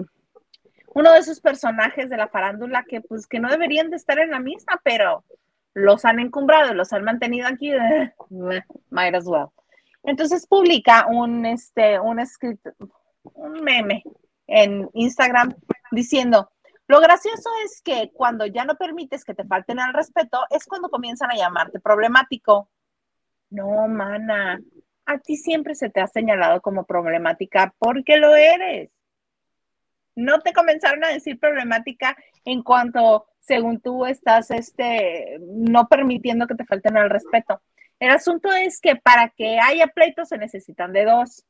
uno 0.94 1.12
de 1.12 1.18
esos 1.18 1.40
personajes 1.40 2.08
de 2.08 2.16
la 2.16 2.28
farándula 2.28 2.84
que 2.84 3.00
pues 3.00 3.26
que 3.26 3.40
no 3.40 3.50
deberían 3.50 3.90
de 3.90 3.96
estar 3.96 4.18
en 4.18 4.30
la 4.30 4.40
misma, 4.40 4.80
pero 4.82 5.24
los 5.74 6.04
han 6.04 6.20
encumbrado, 6.20 6.72
los 6.72 6.92
han 6.92 7.04
mantenido 7.04 7.48
aquí, 7.48 7.72
might 8.90 9.14
as 9.14 9.26
well. 9.26 9.48
Entonces 10.04 10.46
publica 10.46 11.06
un, 11.08 11.46
este, 11.46 11.98
un 11.98 12.20
escrito, 12.20 12.70
un 13.22 13.52
meme 13.64 14.04
en 14.46 14.88
Instagram 14.92 15.54
diciendo, 15.90 16.50
lo 16.86 17.00
gracioso 17.00 17.50
es 17.64 17.80
que 17.82 18.12
cuando 18.12 18.46
ya 18.46 18.64
no 18.64 18.76
permites 18.76 19.24
que 19.24 19.34
te 19.34 19.44
falten 19.44 19.80
al 19.80 19.94
respeto, 19.94 20.44
es 20.50 20.64
cuando 20.66 20.90
comienzan 20.90 21.30
a 21.30 21.36
llamarte 21.36 21.80
problemático. 21.80 22.68
No, 23.50 23.88
mana, 23.88 24.60
a 25.06 25.18
ti 25.18 25.36
siempre 25.36 25.74
se 25.74 25.90
te 25.90 26.00
ha 26.00 26.06
señalado 26.06 26.60
como 26.60 26.84
problemática 26.84 27.74
porque 27.78 28.18
lo 28.18 28.34
eres 28.34 28.90
no 30.16 30.40
te 30.40 30.52
comenzaron 30.52 31.04
a 31.04 31.08
decir 31.08 31.38
problemática 31.38 32.16
en 32.44 32.62
cuanto, 32.62 33.26
según 33.40 33.80
tú, 33.80 34.06
estás 34.06 34.50
este, 34.50 35.38
no 35.40 35.88
permitiendo 35.88 36.46
que 36.46 36.54
te 36.54 36.64
falten 36.64 36.96
al 36.96 37.10
respeto. 37.10 37.60
El 37.98 38.10
asunto 38.10 38.52
es 38.52 38.80
que 38.80 38.96
para 38.96 39.30
que 39.30 39.58
haya 39.58 39.86
pleitos 39.88 40.28
se 40.28 40.38
necesitan 40.38 40.92
de 40.92 41.04
dos. 41.04 41.44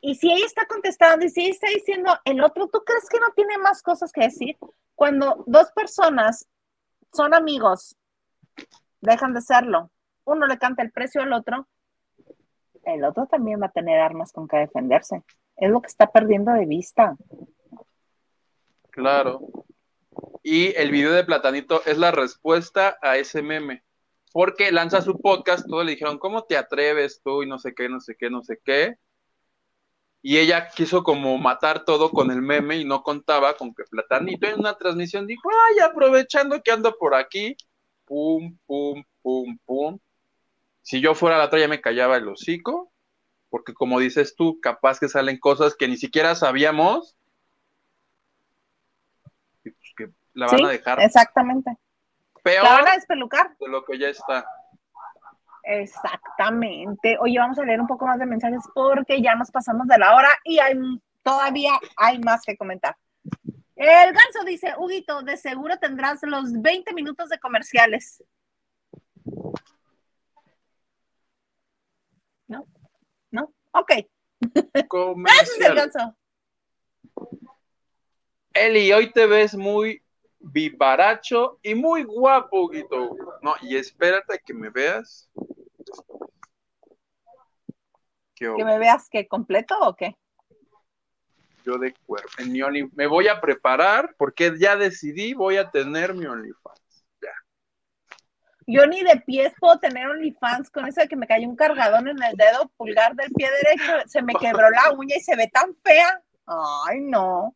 Y 0.00 0.14
si 0.14 0.30
ella 0.32 0.46
está 0.46 0.66
contestando 0.66 1.24
y 1.26 1.28
si 1.28 1.42
ella 1.42 1.50
está 1.50 1.68
diciendo 1.68 2.16
el 2.24 2.42
otro, 2.42 2.68
¿tú 2.68 2.82
crees 2.84 3.08
que 3.08 3.18
no 3.18 3.32
tiene 3.34 3.58
más 3.58 3.82
cosas 3.82 4.12
que 4.12 4.22
decir? 4.22 4.56
Cuando 4.94 5.42
dos 5.46 5.72
personas 5.72 6.48
son 7.12 7.34
amigos, 7.34 7.96
dejan 9.00 9.34
de 9.34 9.40
serlo, 9.40 9.90
uno 10.24 10.46
le 10.46 10.58
canta 10.58 10.82
el 10.82 10.92
precio 10.92 11.22
al 11.22 11.32
otro, 11.32 11.66
el 12.84 13.04
otro 13.04 13.26
también 13.26 13.60
va 13.60 13.66
a 13.66 13.72
tener 13.72 13.98
armas 14.00 14.32
con 14.32 14.48
que 14.48 14.56
defenderse. 14.56 15.22
Es 15.62 15.70
lo 15.70 15.80
que 15.80 15.86
está 15.86 16.10
perdiendo 16.10 16.50
de 16.50 16.66
vista. 16.66 17.16
Claro. 18.90 19.48
Y 20.42 20.74
el 20.74 20.90
video 20.90 21.12
de 21.12 21.22
Platanito 21.22 21.82
es 21.86 21.98
la 21.98 22.10
respuesta 22.10 22.98
a 23.00 23.16
ese 23.16 23.42
meme. 23.42 23.84
Porque 24.32 24.72
lanza 24.72 25.02
su 25.02 25.20
podcast, 25.20 25.64
todos 25.68 25.84
le 25.84 25.92
dijeron, 25.92 26.18
¿cómo 26.18 26.42
te 26.42 26.56
atreves 26.56 27.20
tú? 27.22 27.44
Y 27.44 27.46
no 27.46 27.60
sé 27.60 27.76
qué, 27.76 27.88
no 27.88 28.00
sé 28.00 28.16
qué, 28.18 28.28
no 28.28 28.42
sé 28.42 28.58
qué. 28.64 28.96
Y 30.20 30.38
ella 30.38 30.66
quiso 30.66 31.04
como 31.04 31.38
matar 31.38 31.84
todo 31.84 32.10
con 32.10 32.32
el 32.32 32.42
meme 32.42 32.78
y 32.78 32.84
no 32.84 33.04
contaba 33.04 33.56
con 33.56 33.72
que 33.72 33.84
Platanito 33.84 34.48
en 34.48 34.58
una 34.58 34.76
transmisión 34.76 35.28
dijo, 35.28 35.48
ay, 35.70 35.78
aprovechando 35.78 36.60
que 36.60 36.72
ando 36.72 36.98
por 36.98 37.14
aquí, 37.14 37.56
pum, 38.04 38.58
pum, 38.66 39.04
pum, 39.22 39.56
pum. 39.64 40.00
Si 40.80 41.00
yo 41.00 41.14
fuera 41.14 41.38
la 41.38 41.44
otra 41.44 41.60
ya 41.60 41.68
me 41.68 41.80
callaba 41.80 42.16
el 42.16 42.26
hocico 42.26 42.91
porque 43.52 43.74
como 43.74 44.00
dices 44.00 44.34
tú, 44.34 44.58
capaz 44.62 44.98
que 44.98 45.10
salen 45.10 45.38
cosas 45.38 45.76
que 45.76 45.86
ni 45.86 45.98
siquiera 45.98 46.34
sabíamos 46.34 47.18
y 49.62 49.70
pues 49.70 49.92
que 49.94 50.10
la 50.32 50.46
van 50.46 50.64
a 50.64 50.68
dejar. 50.70 50.98
Exactamente. 51.02 51.76
Peor 52.42 52.64
la 52.64 52.72
van 52.72 52.88
a 52.88 52.94
despelucar. 52.94 53.54
De 53.60 53.68
lo 53.68 53.84
que 53.84 53.98
ya 53.98 54.08
está. 54.08 54.46
Exactamente. 55.64 57.18
Oye, 57.20 57.38
vamos 57.38 57.58
a 57.58 57.64
leer 57.64 57.78
un 57.78 57.86
poco 57.86 58.06
más 58.06 58.18
de 58.18 58.24
mensajes 58.24 58.62
porque 58.74 59.20
ya 59.20 59.34
nos 59.34 59.50
pasamos 59.50 59.86
de 59.86 59.98
la 59.98 60.16
hora 60.16 60.30
y 60.44 60.58
hay 60.58 60.74
todavía 61.22 61.72
hay 61.98 62.20
más 62.20 62.40
que 62.46 62.56
comentar. 62.56 62.96
El 63.76 64.14
ganso 64.14 64.44
dice, 64.46 64.72
Huguito, 64.78 65.20
de 65.20 65.36
seguro 65.36 65.76
tendrás 65.76 66.20
los 66.22 66.58
20 66.62 66.94
minutos 66.94 67.28
de 67.28 67.38
comerciales. 67.38 68.24
¿No? 72.48 72.66
¿no? 73.32 73.52
Ok. 73.72 73.92
Comercial. 74.88 75.92
Eli, 78.52 78.92
hoy 78.92 79.12
te 79.12 79.26
ves 79.26 79.54
muy 79.54 80.02
vivaracho 80.38 81.58
y 81.62 81.74
muy 81.74 82.02
guapo, 82.04 82.68
Guito. 82.68 83.16
No, 83.40 83.54
y 83.62 83.76
espérate 83.76 84.40
que 84.44 84.52
me 84.52 84.70
veas. 84.70 85.30
¿Que 88.34 88.64
me 88.64 88.78
veas 88.78 89.08
que 89.08 89.28
completo 89.28 89.78
o 89.80 89.94
qué? 89.94 90.16
Yo 91.64 91.78
de 91.78 91.94
cuerpo. 92.06 92.28
En 92.38 92.52
mi 92.52 92.60
me 92.94 93.06
voy 93.06 93.28
a 93.28 93.40
preparar 93.40 94.14
porque 94.18 94.52
ya 94.58 94.76
decidí, 94.76 95.32
voy 95.32 95.56
a 95.58 95.70
tener 95.70 96.12
mi 96.12 96.26
OnlyFans. 96.26 96.81
Yo 98.66 98.86
ni 98.86 99.02
de 99.02 99.20
pies 99.26 99.52
puedo 99.58 99.78
tener 99.78 100.06
OnlyFans 100.08 100.70
con 100.70 100.86
eso 100.86 101.00
de 101.00 101.08
que 101.08 101.16
me 101.16 101.26
cayó 101.26 101.48
un 101.48 101.56
cargadón 101.56 102.08
en 102.08 102.22
el 102.22 102.36
dedo 102.36 102.70
pulgar 102.76 103.14
del 103.14 103.30
pie 103.32 103.48
derecho, 103.50 103.92
se 104.06 104.22
me 104.22 104.34
quebró 104.34 104.70
la 104.70 104.92
uña 104.92 105.16
y 105.16 105.20
se 105.20 105.36
ve 105.36 105.48
tan 105.52 105.76
fea. 105.84 106.22
Ay, 106.46 107.00
no. 107.00 107.54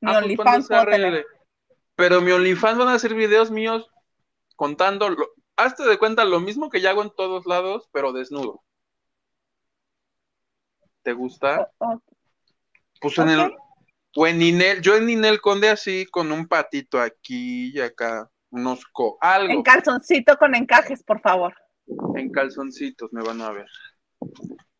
Mi 0.00 0.10
ah, 0.10 0.14
pues, 0.14 0.24
OnlyFans 0.24 0.68
puedo 0.68 0.84
tener. 0.86 1.26
Pero 1.94 2.20
mi 2.20 2.32
OnlyFans 2.32 2.78
van 2.78 2.88
a 2.88 2.98
ser 2.98 3.14
videos 3.14 3.50
míos 3.50 3.90
contando, 4.56 5.14
hazte 5.56 5.84
de 5.84 5.98
cuenta 5.98 6.24
lo 6.24 6.40
mismo 6.40 6.70
que 6.70 6.80
ya 6.80 6.90
hago 6.90 7.02
en 7.02 7.10
todos 7.10 7.46
lados, 7.46 7.88
pero 7.92 8.12
desnudo. 8.12 8.62
¿Te 11.02 11.12
gusta? 11.12 11.70
Oh, 11.78 11.92
oh. 11.92 12.02
Pues 13.00 13.18
en 13.18 13.28
el, 13.28 13.54
o 14.16 14.26
en 14.26 14.38
Ninel, 14.38 14.80
yo 14.80 14.96
en 14.96 15.06
Ninel 15.06 15.40
Conde 15.40 15.68
así, 15.68 16.06
con 16.06 16.32
un 16.32 16.48
patito 16.48 17.00
aquí 17.00 17.70
y 17.72 17.80
acá 17.80 18.30
unos 18.56 18.82
algo. 19.20 19.52
En 19.52 19.62
calzoncito 19.62 20.36
con 20.38 20.54
encajes, 20.54 21.02
por 21.02 21.20
favor. 21.20 21.54
En 22.16 22.30
calzoncitos 22.30 23.12
me 23.12 23.22
van 23.22 23.40
a 23.42 23.52
ver. 23.52 23.66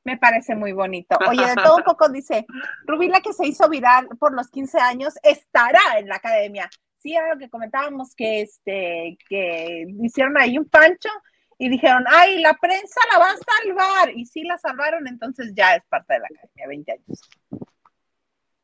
Me 0.04 0.16
parece 0.16 0.54
muy 0.54 0.72
bonito. 0.72 1.18
Oye, 1.28 1.46
de 1.46 1.54
todo 1.56 1.76
un 1.76 1.82
poco 1.84 2.08
dice, 2.08 2.46
Rubí, 2.86 3.10
que 3.22 3.32
se 3.32 3.46
hizo 3.46 3.68
viral 3.68 4.08
por 4.18 4.34
los 4.34 4.48
15 4.50 4.78
años, 4.78 5.14
estará 5.22 5.98
en 5.98 6.08
la 6.08 6.16
academia. 6.16 6.70
Sí, 6.98 7.14
era 7.14 7.34
lo 7.34 7.38
que 7.38 7.50
comentábamos, 7.50 8.14
que 8.14 8.42
este, 8.42 9.18
que 9.28 9.86
hicieron 10.02 10.36
ahí 10.38 10.58
un 10.58 10.68
pancho 10.68 11.10
y 11.58 11.68
dijeron, 11.68 12.04
ay, 12.08 12.40
la 12.40 12.54
prensa 12.54 13.00
la 13.12 13.18
va 13.18 13.30
a 13.30 13.36
salvar. 13.36 14.10
Y 14.16 14.26
sí 14.26 14.42
la 14.42 14.58
salvaron, 14.58 15.06
entonces 15.06 15.52
ya 15.54 15.74
es 15.74 15.82
parte 15.88 16.14
de 16.14 16.20
la 16.20 16.26
academia, 16.26 16.68
20 16.68 16.92
años. 16.92 17.30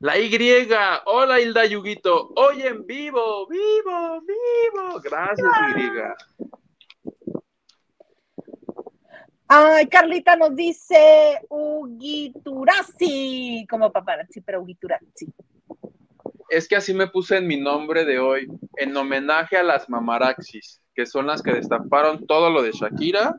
La 0.02 0.18
Y, 0.18 0.68
hola 1.04 1.40
Hilda 1.40 1.64
Yuguito, 1.64 2.32
hoy 2.34 2.62
en 2.62 2.84
vivo, 2.84 3.46
vivo, 3.46 4.20
vivo. 4.22 5.00
Gracias, 5.00 5.48
Y. 5.76 5.90
Ay, 9.46 9.86
Carlita 9.86 10.34
nos 10.34 10.56
dice 10.56 11.38
Ugiturazzi, 11.48 12.84
como 13.70 13.92
paparazzi, 13.92 14.40
pero 14.40 14.62
Ugiturazzi. 14.62 15.32
Es 16.48 16.66
que 16.66 16.74
así 16.74 16.92
me 16.92 17.06
puse 17.06 17.36
en 17.36 17.46
mi 17.46 17.60
nombre 17.60 18.04
de 18.04 18.18
hoy, 18.18 18.48
en 18.78 18.96
homenaje 18.96 19.56
a 19.56 19.62
las 19.62 19.88
mamaraxis, 19.88 20.82
que 20.96 21.06
son 21.06 21.28
las 21.28 21.40
que 21.44 21.52
destaparon 21.52 22.26
todo 22.26 22.50
lo 22.50 22.60
de 22.62 22.72
Shakira. 22.72 23.36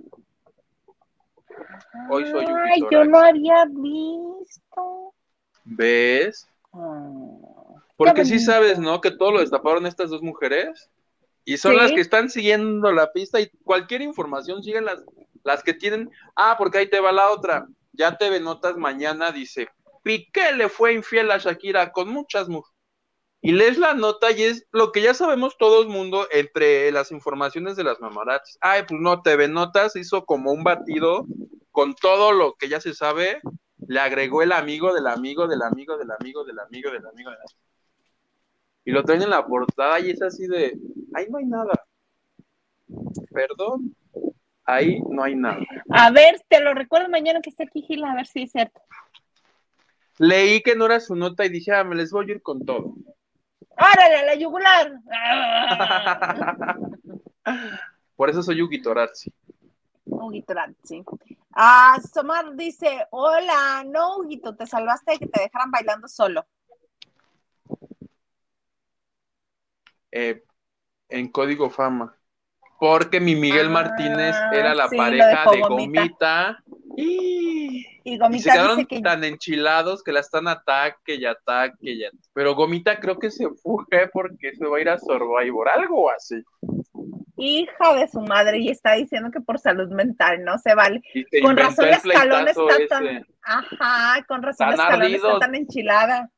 Hoy 2.09 2.25
soy 2.27 2.45
Ay, 2.45 2.85
yo 2.89 3.03
no 3.03 3.19
había 3.19 3.65
visto. 3.65 5.13
¿Ves? 5.65 6.47
Ah, 6.73 7.09
Porque 7.95 8.25
sí 8.25 8.39
sabes, 8.39 8.79
¿no? 8.79 9.01
Que 9.01 9.11
todo 9.11 9.31
lo 9.31 9.39
destaparon 9.39 9.85
estas 9.85 10.09
dos 10.09 10.21
mujeres. 10.21 10.89
Y 11.45 11.57
son 11.57 11.75
las 11.75 11.91
que 11.91 11.99
están 11.99 12.29
siguiendo 12.29 12.91
la 12.93 13.11
pista 13.11 13.41
y 13.41 13.49
cualquier 13.65 14.01
información 14.01 14.63
siguen 14.63 14.85
las 14.85 15.03
las 15.43 15.63
que 15.63 15.73
tienen, 15.73 16.09
ah, 16.35 16.55
porque 16.57 16.79
ahí 16.79 16.89
te 16.89 16.99
va 16.99 17.11
la 17.11 17.31
otra. 17.31 17.67
Ya 17.91 18.17
te 18.17 18.29
ve 18.29 18.39
Notas 18.39 18.77
mañana 18.77 19.31
dice, 19.31 19.69
Piqué 20.03 20.53
le 20.53 20.69
fue 20.69 20.93
infiel 20.93 21.31
a 21.31 21.37
Shakira 21.37 21.91
con 21.91 22.09
muchas 22.09 22.49
mujeres. 22.49 22.73
Y 23.45 23.51
lees 23.51 23.77
la 23.77 23.93
nota 23.93 24.31
y 24.31 24.43
es 24.43 24.65
lo 24.71 24.93
que 24.93 25.01
ya 25.01 25.13
sabemos 25.13 25.57
todo 25.57 25.81
el 25.81 25.89
mundo 25.89 26.27
entre 26.31 26.89
las 26.93 27.11
informaciones 27.11 27.75
de 27.75 27.83
las 27.83 27.99
mamaratis. 27.99 28.57
Ay, 28.61 28.83
pues 28.87 29.01
no, 29.01 29.21
TV 29.21 29.49
Notas 29.49 29.97
hizo 29.97 30.23
como 30.23 30.53
un 30.53 30.63
batido 30.63 31.25
con 31.71 31.93
todo 31.93 32.31
lo 32.31 32.53
que 32.53 32.69
ya 32.69 32.79
se 32.79 32.93
sabe, 32.93 33.41
le 33.87 33.99
agregó 33.99 34.41
el 34.41 34.51
amigo 34.51 34.93
del 34.93 35.07
amigo 35.07 35.47
del 35.47 35.61
amigo 35.61 35.97
del 35.97 36.11
amigo 36.11 36.43
del 36.43 36.59
amigo 36.59 36.91
del 36.91 37.05
amigo 37.05 37.29
del 37.29 37.39
amigo. 37.39 37.59
Y 38.85 38.91
lo 38.91 39.03
traen 39.03 39.21
en 39.21 39.29
la 39.29 39.45
portada 39.45 39.99
y 39.99 40.11
es 40.11 40.21
así 40.21 40.47
de, 40.47 40.77
ahí 41.13 41.27
no 41.29 41.37
hay 41.37 41.45
nada. 41.45 41.73
Perdón 43.31 43.95
ahí 44.65 45.01
no 45.09 45.23
hay 45.23 45.35
nada. 45.35 45.59
A 45.89 46.11
ver, 46.11 46.41
te 46.47 46.59
lo 46.61 46.73
recuerdo 46.73 47.09
mañana 47.09 47.41
que 47.41 47.49
esté 47.49 47.63
aquí 47.63 47.81
Gila, 47.83 48.11
a 48.11 48.15
ver 48.15 48.27
si 48.27 48.43
es 48.43 48.51
cierto. 48.51 48.81
Leí 50.19 50.61
que 50.61 50.75
no 50.75 50.85
era 50.85 50.99
su 50.99 51.15
nota 51.15 51.45
y 51.45 51.49
dije, 51.49 51.71
ah, 51.71 51.83
me 51.83 51.95
les 51.95 52.11
voy 52.11 52.29
a 52.29 52.33
ir 52.33 52.41
con 52.41 52.65
todo. 52.65 52.93
¡Árale, 53.75 54.25
la 54.25 54.35
yugular! 54.35 54.93
Por 58.15 58.29
eso 58.29 58.43
soy 58.43 58.57
Yugi 58.57 58.81
Torazzi. 58.81 59.33
Torazzi. 60.45 61.03
Ah, 61.55 61.99
Somar 62.13 62.55
dice, 62.55 63.07
hola, 63.11 63.83
no, 63.85 64.17
Huguito, 64.17 64.55
te 64.55 64.65
salvaste 64.65 65.13
de 65.13 65.19
que 65.19 65.27
te 65.27 65.41
dejaran 65.41 65.71
bailando 65.71 66.07
solo. 66.07 66.45
Eh, 70.11 70.43
en 71.09 71.31
Código 71.31 71.69
Fama 71.69 72.17
porque 72.83 73.21
mi 73.21 73.33
Miguel 73.33 73.69
Martínez 73.69 74.35
ah, 74.35 74.51
era 74.53 74.75
la 74.75 74.89
pareja 74.89 75.49
de, 75.49 75.61
Gomita. 75.61 76.61
Y, 76.97 77.85
Gomita 78.17 78.43
se 78.43 78.51
quedaron 78.51 78.87
tan 79.01 79.23
enchilados 79.23 80.03
que 80.03 80.11
la 80.11 80.19
están 80.19 80.49
ataque 80.49 81.15
y 81.15 81.23
ataque 81.23 81.77
y 81.79 82.03
Pero 82.33 82.55
Gomita 82.55 82.99
creo 82.99 83.17
que 83.17 83.31
se 83.31 83.47
fue 83.51 84.09
porque 84.11 84.53
se 84.55 84.65
va 84.65 84.79
a 84.79 84.81
ir 84.81 84.89
a 84.89 84.99
Survivor, 84.99 85.69
algo 85.69 86.11
así. 86.11 86.43
Hija 87.45 87.93
de 87.95 88.07
su 88.07 88.21
madre, 88.21 88.59
y 88.59 88.69
está 88.69 88.93
diciendo 88.93 89.29
que 89.29 89.41
por 89.41 89.59
salud 89.59 89.89
mental 89.89 90.45
no 90.45 90.57
se 90.57 90.75
vale. 90.75 91.01
Con 91.41 91.57
razón 91.57 91.89
escalón 91.89 92.47
está 92.47 92.87
tan. 92.87 93.27
Ajá, 93.41 94.23
con 94.29 94.41
razón 94.41 94.69
la 94.69 94.75
escalón 94.75 95.13
está 95.13 95.39
tan 95.39 95.55
enchilada. 95.55 96.31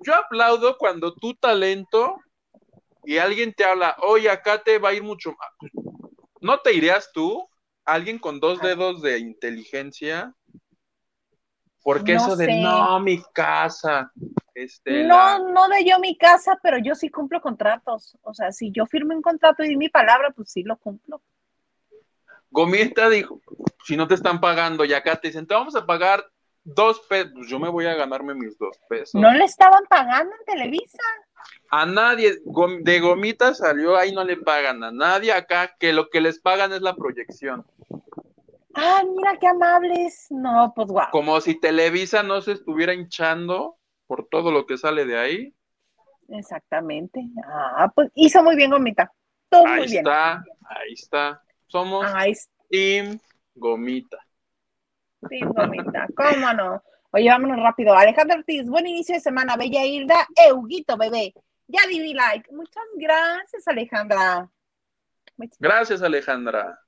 Yo 0.00 0.14
aplaudo 0.14 0.76
cuando 0.76 1.14
tu 1.14 1.32
talento 1.34 2.18
y 3.02 3.16
alguien 3.16 3.54
te 3.54 3.64
habla, 3.64 3.96
oye, 4.02 4.28
acá 4.28 4.62
te 4.62 4.78
va 4.78 4.90
a 4.90 4.92
ir 4.92 5.02
mucho 5.02 5.30
más. 5.30 5.72
¿No 6.42 6.58
te 6.58 6.74
irías 6.74 7.10
tú? 7.14 7.48
¿Alguien 7.86 8.18
con 8.18 8.40
dos 8.40 8.60
dedos 8.60 9.00
de 9.00 9.20
inteligencia? 9.20 10.34
Porque 11.82 12.14
eso 12.14 12.36
de 12.36 12.60
no, 12.60 13.00
mi 13.00 13.22
casa. 13.32 14.12
Este, 14.54 15.04
no, 15.04 15.50
no 15.50 15.68
de 15.68 15.84
yo 15.84 15.98
mi 15.98 16.16
casa, 16.16 16.58
pero 16.62 16.78
yo 16.78 16.94
sí 16.94 17.08
cumplo 17.08 17.40
contratos. 17.40 18.16
O 18.22 18.34
sea, 18.34 18.52
si 18.52 18.70
yo 18.70 18.86
firmo 18.86 19.14
un 19.14 19.22
contrato 19.22 19.64
y 19.64 19.68
di 19.68 19.76
mi 19.76 19.88
palabra, 19.88 20.30
pues 20.30 20.50
sí 20.50 20.62
lo 20.62 20.76
cumplo. 20.76 21.22
Gomita 22.50 23.08
dijo, 23.08 23.40
si 23.84 23.96
no 23.96 24.08
te 24.08 24.14
están 24.14 24.40
pagando 24.40 24.84
y 24.84 24.92
acá 24.92 25.16
te 25.16 25.28
dicen, 25.28 25.46
te 25.46 25.54
vamos 25.54 25.76
a 25.76 25.86
pagar 25.86 26.24
dos 26.64 27.00
pesos, 27.00 27.32
pues 27.34 27.48
yo 27.48 27.58
me 27.58 27.68
voy 27.68 27.86
a 27.86 27.94
ganarme 27.94 28.34
mis 28.34 28.58
dos 28.58 28.76
pesos. 28.88 29.14
No 29.14 29.32
le 29.32 29.44
estaban 29.44 29.84
pagando 29.88 30.34
en 30.34 30.44
Televisa. 30.44 31.02
A 31.70 31.86
nadie, 31.86 32.38
de 32.80 33.00
gomita 33.00 33.54
salió, 33.54 33.96
ahí 33.96 34.12
no 34.12 34.24
le 34.24 34.36
pagan 34.36 34.82
a 34.82 34.90
nadie 34.90 35.32
acá, 35.32 35.74
que 35.78 35.92
lo 35.92 36.10
que 36.10 36.20
les 36.20 36.40
pagan 36.40 36.72
es 36.72 36.82
la 36.82 36.96
proyección. 36.96 37.64
Ah, 38.74 39.02
mira 39.04 39.36
qué 39.38 39.46
amables. 39.46 40.26
No, 40.30 40.72
pues 40.74 40.88
guau. 40.88 41.10
Como 41.10 41.40
si 41.40 41.58
Televisa 41.58 42.22
no 42.22 42.40
se 42.40 42.52
estuviera 42.52 42.94
hinchando 42.94 43.78
por 44.06 44.28
todo 44.28 44.50
lo 44.50 44.66
que 44.66 44.78
sale 44.78 45.04
de 45.04 45.18
ahí. 45.18 45.54
Exactamente. 46.28 47.20
Ah, 47.46 47.90
pues 47.94 48.10
hizo 48.14 48.42
muy 48.42 48.56
bien 48.56 48.70
Gomita. 48.70 49.12
Todo 49.48 49.66
ahí 49.66 49.80
muy 49.80 49.88
bien. 49.88 50.06
está, 50.06 50.44
ahí 50.68 50.92
está. 50.92 51.42
Somos 51.66 52.06
Team 52.68 53.18
Gomita. 53.54 54.18
Team 55.28 55.52
Gomita, 55.52 56.06
¿cómo 56.16 56.52
no? 56.52 56.82
Oye, 57.12 57.28
vámonos 57.28 57.60
rápido. 57.60 57.94
Alejandro 57.94 58.38
Ortiz, 58.38 58.68
buen 58.68 58.86
inicio 58.86 59.16
de 59.16 59.20
semana. 59.20 59.56
Bella 59.56 59.84
Hilda, 59.84 60.26
Euguito, 60.48 60.96
bebé. 60.96 61.34
Ya 61.66 61.86
di 61.88 62.14
like. 62.14 62.52
Muchas 62.52 62.84
gracias, 62.94 63.66
Alejandra. 63.66 64.48
Gracias, 65.58 66.02
Alejandra. 66.02 66.78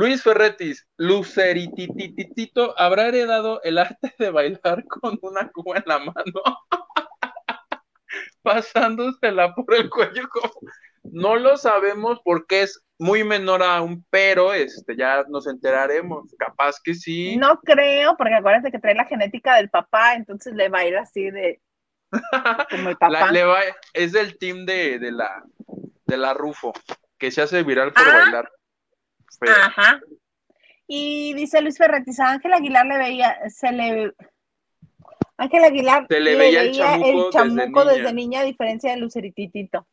Luis 0.00 0.22
Ferretis, 0.22 0.88
Luceritititito, 0.96 2.74
¿habrá 2.80 3.08
heredado 3.08 3.60
el 3.64 3.76
arte 3.76 4.14
de 4.18 4.30
bailar 4.30 4.86
con 4.86 5.18
una 5.20 5.50
cuba 5.50 5.76
en 5.76 5.82
la 5.84 5.98
mano? 5.98 6.42
Pasándosela 8.42 9.54
por 9.54 9.74
el 9.74 9.90
cuello 9.90 10.26
como... 10.30 10.54
No 11.02 11.36
lo 11.36 11.58
sabemos 11.58 12.18
porque 12.24 12.62
es 12.62 12.82
muy 12.98 13.24
menor 13.24 13.62
a 13.62 13.82
un 13.82 14.02
pero, 14.08 14.54
este, 14.54 14.96
ya 14.96 15.22
nos 15.28 15.46
enteraremos, 15.46 16.34
capaz 16.38 16.76
que 16.82 16.94
sí. 16.94 17.36
No 17.36 17.60
creo, 17.60 18.16
porque 18.16 18.36
acuérdate 18.36 18.70
que 18.70 18.78
trae 18.78 18.94
la 18.94 19.04
genética 19.04 19.56
del 19.56 19.68
papá, 19.68 20.14
entonces 20.14 20.54
le 20.54 20.70
va 20.70 20.78
a 20.78 20.86
ir 20.86 20.96
así 20.96 21.30
de 21.30 21.60
como 22.70 22.88
el 22.88 22.96
papá. 22.96 23.30
es 23.92 24.12
del 24.12 24.38
team 24.38 24.64
de, 24.64 24.98
de, 24.98 25.12
la 25.12 25.44
de 26.06 26.16
la 26.16 26.32
Rufo, 26.32 26.72
que 27.18 27.30
se 27.30 27.42
hace 27.42 27.62
viral 27.64 27.92
por 27.92 28.08
ah. 28.08 28.18
bailar. 28.22 28.50
Ajá. 29.40 30.00
Y 30.86 31.34
dice 31.34 31.60
Luis 31.62 31.78
Ferretis, 31.78 32.18
a 32.20 32.32
Ángel 32.32 32.52
Aguilar 32.52 32.86
le 32.86 32.98
veía, 32.98 33.38
se 33.48 33.70
le 33.70 34.12
Ángel 35.36 35.64
Aguilar 35.64 36.06
se 36.08 36.20
le, 36.20 36.36
veía, 36.36 36.62
el 36.62 36.72
chamuco, 37.30 37.84
desde, 37.84 38.12
niña. 38.12 38.40
a 38.40 38.44
diferencia 38.44 38.90
de 38.90 38.98
Lucerititito. 38.98 39.86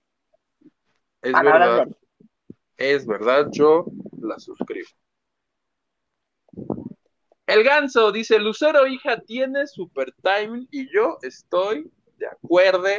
Es 1.22 1.34
verdad. 1.34 1.88
Es 2.76 3.08
verdad, 3.08 3.48
yo 3.52 3.86
la 4.22 4.38
suscribo. 4.40 4.90
El 7.46 7.64
ganso 7.64 8.12
dice, 8.12 8.40
Lucero, 8.40 8.86
hija, 8.88 9.22
tiene 9.22 9.68
super 9.68 10.14
timing 10.22 10.68
y 10.70 10.94
yo 10.94 11.18
estoy 11.22 11.90
de 12.18 12.28
acuerdo 12.28 12.90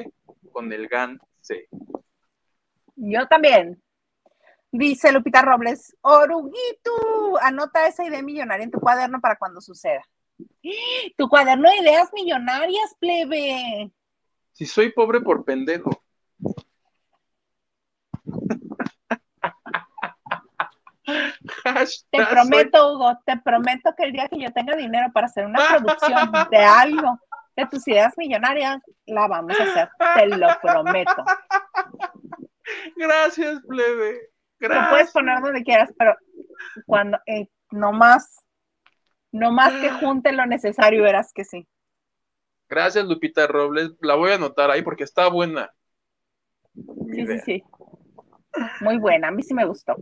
con 0.53 0.73
el 0.73 0.89
ganso. 0.89 1.23
Yo 2.97 3.27
también. 3.27 3.83
Dice 4.71 5.13
Lupita 5.13 5.41
Robles, 5.43 5.97
Oruguito, 6.03 7.39
anota 7.41 7.87
esa 7.87 8.05
idea 8.05 8.23
millonaria 8.23 8.65
en 8.65 8.71
tu 8.71 8.79
cuaderno 8.81 9.21
para 9.21 9.37
cuando 9.37 9.61
suceda. 9.61 10.03
Tu 11.17 11.29
cuaderno 11.29 11.71
de 11.71 11.79
ideas 11.79 12.11
millonarias, 12.13 12.95
plebe. 13.01 13.91
Si 14.53 14.67
soy 14.67 14.93
pobre 14.93 15.21
por 15.21 15.45
pendejo. 15.45 15.91
te 22.11 22.27
prometo, 22.27 22.93
Hugo, 22.93 23.19
te 23.25 23.39
prometo 23.39 23.95
que 23.97 24.05
el 24.05 24.13
día 24.13 24.29
que 24.29 24.39
yo 24.39 24.53
tenga 24.53 24.77
dinero 24.77 25.11
para 25.13 25.27
hacer 25.27 25.47
una 25.47 25.59
producción 25.67 26.31
de 26.51 26.59
algo, 26.59 27.19
de 27.57 27.67
tus 27.67 27.89
ideas 27.89 28.13
millonarias, 28.17 28.83
la 29.07 29.27
vamos 29.27 29.59
a 29.59 29.63
hacer, 29.63 29.89
te 30.15 30.27
lo 30.27 30.49
prometo. 30.61 31.25
Gracias, 32.97 33.61
plebe. 33.67 34.31
Gracias. 34.59 34.85
Te 34.85 34.91
puedes 34.91 35.13
poner 35.13 35.41
donde 35.41 35.63
quieras, 35.63 35.91
pero 35.99 36.17
cuando 36.87 37.19
eh, 37.27 37.49
no 37.71 37.93
más, 37.93 38.45
no 39.33 39.53
más 39.53 39.73
que 39.75 39.91
junte 39.91 40.33
lo 40.33 40.47
necesario, 40.47 41.03
verás 41.03 41.33
que 41.33 41.45
sí. 41.45 41.67
Gracias, 42.69 43.05
Lupita 43.07 43.47
Robles. 43.47 43.93
La 44.01 44.15
voy 44.15 44.33
a 44.33 44.35
anotar 44.35 44.71
ahí 44.71 44.83
porque 44.83 45.05
está 45.05 45.29
buena. 45.29 45.73
Sí, 46.75 47.27
sí, 47.27 47.39
sí. 47.45 47.65
Muy 48.81 48.99
buena, 48.99 49.29
a 49.29 49.31
mí 49.31 49.43
sí 49.43 49.55
me 49.55 49.65
gustó. 49.65 49.97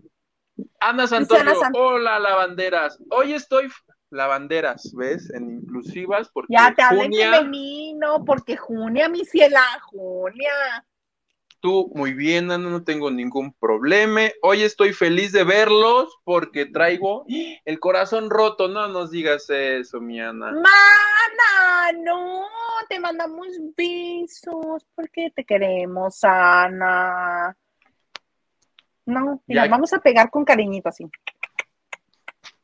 Ana 0.80 1.06
Santoyo, 1.06 1.60
hola 1.74 2.18
lavanderas. 2.18 2.98
Hoy 3.10 3.34
estoy 3.34 3.68
lavanderas, 4.10 4.92
¿ves? 4.94 5.30
En 5.30 5.50
inclusivas 5.50 6.30
porque 6.30 6.54
Ya 6.54 6.74
te 6.74 6.82
hablé 6.82 7.10
femenino, 7.10 8.24
porque 8.24 8.56
Junia, 8.56 9.08
mi 9.08 9.24
ciela, 9.24 9.62
Junia. 9.90 10.86
Tú, 11.60 11.90
muy 11.94 12.12
bien, 12.12 12.50
Ana, 12.50 12.68
no 12.68 12.84
tengo 12.84 13.10
ningún 13.10 13.52
problema. 13.54 14.22
Hoy 14.42 14.62
estoy 14.62 14.92
feliz 14.92 15.32
de 15.32 15.44
verlos 15.44 16.16
porque 16.24 16.66
traigo 16.66 17.24
el 17.64 17.80
corazón 17.80 18.30
roto. 18.30 18.68
No 18.68 18.88
nos 18.88 19.10
digas 19.10 19.48
eso, 19.50 20.00
mi 20.00 20.20
Ana. 20.20 20.52
Mana, 20.52 21.98
no, 22.04 22.46
te 22.88 23.00
mandamos 23.00 23.48
besos 23.76 24.86
porque 24.94 25.30
te 25.34 25.44
queremos, 25.44 26.22
Ana. 26.22 27.56
No, 29.06 29.40
mira, 29.46 29.68
vamos 29.68 29.92
a 29.92 29.98
pegar 29.98 30.30
con 30.30 30.44
cariñito 30.44 30.88
así. 30.88 31.08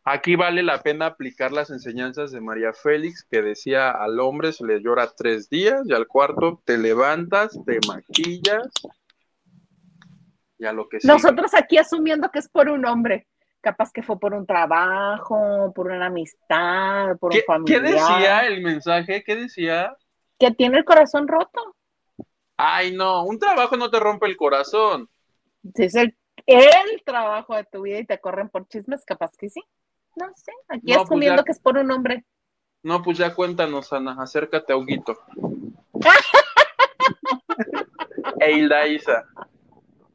Aquí 0.05 0.35
vale 0.35 0.65
la 0.65 0.83
pena 0.83 1.07
aplicar 1.07 1.53
las 1.53 1.71
enseñanzas 1.71 2.33
de 2.33 2.41
María 2.41 2.73
Félix, 2.73 3.25
que 3.31 3.41
decía 3.41 3.91
al 3.91 4.19
hombre 4.19 4.53
se 4.53 4.67
le 4.67 4.81
llora 4.83 5.09
tres 5.17 5.49
días 5.49 5.83
y 5.87 5.93
al 5.93 6.09
cuarto 6.09 6.61
te 6.65 6.77
levantas, 6.77 7.57
te 7.65 7.79
maquillas, 7.87 8.69
ya 10.59 10.73
lo 10.73 10.89
que 10.89 11.01
sea. 11.01 11.15
Nosotros 11.15 11.55
aquí 11.55 11.79
asumiendo 11.79 12.31
que 12.31 12.41
es 12.41 12.49
por 12.49 12.69
un 12.69 12.85
hombre, 12.85 13.29
capaz 13.61 13.93
que 13.93 14.03
fue 14.03 14.19
por 14.19 14.35
un 14.35 14.45
trabajo, 14.45 15.73
por 15.73 15.87
una 15.87 16.07
amistad, 16.07 17.17
por 17.19 17.33
un 17.33 17.41
familiar. 17.47 17.83
¿Qué 17.83 17.89
decía 17.93 18.47
el 18.49 18.61
mensaje? 18.61 19.23
¿Qué 19.23 19.37
decía? 19.37 19.97
Que 20.37 20.51
tiene 20.51 20.79
el 20.79 20.85
corazón 20.85 21.29
roto. 21.29 21.77
Ay, 22.57 22.93
no, 22.93 23.25
un 23.25 23.39
trabajo 23.39 23.77
no 23.77 23.89
te 23.89 24.01
rompe 24.01 24.27
el 24.27 24.37
corazón. 24.37 25.09
Es 25.75 25.95
el, 25.95 26.17
el 26.47 27.03
trabajo 27.05 27.55
de 27.55 27.63
tu 27.65 27.83
vida 27.83 28.01
y 28.01 28.05
te 28.05 28.19
corren 28.19 28.49
por 28.49 28.67
chismes, 28.67 29.05
capaz 29.05 29.31
que 29.39 29.49
sí. 29.49 29.63
No 30.17 30.27
sé, 30.37 30.53
aquí 30.69 30.93
no, 30.93 31.03
asumiendo 31.03 31.37
pues 31.37 31.47
que 31.47 31.53
es 31.53 31.61
por 31.61 31.79
un 31.79 31.91
hombre. 31.91 32.25
No, 32.83 33.03
pues 33.03 33.19
ya 33.19 33.35
cuéntanos, 33.35 33.93
Ana, 33.93 34.17
acércate 34.21 34.73
a 34.73 34.77
Huguito. 34.77 35.19
e 38.41 38.53
Hilda 38.53 38.87
Isa. 38.89 39.25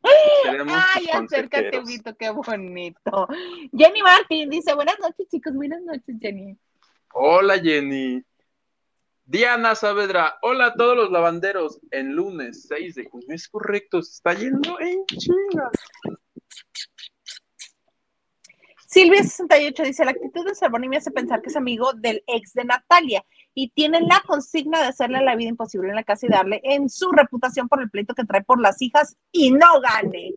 Ay, 0.03 1.07
acércate, 1.11 1.79
Huguito, 1.79 2.15
qué 2.15 2.29
bonito. 2.29 3.27
Jenny 3.75 4.01
Martín 4.01 4.49
dice, 4.49 4.73
buenas 4.73 4.99
noches, 4.99 5.27
chicos, 5.29 5.53
buenas 5.53 5.81
noches, 5.81 6.15
Jenny. 6.19 6.57
Hola, 7.13 7.59
Jenny. 7.59 8.23
Diana 9.25 9.75
Saavedra, 9.75 10.37
hola 10.41 10.67
a 10.67 10.73
todos 10.75 10.95
los 10.95 11.11
lavanderos 11.11 11.81
en 11.91 12.15
lunes 12.15 12.65
6 12.69 12.95
de 12.95 13.09
junio. 13.09 13.27
Es 13.29 13.49
correcto, 13.49 14.01
se 14.01 14.13
está 14.13 14.33
yendo 14.33 14.79
en 14.79 15.05
chingas. 15.05 15.71
Silvia68 18.89 19.83
dice, 19.83 20.05
la 20.05 20.11
actitud 20.11 20.45
de 20.45 20.55
Cervoni 20.55 20.87
me 20.87 20.97
hace 20.97 21.11
pensar 21.11 21.41
que 21.41 21.49
es 21.49 21.55
amigo 21.57 21.91
del 21.93 22.23
ex 22.25 22.53
de 22.53 22.63
Natalia 22.63 23.25
y 23.53 23.69
tiene 23.69 23.99
la 24.01 24.21
consigna 24.25 24.79
de 24.79 24.87
hacerle 24.87 25.21
la 25.23 25.35
vida 25.35 25.49
imposible 25.49 25.89
en 25.89 25.95
la 25.95 26.03
casa 26.03 26.25
y 26.25 26.29
darle 26.29 26.61
en 26.63 26.89
su 26.89 27.11
reputación 27.11 27.67
por 27.67 27.81
el 27.81 27.89
pleito 27.89 28.13
que 28.13 28.23
trae 28.23 28.43
por 28.43 28.61
las 28.61 28.81
hijas 28.81 29.17
y 29.31 29.51
no 29.51 29.81
gane. 29.81 30.35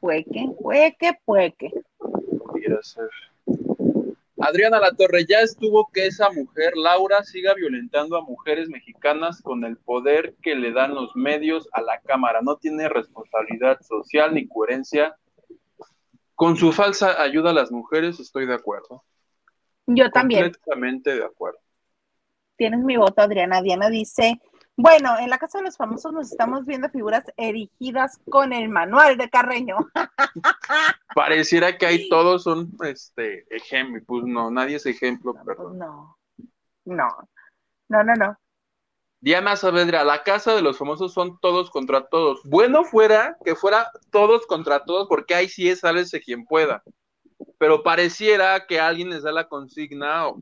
Pueque, 0.00 0.46
pueque, 0.60 1.12
pueque. 1.24 1.72
Ser. 2.82 3.10
Adriana 4.40 4.78
La 4.78 4.92
Torre, 4.92 5.26
ya 5.28 5.40
estuvo 5.40 5.90
que 5.92 6.06
esa 6.06 6.30
mujer, 6.30 6.76
Laura, 6.76 7.24
siga 7.24 7.54
violentando 7.54 8.16
a 8.16 8.22
mujeres 8.22 8.68
mexicanas 8.68 9.42
con 9.42 9.64
el 9.64 9.76
poder 9.76 10.36
que 10.42 10.54
le 10.54 10.72
dan 10.72 10.94
los 10.94 11.14
medios 11.16 11.68
a 11.72 11.82
la 11.82 12.00
Cámara. 12.00 12.40
No 12.40 12.56
tiene 12.56 12.88
responsabilidad 12.88 13.80
social 13.82 14.34
ni 14.34 14.46
coherencia 14.46 15.16
con 16.38 16.56
su 16.56 16.70
falsa 16.70 17.20
ayuda 17.20 17.50
a 17.50 17.52
las 17.52 17.72
mujeres 17.72 18.20
estoy 18.20 18.46
de 18.46 18.54
acuerdo. 18.54 19.02
Yo 19.86 20.08
también. 20.08 20.44
Completamente 20.44 21.16
de 21.16 21.24
acuerdo. 21.24 21.58
Tienes 22.56 22.78
mi 22.84 22.96
voto, 22.96 23.22
Adriana. 23.22 23.60
Diana 23.60 23.88
dice, 23.90 24.40
bueno, 24.76 25.18
en 25.18 25.30
la 25.30 25.38
Casa 25.38 25.58
de 25.58 25.64
los 25.64 25.76
Famosos 25.76 26.12
nos 26.12 26.30
estamos 26.30 26.64
viendo 26.64 26.88
figuras 26.90 27.24
erigidas 27.36 28.20
con 28.30 28.52
el 28.52 28.68
manual 28.68 29.16
de 29.16 29.28
Carreño. 29.28 29.78
Pareciera 31.16 31.76
que 31.76 31.86
ahí 31.86 32.08
todos 32.08 32.44
son 32.44 32.70
este 32.84 33.44
ejemplo, 33.50 34.00
pues 34.06 34.22
no, 34.24 34.48
nadie 34.48 34.76
es 34.76 34.86
ejemplo, 34.86 35.32
no, 35.32 35.42
pues 35.44 35.58
no, 35.58 36.18
no, 36.84 37.28
no, 37.88 38.04
no, 38.04 38.14
no. 38.14 38.38
Diana 39.20 39.56
Saavedra, 39.56 40.04
la 40.04 40.22
casa 40.22 40.54
de 40.54 40.62
los 40.62 40.78
famosos 40.78 41.12
son 41.12 41.38
todos 41.40 41.70
contra 41.70 42.06
todos. 42.06 42.40
Bueno 42.44 42.84
fuera 42.84 43.36
que 43.44 43.56
fuera 43.56 43.90
todos 44.10 44.46
contra 44.46 44.84
todos, 44.84 45.08
porque 45.08 45.34
ahí 45.34 45.48
sí 45.48 45.68
es 45.68 45.80
sálvese 45.80 46.20
quien 46.20 46.44
pueda. 46.44 46.82
Pero 47.58 47.82
pareciera 47.82 48.66
que 48.66 48.78
alguien 48.78 49.10
les 49.10 49.24
da 49.24 49.32
la 49.32 49.48
consigna 49.48 50.28
o, 50.28 50.40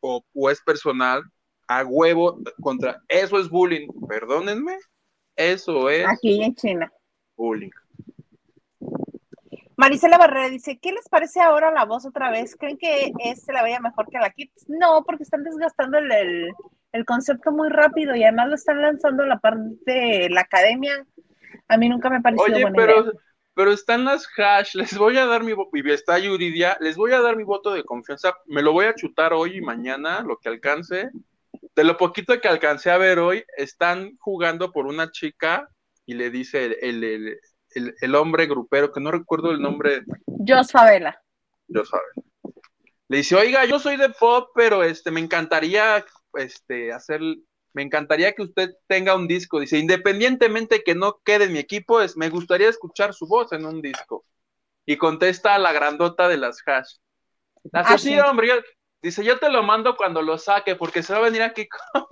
o, 0.00 0.50
es 0.50 0.60
personal 0.62 1.22
a 1.66 1.84
huevo 1.84 2.38
contra. 2.60 3.02
Eso 3.08 3.40
es 3.40 3.48
bullying. 3.48 3.88
Perdónenme. 4.08 4.78
Eso 5.34 5.90
es. 5.90 6.06
Aquí 6.06 6.42
en 6.42 6.54
China. 6.54 6.92
Bullying. 7.36 7.70
Marisela 9.76 10.18
Barrera 10.18 10.48
dice, 10.48 10.78
¿qué 10.78 10.92
les 10.92 11.08
parece 11.08 11.40
ahora 11.40 11.72
la 11.72 11.84
voz 11.84 12.06
otra 12.06 12.30
vez? 12.30 12.54
¿Creen 12.54 12.78
que 12.78 13.12
este 13.18 13.52
la 13.52 13.62
vaya 13.62 13.80
mejor 13.80 14.08
que 14.08 14.18
la 14.18 14.30
Kids? 14.30 14.66
No, 14.68 15.02
porque 15.04 15.24
están 15.24 15.42
desgastando 15.42 15.98
el, 15.98 16.12
el 16.12 16.52
concepto 17.04 17.50
muy 17.50 17.68
rápido 17.70 18.14
y 18.14 18.22
además 18.22 18.48
lo 18.48 18.54
están 18.54 18.80
lanzando 18.80 19.26
la 19.26 19.40
parte 19.40 19.74
de 19.84 20.28
la 20.30 20.42
academia. 20.42 21.04
A 21.66 21.76
mí 21.76 21.88
nunca 21.88 22.08
me 22.08 22.20
pareció 22.20 22.44
Oye, 22.44 22.62
buena 22.62 22.76
pero, 22.76 23.12
pero 23.54 23.72
están 23.72 24.04
las 24.04 24.28
hash, 24.36 24.74
les 24.74 24.96
voy 24.96 25.16
a 25.18 25.26
dar 25.26 25.42
mi 25.42 25.52
y 25.52 25.90
está 25.90 26.18
Yuridia, 26.18 26.76
les 26.80 26.96
voy 26.96 27.12
a 27.12 27.20
dar 27.20 27.36
mi 27.36 27.42
voto 27.42 27.72
de 27.72 27.82
confianza, 27.82 28.34
me 28.46 28.62
lo 28.62 28.72
voy 28.72 28.86
a 28.86 28.94
chutar 28.94 29.32
hoy 29.32 29.56
y 29.56 29.60
mañana, 29.60 30.22
lo 30.22 30.36
que 30.36 30.48
alcance. 30.48 31.10
De 31.74 31.82
lo 31.82 31.96
poquito 31.96 32.40
que 32.40 32.46
alcancé 32.46 32.92
a 32.92 32.98
ver 32.98 33.18
hoy, 33.18 33.44
están 33.56 34.16
jugando 34.18 34.70
por 34.70 34.86
una 34.86 35.10
chica 35.10 35.68
y 36.06 36.14
le 36.14 36.30
dice 36.30 36.78
el, 36.80 37.38
el, 38.00 38.14
hombre 38.14 38.46
grupero, 38.46 38.92
que 38.92 39.00
no 39.00 39.10
recuerdo 39.10 39.50
el 39.50 39.60
nombre. 39.60 40.02
Jos 40.46 40.70
Favela. 40.70 41.20
Jos 41.68 41.90
Favela. 41.90 42.12
Le 43.08 43.18
dice, 43.18 43.34
oiga, 43.34 43.64
yo 43.64 43.78
soy 43.78 43.96
de 43.96 44.10
pop, 44.10 44.50
pero 44.54 44.82
este, 44.82 45.10
me 45.10 45.20
encantaría 45.20 46.04
este, 46.36 46.92
hacer, 46.92 47.20
me 47.72 47.82
encantaría 47.82 48.32
que 48.32 48.42
usted 48.42 48.70
tenga 48.86 49.14
un 49.14 49.26
disco. 49.26 49.60
Dice, 49.60 49.78
independientemente 49.78 50.82
que 50.82 50.94
no 50.94 51.20
quede 51.24 51.44
en 51.44 51.52
mi 51.52 51.58
equipo, 51.58 52.00
es, 52.00 52.16
me 52.16 52.30
gustaría 52.30 52.68
escuchar 52.68 53.14
su 53.14 53.26
voz 53.26 53.52
en 53.52 53.66
un 53.66 53.82
disco. 53.82 54.24
Y 54.86 54.96
contesta 54.96 55.54
a 55.54 55.58
la 55.58 55.72
grandota 55.72 56.28
de 56.28 56.36
las 56.36 56.62
hash. 56.66 56.96
Ah, 57.72 57.96
sí, 57.96 58.18
hombre, 58.20 58.62
dice, 59.00 59.24
yo 59.24 59.38
te 59.38 59.48
lo 59.48 59.62
mando 59.62 59.96
cuando 59.96 60.20
lo 60.20 60.36
saque, 60.36 60.76
porque 60.76 61.02
se 61.02 61.14
va 61.14 61.20
a 61.20 61.22
venir 61.22 61.42
aquí 61.42 61.66
con 61.92 62.04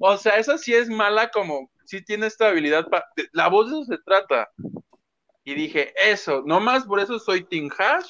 O 0.00 0.16
sea, 0.16 0.36
esa 0.36 0.56
sí 0.56 0.74
es 0.74 0.88
mala 0.88 1.30
como, 1.30 1.70
sí 1.84 2.02
tiene 2.02 2.26
esta 2.26 2.48
habilidad, 2.48 2.86
la 3.32 3.48
voz 3.48 3.70
de 3.70 3.76
eso 3.76 3.84
se 3.84 3.98
trata. 3.98 4.50
Y 5.44 5.54
dije, 5.54 5.92
eso, 6.02 6.42
nomás 6.44 6.84
por 6.84 6.98
eso 6.98 7.18
soy 7.18 7.44
Team 7.44 7.70
Hash 7.78 8.06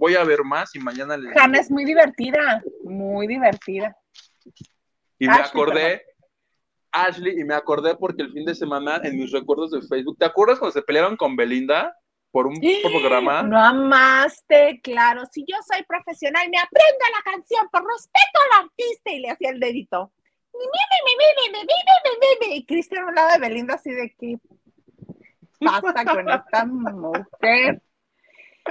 voy 0.00 0.14
a 0.14 0.24
ver 0.24 0.42
más 0.42 0.74
y 0.74 0.78
mañana 0.78 1.14
les 1.16 1.36
Hanna 1.36 1.60
es 1.60 1.70
muy 1.70 1.84
divertida, 1.84 2.62
muy 2.82 3.26
divertida. 3.26 3.94
Y 5.18 5.28
me 5.28 5.34
acordé, 5.34 6.02
Ashley, 6.90 7.38
y 7.38 7.44
me 7.44 7.54
acordé 7.54 7.94
porque 7.94 8.22
el 8.22 8.32
fin 8.32 8.46
de 8.46 8.54
semana 8.54 8.98
en 9.04 9.18
mis 9.18 9.30
recuerdos 9.30 9.70
de 9.72 9.82
Facebook, 9.82 10.16
¿te 10.18 10.24
acuerdas 10.24 10.58
cuando 10.58 10.72
se 10.72 10.80
pelearon 10.80 11.18
con 11.18 11.36
Belinda 11.36 11.94
por 12.30 12.46
un 12.46 12.58
programa? 12.82 13.42
No 13.42 13.62
amaste, 13.62 14.80
claro. 14.82 15.26
Si 15.30 15.44
yo 15.46 15.56
soy 15.70 15.84
profesional, 15.84 16.48
me 16.48 16.58
aprendo 16.58 17.04
la 17.14 17.32
canción 17.32 17.68
por 17.70 17.82
respeto 17.82 18.38
al 18.46 18.64
artista 18.64 19.12
y 19.12 19.20
le 19.20 19.30
hacía 19.30 19.50
el 19.50 19.60
dedito. 19.60 20.10
Y 22.48 22.64
Cristian 22.64 23.04
un 23.04 23.14
lado 23.14 23.32
de 23.32 23.38
Belinda 23.38 23.74
así 23.74 23.90
de 23.90 24.14
que 24.18 24.38
pasa 25.58 26.04
con 26.06 26.26
esta 26.26 26.64
mujer. 26.64 27.82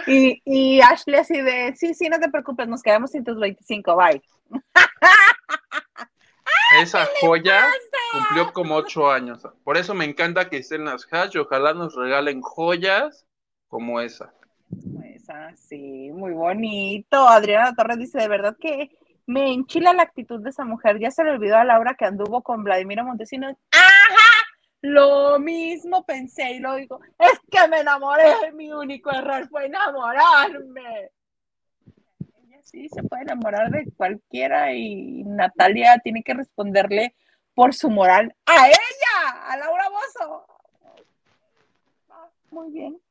Y, 0.07 0.41
y 0.45 0.81
Ashley 0.81 1.19
así 1.19 1.41
de, 1.41 1.73
sí, 1.75 1.93
sí, 1.93 2.09
no 2.09 2.19
te 2.19 2.29
preocupes, 2.29 2.67
nos 2.67 2.81
quedamos 2.81 3.11
sin 3.11 3.23
tus 3.23 3.39
25, 3.39 3.95
bye. 3.95 4.21
Esa 6.81 7.07
joya 7.19 7.65
cumplió 8.11 8.53
como 8.53 8.75
ocho 8.75 9.09
años. 9.09 9.41
Por 9.63 9.77
eso 9.77 9.93
me 9.93 10.05
encanta 10.05 10.49
que 10.49 10.57
estén 10.57 10.85
las 10.85 11.07
hash. 11.11 11.37
Ojalá 11.37 11.73
nos 11.73 11.95
regalen 11.95 12.41
joyas 12.41 13.25
como 13.67 13.99
esa. 14.01 14.33
Esa, 15.15 15.55
sí, 15.55 16.11
muy 16.11 16.33
bonito. 16.33 17.27
Adriana 17.27 17.73
Torres 17.75 17.97
dice, 17.97 18.19
de 18.19 18.27
verdad 18.27 18.55
que 18.59 18.91
me 19.25 19.51
enchila 19.51 19.93
la 19.93 20.03
actitud 20.03 20.41
de 20.41 20.51
esa 20.51 20.63
mujer. 20.63 20.99
Ya 20.99 21.11
se 21.11 21.23
le 21.23 21.31
olvidó 21.31 21.57
a 21.57 21.65
Laura 21.65 21.95
que 21.95 22.05
anduvo 22.05 22.43
con 22.43 22.63
Vladimiro 22.63 23.03
Montesinos. 23.03 23.55
¡Ajá! 23.71 23.88
Lo 24.81 25.39
mismo 25.39 26.05
pensé 26.05 26.51
y 26.51 26.59
lo 26.59 26.75
digo, 26.75 27.01
es 27.17 27.39
que 27.51 27.67
me 27.67 27.81
enamoré, 27.81 28.51
mi 28.53 28.71
único 28.71 29.11
error 29.11 29.47
fue 29.49 29.65
enamorarme. 29.65 31.11
Ella 32.43 32.61
sí 32.63 32.87
se 32.87 33.03
puede 33.03 33.23
enamorar 33.23 33.69
de 33.71 33.91
cualquiera 33.97 34.73
y 34.73 35.23
Natalia 35.25 35.99
tiene 36.01 36.23
que 36.23 36.33
responderle 36.33 37.13
por 37.53 37.73
su 37.73 37.89
moral 37.89 38.33
a 38.45 38.67
ella, 38.67 39.47
a 39.47 39.57
Laura 39.57 39.89
Bozo. 39.89 40.45
Muy 42.51 42.71
bien. 42.71 43.01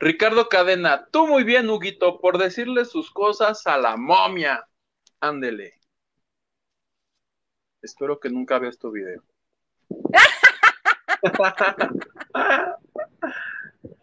Ricardo 0.00 0.48
Cadena, 0.48 1.06
tú 1.10 1.26
muy 1.26 1.44
bien, 1.44 1.70
Huguito, 1.70 2.20
por 2.20 2.38
decirle 2.38 2.84
sus 2.84 3.12
cosas 3.12 3.66
a 3.66 3.78
la 3.78 3.96
momia. 3.96 4.66
Ándele. 5.20 5.74
Espero 7.82 8.18
que 8.18 8.30
nunca 8.30 8.58
veas 8.58 8.78
tu 8.78 8.90
video. 8.90 9.22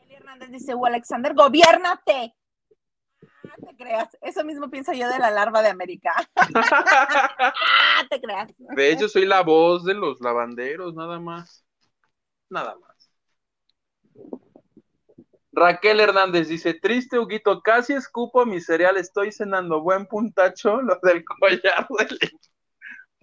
Eli 0.01 0.15
Hernández 0.15 0.51
dice, 0.51 0.73
o 0.73 0.85
Alexander, 0.85 1.33
gobiernate. 1.33 2.35
Ah, 3.21 3.55
te 3.65 3.75
creas. 3.75 4.17
Eso 4.21 4.43
mismo 4.43 4.69
pienso 4.69 4.91
yo 4.93 5.07
de 5.09 5.19
la 5.19 5.31
larva 5.31 5.61
de 5.61 5.69
América. 5.69 6.13
ah, 6.35 8.03
te 8.09 8.19
creas. 8.19 8.51
De 8.57 8.91
hecho, 8.91 9.07
soy 9.07 9.25
la 9.25 9.41
voz 9.41 9.83
de 9.85 9.93
los 9.93 10.19
lavanderos, 10.21 10.95
nada 10.95 11.19
más. 11.19 11.65
Nada 12.49 12.75
más. 12.77 12.95
Raquel 15.55 16.01
Hernández 16.01 16.49
dice, 16.49 16.73
triste 16.73 17.17
Huguito, 17.17 17.61
casi 17.61 17.93
escupo 17.93 18.45
mi 18.45 18.59
cereal, 18.59 18.97
estoy 18.97 19.31
cenando 19.31 19.81
buen 19.81 20.05
puntacho, 20.05 20.81
lo 20.81 20.99
del 21.01 21.23
collar 21.23 21.87
del... 21.97 22.19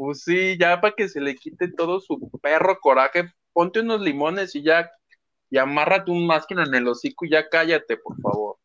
Pues 0.05 0.25
sí, 0.25 0.59
ya 0.59 0.81
para 0.81 0.97
que 0.97 1.09
se 1.09 1.21
le 1.21 1.37
quite 1.37 1.69
todo 1.69 2.01
su 2.01 2.19
perro 2.43 2.77
coraje, 2.81 3.33
ponte 3.53 3.79
unos 3.79 4.01
limones 4.01 4.53
y 4.57 4.65
ya, 4.65 4.91
y 5.49 5.59
amárrate 5.59 6.11
un 6.11 6.27
máquina 6.27 6.65
en 6.65 6.75
el 6.75 6.89
hocico 6.89 7.25
y 7.25 7.31
ya 7.31 7.49
cállate, 7.49 7.97
por 7.99 8.21
favor. 8.21 8.59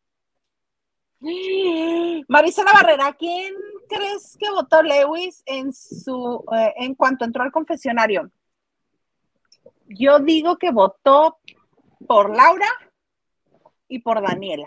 Marisela 2.28 2.72
Barrera, 2.72 3.12
¿quién 3.16 3.54
crees 3.88 4.36
que 4.36 4.50
votó 4.50 4.82
Lewis 4.82 5.44
en 5.46 5.72
su 5.72 6.44
eh, 6.56 6.74
en 6.78 6.96
cuanto 6.96 7.24
entró 7.24 7.44
al 7.44 7.52
confesionario? 7.52 8.28
Yo 9.86 10.18
digo 10.18 10.58
que 10.58 10.72
votó 10.72 11.38
por 12.08 12.34
Laura 12.34 12.66
y 13.86 14.00
por 14.00 14.20
Daniela. 14.20 14.66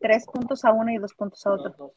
Tres 0.00 0.26
puntos 0.26 0.64
a 0.64 0.72
uno 0.72 0.90
y 0.90 0.98
dos 0.98 1.14
puntos 1.14 1.46
a 1.46 1.52
otro. 1.52 1.92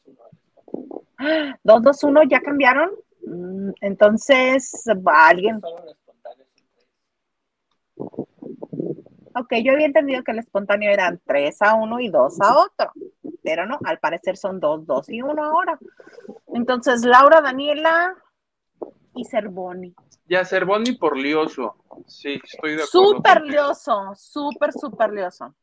Dos, 1.62 1.82
dos, 1.82 2.04
uno, 2.04 2.22
¿ya 2.22 2.40
cambiaron? 2.40 2.90
Mm, 3.26 3.70
entonces, 3.82 4.84
alguien. 5.06 5.60
Ok, 9.34 9.54
yo 9.62 9.72
había 9.72 9.86
entendido 9.86 10.24
que 10.24 10.32
el 10.32 10.40
espontáneo 10.40 10.90
eran 10.90 11.20
tres 11.24 11.62
a 11.62 11.74
uno 11.74 12.00
y 12.00 12.08
dos 12.08 12.40
a 12.40 12.58
otro, 12.58 12.92
pero 13.42 13.64
no, 13.66 13.78
al 13.84 13.98
parecer 13.98 14.36
son 14.36 14.58
dos, 14.58 14.84
dos 14.86 15.08
y 15.08 15.22
uno 15.22 15.44
ahora. 15.44 15.78
Entonces, 16.54 17.04
Laura, 17.04 17.40
Daniela 17.40 18.16
y 19.14 19.24
Cervoni. 19.24 19.94
Ya, 20.26 20.44
Cervoni 20.44 20.92
por 20.92 21.16
lioso. 21.16 21.76
Sí, 22.06 22.40
estoy 22.42 22.76
de 22.76 22.82
acuerdo. 22.82 23.14
Súper 23.14 23.42
lioso, 23.42 24.12
súper, 24.14 24.72
súper 24.72 25.12
lioso. 25.12 25.54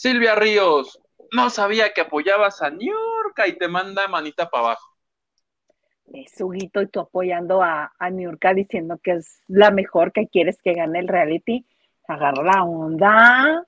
Silvia 0.00 0.34
Ríos, 0.34 0.98
no 1.30 1.50
sabía 1.50 1.92
que 1.92 2.00
apoyabas 2.00 2.62
a 2.62 2.70
Niurka 2.70 3.46
y 3.46 3.58
te 3.58 3.68
manda 3.68 4.08
manita 4.08 4.48
para 4.48 4.64
abajo. 4.64 4.96
Es 6.14 6.40
Huguito 6.40 6.80
y 6.80 6.86
tú 6.86 7.00
apoyando 7.00 7.62
a, 7.62 7.92
a 7.98 8.08
Niurka 8.08 8.54
diciendo 8.54 8.98
que 9.02 9.16
es 9.16 9.42
la 9.46 9.70
mejor 9.70 10.12
que 10.12 10.26
quieres 10.28 10.56
que 10.64 10.72
gane 10.72 11.00
el 11.00 11.06
reality. 11.06 11.66
Agarra 12.08 12.42
la 12.42 12.64
onda. 12.64 13.62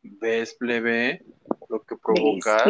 ¿Ves, 0.00 0.54
plebe? 0.54 1.24
Lo 1.68 1.82
que 1.82 1.96
provocas. 1.96 2.62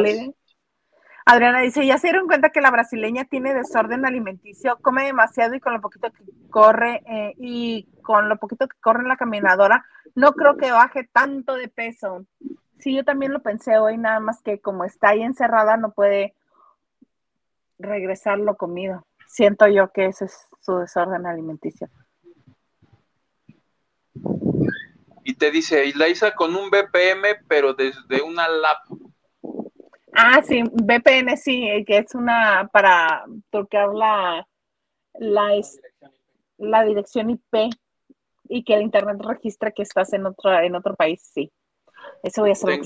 Adriana 1.26 1.60
dice, 1.60 1.84
ya 1.84 1.98
se 1.98 2.06
dieron 2.06 2.26
cuenta 2.26 2.48
que 2.48 2.62
la 2.62 2.70
brasileña 2.70 3.26
tiene 3.26 3.52
desorden 3.52 4.06
alimenticio, 4.06 4.78
come 4.80 5.04
demasiado 5.04 5.54
y 5.54 5.60
con 5.60 5.74
lo 5.74 5.82
poquito 5.82 6.10
que 6.10 6.24
corre 6.48 7.02
eh, 7.06 7.34
y 7.36 7.86
con 8.00 8.30
lo 8.30 8.38
poquito 8.38 8.66
que 8.66 8.78
corre 8.80 9.02
en 9.02 9.08
la 9.08 9.18
caminadora, 9.18 9.84
no 10.14 10.32
creo 10.32 10.56
que 10.56 10.70
baje 10.70 11.04
tanto 11.12 11.54
de 11.56 11.68
peso. 11.68 12.24
Sí, 12.78 12.94
yo 12.94 13.04
también 13.04 13.32
lo 13.32 13.40
pensé 13.40 13.78
hoy, 13.78 13.98
nada 13.98 14.20
más 14.20 14.40
que 14.42 14.60
como 14.60 14.84
está 14.84 15.10
ahí 15.10 15.22
encerrada, 15.22 15.76
no 15.76 15.92
puede 15.92 16.34
regresar 17.78 18.38
lo 18.38 18.56
comido. 18.56 19.04
Siento 19.26 19.66
yo 19.68 19.90
que 19.90 20.06
ese 20.06 20.26
es 20.26 20.48
su 20.60 20.76
desorden 20.78 21.26
alimenticio. 21.26 21.88
Y 25.24 25.34
te 25.34 25.50
dice, 25.50 25.86
Ilaisa 25.86 26.34
con 26.34 26.56
un 26.56 26.70
BPM, 26.70 27.44
pero 27.46 27.74
desde 27.74 28.22
una 28.22 28.48
lap. 28.48 28.78
Ah, 30.12 30.40
sí, 30.42 30.62
VPN 30.62 31.36
sí, 31.36 31.84
que 31.86 31.98
es 31.98 32.14
una 32.14 32.68
para 32.72 33.24
tocar 33.50 33.92
la, 33.92 34.48
la, 35.18 35.50
la 36.56 36.84
dirección 36.84 37.30
IP 37.30 37.70
y 38.48 38.64
que 38.64 38.74
el 38.74 38.82
internet 38.82 39.18
registra 39.20 39.70
que 39.70 39.82
estás 39.82 40.12
en 40.12 40.26
otro, 40.26 40.58
en 40.58 40.74
otro 40.74 40.94
país, 40.94 41.22
sí. 41.22 41.52
Eso 42.22 42.42
voy 42.42 42.50
a 42.50 42.52
hacer. 42.52 42.80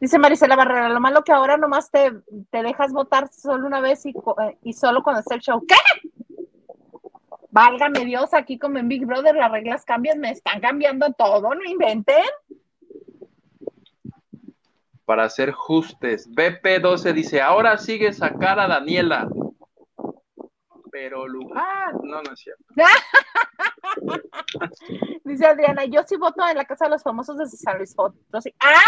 Dice 0.00 0.18
Marisela 0.18 0.56
Barrera, 0.56 0.88
lo 0.90 1.00
malo 1.00 1.22
que 1.22 1.32
ahora 1.32 1.56
nomás 1.56 1.90
te, 1.90 2.12
te 2.50 2.62
dejas 2.62 2.92
votar 2.92 3.28
solo 3.32 3.66
una 3.66 3.80
vez 3.80 4.04
y, 4.04 4.10
eh, 4.10 4.58
y 4.62 4.72
solo 4.74 5.02
cuando 5.02 5.20
está 5.20 5.34
el 5.34 5.40
show. 5.40 5.64
¿Qué? 5.66 5.74
Válgame 7.50 8.04
Dios, 8.04 8.34
aquí 8.34 8.58
como 8.58 8.78
en 8.78 8.88
Big 8.88 9.06
Brother 9.06 9.34
las 9.34 9.50
reglas 9.50 9.84
cambian, 9.84 10.18
me 10.18 10.30
están 10.30 10.60
cambiando 10.60 11.12
todo, 11.12 11.54
no 11.54 11.64
inventen 11.64 12.24
para 15.04 15.28
ser 15.28 15.52
justes. 15.52 16.30
BP12 16.30 17.12
dice, 17.12 17.40
ahora 17.40 17.76
sigue 17.78 18.12
sacar 18.12 18.58
a 18.58 18.66
Daniela. 18.66 19.28
Pero 20.90 21.26
lugar, 21.26 21.94
no, 22.02 22.22
no 22.22 22.32
es 22.32 22.40
cierto. 22.40 22.64
dice 25.24 25.46
Adriana, 25.46 25.84
yo 25.84 26.02
sí 26.04 26.16
voto 26.16 26.46
en 26.46 26.56
la 26.56 26.64
Casa 26.64 26.86
de 26.86 26.92
los 26.92 27.02
Famosos 27.02 27.36
de 27.38 27.46
San 27.46 27.78
Luis 27.78 27.94
Potosí. 27.94 28.54
¡Ah! 28.60 28.80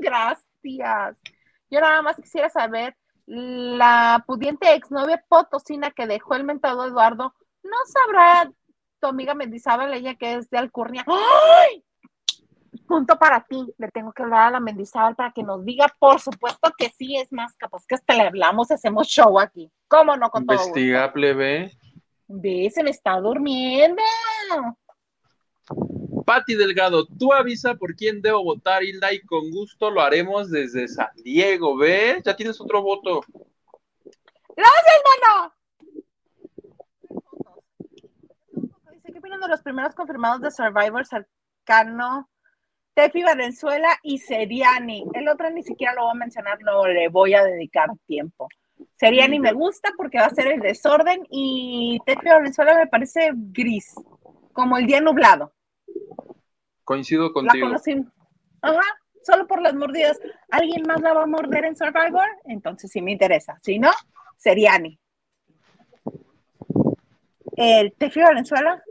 Gracias. 0.00 1.16
Yo 1.70 1.80
nada 1.80 2.02
más 2.02 2.16
quisiera 2.16 2.48
saber, 2.48 2.96
la 3.26 4.22
pudiente 4.26 4.72
exnovia 4.72 5.24
potosina 5.28 5.90
que 5.90 6.06
dejó 6.06 6.34
el 6.36 6.44
mentado 6.44 6.86
Eduardo, 6.86 7.34
¿no 7.64 7.76
sabrá 7.86 8.50
tu 9.00 9.08
amiga 9.08 9.34
Mendizábal, 9.34 9.92
ella 9.94 10.14
que 10.14 10.34
es 10.34 10.48
de 10.48 10.58
Alcurnia? 10.58 11.04
¡Ay! 11.08 11.84
punto 12.86 13.18
para 13.18 13.44
ti. 13.44 13.74
Le 13.78 13.90
tengo 13.90 14.12
que 14.12 14.22
hablar 14.22 14.48
a 14.48 14.50
la 14.52 14.60
Mendizábal 14.60 15.14
para 15.14 15.32
que 15.32 15.42
nos 15.42 15.64
diga, 15.64 15.86
por 15.98 16.20
supuesto 16.20 16.72
que 16.76 16.90
sí, 16.90 17.16
es 17.16 17.30
más 17.32 17.54
capaz 17.56 17.84
que 17.86 17.96
hasta 17.96 18.14
le 18.14 18.22
hablamos, 18.22 18.70
hacemos 18.70 19.08
show 19.08 19.38
aquí. 19.38 19.70
¿Cómo 19.88 20.16
no? 20.16 20.30
Con 20.30 20.46
todo 20.46 20.56
Investiga, 20.56 21.12
plebe. 21.12 21.72
Ve, 22.28 22.70
se 22.72 22.82
me 22.82 22.90
está 22.90 23.20
durmiendo. 23.20 24.02
Pati 26.24 26.54
Delgado, 26.54 27.06
tú 27.06 27.32
avisa 27.32 27.74
por 27.74 27.94
quién 27.94 28.20
debo 28.20 28.42
votar, 28.42 28.82
Hilda, 28.82 29.12
y 29.12 29.20
con 29.20 29.50
gusto 29.50 29.90
lo 29.90 30.00
haremos 30.00 30.50
desde 30.50 30.88
San 30.88 31.10
Diego, 31.16 31.76
¿ves? 31.76 32.22
Ya 32.24 32.34
tienes 32.34 32.60
otro 32.60 32.82
voto. 32.82 33.22
¡Gracias, 34.56 34.94
hermano! 34.96 35.54
¿Qué 39.04 39.18
opinan 39.18 39.40
de 39.40 39.48
los 39.48 39.62
primeros 39.62 39.94
confirmados 39.94 40.40
de 40.40 40.50
Survivor 40.50 41.06
cercano 41.06 42.28
Tefi 42.96 43.22
Valenzuela 43.22 43.88
y 44.02 44.16
Seriani. 44.16 45.04
El 45.12 45.28
otro 45.28 45.50
ni 45.50 45.62
siquiera 45.62 45.92
lo 45.92 46.04
voy 46.04 46.12
a 46.12 46.14
mencionar, 46.14 46.58
no 46.62 46.86
le 46.86 47.08
voy 47.08 47.34
a 47.34 47.44
dedicar 47.44 47.90
tiempo. 48.06 48.48
Seriani 48.94 49.38
me 49.38 49.52
gusta 49.52 49.90
porque 49.98 50.18
va 50.18 50.26
a 50.26 50.30
ser 50.30 50.46
el 50.46 50.60
desorden 50.60 51.26
y 51.30 51.98
Tefi 52.06 52.26
Valenzuela 52.26 52.74
me 52.74 52.86
parece 52.86 53.32
gris, 53.34 53.94
como 54.56 54.78
el 54.78 54.86
día 54.86 55.02
nublado. 55.02 55.52
Coincido 56.82 57.30
contigo. 57.30 57.66
La 57.66 57.72
conocí, 57.72 57.94
ajá, 58.62 58.80
solo 59.22 59.46
por 59.46 59.60
las 59.60 59.74
mordidas. 59.74 60.18
¿Alguien 60.50 60.82
más 60.88 61.02
la 61.02 61.12
va 61.12 61.24
a 61.24 61.26
morder 61.26 61.66
en 61.66 61.76
Survivor? 61.76 62.26
Entonces 62.46 62.90
sí 62.90 63.02
me 63.02 63.12
interesa. 63.12 63.58
Si 63.62 63.78
no, 63.78 63.90
Seriani. 64.38 64.98
El 67.54 67.92
Tefi 67.92 68.20
Valenzuela 68.22 68.82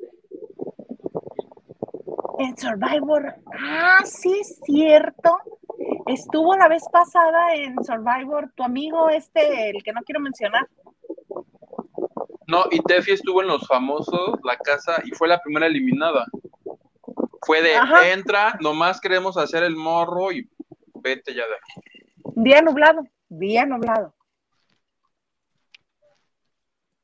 en 2.37 2.57
Survivor. 2.57 3.35
Ah, 3.57 4.03
sí, 4.05 4.37
es 4.39 4.59
cierto. 4.63 5.39
Estuvo 6.05 6.55
la 6.55 6.67
vez 6.67 6.83
pasada 6.91 7.55
en 7.55 7.83
Survivor 7.83 8.51
tu 8.55 8.63
amigo 8.63 9.09
este, 9.09 9.71
el 9.71 9.81
que 9.83 9.93
no 9.93 10.01
quiero 10.03 10.19
mencionar. 10.19 10.67
No, 12.47 12.65
y 12.71 12.79
Tefi 12.81 13.11
estuvo 13.11 13.41
en 13.41 13.47
los 13.47 13.67
famosos, 13.67 14.39
la 14.43 14.57
casa, 14.57 15.01
y 15.03 15.11
fue 15.11 15.27
la 15.27 15.41
primera 15.41 15.67
eliminada. 15.67 16.25
Fue 17.41 17.61
de 17.61 17.75
entra, 18.11 18.57
nomás 18.61 18.99
queremos 18.99 19.37
hacer 19.37 19.63
el 19.63 19.75
morro 19.75 20.31
y 20.31 20.49
vete 20.95 21.33
ya 21.33 21.43
de 21.47 21.55
aquí. 21.55 22.03
Día 22.35 22.61
nublado, 22.61 23.03
día 23.29 23.65
nublado. 23.65 24.13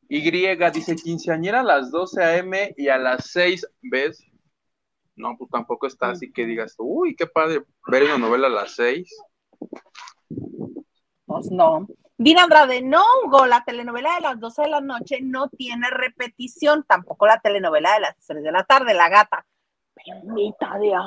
Y 0.09 0.29
dice 0.71 0.95
quinceañera 0.95 1.61
a 1.61 1.63
las 1.63 1.89
12 1.91 2.23
a.m. 2.23 2.73
y 2.75 2.89
a 2.89 2.97
las 2.97 3.31
6, 3.31 3.65
¿ves? 3.81 4.25
No, 5.15 5.37
pues 5.37 5.49
tampoco 5.51 5.87
está 5.87 6.09
así 6.09 6.31
que 6.31 6.45
digas, 6.45 6.75
uy, 6.79 7.15
qué 7.15 7.27
padre 7.27 7.63
ver 7.87 8.03
una 8.03 8.17
novela 8.17 8.47
a 8.47 8.49
las 8.49 8.75
seis. 8.75 9.15
Pues 11.25 11.51
no. 11.51 11.87
Dina 12.23 12.43
Andrade, 12.43 12.83
no, 12.83 13.03
Hugo, 13.25 13.47
la 13.47 13.63
telenovela 13.63 14.13
de 14.13 14.21
las 14.21 14.39
12 14.39 14.61
de 14.61 14.69
la 14.69 14.79
noche 14.79 15.21
no 15.23 15.49
tiene 15.49 15.89
repetición, 15.89 16.83
tampoco 16.83 17.25
la 17.25 17.39
telenovela 17.39 17.95
de 17.95 18.01
las 18.01 18.15
3 18.27 18.43
de 18.43 18.51
la 18.51 18.63
tarde, 18.63 18.93
La 18.93 19.09
Gata. 19.09 19.43
Bendita 19.95 20.77
Dios. 20.77 21.03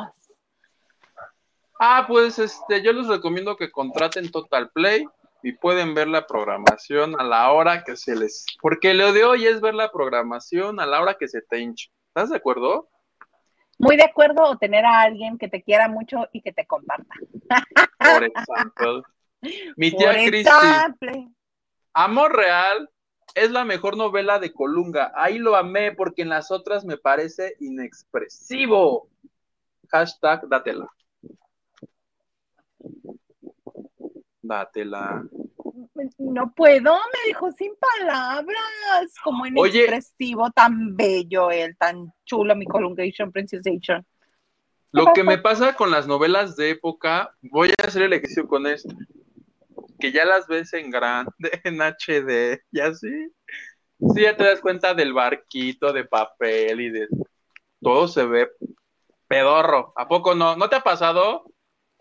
Ah, 1.79 2.05
pues 2.09 2.41
este, 2.41 2.83
yo 2.83 2.93
les 2.93 3.07
recomiendo 3.07 3.55
que 3.57 3.71
contraten 3.71 4.33
Total 4.33 4.71
Play 4.71 5.07
y 5.45 5.53
pueden 5.53 5.95
ver 5.95 6.09
la 6.09 6.27
programación 6.27 7.15
a 7.21 7.23
la 7.23 7.53
hora 7.53 7.85
que 7.85 7.97
se 7.97 8.17
les. 8.17 8.45
Porque 8.61 8.93
lo 8.93 9.13
de 9.13 9.23
hoy 9.23 9.47
es 9.47 9.61
ver 9.61 9.75
la 9.75 9.93
programación 9.93 10.81
a 10.81 10.87
la 10.87 11.01
hora 11.01 11.15
que 11.15 11.29
se 11.29 11.43
te 11.43 11.61
hinche. 11.61 11.93
¿Estás 12.09 12.31
de 12.31 12.39
acuerdo? 12.39 12.89
Muy 13.79 13.97
de 13.97 14.05
acuerdo, 14.05 14.43
o 14.43 14.59
tener 14.59 14.85
a 14.85 15.03
alguien 15.03 15.39
que 15.39 15.47
te 15.47 15.63
quiera 15.63 15.89
mucho 15.89 16.27
y 16.33 16.43
que 16.43 16.53
te 16.53 16.67
comparta. 16.67 17.15
Por 17.99 18.25
ejemplo. 18.25 19.05
Mi 19.77 19.91
tía 19.91 20.13
Cristi. 20.13 20.51
Amor 21.93 22.37
Real 22.37 22.91
es 23.35 23.51
la 23.51 23.65
mejor 23.65 23.97
novela 23.97 24.39
de 24.39 24.53
Colunga. 24.53 25.13
Ahí 25.15 25.39
lo 25.39 25.57
amé 25.57 25.93
porque 25.93 26.23
en 26.23 26.29
las 26.29 26.51
otras 26.51 26.85
me 26.85 26.97
parece 26.97 27.57
inexpresivo. 27.61 29.09
Hashtag 29.91 30.49
dátela. 30.49 30.89
Dátela. 34.43 35.25
No 36.19 36.53
puedo, 36.53 36.95
me 36.95 37.29
dijo 37.29 37.51
sin 37.53 37.73
palabras. 37.77 39.15
Como 39.23 39.47
inexpresivo, 39.47 40.51
tan 40.51 40.97
bello 40.97 41.51
él, 41.51 41.77
tan 41.79 42.13
chulo, 42.25 42.55
mi 42.57 42.67
Colungation 42.67 43.33
Princessation. 43.33 44.05
Lo 44.91 45.13
que 45.13 45.25
me 45.25 45.39
pasa 45.39 45.75
con 45.75 45.91
las 45.91 46.07
novelas 46.07 46.55
de 46.57 46.71
época, 46.71 47.35
voy 47.43 47.71
a 47.71 47.87
hacer 47.87 48.03
el 48.03 48.13
ejercicio 48.13 48.47
con 48.47 48.67
esto 48.67 48.95
que 50.05 50.13
ya 50.13 50.27
las 50.27 50.47
ves 50.47 50.75
en 50.75 50.91
grande, 50.91 51.33
en 51.65 51.81
HD, 51.81 52.63
y 52.71 52.81
así. 52.81 53.33
Sí, 54.15 54.21
ya 54.21 54.37
te 54.37 54.45
das 54.45 54.61
cuenta 54.61 54.93
del 54.93 55.15
barquito 55.15 55.95
de 55.95 56.05
papel 56.05 56.81
y 56.83 56.91
de 56.91 57.09
todo 57.81 58.07
se 58.07 58.27
ve 58.27 58.51
pedorro. 59.27 59.95
¿A 59.97 60.07
poco 60.07 60.35
no? 60.35 60.57
¿No 60.57 60.69
te 60.69 60.77
ha 60.77 60.81
pasado? 60.81 61.45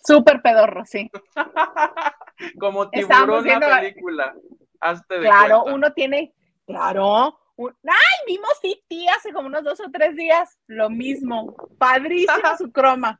Súper 0.05 0.41
pedorro, 0.41 0.83
sí. 0.83 1.09
Como 2.59 2.89
tiburón 2.89 3.45
la 3.47 3.79
película. 3.79 4.35
Hazte 4.81 5.19
de 5.19 5.27
claro, 5.27 5.63
uno 5.63 5.93
tiene, 5.93 6.33
claro. 6.65 7.39
Ay, 7.57 8.17
vimos 8.27 8.51
sí, 8.61 9.07
hace 9.15 9.31
como 9.31 9.47
unos 9.47 9.63
dos 9.63 9.79
o 9.79 9.89
tres 9.93 10.13
días. 10.17 10.59
Lo 10.67 10.89
mismo. 10.89 11.55
Padrísimo 11.77 12.57
su 12.57 12.69
croma. 12.69 13.17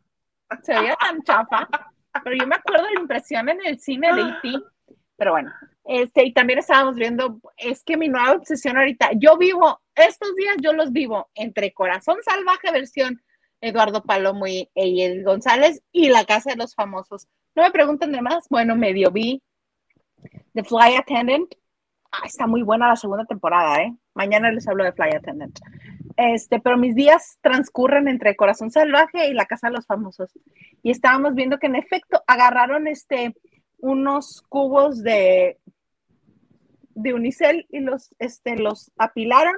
Se 0.64 0.78
veía 0.78 0.98
tan 0.98 1.22
chafa. 1.22 1.70
Pero 2.22 2.36
yo 2.36 2.48
me 2.48 2.56
acuerdo 2.56 2.86
de 2.86 2.94
la 2.96 3.00
impresión 3.00 3.48
en 3.48 3.66
el 3.66 3.80
cine 3.80 4.14
de 4.14 4.22
E.T. 4.22 4.73
Pero 5.24 5.32
bueno, 5.32 5.54
este, 5.86 6.26
y 6.26 6.34
también 6.34 6.60
estábamos 6.60 6.98
viendo, 6.98 7.40
es 7.56 7.82
que 7.86 7.96
mi 7.96 8.10
nueva 8.10 8.34
obsesión 8.34 8.76
ahorita, 8.76 9.12
yo 9.16 9.38
vivo, 9.38 9.80
estos 9.96 10.36
días 10.36 10.58
yo 10.62 10.74
los 10.74 10.92
vivo 10.92 11.30
entre 11.34 11.72
Corazón 11.72 12.18
Salvaje 12.26 12.74
versión 12.74 13.24
Eduardo 13.62 14.04
Palomo 14.04 14.48
y 14.48 14.70
Eyel 14.76 15.24
González 15.24 15.82
y 15.94 16.10
La 16.10 16.26
Casa 16.26 16.50
de 16.50 16.58
los 16.58 16.76
Famosos. 16.76 17.30
No 17.56 17.64
me 17.64 17.72
pregunten 17.72 18.12
de 18.12 18.22
más, 18.22 18.50
bueno, 18.50 18.76
medio 18.76 19.12
vi 19.12 19.42
The 20.56 20.66
Fly 20.66 20.98
Attendant. 20.98 21.56
Ah, 22.12 22.26
está 22.26 22.46
muy 22.46 22.64
buena 22.64 22.90
la 22.90 22.98
segunda 22.98 23.24
temporada, 23.24 23.82
¿eh? 23.82 23.96
Mañana 24.14 24.52
les 24.52 24.68
hablo 24.68 24.84
de 24.84 24.92
Fly 24.92 25.12
Attendant. 25.16 25.58
Este, 26.18 26.60
pero 26.60 26.78
mis 26.78 26.96
días 26.96 27.38
transcurren 27.40 28.10
entre 28.10 28.36
Corazón 28.36 28.72
Salvaje 28.72 29.30
y 29.30 29.34
La 29.34 29.46
Casa 29.46 29.68
de 29.68 29.76
los 29.76 29.86
Famosos. 29.86 30.38
Y 30.82 30.92
estábamos 30.92 31.34
viendo 31.34 31.60
que 31.60 31.68
en 31.68 31.78
efecto 31.78 32.22
agarraron 32.28 32.88
este, 32.88 33.34
unos 33.84 34.42
cubos 34.48 35.04
de, 35.04 35.60
de 36.96 37.14
unicel 37.14 37.68
y 37.70 37.82
los, 37.82 38.16
este, 38.18 38.56
los 38.56 38.94
apilaron, 38.98 39.56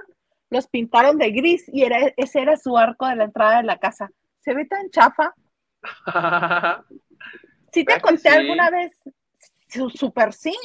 los 0.49 0.67
pintaron 0.67 1.19
de 1.19 1.29
gris 1.29 1.69
y 1.71 1.83
era, 1.83 2.11
ese 2.17 2.41
era 2.41 2.57
su 2.57 2.75
arco 2.75 3.05
de 3.07 3.17
la 3.17 3.25
entrada 3.25 3.57
de 3.57 3.63
la 3.67 3.77
casa. 3.77 4.09
Se 4.39 4.55
ve 4.55 4.65
tan 4.65 4.89
chafa. 4.89 5.35
sí 7.71 7.85
te 7.85 8.01
conté 8.01 8.29
alguna 8.29 8.71
vez, 8.71 8.99
súper 9.93 10.33
sí, 10.33 10.55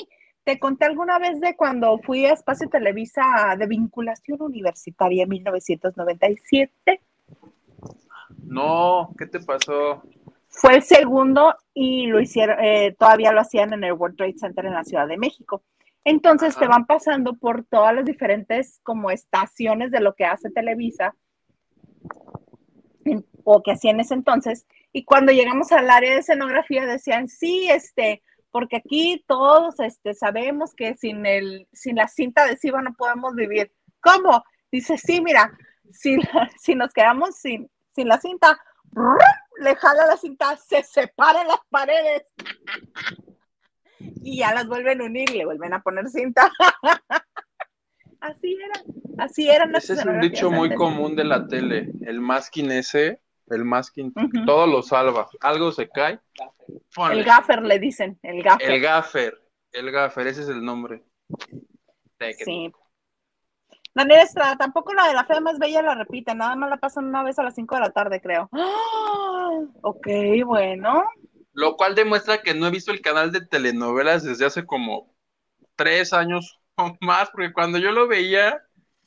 te 0.42 0.58
conté 0.58 0.86
alguna 0.86 1.18
vez 1.18 1.38
de 1.38 1.54
cuando 1.54 1.98
fui 1.98 2.24
a 2.24 2.32
Espacio 2.32 2.70
Televisa 2.70 3.56
de 3.58 3.66
vinculación 3.66 4.40
universitaria 4.40 5.24
en 5.24 5.28
1997. 5.28 7.02
No, 8.42 9.10
¿qué 9.18 9.26
te 9.26 9.40
pasó? 9.40 10.02
Fue 10.50 10.74
el 10.74 10.82
segundo 10.82 11.54
y 11.72 12.08
lo 12.08 12.20
hicieron, 12.20 12.58
eh, 12.62 12.94
todavía 12.98 13.32
lo 13.32 13.40
hacían 13.40 13.72
en 13.72 13.84
el 13.84 13.92
World 13.92 14.16
Trade 14.16 14.38
Center 14.38 14.66
en 14.66 14.74
la 14.74 14.84
Ciudad 14.84 15.06
de 15.06 15.16
México. 15.16 15.62
Entonces 16.04 16.56
te 16.56 16.66
van 16.66 16.86
pasando 16.86 17.34
por 17.34 17.64
todas 17.64 17.94
las 17.94 18.04
diferentes 18.04 18.80
como 18.82 19.10
estaciones 19.10 19.90
de 19.90 20.00
lo 20.00 20.14
que 20.14 20.24
hace 20.24 20.50
Televisa 20.50 21.14
o 23.44 23.62
que 23.62 23.72
hacía 23.72 23.92
en 23.92 24.00
ese 24.00 24.14
entonces. 24.14 24.66
Y 24.92 25.04
cuando 25.04 25.32
llegamos 25.32 25.70
al 25.72 25.88
área 25.88 26.12
de 26.12 26.20
escenografía 26.20 26.84
decían, 26.84 27.28
sí, 27.28 27.68
este, 27.70 28.22
porque 28.50 28.76
aquí 28.76 29.24
todos 29.26 29.78
este, 29.80 30.14
sabemos 30.14 30.74
que 30.74 30.96
sin, 30.96 31.26
el, 31.26 31.68
sin 31.72 31.96
la 31.96 32.08
cinta 32.08 32.42
adhesiva 32.42 32.82
no 32.82 32.94
podemos 32.94 33.34
vivir. 33.34 33.72
¿Cómo? 34.00 34.42
Dice, 34.72 34.98
sí, 34.98 35.20
mira, 35.20 35.52
si, 35.92 36.18
si 36.58 36.74
nos 36.74 36.92
quedamos 36.92 37.36
sin, 37.36 37.70
sin 37.94 38.08
la 38.08 38.18
cinta, 38.18 38.58
le 39.60 39.76
jala 39.76 40.06
la 40.06 40.16
cinta, 40.16 40.56
se 40.56 40.82
separan 40.82 41.46
las 41.46 41.60
paredes 41.68 42.24
y 44.22 44.38
ya 44.38 44.54
las 44.54 44.66
vuelven 44.66 45.00
a 45.00 45.04
unir, 45.04 45.30
le 45.30 45.44
vuelven 45.44 45.74
a 45.74 45.82
poner 45.82 46.08
cinta. 46.08 46.50
así 48.20 48.56
era, 48.56 49.24
así 49.24 49.48
era. 49.48 49.70
Ese 49.76 49.94
es 49.94 50.04
un 50.04 50.20
dicho 50.20 50.50
muy 50.50 50.74
común 50.74 51.14
de 51.14 51.24
la 51.24 51.46
tele, 51.46 51.92
el 52.02 52.20
masking 52.20 52.70
ese, 52.72 53.20
el 53.48 53.64
masking, 53.64 54.12
todo 54.46 54.66
lo 54.66 54.82
salva, 54.82 55.28
algo 55.40 55.72
se 55.72 55.88
cae. 55.88 56.18
El 57.10 57.24
gaffer 57.24 57.62
le 57.62 57.78
dicen, 57.78 58.18
el 58.22 58.42
gaffer. 58.42 58.70
El 58.70 58.80
gaffer, 58.80 59.42
el 59.72 59.90
gaffer, 59.90 60.26
ese 60.26 60.42
es 60.42 60.48
el 60.48 60.64
nombre. 60.64 61.02
Sí, 62.44 62.72
Daniel 63.94 64.20
Estrada, 64.20 64.56
tampoco 64.56 64.94
la 64.94 65.08
de 65.08 65.14
la 65.14 65.24
fe 65.24 65.40
más 65.40 65.58
bella 65.58 65.82
la 65.82 65.94
repite, 65.94 66.34
nada 66.34 66.54
más 66.54 66.70
la 66.70 66.76
pasan 66.76 67.06
una 67.06 67.22
vez 67.22 67.38
a 67.38 67.42
las 67.42 67.54
5 67.54 67.74
de 67.74 67.80
la 67.80 67.90
tarde, 67.90 68.20
creo. 68.20 68.48
Ok, 69.82 70.06
bueno. 70.44 71.04
Lo 71.52 71.76
cual 71.76 71.94
demuestra 71.94 72.40
que 72.42 72.54
no 72.54 72.66
he 72.66 72.70
visto 72.70 72.92
el 72.92 73.00
canal 73.00 73.32
de 73.32 73.44
telenovelas 73.44 74.22
desde 74.22 74.46
hace 74.46 74.64
como 74.64 75.12
tres 75.74 76.12
años 76.12 76.60
o 76.76 76.96
más, 77.00 77.30
porque 77.30 77.52
cuando 77.52 77.78
yo 77.78 77.90
lo 77.90 78.06
veía 78.06 78.62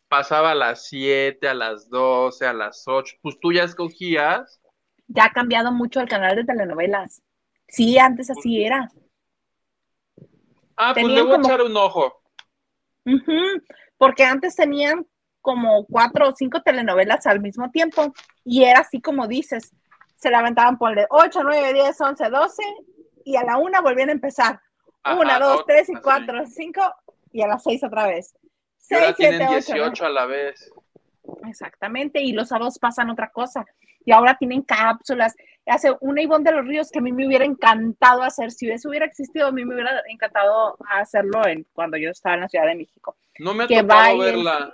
pasaba 0.10 0.52
a 0.52 0.56
las 0.56 0.88
7, 0.88 1.48
a 1.48 1.54
las 1.54 1.90
12, 1.90 2.46
a 2.46 2.54
las 2.54 2.84
8, 2.86 3.16
pues 3.22 3.40
tú 3.40 3.52
ya 3.52 3.64
escogías. 3.64 4.62
Ya 5.08 5.26
ha 5.26 5.32
cambiado 5.32 5.72
mucho 5.72 6.02
el 6.02 6.10
canal 6.10 6.36
de 6.36 6.44
telenovelas. 6.44 7.24
Sí, 7.68 7.98
antes 7.98 8.30
así 8.30 8.64
era. 8.64 8.92
Ah, 10.76 10.94
pues 10.94 11.08
le 11.08 11.22
voy 11.22 11.34
a 11.34 11.40
echar 11.40 11.62
un 11.62 11.76
ojo 11.78 12.22
porque 14.04 14.26
antes 14.26 14.58
tenían 14.58 15.08
como 15.40 15.86
cuatro 15.86 16.28
o 16.28 16.36
cinco 16.36 16.62
telenovelas 16.62 17.26
al 17.26 17.40
mismo 17.40 17.72
tiempo 17.72 18.14
y 18.44 18.66
era 18.66 18.82
así 18.82 19.00
como 19.00 19.30
dices, 19.30 19.72
se 20.18 20.30
levantaban 20.30 20.78
por 20.78 21.00
el 21.00 21.06
8, 21.10 21.40
9, 21.42 21.74
10, 21.74 22.02
11, 22.02 22.30
12 22.30 22.64
y 23.24 23.38
a 23.38 23.46
la 23.46 23.56
una 23.56 23.80
volvían 23.80 24.10
a 24.10 24.12
empezar. 24.12 24.60
una, 25.06 25.40
dos, 25.40 25.66
tres 25.66 25.88
y 25.88 25.96
cuatro, 25.96 26.46
cinco 26.48 26.82
y 27.32 27.44
a 27.44 27.48
las 27.48 27.64
seis 27.64 27.82
otra 27.82 28.08
vez. 28.08 28.36
Seis, 28.78 29.14
siete, 29.16 29.46
ocho, 29.46 29.74
18 29.74 30.06
a 30.06 30.10
la 30.10 30.26
vez. 30.26 30.70
Exactamente, 31.48 32.22
y 32.22 32.34
los 32.34 32.50
sábados 32.50 32.80
pasan 32.80 33.10
otra 33.10 33.32
cosa. 33.32 33.66
Y 34.06 34.12
ahora 34.12 34.36
tienen 34.38 34.62
cápsulas. 34.62 35.36
Hace 35.66 35.94
una 36.02 36.22
Ivonne 36.22 36.50
de 36.50 36.58
los 36.58 36.68
Ríos 36.68 36.92
que 36.92 37.00
a 37.00 37.02
mí 37.02 37.12
me 37.12 37.26
hubiera 37.26 37.46
encantado 37.46 38.24
hacer. 38.24 38.52
Si 38.52 38.70
eso 38.70 38.90
hubiera 38.90 39.06
existido, 39.06 39.48
a 39.48 39.52
mí 39.52 39.64
me 39.64 39.76
hubiera 39.76 40.02
encantado 40.08 40.78
hacerlo 40.90 41.46
en, 41.48 41.66
cuando 41.74 41.98
yo 41.98 42.10
estaba 42.10 42.36
en 42.36 42.42
la 42.42 42.50
Ciudad 42.50 42.68
de 42.68 42.76
México. 42.76 43.16
No 43.40 43.54
me 43.54 43.64
ha 43.64 43.68
tocado 43.68 44.18
verla. 44.18 44.74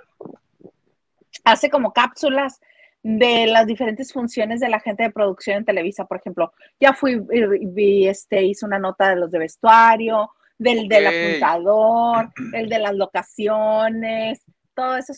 Hace 1.44 1.70
como 1.70 1.92
cápsulas 1.92 2.60
de 3.02 3.46
las 3.46 3.66
diferentes 3.66 4.12
funciones 4.12 4.60
de 4.60 4.68
la 4.68 4.80
gente 4.80 5.04
de 5.04 5.10
producción 5.10 5.58
en 5.58 5.64
Televisa, 5.64 6.04
por 6.04 6.18
ejemplo. 6.18 6.52
Ya 6.78 6.92
fui, 6.92 7.18
vi, 7.18 8.08
este, 8.08 8.42
hizo 8.42 8.66
una 8.66 8.78
nota 8.78 9.08
de 9.08 9.16
los 9.16 9.30
de 9.30 9.38
vestuario, 9.38 10.30
del 10.58 10.88
del 10.88 11.06
apuntador, 11.06 12.30
el 12.52 12.68
de 12.68 12.78
las 12.78 12.94
locaciones, 12.94 14.42
todo 14.74 14.96
eso, 14.96 15.12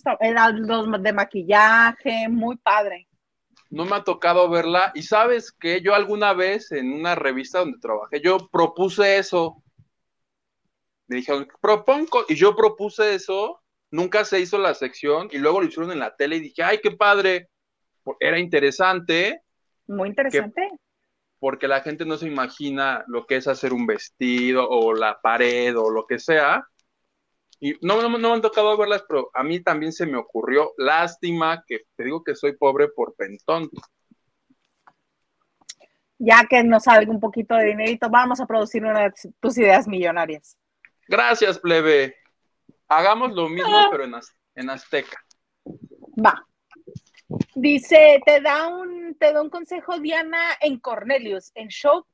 los 0.55 1.03
de 1.03 1.13
maquillaje, 1.13 2.29
muy 2.29 2.57
padre. 2.57 3.09
No 3.73 3.85
me 3.85 3.97
ha 3.97 4.05
tocado 4.05 4.49
verla. 4.49 4.93
Y 4.95 5.03
sabes 5.03 5.51
que 5.51 5.81
yo 5.81 5.95
alguna 5.95 6.33
vez 6.33 6.71
en 6.73 6.93
una 6.93 7.15
revista 7.15 7.59
donde 7.59 7.79
trabajé, 7.79 8.21
yo 8.21 8.49
propuse 8.51 9.19
eso 9.19 9.63
me 11.13 11.17
dijeron, 11.17 11.47
propongo, 11.61 12.25
y 12.29 12.35
yo 12.35 12.57
propuse 12.57 13.15
eso, 13.15 13.63
nunca 13.91 14.25
se 14.25 14.41
hizo 14.41 14.59
la 14.59 14.75
sección, 14.75 15.29
y 15.31 15.39
luego 15.39 15.61
lo 15.61 15.67
hicieron 15.67 15.93
en 15.93 15.99
la 15.99 16.17
tele 16.17 16.37
y 16.37 16.41
dije, 16.41 16.63
ay, 16.63 16.79
qué 16.83 16.93
padre, 16.93 17.49
era 18.19 18.39
interesante. 18.39 19.43
Muy 19.87 20.09
interesante. 20.09 20.71
porque 21.39 21.67
la 21.67 21.81
gente 21.81 22.07
no 22.07 22.17
se 22.17 22.29
imagina 22.29 23.05
lo 23.09 23.27
que 23.27 23.35
es 23.37 23.49
hacer 23.49 23.73
un 23.73 23.85
vestido 23.85 24.69
o 24.69 24.95
la 24.95 25.21
pared 25.21 25.77
o 25.77 25.91
lo 25.91 26.07
que 26.07 26.21
sea. 26.21 26.69
Y 27.65 27.75
no, 27.81 28.03
no, 28.03 28.09
no 28.09 28.19
me 28.19 28.35
han 28.35 28.41
tocado 28.41 28.77
verlas, 28.77 29.05
pero 29.09 29.31
a 29.33 29.45
mí 29.45 29.61
también 29.61 29.93
se 29.93 30.05
me 30.05 30.17
ocurrió. 30.19 30.73
Lástima 30.79 31.63
que 31.65 31.83
te 31.95 32.03
digo 32.03 32.25
que 32.25 32.35
soy 32.35 32.57
pobre 32.57 32.89
por 32.89 33.15
pentón. 33.15 33.71
Ya 36.19 36.45
que 36.49 36.63
nos 36.65 36.85
salga 36.85 37.11
un 37.11 37.21
poquito 37.21 37.55
de 37.55 37.67
dinerito, 37.67 38.09
vamos 38.11 38.41
a 38.41 38.47
producir 38.47 38.85
una 38.85 39.05
de 39.05 39.13
tus 39.41 39.59
ideas 39.59 39.87
millonarias. 39.87 40.57
Gracias, 41.07 41.59
plebe. 41.59 42.17
Hagamos 42.89 43.33
lo 43.33 43.49
mismo, 43.49 43.77
Ah. 43.77 43.89
pero 43.91 44.05
en, 44.05 44.15
az- 44.15 44.35
en 44.57 44.69
Azteca. 44.71 45.19
Va. 46.25 46.45
Dice, 47.55 48.21
te 48.27 48.41
da 48.41 48.67
un, 48.69 49.17
te 49.19 49.33
da 49.33 49.41
un 49.41 49.51
consejo 49.51 49.99
Diana 50.01 50.39
en 50.61 50.79
Cornelius. 50.81 51.53
En 51.55 51.69
Shop, 51.69 52.07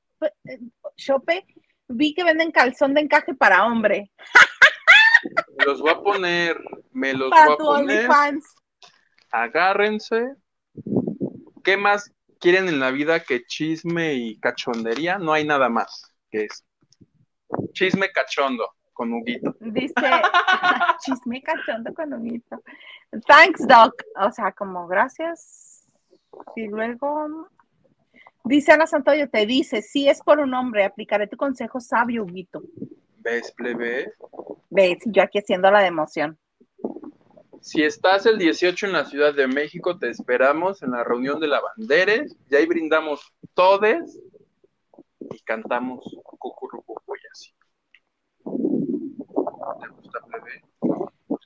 en 0.45 0.73
Shope 0.97 1.47
vi 1.89 2.15
que 2.15 2.23
venden 2.25 2.51
calzón 2.51 2.93
de 2.95 3.01
encaje 3.01 3.35
para 3.35 3.65
hombre. 3.65 4.11
Me 5.59 5.64
los 5.64 5.80
voy 5.80 5.90
a 5.90 6.01
poner, 6.01 6.56
me 6.93 7.12
los 7.12 7.30
Para 7.30 7.47
voy 7.47 7.55
a 7.55 7.56
poner. 7.56 8.10
Agárrense. 9.30 10.35
¿Qué 11.64 11.76
más 11.76 12.12
quieren 12.40 12.68
en 12.68 12.80
la 12.80 12.90
vida 12.90 13.20
que 13.20 13.44
chisme 13.44 14.14
y 14.14 14.39
cachondería? 14.39 15.18
No 15.18 15.32
hay 15.32 15.44
nada 15.44 15.68
más 15.68 16.14
que 16.30 16.44
es 16.44 16.64
chisme 17.72 18.10
cachondo 18.10 18.68
con 18.93 19.12
Huguito. 19.12 19.55
Dice, 19.60 19.94
chisme 21.05 21.43
cachondo 21.43 21.93
con 21.94 22.12
humito. 22.12 22.62
Thanks, 23.26 23.66
Doc. 23.66 24.02
O 24.20 24.30
sea, 24.30 24.52
como 24.52 24.86
gracias. 24.86 25.89
Y 26.56 26.66
luego, 26.66 27.48
dice 28.44 28.72
Ana 28.72 28.86
Santoyo, 28.86 29.28
te 29.28 29.47
dice, 29.47 29.82
si 29.82 30.09
es 30.09 30.20
por 30.20 30.40
un 30.40 30.55
hombre, 30.55 30.85
aplicaré 30.85 31.26
tu 31.26 31.36
consejo 31.36 31.80
sabio, 31.80 32.24
Huguito. 32.24 32.62
¿Ves, 33.29 33.53
plebe? 33.53 34.15
Ves, 34.71 34.99
yo 35.07 35.23
aquí 35.23 35.39
haciendo 35.39 35.71
la 35.71 35.81
de 35.81 35.89
emoción. 35.89 36.39
Si 37.61 37.83
estás 37.83 38.25
el 38.25 38.39
18 38.39 38.87
en 38.87 38.93
la 38.93 39.05
Ciudad 39.05 39.35
de 39.35 39.47
México, 39.47 39.99
te 39.99 40.09
esperamos 40.09 40.83
en 40.83 40.93
la 40.93 41.05
reunión 41.05 41.39
de 41.41 41.49
lavanderes. 41.49 42.35
Y 42.51 42.57
ahí 42.57 42.65
brindamos 42.67 43.33
todes 43.53 44.19
y 45.21 45.41
cantamos 45.43 46.05
cucurrucucu 46.23 47.15
y 47.17 47.27
así. 47.31 47.53
¿Te 48.45 49.89
gusta, 49.89 50.21
plebe? 50.27 50.65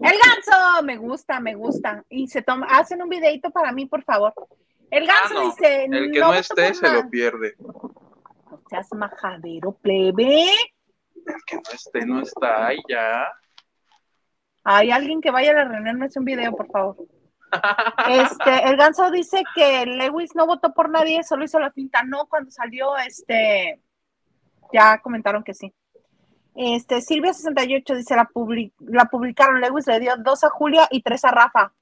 El 0.00 0.18
ganso, 0.18 0.82
me 0.84 0.96
gusta, 0.98 1.40
me 1.40 1.54
gusta. 1.56 2.04
Y 2.08 2.28
se 2.28 2.42
toma, 2.42 2.66
hacen 2.70 3.02
un 3.02 3.08
videito 3.08 3.50
para 3.50 3.72
mí, 3.72 3.86
por 3.86 4.04
favor. 4.04 4.32
El 4.90 5.06
ganso 5.06 5.34
Ah, 5.38 5.42
no. 5.42 5.44
dice, 5.46 5.84
El 5.86 6.12
que 6.12 6.20
no, 6.20 6.26
voto 6.28 6.38
esté 6.38 6.74
se 6.74 6.82
nada". 6.82 7.02
lo 7.02 7.10
pierde. 7.10 7.54
No 7.58 8.62
seas 8.68 8.88
majadero, 8.94 9.72
plebe. 9.72 10.46
El 11.26 11.42
que 11.46 11.56
no 11.56 11.62
esté 11.72 12.06
no 12.06 12.22
está. 12.22 12.66
Ay, 12.68 12.78
ya. 12.88 13.26
Hay 14.64 14.90
alguien 14.90 15.20
que 15.20 15.30
vaya 15.30 15.50
a 15.50 15.54
la 15.54 15.64
reunión, 15.64 15.98
me 15.98 16.06
hace 16.06 16.18
un 16.18 16.24
video, 16.24 16.54
por 16.54 16.70
favor. 16.70 16.96
Este, 18.08 18.68
el 18.68 18.76
ganso 18.76 19.10
dice 19.10 19.42
que 19.54 19.84
Lewis 19.84 20.34
no 20.34 20.46
votó 20.46 20.72
por 20.72 20.88
nadie, 20.88 21.22
solo 21.22 21.44
hizo 21.44 21.58
la 21.58 21.70
finta. 21.70 22.02
No, 22.02 22.26
cuando 22.26 22.50
salió, 22.50 22.96
este, 22.96 23.80
ya 24.72 24.98
comentaron 24.98 25.42
que 25.44 25.54
sí. 25.54 25.72
Este, 26.54 26.96
Silvia68 26.96 27.96
dice, 27.96 28.16
la, 28.16 28.28
la 28.80 29.04
publicaron, 29.06 29.60
Lewis 29.60 29.86
le 29.86 30.00
dio 30.00 30.16
dos 30.16 30.44
a 30.44 30.50
Julia 30.50 30.86
y 30.90 31.02
tres 31.02 31.24
a 31.24 31.30
Rafa. 31.30 31.72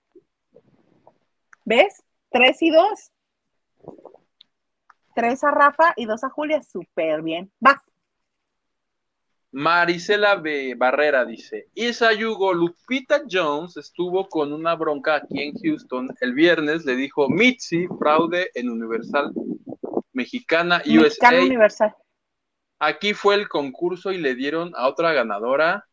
¿Ves? 1.64 2.02
Tres 2.30 2.62
y 2.62 2.70
dos. 2.70 3.12
Tres 5.14 5.44
a 5.44 5.50
Rafa 5.50 5.92
y 5.96 6.06
dos 6.06 6.24
a 6.24 6.30
Julia, 6.30 6.62
súper 6.62 7.22
bien. 7.22 7.52
Va. 7.64 7.82
Marisela 9.52 10.36
B. 10.36 10.74
Barrera 10.76 11.24
dice, 11.24 11.68
Isa 11.74 12.12
Yugo, 12.12 12.52
Lupita 12.52 13.22
Jones 13.28 13.76
estuvo 13.76 14.28
con 14.28 14.52
una 14.52 14.76
bronca 14.76 15.16
aquí 15.16 15.42
en 15.42 15.54
Houston. 15.54 16.08
El 16.20 16.34
viernes 16.34 16.84
le 16.84 16.94
dijo 16.94 17.28
Mitzi, 17.28 17.88
fraude 17.98 18.50
en 18.54 18.70
Universal 18.70 19.32
Mexicana 20.12 20.82
USA. 20.86 21.30
Universal. 21.30 21.94
Aquí 22.78 23.12
fue 23.12 23.34
el 23.34 23.48
concurso 23.48 24.12
y 24.12 24.18
le 24.18 24.34
dieron 24.34 24.72
a 24.76 24.86
otra 24.86 25.12
ganadora 25.12 25.84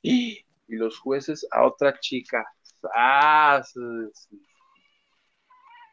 y, 0.00 0.38
y 0.66 0.76
los 0.76 0.98
jueces 0.98 1.46
a 1.50 1.64
otra 1.64 1.98
chica. 2.00 2.44
¡Sas! 2.62 3.74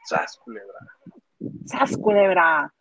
¡Sas, 0.06 0.38
culebra! 0.38 0.80
¡Sas, 1.66 1.98
culebra! 1.98 2.74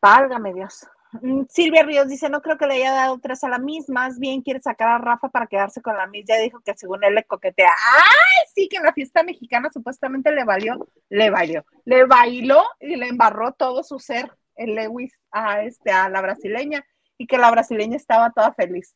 Válgame 0.00 0.52
Dios. 0.52 0.86
Mm, 1.12 1.44
Silvia 1.48 1.82
Ríos 1.82 2.08
dice, 2.08 2.28
no 2.28 2.42
creo 2.42 2.58
que 2.58 2.66
le 2.66 2.74
haya 2.74 2.92
dado 2.92 3.18
tres 3.18 3.42
a 3.42 3.48
la 3.48 3.58
Miss, 3.58 3.88
más 3.88 4.18
bien 4.18 4.42
quiere 4.42 4.60
sacar 4.60 4.88
a 4.88 4.98
Rafa 4.98 5.28
para 5.30 5.46
quedarse 5.46 5.80
con 5.80 5.96
la 5.96 6.06
Miss. 6.06 6.26
Ya 6.28 6.36
dijo 6.36 6.60
que 6.60 6.76
según 6.76 7.02
él 7.04 7.14
le 7.14 7.24
coquetea. 7.24 7.70
¡Ay! 7.70 8.46
Sí, 8.54 8.68
que 8.68 8.76
en 8.76 8.82
la 8.82 8.92
fiesta 8.92 9.22
mexicana 9.22 9.70
supuestamente 9.72 10.30
le 10.32 10.44
valió, 10.44 10.88
le 11.08 11.30
valió, 11.30 11.64
le 11.84 12.04
bailó 12.04 12.64
y 12.80 12.96
le 12.96 13.08
embarró 13.08 13.52
todo 13.52 13.82
su 13.82 13.98
ser, 13.98 14.32
el 14.56 14.74
Lewis, 14.74 15.12
a, 15.30 15.62
este, 15.62 15.90
a 15.90 16.08
la 16.08 16.20
brasileña, 16.20 16.84
y 17.16 17.26
que 17.26 17.38
la 17.38 17.50
brasileña 17.50 17.96
estaba 17.96 18.30
toda 18.30 18.52
feliz. 18.52 18.94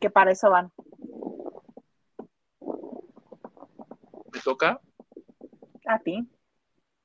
Que 0.00 0.10
para 0.10 0.32
eso 0.32 0.50
van. 0.50 0.72
¿Me 4.32 4.40
toca? 4.40 4.80
A 5.86 5.98
ti. 5.98 6.26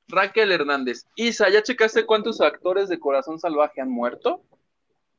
Raquel 0.08 0.52
Hernández. 0.52 1.06
Isa, 1.16 1.48
¿ya 1.50 1.62
checaste 1.62 2.06
cuántos 2.06 2.40
actores 2.40 2.88
de 2.88 2.98
Corazón 2.98 3.38
Salvaje 3.38 3.80
han 3.80 3.90
muerto? 3.90 4.42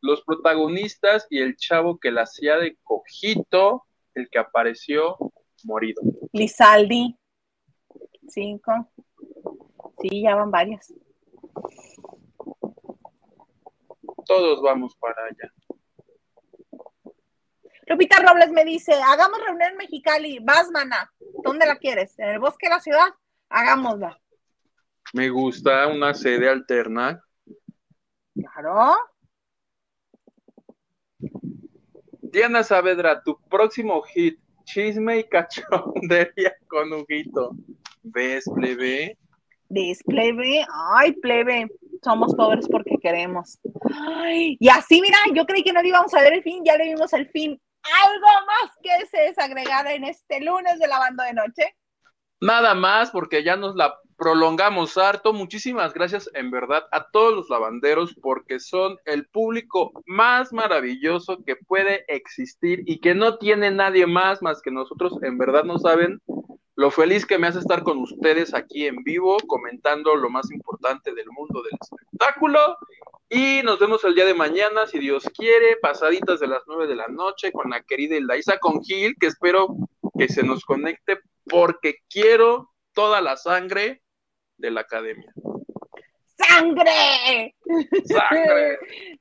Los 0.02 0.24
protagonistas 0.24 1.28
y 1.30 1.40
el 1.40 1.56
chavo 1.57 1.99
que 1.99 2.11
la 2.11 2.24
hacía 2.24 2.57
de 2.57 2.78
cojito, 2.84 3.86
el 4.16 4.30
que 4.30 4.40
apareció 4.40 5.18
morido. 5.64 6.02
Lizaldi. 6.34 7.16
Cinco. 8.28 8.72
Sí, 10.02 10.24
ya 10.24 10.36
van 10.36 10.52
varios. 10.52 10.94
Todos 14.26 14.61
vamos 14.61 14.95
para 14.95 15.26
allá. 15.26 15.53
Lupita 17.88 18.18
Robles 18.22 18.52
me 18.52 18.64
dice, 18.64 18.94
hagamos 18.94 19.40
reunión 19.44 19.72
en 19.72 19.78
Mexicali, 19.78 20.38
vas, 20.40 20.70
mana. 20.72 21.11
¿Dónde 21.44 21.66
la 21.66 21.78
quieres? 21.78 22.18
¿En 22.20 22.30
el 22.30 22.40
bosque 22.40 22.68
de 22.68 22.76
la 22.76 22.80
ciudad? 22.80 23.07
Hagámosla. 23.49 24.20
Me 25.14 25.30
gusta 25.30 25.88
una 25.88 26.14
sede 26.14 26.49
alterna. 26.49 27.23
Claro. 28.36 28.95
Diana 32.22 32.64
Saavedra, 32.64 33.23
tu 33.23 33.40
próximo 33.49 34.02
hit, 34.03 34.40
chisme 34.64 35.19
y 35.19 35.23
cachondería 35.23 36.56
con 36.68 36.94
Huguito. 36.94 37.56
¿Ves, 38.03 38.45
plebe? 38.53 39.18
¿Ves, 39.68 40.03
plebe? 40.06 40.65
Ay, 40.95 41.14
plebe. 41.14 41.68
Somos 42.03 42.36
pobres 42.36 42.68
porque 42.69 42.98
queremos. 43.02 43.60
Ay, 43.94 44.57
y 44.60 44.69
así, 44.69 45.02
mira, 45.02 45.18
yo 45.34 45.45
creí 45.45 45.64
que 45.64 45.73
no 45.73 45.81
le 45.81 45.90
íbamos 45.90 46.14
a 46.14 46.22
ver 46.22 46.34
el 46.34 46.44
fin, 46.44 46.64
ya 46.64 46.77
le 46.77 46.86
vimos 46.86 47.11
el 47.14 47.27
fin. 47.30 47.60
¿Algo 48.06 48.27
más 48.45 48.72
que 48.81 49.06
se 49.07 49.23
desagregar 49.23 49.88
en 49.88 50.03
este 50.03 50.40
lunes 50.41 50.77
de 50.80 50.88
lavando 50.88 51.23
de 51.23 51.34
noche? 51.34 51.76
Nada 52.41 52.73
más 52.76 53.11
porque 53.11 53.44
ya 53.44 53.57
nos 53.57 53.76
la 53.76 53.98
prolongamos 54.20 54.98
harto. 54.98 55.32
Muchísimas 55.32 55.94
gracias 55.94 56.30
en 56.34 56.52
verdad 56.52 56.86
a 56.91 57.10
todos 57.10 57.34
los 57.34 57.50
lavanderos 57.50 58.14
porque 58.22 58.60
son 58.60 58.98
el 59.06 59.26
público 59.26 59.94
más 60.06 60.52
maravilloso 60.52 61.44
que 61.46 61.56
puede 61.56 62.04
existir 62.14 62.84
y 62.86 63.00
que 63.00 63.16
no 63.16 63.38
tiene 63.38 63.72
nadie 63.72 64.06
más 64.06 64.41
más 64.41 64.62
que 64.62 64.72
nosotros. 64.72 65.14
En 65.24 65.38
verdad 65.38 65.64
no 65.64 65.80
saben 65.80 66.22
lo 66.76 66.91
feliz 66.91 67.26
que 67.26 67.38
me 67.38 67.48
hace 67.48 67.60
estar 67.60 67.84
con 67.84 67.98
ustedes 67.98 68.54
aquí 68.54 68.88
en 68.88 69.04
vivo 69.04 69.38
comentando 69.48 70.16
lo 70.16 70.30
más 70.30 70.52
importante 70.52 71.14
del 71.14 71.28
mundo 71.32 71.64
del 71.64 71.78
espectáculo. 71.82 72.78
Y 73.30 73.62
nos 73.64 73.80
vemos 73.80 74.04
el 74.04 74.16
día 74.16 74.26
de 74.26 74.34
mañana, 74.34 74.86
si 74.88 75.00
Dios 75.00 75.24
quiere, 75.36 75.78
pasaditas 75.82 76.40
de 76.40 76.48
las 76.48 76.64
nueve 76.68 76.88
de 76.88 76.96
la 76.96 77.08
noche 77.08 77.52
con 77.52 77.70
la 77.70 77.82
querida 77.84 78.18
Hildaísa 78.18 78.60
con 78.60 78.84
Gil, 78.84 79.16
que 79.20 79.28
espero 79.28 79.76
que 80.18 80.28
se 80.28 80.44
nos 80.44 80.66
conecte 80.66 81.20
porque 81.46 82.00
quiero 82.10 82.72
toda 82.94 83.22
la 83.22 83.38
sangre 83.38 84.02
de 84.60 84.72
la 84.72 84.81
academia. 84.81 85.34
¡Sangre! 86.38 87.56
¡Sangre! 88.06 88.77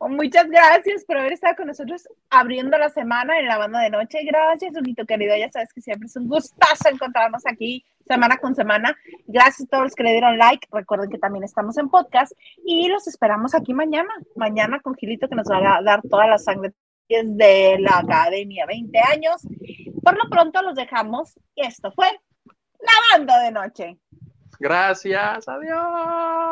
Muchas 0.00 0.48
gracias 0.48 1.04
por 1.04 1.18
haber 1.18 1.32
estado 1.32 1.56
con 1.56 1.66
nosotros 1.66 2.08
abriendo 2.30 2.76
la 2.78 2.88
semana 2.88 3.38
en 3.38 3.46
la 3.46 3.58
banda 3.58 3.80
de 3.80 3.90
noche. 3.90 4.20
Gracias, 4.24 4.76
Unito 4.76 5.04
querido. 5.06 5.36
Ya 5.36 5.48
sabes 5.48 5.72
que 5.72 5.80
siempre 5.80 6.06
es 6.06 6.16
un 6.16 6.28
gustazo 6.28 6.88
encontrarnos 6.90 7.42
aquí 7.46 7.84
semana 8.06 8.36
con 8.36 8.54
semana. 8.54 8.96
Gracias 9.26 9.66
a 9.66 9.70
todos 9.70 9.84
los 9.84 9.94
que 9.94 10.04
le 10.04 10.12
dieron 10.12 10.38
like. 10.38 10.68
Recuerden 10.70 11.10
que 11.10 11.18
también 11.18 11.44
estamos 11.44 11.76
en 11.78 11.88
podcast 11.88 12.32
y 12.64 12.88
los 12.88 13.06
esperamos 13.08 13.54
aquí 13.54 13.74
mañana. 13.74 14.10
Mañana 14.36 14.80
con 14.80 14.94
Gilito 14.94 15.28
que 15.28 15.34
nos 15.34 15.50
va 15.50 15.78
a 15.78 15.82
dar 15.82 16.02
toda 16.02 16.26
la 16.26 16.38
sangre 16.38 16.72
de 17.08 17.78
la 17.80 17.98
Academia 17.98 18.66
20 18.66 18.98
años. 18.98 19.42
Por 20.02 20.16
lo 20.16 20.28
pronto 20.30 20.62
los 20.62 20.74
dejamos. 20.74 21.38
Y 21.54 21.66
esto 21.66 21.92
fue 21.92 22.06
La 22.78 23.16
Banda 23.16 23.42
de 23.42 23.50
Noche. 23.50 23.98
Gracias, 24.60 25.48
adiós. 25.48 26.46